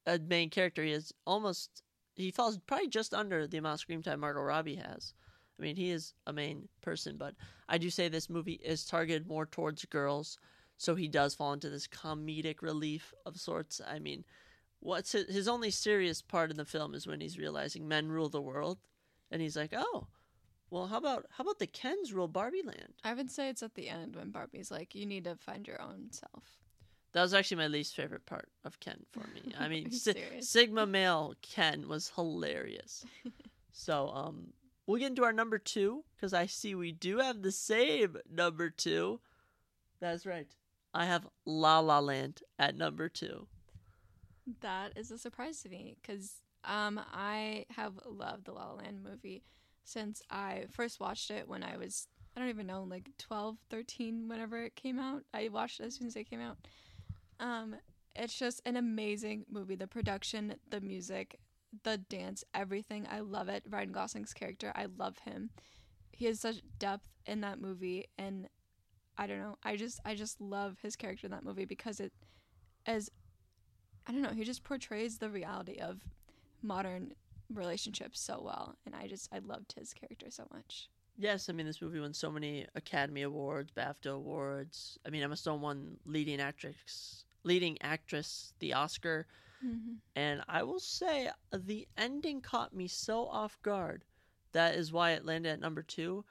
a 0.05 0.19
main 0.19 0.49
character. 0.49 0.83
He 0.83 0.91
is 0.91 1.13
almost 1.25 1.83
he 2.15 2.31
falls 2.31 2.57
probably 2.65 2.87
just 2.87 3.13
under 3.13 3.45
the 3.45 3.57
amount 3.57 3.75
of 3.75 3.79
screen 3.79 4.01
time 4.01 4.19
Margot 4.19 4.41
Robbie 4.41 4.75
has. 4.75 5.13
I 5.57 5.61
mean, 5.61 5.75
he 5.75 5.91
is 5.91 6.13
a 6.25 6.33
main 6.33 6.67
person, 6.81 7.15
but 7.17 7.35
I 7.69 7.77
do 7.77 7.89
say 7.89 8.09
this 8.09 8.29
movie 8.29 8.59
is 8.63 8.85
targeted 8.85 9.27
more 9.27 9.45
towards 9.45 9.85
girls, 9.85 10.39
so 10.77 10.95
he 10.95 11.07
does 11.07 11.35
fall 11.35 11.53
into 11.53 11.69
this 11.69 11.87
comedic 11.87 12.61
relief 12.61 13.13
of 13.25 13.37
sorts. 13.39 13.81
I 13.85 13.99
mean, 13.99 14.23
what's 14.79 15.11
his, 15.11 15.27
his 15.33 15.47
only 15.47 15.71
serious 15.71 16.21
part 16.21 16.51
in 16.51 16.57
the 16.57 16.65
film 16.65 16.93
is 16.93 17.07
when 17.07 17.19
he's 17.21 17.37
realizing 17.37 17.87
men 17.87 18.09
rule 18.09 18.29
the 18.29 18.41
world, 18.41 18.77
and 19.31 19.41
he's 19.41 19.57
like, 19.57 19.73
"Oh, 19.75 20.07
well, 20.69 20.87
how 20.87 20.97
about 20.97 21.25
how 21.31 21.43
about 21.43 21.59
the 21.59 21.67
Kens 21.67 22.13
rule 22.13 22.27
Barbie 22.27 22.61
Land?" 22.63 22.93
I 23.03 23.13
would 23.13 23.31
say 23.31 23.49
it's 23.49 23.63
at 23.63 23.75
the 23.75 23.89
end 23.89 24.15
when 24.15 24.31
Barbie's 24.31 24.71
like, 24.71 24.95
you 24.95 25.05
need 25.05 25.23
to 25.25 25.35
find 25.35 25.67
your 25.67 25.81
own 25.81 26.11
self. 26.11 26.59
That 27.13 27.21
was 27.21 27.33
actually 27.33 27.57
my 27.57 27.67
least 27.67 27.95
favorite 27.95 28.25
part 28.25 28.49
of 28.63 28.79
Ken 28.79 29.05
for 29.11 29.21
me. 29.33 29.53
I 29.57 29.67
mean, 29.69 29.91
Si- 29.91 30.13
Sigma 30.41 30.85
male 30.97 31.33
Ken 31.41 31.87
was 31.87 32.11
hilarious. 32.15 33.05
so, 33.71 34.09
um, 34.09 34.53
we'll 34.85 34.99
get 34.99 35.07
into 35.09 35.23
our 35.23 35.33
number 35.33 35.57
two 35.57 36.03
because 36.15 36.33
I 36.33 36.45
see 36.45 36.75
we 36.75 36.91
do 36.91 37.17
have 37.17 37.41
the 37.41 37.51
same 37.51 38.17
number 38.29 38.69
two. 38.69 39.19
That's 39.99 40.25
right. 40.25 40.47
I 40.97 41.05
have 41.05 41.27
La 41.45 41.79
La 41.79 41.99
Land 41.99 42.41
at 42.57 42.75
number 42.75 43.07
two. 43.07 43.47
That 44.61 44.93
is 44.95 45.11
a 45.11 45.17
surprise 45.19 45.61
to 45.61 45.69
me 45.69 45.95
because 46.01 46.37
um, 46.63 46.99
I 47.13 47.65
have 47.69 47.99
loved 48.03 48.45
the 48.45 48.53
La 48.53 48.69
La 48.69 48.73
Land 48.73 49.03
movie 49.03 49.43
since 49.83 50.23
I 50.31 50.65
first 50.71 50.99
watched 50.99 51.29
it 51.29 51.47
when 51.47 51.61
I 51.61 51.77
was, 51.77 52.07
I 52.35 52.39
don't 52.39 52.49
even 52.49 52.65
know, 52.65 52.81
like 52.83 53.11
12, 53.19 53.57
13, 53.69 54.27
whenever 54.27 54.63
it 54.63 54.75
came 54.75 54.97
out. 54.97 55.21
I 55.35 55.49
watched 55.49 55.79
it 55.79 55.85
as 55.85 55.95
soon 55.95 56.07
as 56.07 56.15
it 56.15 56.29
came 56.31 56.41
out. 56.41 56.57
Um, 57.39 57.75
it's 58.15 58.37
just 58.37 58.63
an 58.65 58.75
amazing 58.75 59.45
movie. 59.51 59.75
The 59.75 59.85
production, 59.85 60.55
the 60.67 60.81
music, 60.81 61.39
the 61.83 61.99
dance, 61.99 62.43
everything. 62.55 63.07
I 63.07 63.19
love 63.19 63.49
it. 63.49 63.63
Ryan 63.69 63.91
Gosling's 63.91 64.33
character, 64.33 64.71
I 64.75 64.87
love 64.97 65.19
him. 65.19 65.51
He 66.11 66.25
has 66.25 66.39
such 66.39 66.61
depth 66.79 67.07
in 67.27 67.41
that 67.41 67.61
movie, 67.61 68.07
and 68.17 68.47
I 69.17 69.27
don't 69.27 69.39
know. 69.39 69.57
I 69.63 69.75
just, 69.75 69.99
I 70.05 70.15
just 70.15 70.39
love 70.39 70.77
his 70.81 70.95
character 70.95 71.27
in 71.27 71.31
that 71.31 71.43
movie 71.43 71.65
because 71.65 71.99
it 71.99 72.13
is 72.87 73.09
I 74.07 74.13
don't 74.13 74.21
know, 74.21 74.29
he 74.29 74.43
just 74.43 74.63
portrays 74.63 75.17
the 75.17 75.29
reality 75.29 75.79
of 75.79 75.99
modern 76.61 77.13
relationships 77.53 78.19
so 78.19 78.41
well 78.43 78.75
and 78.85 78.95
I 78.95 79.07
just 79.07 79.29
I 79.33 79.39
loved 79.39 79.73
his 79.77 79.93
character 79.93 80.27
so 80.29 80.47
much. 80.53 80.89
Yes, 81.17 81.49
I 81.49 81.53
mean 81.53 81.65
this 81.65 81.81
movie 81.81 81.99
won 81.99 82.13
so 82.13 82.31
many 82.31 82.65
Academy 82.75 83.23
Awards, 83.23 83.71
BAFTA 83.75 84.13
awards. 84.13 84.97
I 85.05 85.09
mean 85.09 85.23
Emma 85.23 85.35
Stone 85.35 85.61
won 85.61 85.97
leading 86.05 86.39
actress, 86.39 87.25
leading 87.43 87.77
actress, 87.81 88.53
the 88.59 88.73
Oscar. 88.73 89.27
Mm-hmm. 89.65 89.95
And 90.15 90.41
I 90.47 90.63
will 90.63 90.79
say 90.79 91.29
the 91.51 91.87
ending 91.97 92.41
caught 92.41 92.73
me 92.73 92.87
so 92.87 93.25
off 93.25 93.61
guard. 93.61 94.05
That 94.53 94.75
is 94.75 94.91
why 94.91 95.11
it 95.11 95.25
landed 95.25 95.49
at 95.49 95.59
number 95.59 95.81
two. 95.81 96.23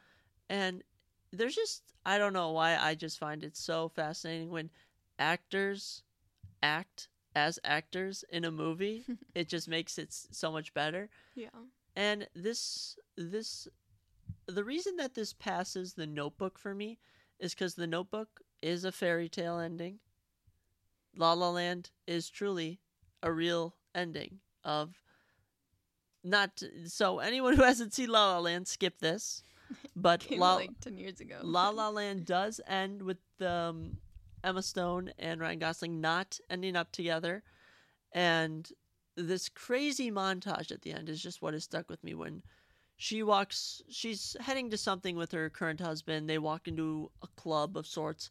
And 0.49 0.83
there's 1.37 1.55
just, 1.55 1.83
I 2.05 2.19
don't 2.19 2.33
know 2.33 2.51
why, 2.51 2.77
I 2.77 2.95
just 2.95 3.19
find 3.19 3.43
it 3.45 3.57
so 3.57 3.89
fascinating 3.89 4.51
when 4.51 4.71
actors 5.19 6.03
act 6.63 7.09
as 7.35 7.59
actors 7.65 8.25
in 8.31 8.45
a 8.45 8.51
movie. 8.51 9.05
it 9.35 9.49
just 9.49 9.69
makes 9.69 9.99
it 9.99 10.13
so 10.13 10.51
much 10.51 10.75
better. 10.75 11.09
Yeah. 11.35 11.49
And 11.95 12.29
this, 12.35 12.99
this, 13.17 13.69
the 14.47 14.65
reason 14.65 14.97
that 14.97 15.15
this 15.15 15.33
passes 15.33 15.95
the 15.95 16.07
notebook 16.07 16.59
for 16.59 16.75
me 16.75 16.99
is 17.39 17.55
because 17.55 17.75
the 17.75 17.87
notebook 17.87 18.41
is 18.63 18.85
a 18.85 18.93
fairy 18.93 19.29
tale 19.29 19.59
ending. 19.59 19.99
La 21.17 21.33
La 21.33 21.51
Land 21.51 21.91
is 22.07 22.29
truly 22.29 22.81
a 23.23 23.33
real 23.33 23.75
ending 23.95 24.41
of 24.65 25.01
not 26.23 26.63
so 26.87 27.21
anyone 27.21 27.57
who 27.57 27.63
hasn't 27.63 27.95
seen 27.95 28.11
La 28.11 28.35
La 28.35 28.39
Land 28.41 28.69
skip 28.69 28.99
this 28.99 29.43
but 29.97 30.31
La, 30.31 30.55
like 30.55 30.81
10 30.81 30.97
years 30.97 31.21
ago. 31.21 31.39
La 31.43 31.71
La 31.71 31.89
Land 31.89 32.25
does 32.25 32.61
end 32.67 33.03
with 33.03 33.19
um, 33.41 33.97
Emma 34.45 34.63
Stone 34.63 35.13
and 35.19 35.41
Ryan 35.41 35.59
Gosling 35.59 36.01
not 36.01 36.39
ending 36.51 36.77
up 36.77 36.93
together. 36.93 37.43
And 38.13 38.71
this 39.17 39.49
crazy 39.49 40.11
montage 40.11 40.71
at 40.71 40.83
the 40.83 40.93
end 40.93 41.09
is 41.09 41.23
just 41.23 41.43
what 41.43 41.55
has 41.55 41.65
stuck 41.65 41.89
with 41.89 42.03
me 42.05 42.15
when 42.15 42.43
she 42.97 43.23
walks 43.23 43.83
she's 43.89 44.37
heading 44.41 44.71
to 44.71 44.77
something 44.77 45.17
with 45.17 45.33
her 45.33 45.51
current 45.51 45.81
husband. 45.81 46.29
They 46.29 46.39
walk 46.39 46.69
into 46.69 47.11
a 47.23 47.27
club 47.37 47.77
of 47.77 47.87
sorts 47.87 48.31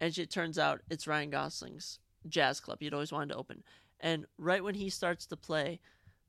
and 0.00 0.16
it 0.16 0.30
turns 0.30 0.58
out 0.58 0.80
it's 0.90 1.06
Ryan 1.06 1.30
Gosling's 1.30 1.98
jazz 2.28 2.60
club 2.60 2.78
he'd 2.80 2.94
always 2.94 3.12
wanted 3.12 3.30
to 3.30 3.38
open. 3.38 3.62
And 4.00 4.26
right 4.38 4.64
when 4.64 4.74
he 4.74 4.88
starts 4.88 5.26
to 5.26 5.36
play 5.36 5.80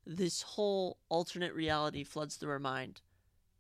this 0.06 0.42
whole 0.42 0.98
alternate 1.10 1.54
reality 1.54 2.04
floods 2.04 2.36
through 2.36 2.50
her 2.50 2.60
mind 2.60 3.02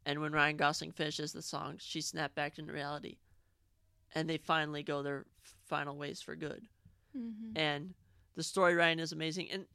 and 0.06 0.22
when 0.22 0.32
Ryan 0.32 0.58
Gosling 0.58 0.92
finishes 0.92 1.32
the 1.32 1.42
song 1.42 1.76
she 1.80 2.02
snapped 2.02 2.36
back 2.36 2.58
into 2.58 2.74
reality 2.74 3.18
and 4.14 4.30
they 4.30 4.38
finally 4.38 4.84
go 4.84 5.02
their 5.04 5.26
final 5.68 5.98
ways 5.98 6.22
for 6.22 6.36
good 6.36 6.64
mm-hmm. 7.18 7.58
and 7.58 7.94
the 8.36 8.44
story 8.44 8.76
Ryan, 8.76 9.00
is 9.00 9.12
amazing 9.12 9.50
and 9.52 9.66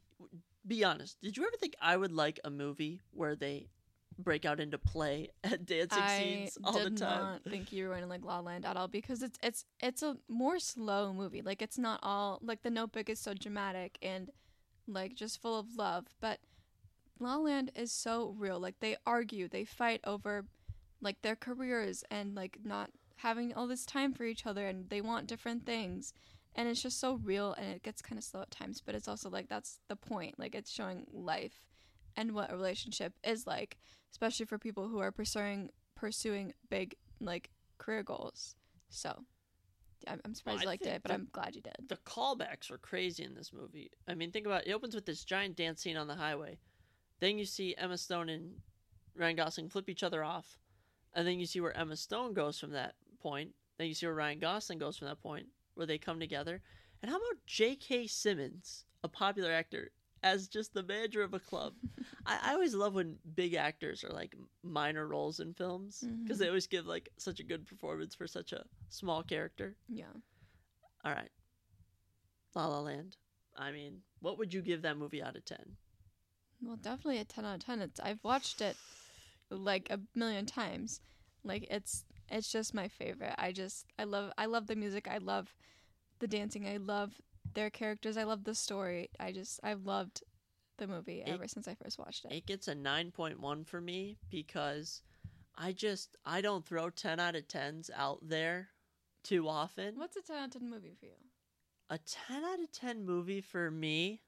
be 0.65 0.83
honest 0.83 1.17
did 1.21 1.37
you 1.37 1.43
ever 1.43 1.55
think 1.59 1.75
i 1.81 1.95
would 1.95 2.11
like 2.11 2.39
a 2.43 2.49
movie 2.49 3.01
where 3.11 3.35
they 3.35 3.69
break 4.19 4.45
out 4.45 4.59
into 4.59 4.77
play 4.77 5.29
at 5.43 5.65
dancing 5.65 6.01
I 6.01 6.19
scenes 6.19 6.57
all 6.63 6.73
the 6.73 6.89
time 6.89 6.91
I 6.91 6.91
did 6.91 6.99
not 6.99 7.43
think 7.49 7.71
you 7.71 7.85
were 7.85 7.91
going 7.91 8.01
to 8.01 8.07
like 8.07 8.23
La 8.23 8.37
La 8.37 8.41
Land 8.41 8.65
at 8.65 8.77
all 8.77 8.87
because 8.87 9.23
it's 9.23 9.37
it's 9.43 9.65
it's 9.81 10.03
a 10.03 10.17
more 10.27 10.59
slow 10.59 11.13
movie. 11.13 11.41
Like 11.41 11.61
it's 11.61 11.77
not 11.77 11.99
all 12.03 12.39
like 12.41 12.63
The 12.63 12.69
Notebook 12.69 13.09
is 13.09 13.19
so 13.19 13.33
dramatic 13.33 13.97
and 14.01 14.29
like 14.87 15.15
just 15.15 15.41
full 15.41 15.59
of 15.59 15.75
love, 15.75 16.05
but 16.19 16.39
La 17.19 17.35
La 17.35 17.41
Land 17.41 17.71
is 17.75 17.91
so 17.91 18.35
real. 18.37 18.59
Like 18.59 18.79
they 18.79 18.95
argue, 19.05 19.47
they 19.47 19.65
fight 19.65 20.01
over 20.03 20.45
like 21.01 21.21
their 21.21 21.35
careers 21.35 22.03
and 22.09 22.35
like 22.35 22.59
not 22.63 22.91
having 23.17 23.53
all 23.53 23.67
this 23.67 23.85
time 23.85 24.13
for 24.13 24.23
each 24.23 24.45
other 24.45 24.67
and 24.67 24.89
they 24.89 25.01
want 25.01 25.27
different 25.27 25.65
things. 25.65 26.13
And 26.55 26.67
it's 26.67 26.81
just 26.81 26.99
so 26.99 27.15
real 27.23 27.53
and 27.53 27.67
it 27.67 27.83
gets 27.83 28.01
kind 28.01 28.17
of 28.17 28.23
slow 28.23 28.41
at 28.41 28.51
times, 28.51 28.81
but 28.83 28.95
it's 28.95 29.07
also 29.07 29.29
like 29.29 29.47
that's 29.47 29.79
the 29.87 29.95
point. 29.95 30.39
Like 30.39 30.55
it's 30.55 30.71
showing 30.71 31.05
life 31.11 31.61
and 32.15 32.31
what 32.31 32.51
a 32.51 32.55
relationship 32.55 33.13
is 33.23 33.45
like, 33.45 33.77
especially 34.11 34.45
for 34.47 34.57
people 34.57 34.87
who 34.87 34.99
are 34.99 35.11
pursuing 35.11 35.69
pursuing 35.95 36.53
big 36.69 36.95
like 37.19 37.49
career 37.77 38.03
goals. 38.03 38.55
So 38.89 39.23
I'm, 40.07 40.21
I'm 40.25 40.33
surprised 40.33 40.59
I 40.59 40.61
you 40.61 40.67
liked 40.67 40.85
it, 40.85 41.01
but 41.03 41.09
the- 41.09 41.15
I'm 41.15 41.27
glad 41.31 41.55
you 41.55 41.61
did. 41.61 41.75
the 41.87 41.97
callbacks 41.97 42.69
were 42.69 42.77
crazy 42.77 43.23
in 43.23 43.33
this 43.33 43.51
movie 43.51 43.89
i 44.07 44.13
mean 44.13 44.31
think 44.31 44.45
about 44.45 44.61
it. 44.65 44.69
it 44.69 44.73
opens 44.73 44.93
with 44.95 45.05
this 45.05 45.23
giant 45.23 45.55
dance 45.55 45.81
scene 45.81 45.97
on 45.97 46.07
the 46.07 46.15
highway 46.15 46.57
then 47.19 47.37
you 47.37 47.45
see 47.45 47.75
emma 47.77 47.97
stone 47.97 48.29
and 48.29 48.55
ryan 49.15 49.35
gosling 49.35 49.69
flip 49.69 49.89
each 49.89 50.03
other 50.03 50.23
off 50.23 50.57
and 51.13 51.27
then 51.27 51.39
you 51.39 51.45
see 51.45 51.59
where 51.59 51.75
emma 51.75 51.95
stone 51.95 52.33
goes 52.33 52.59
from 52.59 52.71
that 52.71 52.95
point 53.19 53.51
then 53.77 53.87
you 53.87 53.93
see 53.93 54.05
where 54.05 54.15
ryan 54.15 54.39
gosling 54.39 54.79
goes 54.79 54.97
from 54.97 55.07
that 55.07 55.21
point 55.21 55.47
where 55.75 55.85
they 55.87 55.97
come 55.97 56.19
together 56.19 56.61
and 57.01 57.09
how 57.11 57.17
about 57.17 57.45
j.k 57.45 58.07
simmons 58.07 58.85
a 59.03 59.07
popular 59.07 59.51
actor 59.51 59.91
as 60.23 60.47
just 60.47 60.73
the 60.73 60.83
manager 60.83 61.21
of 61.21 61.33
a 61.33 61.39
club 61.39 61.73
I, 62.25 62.39
I 62.43 62.53
always 62.53 62.73
love 62.73 62.93
when 62.95 63.17
big 63.35 63.53
actors 63.53 64.03
are 64.03 64.09
like 64.11 64.35
minor 64.63 65.07
roles 65.07 65.39
in 65.39 65.53
films 65.53 66.03
because 66.23 66.37
Mhm. 66.37 66.41
they 66.41 66.47
always 66.47 66.67
give 66.67 66.85
like 66.85 67.09
such 67.17 67.39
a 67.39 67.43
good 67.43 67.65
performance 67.65 68.15
for 68.15 68.27
such 68.27 68.51
a 68.53 68.65
small 68.89 69.23
character 69.23 69.75
Yeah. 69.87 70.05
all 71.05 71.13
right. 71.13 71.29
La 72.55 72.65
La 72.67 72.79
Land. 72.81 73.17
I 73.55 73.71
mean, 73.71 74.01
what 74.19 74.37
would 74.39 74.53
you 74.53 74.61
give 74.61 74.81
that 74.81 74.97
movie 74.97 75.21
out 75.21 75.35
of 75.35 75.45
10? 75.45 75.77
Well, 76.61 76.77
definitely 76.77 77.19
a 77.19 77.25
10 77.25 77.45
out 77.45 77.55
of 77.55 77.65
10. 77.65 77.81
It's, 77.81 77.99
I've 77.99 78.23
watched 78.23 78.61
it 78.61 78.75
like 79.49 79.87
a 79.89 79.99
million 80.15 80.45
times. 80.45 80.99
Like 81.43 81.67
it's 81.69 82.03
it's 82.29 82.51
just 82.51 82.73
my 82.73 82.87
favorite. 82.87 83.35
I 83.37 83.51
just 83.51 83.85
I 83.97 84.03
love 84.03 84.31
I 84.37 84.45
love 84.47 84.67
the 84.67 84.75
music. 84.75 85.07
I 85.09 85.17
love 85.19 85.55
the 86.19 86.27
dancing. 86.27 86.67
I 86.67 86.77
love 86.77 87.21
their 87.53 87.69
characters. 87.69 88.17
I 88.17 88.23
love 88.23 88.43
the 88.43 88.55
story. 88.55 89.09
I 89.19 89.31
just 89.31 89.59
I've 89.63 89.85
loved 89.85 90.23
the 90.77 90.87
movie 90.87 91.21
It- 91.21 91.29
ever 91.29 91.47
since 91.47 91.67
I 91.67 91.75
first 91.75 91.97
watched 91.97 92.25
it. 92.25 92.33
It 92.33 92.45
gets 92.45 92.67
a 92.67 92.75
9.1 92.75 93.65
for 93.65 93.79
me 93.79 94.17
because 94.29 95.01
I 95.55 95.71
just 95.71 96.17
I 96.25 96.41
don't 96.41 96.65
throw 96.65 96.89
10 96.89 97.19
out 97.19 97.35
of 97.35 97.47
10s 97.47 97.89
out 97.95 98.19
there 98.21 98.69
too 99.23 99.47
often. 99.47 99.97
What's 99.97 100.17
a 100.17 100.21
10 100.21 100.35
out 100.35 100.45
of 100.55 100.61
10 100.61 100.69
movie 100.69 100.95
for 100.99 101.05
you? 101.05 101.11
A 101.89 101.97
10 101.99 102.43
out 102.43 102.59
of 102.59 102.71
10 102.71 103.05
movie 103.05 103.41
for 103.41 103.71
me. 103.71 104.21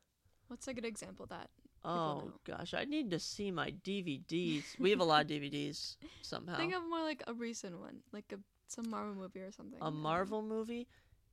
What's 0.47 0.67
a 0.67 0.73
good 0.73 0.85
example 0.85 1.23
of 1.23 1.29
that? 1.29 1.49
Oh 1.85 2.31
gosh, 2.45 2.73
I 2.73 2.83
need 2.85 3.09
to 3.11 3.19
see 3.19 3.51
my 3.51 3.71
DVDs. 3.71 4.77
We 4.79 4.89
have 4.91 4.99
a 4.99 5.03
lot 5.05 5.21
of 5.23 5.27
DVDs 5.31 5.95
somehow. 6.21 6.57
Think 6.57 6.75
of 6.75 6.83
more 6.89 7.01
like 7.01 7.23
a 7.27 7.33
recent 7.33 7.79
one, 7.79 7.97
like 8.11 8.31
a 8.33 8.39
some 8.67 8.89
Marvel 8.89 9.15
movie 9.15 9.39
or 9.39 9.51
something. 9.51 9.79
A. 9.81 9.89
Marvel 9.89 10.41
movie. 10.41 10.87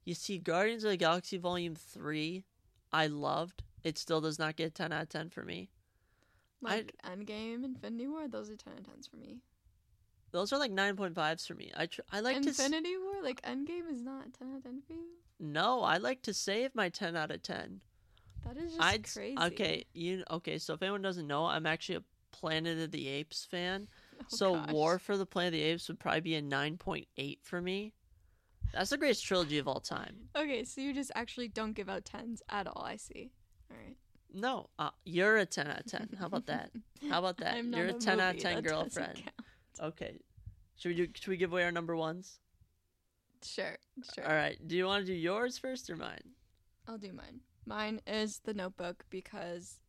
You 0.05 0.15
see, 0.15 0.39
Guardians 0.39 0.85
of 0.85 0.91
the 0.91 0.97
Galaxy 0.97 1.37
Volume 1.37 1.75
3, 1.75 2.45
I 2.93 3.09
loved. 3.09 3.65
It 3.83 3.99
still 3.99 4.21
does 4.21 4.39
not 4.39 4.57
get 4.57 4.75
10 4.75 4.93
out 4.93 5.03
of 5.03 5.09
10 5.09 5.31
for 5.31 5.43
me. 5.43 5.69
like 6.63 6.95
Endgame, 7.05 7.65
Infinity 7.65 8.07
War. 8.07 8.29
Those 8.29 8.49
are 8.51 8.57
10 8.57 8.73
out 8.75 8.79
of 8.81 8.87
10s 8.87 9.11
for 9.11 9.17
me. 9.17 9.39
Those 10.33 10.53
are 10.53 10.59
like 10.59 10.71
9.5s 10.73 11.47
for 11.47 11.55
me. 11.55 11.73
I 11.77 11.87
tr- 11.87 12.01
I 12.13 12.21
like 12.21 12.41
to 12.43 12.49
s- 12.51 12.59
Infinity 12.59 12.97
War, 12.99 13.23
like 13.23 13.43
Endgame, 13.43 13.91
is 13.91 14.01
not 14.03 14.33
10 14.33 14.51
out 14.53 14.57
of 14.59 14.63
10 14.65 14.83
for 14.87 14.93
you. 14.95 15.07
No, 15.41 15.83
I 15.83 15.99
like 15.99 16.23
to 16.23 16.33
save 16.35 16.75
my 16.75 16.89
10 16.89 17.17
out 17.17 17.31
of 17.31 17.43
10. 17.43 17.81
That 18.45 18.57
is 18.57 18.73
just 18.73 18.83
I'd 18.83 19.13
crazy. 19.13 19.37
Okay, 19.39 19.87
you 19.93 20.25
okay, 20.31 20.59
so 20.59 20.75
if 20.75 20.83
anyone 20.83 21.03
doesn't 21.03 21.27
know, 21.27 21.47
I'm 21.47 21.67
actually 21.67 21.97
a 21.97 22.03
Planet 22.33 22.79
of 22.79 22.91
the 22.91 23.09
Apes 23.09 23.45
fan. 23.45 23.89
Oh, 24.19 24.25
so 24.29 24.55
gosh. 24.55 24.71
War 24.71 24.99
for 24.99 25.19
the 25.19 25.27
Planet 25.27 25.49
of 25.49 25.61
the 25.61 25.63
Apes 25.63 25.89
would 25.89 26.01
probably 26.01 26.23
be 26.23 26.35
a 26.37 26.43
9.8 26.43 27.39
for 27.43 27.61
me. 27.61 27.93
That's 28.73 28.89
the 28.89 28.97
greatest 28.97 29.27
trilogy 29.27 29.59
of 29.59 29.69
all 29.69 29.79
time. 29.79 30.17
Okay, 30.35 30.65
so 30.65 30.81
you 30.81 30.95
just 30.95 31.13
actually 31.15 31.49
don't 31.49 31.75
give 31.75 31.91
out 31.91 32.07
tens 32.07 32.43
at 32.49 32.67
all. 32.67 32.83
I 32.83 32.97
see. 32.97 33.31
All 33.71 33.77
right. 33.77 33.95
No, 34.33 34.71
uh, 34.79 34.89
you're 35.05 35.37
a 35.37 35.45
10 35.45 35.69
out 35.69 35.81
of 35.81 35.87
10. 35.87 36.17
How 36.19 36.27
about 36.27 36.47
that? 36.47 36.71
How 37.11 37.19
about 37.19 37.37
that? 37.39 37.63
You're 37.63 37.89
a 37.89 37.91
a 37.91 37.99
10 37.99 38.21
out 38.21 38.37
of 38.37 38.41
10 38.41 38.55
that 38.55 38.65
girlfriend. 38.65 39.23
Okay. 39.81 40.17
Should 40.77 40.89
we 40.89 40.95
do 40.95 41.09
should 41.15 41.29
we 41.29 41.37
give 41.37 41.53
away 41.53 41.65
our 41.65 41.73
number 41.73 41.95
ones? 41.95 42.39
Sure, 43.43 43.77
sure. 44.15 44.27
All 44.27 44.35
right. 44.35 44.57
Do 44.67 44.77
you 44.77 44.87
want 44.87 45.07
to 45.07 45.13
do 45.13 45.17
yours 45.17 45.59
first 45.59 45.91
or 45.91 45.97
mine? 45.97 46.23
I'll 46.89 46.99
do 46.99 47.13
mine. 47.13 47.41
Mine 47.67 48.01
is 48.07 48.41
The 48.45 48.55
Notebook 48.55 49.05
because, 49.11 49.81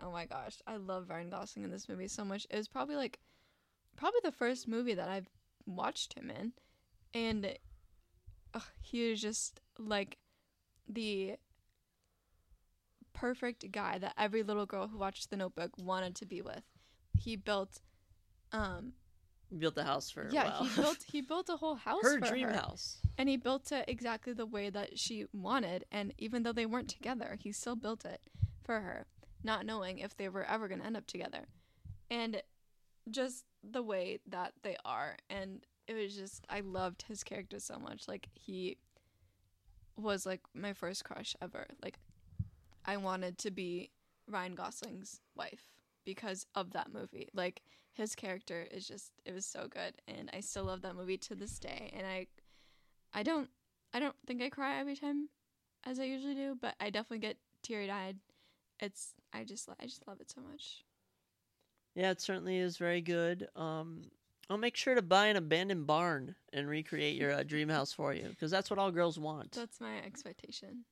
oh 0.00 0.12
my 0.12 0.24
gosh, 0.24 0.58
I 0.66 0.76
love 0.76 1.10
Ryan 1.10 1.30
Gosling 1.30 1.64
in 1.64 1.70
this 1.70 1.88
movie 1.88 2.08
so 2.08 2.24
much. 2.24 2.46
It 2.48 2.56
was 2.56 2.68
probably 2.68 2.94
like, 2.94 3.18
probably 3.96 4.20
the 4.22 4.30
first 4.30 4.68
movie 4.68 4.94
that 4.94 5.08
I've 5.08 5.28
watched 5.66 6.14
him 6.14 6.30
in, 6.30 6.52
and 7.12 7.58
he 8.80 9.10
was 9.10 9.20
just 9.20 9.60
like 9.78 10.18
the 10.88 11.34
perfect 13.12 13.70
guy 13.72 13.98
that 13.98 14.14
every 14.16 14.42
little 14.42 14.66
girl 14.66 14.88
who 14.88 14.98
watched 14.98 15.30
The 15.30 15.36
Notebook 15.36 15.72
wanted 15.76 16.14
to 16.16 16.26
be 16.26 16.40
with. 16.40 16.64
He 17.18 17.36
built, 17.36 17.80
um, 18.52 18.92
built 19.58 19.74
the 19.74 19.84
house 19.84 20.10
for 20.10 20.28
yeah, 20.30 20.58
he 20.62 20.80
built 20.80 20.98
he 21.12 21.20
built 21.20 21.48
a 21.48 21.56
whole 21.56 21.74
house 21.74 22.02
her 22.02 22.18
for 22.18 22.26
dream 22.28 22.48
her. 22.48 22.54
house. 22.54 22.98
And 23.18 23.28
he 23.28 23.36
built 23.36 23.70
it 23.72 23.84
exactly 23.88 24.32
the 24.32 24.46
way 24.46 24.70
that 24.70 24.98
she 24.98 25.26
wanted. 25.32 25.84
And 25.92 26.14
even 26.18 26.42
though 26.42 26.52
they 26.52 26.66
weren't 26.66 26.88
together, 26.88 27.36
he 27.38 27.52
still 27.52 27.76
built 27.76 28.04
it 28.04 28.20
for 28.64 28.80
her, 28.80 29.06
not 29.42 29.66
knowing 29.66 29.98
if 29.98 30.16
they 30.16 30.28
were 30.28 30.44
ever 30.44 30.68
going 30.68 30.80
to 30.80 30.86
end 30.86 30.96
up 30.96 31.06
together. 31.06 31.46
And 32.10 32.42
just 33.10 33.44
the 33.62 33.82
way 33.82 34.20
that 34.28 34.52
they 34.62 34.76
are. 34.84 35.16
And 35.28 35.64
it 35.86 35.94
was 35.94 36.16
just, 36.16 36.46
I 36.48 36.60
loved 36.60 37.02
his 37.02 37.22
character 37.22 37.58
so 37.58 37.78
much. 37.78 38.08
Like, 38.08 38.28
he 38.34 38.78
was 39.96 40.24
like 40.24 40.40
my 40.54 40.72
first 40.72 41.04
crush 41.04 41.34
ever. 41.42 41.66
Like, 41.82 41.98
I 42.84 42.96
wanted 42.96 43.38
to 43.38 43.50
be 43.50 43.90
Ryan 44.28 44.54
Gosling's 44.54 45.20
wife 45.36 45.64
because 46.04 46.46
of 46.54 46.72
that 46.72 46.92
movie. 46.92 47.28
Like, 47.34 47.62
his 47.92 48.14
character 48.14 48.66
is 48.70 48.86
just, 48.86 49.12
it 49.24 49.34
was 49.34 49.46
so 49.46 49.68
good. 49.68 49.94
And 50.08 50.30
I 50.32 50.40
still 50.40 50.64
love 50.64 50.82
that 50.82 50.96
movie 50.96 51.18
to 51.18 51.34
this 51.34 51.58
day. 51.58 51.92
And 51.96 52.06
I 52.06 52.26
I 53.14 53.22
don't 53.22 53.48
I 53.92 54.00
don't 54.00 54.16
think 54.26 54.42
I 54.42 54.48
cry 54.48 54.78
every 54.78 54.96
time 54.96 55.28
as 55.84 56.00
I 56.00 56.04
usually 56.04 56.34
do, 56.34 56.56
but 56.60 56.74
I 56.80 56.90
definitely 56.90 57.18
get 57.18 57.36
teary 57.62 57.90
eyed. 57.90 58.16
It's 58.80 59.14
I 59.32 59.44
just 59.44 59.68
I 59.80 59.84
just 59.84 60.06
love 60.06 60.20
it 60.20 60.30
so 60.30 60.40
much. 60.40 60.84
Yeah, 61.94 62.10
it 62.10 62.20
certainly 62.20 62.56
is 62.58 62.78
very 62.78 63.02
good. 63.02 63.48
Um, 63.54 64.04
I'll 64.48 64.56
make 64.56 64.76
sure 64.76 64.94
to 64.94 65.02
buy 65.02 65.26
an 65.26 65.36
abandoned 65.36 65.86
barn 65.86 66.34
and 66.52 66.66
recreate 66.66 67.16
your 67.16 67.32
uh, 67.32 67.42
dream 67.42 67.68
house 67.68 67.92
for 67.92 68.14
you 68.14 68.28
because 68.28 68.50
that's 68.50 68.70
what 68.70 68.78
all 68.78 68.90
girls 68.90 69.18
want. 69.18 69.52
That's 69.52 69.80
my 69.80 69.98
expectation. 69.98 70.84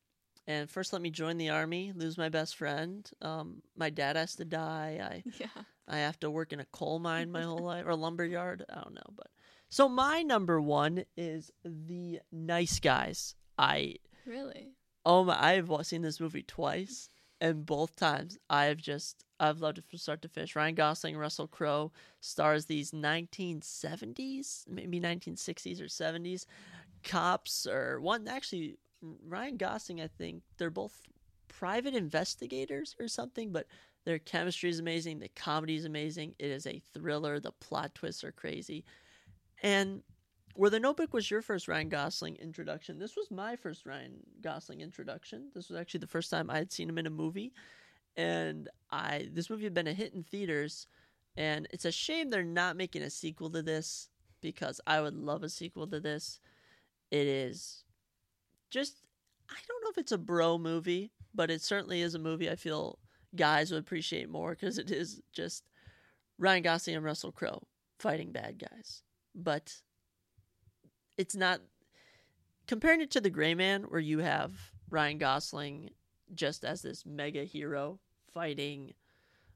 And 0.47 0.69
first, 0.69 0.93
let 0.93 1.01
me 1.01 1.11
join 1.11 1.37
the 1.37 1.51
army, 1.51 1.93
lose 1.95 2.19
my 2.19 2.29
best 2.29 2.57
friend. 2.57 3.09
Um, 3.23 3.63
my 3.77 3.89
dad 3.89 4.17
has 4.17 4.35
to 4.37 4.45
die. 4.45 5.01
I 5.03 5.31
Yeah. 5.39 5.63
I 5.91 5.99
have 5.99 6.19
to 6.21 6.31
work 6.31 6.53
in 6.53 6.61
a 6.61 6.65
coal 6.67 6.99
mine 7.01 7.31
my 7.33 7.43
whole 7.43 7.59
life 7.73 7.85
or 7.87 7.95
lumber 7.97 8.25
yard. 8.25 8.65
I 8.71 8.77
don't 8.77 8.95
know, 8.95 9.11
but 9.17 9.27
so 9.69 9.89
my 9.89 10.23
number 10.23 10.61
one 10.61 11.05
is 11.17 11.51
the 11.65 12.21
Nice 12.33 12.79
Guys. 12.81 13.35
I 13.59 13.97
Really? 14.25 14.69
oh 15.05 15.25
my, 15.25 15.37
I've 15.43 15.69
wa- 15.69 15.83
seen 15.83 16.03
this 16.03 16.21
movie 16.21 16.43
twice, 16.45 17.11
and 17.41 17.67
both 17.67 17.97
times 17.97 18.39
I've 18.49 18.79
just 18.79 19.25
I've 19.41 19.61
loved 19.61 19.79
it 19.79 19.85
from 19.89 19.99
start 19.99 20.23
to 20.23 20.29
finish. 20.29 20.55
Ryan 20.55 20.75
Gosling, 20.75 21.17
Russell 21.17 21.49
Crowe 21.49 21.93
stars 22.21 22.67
these 22.67 22.93
1970s, 22.93 24.69
maybe 24.69 25.01
1960s 25.01 25.81
or 25.81 25.85
70s 25.87 26.45
cops 27.03 27.67
or 27.67 28.01
one 28.01 28.29
actually 28.29 28.77
Ryan 29.03 29.57
Gosling. 29.57 30.01
I 30.01 30.07
think 30.09 30.43
they're 30.59 30.71
both 30.71 31.01
private 31.49 31.95
investigators 31.95 32.95
or 33.01 33.09
something, 33.09 33.51
but 33.53 33.67
their 34.05 34.19
chemistry 34.19 34.71
is 34.71 34.81
amazing. 34.81 35.19
The 35.19 35.29
comedy 35.29 35.77
is 35.77 35.85
amazing. 35.85 36.35
It 36.39 36.51
is 36.51 36.67
a 36.67 36.83
thriller. 36.95 37.39
The 37.41 37.53
plot 37.53 37.95
twists 37.95 38.25
are 38.25 38.33
crazy, 38.33 38.85
and 39.63 40.03
where 40.55 40.71
the 40.71 40.81
Notebook 40.81 41.15
was 41.15 41.31
your 41.31 41.43
first 41.43 41.69
Ryan 41.69 41.89
Gosling 41.89 42.37
introduction, 42.37 42.99
this 42.99 43.17
was 43.17 43.31
my 43.31 43.57
first 43.57 43.87
Ryan 43.87 44.19
Gosling 44.41 44.81
introduction. 44.81 45.49
This 45.55 45.69
was 45.69 45.79
actually 45.79 46.01
the 46.01 46.07
first 46.07 46.31
time 46.31 46.51
I 46.51 46.59
had 46.59 46.73
seen 46.73 46.89
him 46.89 46.99
in 46.99 47.07
a 47.07 47.11
movie, 47.11 47.53
and 48.17 48.69
I 48.91 49.29
this 49.33 49.51
movie 49.51 49.65
had 49.65 49.75
been 49.75 49.87
a 49.87 49.93
hit 49.93 50.15
in 50.15 50.23
theaters, 50.23 50.87
and 51.37 51.69
it's 51.73 51.85
a 51.85 51.93
shame 51.93 52.31
they're 52.31 52.43
not 52.43 52.77
making 52.77 53.03
a 53.03 53.11
sequel 53.11 53.51
to 53.51 53.63
this 53.63 54.09
because 54.41 54.81
I 54.87 55.01
would 55.01 55.15
love 55.15 55.43
a 55.43 55.49
sequel 55.49 55.87
to 55.89 56.01
this. 56.01 56.41
It 57.11 57.27
is 57.27 57.85
just 58.71 59.03
I 59.49 59.57
don't 59.67 59.83
know 59.85 59.91
if 59.91 59.99
it's 59.99 60.13
a 60.13 60.19
bro 60.19 60.59
movie, 60.59 61.13
but 61.35 61.51
it 61.51 61.63
certainly 61.63 62.03
is 62.03 62.15
a 62.15 62.19
movie 62.19 62.51
I 62.51 62.57
feel 62.57 62.99
guys 63.35 63.71
would 63.71 63.81
appreciate 63.81 64.29
more 64.29 64.51
because 64.51 64.79
it 64.79 64.91
is 64.91 65.21
just 65.33 65.65
Ryan 66.39 66.63
Gosling 66.63 66.97
and 66.97 67.05
Russell 67.05 67.33
Crowe 67.33 67.63
fighting 67.99 68.33
bad 68.33 68.59
guys, 68.59 69.03
but 69.35 69.83
it's 71.19 71.37
not 71.37 71.61
comparing 72.67 73.01
it 73.01 73.11
to 73.13 73.21
the 73.21 73.31
Gray 73.31 73.55
Man, 73.55 73.83
where 73.85 74.01
you 74.01 74.21
have 74.21 74.53
Ryan 74.89 75.19
Gosling 75.19 75.91
just 76.35 76.65
as 76.65 76.83
this 76.83 77.05
mega 77.05 77.45
hero 77.45 77.99
fighting 78.33 78.95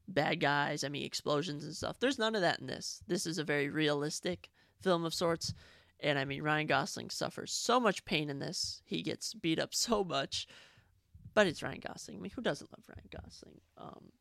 bad 0.07 0.39
guys. 0.39 0.83
I 0.83 0.89
mean, 0.89 1.05
explosions 1.05 1.63
and 1.63 1.75
stuff. 1.75 1.99
There's 1.99 2.19
none 2.19 2.35
of 2.35 2.41
that 2.41 2.59
in 2.59 2.67
this. 2.67 3.01
This 3.07 3.25
is 3.25 3.37
a 3.37 3.43
very 3.43 3.69
realistic 3.69 4.49
film 4.81 5.05
of 5.05 5.13
sorts. 5.13 5.53
And 6.01 6.19
I 6.19 6.25
mean, 6.25 6.43
Ryan 6.43 6.67
Gosling 6.67 7.09
suffers 7.09 7.51
so 7.51 7.79
much 7.79 8.05
pain 8.05 8.29
in 8.29 8.39
this. 8.39 8.81
He 8.85 9.01
gets 9.01 9.33
beat 9.33 9.59
up 9.59 9.73
so 9.73 10.03
much, 10.03 10.47
but 11.35 11.45
it's 11.45 11.61
Ryan 11.61 11.81
Gosling. 11.85 12.17
I 12.17 12.21
mean, 12.21 12.31
who 12.35 12.41
doesn't 12.41 12.71
love 12.71 12.85
Ryan 12.89 13.09
Gosling? 13.11 13.61
Um, 13.77 14.11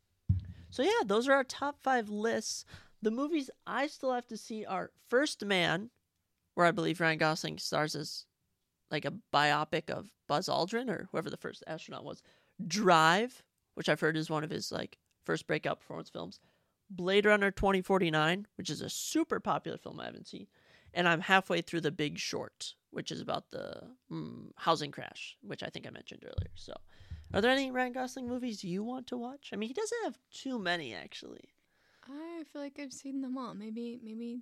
so 0.68 0.82
yeah, 0.82 1.04
those 1.06 1.28
are 1.28 1.32
our 1.32 1.44
top 1.44 1.80
five 1.82 2.10
lists. 2.10 2.66
The 3.00 3.10
movies 3.10 3.50
I 3.66 3.86
still 3.86 4.12
have 4.12 4.26
to 4.26 4.36
see 4.36 4.66
are 4.66 4.90
First 5.08 5.44
Man, 5.44 5.90
where 6.54 6.66
I 6.66 6.72
believe 6.72 7.00
Ryan 7.00 7.18
Gosling 7.18 7.58
stars 7.58 7.94
as 7.94 8.26
like 8.90 9.04
a 9.04 9.14
biopic 9.32 9.88
of 9.88 10.10
Buzz 10.28 10.48
Aldrin 10.48 10.90
or 10.90 11.08
whoever 11.10 11.30
the 11.30 11.36
first 11.36 11.64
astronaut 11.66 12.04
was. 12.04 12.22
Drive, 12.66 13.42
which 13.74 13.88
I've 13.88 14.00
heard 14.00 14.16
is 14.16 14.30
one 14.30 14.44
of 14.44 14.50
his 14.50 14.70
like 14.70 14.98
first 15.24 15.46
breakout 15.46 15.80
performance 15.80 16.10
films. 16.10 16.40
Blade 16.90 17.26
Runner 17.26 17.50
2049, 17.50 18.46
which 18.56 18.70
is 18.70 18.80
a 18.80 18.90
super 18.90 19.40
popular 19.40 19.78
film 19.78 20.00
I 20.00 20.06
haven't 20.06 20.28
seen. 20.28 20.46
And 20.92 21.08
I'm 21.08 21.20
halfway 21.20 21.60
through 21.60 21.80
The 21.80 21.90
Big 21.90 22.18
Short, 22.18 22.74
which 22.90 23.10
is 23.10 23.20
about 23.20 23.50
the 23.50 23.82
mm, 24.10 24.50
housing 24.56 24.92
crash, 24.92 25.36
which 25.42 25.62
I 25.62 25.68
think 25.68 25.86
I 25.86 25.90
mentioned 25.90 26.22
earlier. 26.24 26.50
So, 26.54 26.72
are 27.34 27.40
there 27.40 27.50
any 27.50 27.70
Ryan 27.70 27.92
Gosling 27.92 28.28
movies 28.28 28.62
you 28.62 28.84
want 28.84 29.08
to 29.08 29.16
watch? 29.16 29.50
I 29.52 29.56
mean, 29.56 29.68
he 29.68 29.74
doesn't 29.74 30.04
have 30.04 30.18
too 30.32 30.58
many 30.58 30.94
actually. 30.94 31.48
I 32.08 32.44
feel 32.52 32.62
like 32.62 32.78
I've 32.80 32.92
seen 32.92 33.22
them 33.22 33.36
all. 33.36 33.54
Maybe 33.54 33.98
maybe 34.02 34.40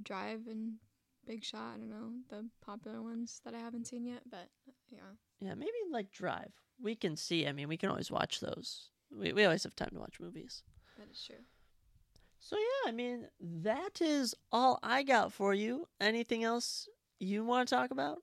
Drive 0.00 0.46
and 0.46 0.74
Big 1.26 1.44
Shot. 1.44 1.74
I 1.74 1.78
don't 1.78 1.90
know 1.90 2.12
the 2.28 2.46
popular 2.64 3.02
ones 3.02 3.40
that 3.44 3.54
I 3.54 3.58
haven't 3.58 3.86
seen 3.86 4.06
yet, 4.06 4.22
but 4.30 4.48
yeah. 4.90 5.00
Yeah, 5.40 5.54
maybe 5.54 5.72
like 5.90 6.12
Drive. 6.12 6.52
We 6.80 6.94
can 6.94 7.16
see. 7.16 7.46
I 7.46 7.52
mean, 7.52 7.68
we 7.68 7.76
can 7.76 7.90
always 7.90 8.10
watch 8.10 8.40
those. 8.40 8.90
We 9.10 9.32
we 9.32 9.44
always 9.44 9.64
have 9.64 9.74
time 9.74 9.90
to 9.94 10.00
watch 10.00 10.20
movies. 10.20 10.62
That 10.98 11.10
is 11.10 11.22
true. 11.26 11.44
So 12.38 12.56
yeah, 12.56 12.88
I 12.88 12.92
mean 12.92 13.28
that 13.40 14.00
is 14.00 14.34
all 14.50 14.78
I 14.82 15.02
got 15.02 15.32
for 15.32 15.54
you. 15.54 15.88
Anything 16.00 16.44
else 16.44 16.88
you 17.18 17.44
want 17.44 17.68
to 17.68 17.74
talk 17.74 17.90
about? 17.90 18.18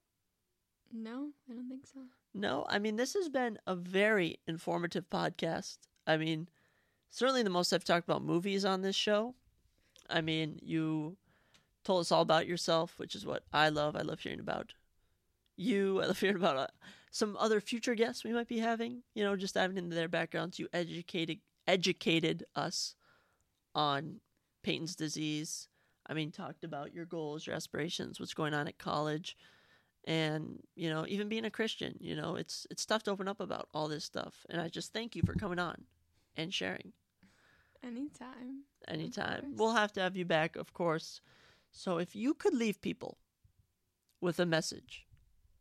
No, 0.92 1.30
I 1.50 1.54
don't 1.54 1.70
think 1.70 1.86
so. 1.86 2.02
No, 2.34 2.66
I 2.70 2.80
mean 2.80 2.96
this 2.96 3.14
has 3.14 3.30
been 3.30 3.58
a 3.66 3.76
very 3.76 4.40
informative 4.48 5.10
podcast. 5.10 5.78
I 6.06 6.18
mean, 6.18 6.48
certainly 7.10 7.44
the 7.44 7.50
most 7.50 7.74
I've 7.74 7.84
talked 7.84 8.08
about 8.08 8.24
movies 8.24 8.66
on 8.66 8.82
this 8.82 8.96
show. 8.96 9.36
I 10.10 10.22
mean, 10.22 10.60
you 10.62 11.18
told 11.84 12.02
us 12.02 12.12
all 12.12 12.22
about 12.22 12.48
yourself, 12.48 12.94
which 12.98 13.16
is 13.16 13.26
what 13.26 13.44
I 13.54 13.70
love. 13.70 13.96
I 13.96 14.02
love 14.02 14.20
hearing 14.20 14.40
about 14.40 14.74
you. 15.56 16.02
I 16.02 16.06
love 16.06 16.20
hearing 16.20 16.36
about 16.36 16.58
uh, 16.58 16.68
some 17.12 17.36
other 17.40 17.62
future 17.62 17.96
guests 17.96 18.24
we 18.24 18.34
might 18.34 18.48
be 18.48 18.60
having. 18.60 19.04
You 19.14 19.24
know, 19.24 19.36
just 19.36 19.56
diving 19.56 19.78
into 19.78 19.96
their 19.96 20.08
backgrounds. 20.08 20.60
You 20.60 20.68
educated 20.74 21.40
educated 21.68 22.44
us 22.56 22.96
on 23.76 24.20
Peyton's 24.64 24.96
disease. 24.96 25.68
I 26.08 26.14
mean, 26.14 26.32
talked 26.32 26.64
about 26.64 26.94
your 26.94 27.06
goals, 27.06 27.46
your 27.46 27.56
aspirations, 27.56 28.20
what's 28.20 28.34
going 28.34 28.56
on 28.56 28.68
at 28.68 28.80
college, 28.80 29.38
and 30.06 30.60
you 30.76 30.90
know, 30.90 31.06
even 31.08 31.30
being 31.30 31.46
a 31.46 31.52
Christian. 31.52 31.96
You 32.00 32.16
know, 32.16 32.36
it's 32.36 32.66
it's 32.70 32.86
tough 32.86 33.04
to 33.04 33.12
open 33.12 33.28
up 33.28 33.40
about 33.40 33.70
all 33.74 33.88
this 33.88 34.06
stuff. 34.06 34.46
And 34.50 34.62
I 34.62 34.68
just 34.70 34.94
thank 34.94 35.16
you 35.16 35.22
for 35.26 35.34
coming 35.34 35.60
on 35.60 35.84
and 36.36 36.54
sharing. 36.54 36.94
Anytime. 37.84 38.64
Anytime. 38.88 39.54
We'll 39.56 39.74
have 39.74 39.94
to 39.94 40.02
have 40.02 40.18
you 40.18 40.26
back, 40.26 40.56
of 40.56 40.74
course. 40.74 41.22
So 41.72 41.98
if 41.98 42.16
you 42.16 42.34
could 42.34 42.54
leave 42.54 42.82
people 42.82 43.18
with 44.20 44.40
a 44.40 44.46
message 44.46 45.06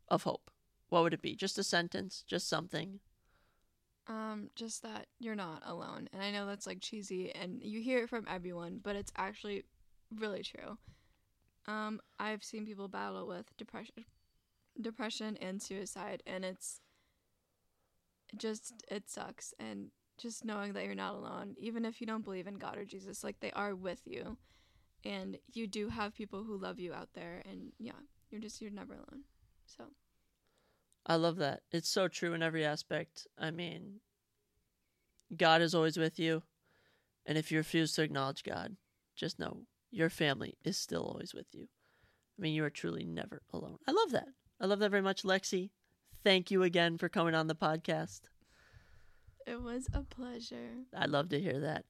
of 0.07 0.23
hope, 0.23 0.51
what 0.89 1.03
would 1.03 1.13
it 1.13 1.21
be? 1.21 1.35
Just 1.35 1.57
a 1.57 1.63
sentence, 1.63 2.23
just 2.27 2.49
something. 2.49 2.99
Um, 4.07 4.49
just 4.55 4.81
that 4.81 5.05
you're 5.19 5.35
not 5.35 5.61
alone. 5.65 6.09
And 6.11 6.21
I 6.21 6.31
know 6.31 6.47
that's 6.47 6.65
like 6.65 6.81
cheesy 6.81 7.33
and 7.33 7.61
you 7.61 7.79
hear 7.79 7.99
it 7.99 8.09
from 8.09 8.25
everyone, 8.27 8.79
but 8.83 8.95
it's 8.95 9.11
actually 9.15 9.63
really 10.13 10.41
true. 10.41 10.77
Um, 11.67 12.01
I've 12.19 12.43
seen 12.43 12.65
people 12.65 12.87
battle 12.87 13.27
with 13.27 13.55
depression 13.57 14.05
depression 14.81 15.37
and 15.41 15.61
suicide 15.61 16.23
and 16.25 16.45
it's 16.45 16.81
just 18.37 18.83
it 18.89 19.09
sucks 19.09 19.53
and 19.59 19.89
just 20.19 20.45
knowing 20.45 20.73
that 20.73 20.85
you're 20.85 20.95
not 20.95 21.15
alone, 21.15 21.55
even 21.57 21.85
if 21.85 22.01
you 22.01 22.07
don't 22.07 22.25
believe 22.25 22.45
in 22.45 22.55
God 22.55 22.77
or 22.77 22.85
Jesus, 22.85 23.23
like 23.23 23.39
they 23.39 23.51
are 23.51 23.73
with 23.73 24.01
you. 24.05 24.37
And 25.05 25.37
you 25.53 25.65
do 25.65 25.87
have 25.87 26.13
people 26.13 26.43
who 26.43 26.57
love 26.57 26.77
you 26.77 26.93
out 26.93 27.09
there 27.13 27.41
and 27.49 27.71
yeah, 27.79 27.93
you're 28.29 28.41
just 28.41 28.61
you're 28.61 28.69
never 28.69 28.93
alone. 28.93 29.23
So 29.65 29.85
I 31.05 31.15
love 31.15 31.37
that. 31.37 31.61
It's 31.71 31.89
so 31.89 32.07
true 32.09 32.33
in 32.33 32.43
every 32.43 32.65
aspect. 32.65 33.25
I 33.37 33.51
mean, 33.51 34.01
God 35.35 35.61
is 35.61 35.73
always 35.73 35.97
with 35.97 36.19
you. 36.19 36.43
And 37.25 37.37
if 37.37 37.51
you 37.51 37.57
refuse 37.57 37.93
to 37.93 38.03
acknowledge 38.03 38.43
God, 38.43 38.75
just 39.15 39.39
know 39.39 39.61
your 39.89 40.09
family 40.09 40.55
is 40.65 40.77
still 40.77 41.03
always 41.03 41.33
with 41.33 41.47
you. 41.53 41.67
I 42.37 42.41
mean, 42.41 42.53
you 42.53 42.63
are 42.63 42.69
truly 42.69 43.05
never 43.05 43.41
alone. 43.53 43.77
I 43.87 43.91
love 43.91 44.11
that. 44.11 44.27
I 44.59 44.65
love 44.65 44.79
that 44.79 44.91
very 44.91 45.01
much, 45.01 45.23
Lexi. 45.23 45.69
Thank 46.23 46.51
you 46.51 46.63
again 46.63 46.97
for 46.97 47.09
coming 47.09 47.35
on 47.35 47.47
the 47.47 47.55
podcast. 47.55 48.21
it 49.47 49.61
was 49.61 49.87
a 49.93 50.01
pleasure. 50.03 50.83
I'd 50.95 51.09
love 51.09 51.29
to 51.29 51.39
hear 51.39 51.59
that. 51.61 51.85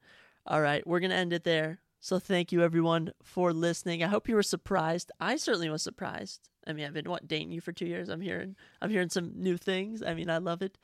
All 0.46 0.62
right, 0.62 0.86
we're 0.88 1.00
going 1.00 1.10
to 1.12 1.16
end 1.18 1.34
it 1.34 1.44
there. 1.44 1.80
So 2.00 2.18
thank 2.20 2.52
you 2.52 2.62
everyone 2.64 3.12
for 3.24 3.52
listening. 3.52 4.04
I 4.04 4.08
hope 4.08 4.30
you 4.30 4.36
were 4.36 4.44
surprised. 4.44 5.12
I 5.20 5.36
certainly 5.36 5.70
was 5.70 5.82
surprised. 5.84 6.50
I 6.66 6.72
mean, 6.74 6.86
I've 6.86 6.94
been 6.94 7.10
what 7.10 7.28
dating 7.28 7.52
you 7.52 7.60
for 7.62 7.74
2 7.74 7.86
years. 7.86 8.08
I'm 8.10 8.22
hearing 8.22 8.56
I'm 8.82 8.90
hearing 8.90 9.10
some 9.10 9.34
new 9.36 9.58
things. 9.58 10.02
I 10.02 10.14
mean, 10.14 10.30
I 10.30 10.38
love 10.38 10.62
it. 10.62 10.78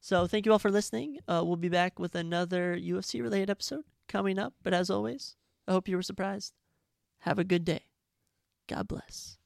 So 0.00 0.26
thank 0.26 0.46
you 0.46 0.52
all 0.52 0.58
for 0.58 0.70
listening. 0.70 1.18
Uh, 1.28 1.42
we'll 1.44 1.56
be 1.56 1.68
back 1.68 1.98
with 1.98 2.14
another 2.14 2.76
UFC 2.76 3.20
related 3.22 3.50
episode 3.50 3.84
coming 4.08 4.38
up, 4.38 4.54
but 4.62 4.72
as 4.74 4.88
always, 4.90 5.36
I 5.68 5.72
hope 5.72 5.88
you 5.88 5.96
were 5.96 6.02
surprised. 6.02 6.54
Have 7.20 7.38
a 7.38 7.44
good 7.44 7.64
day. 7.64 7.82
God 8.66 8.88
bless. 8.88 9.38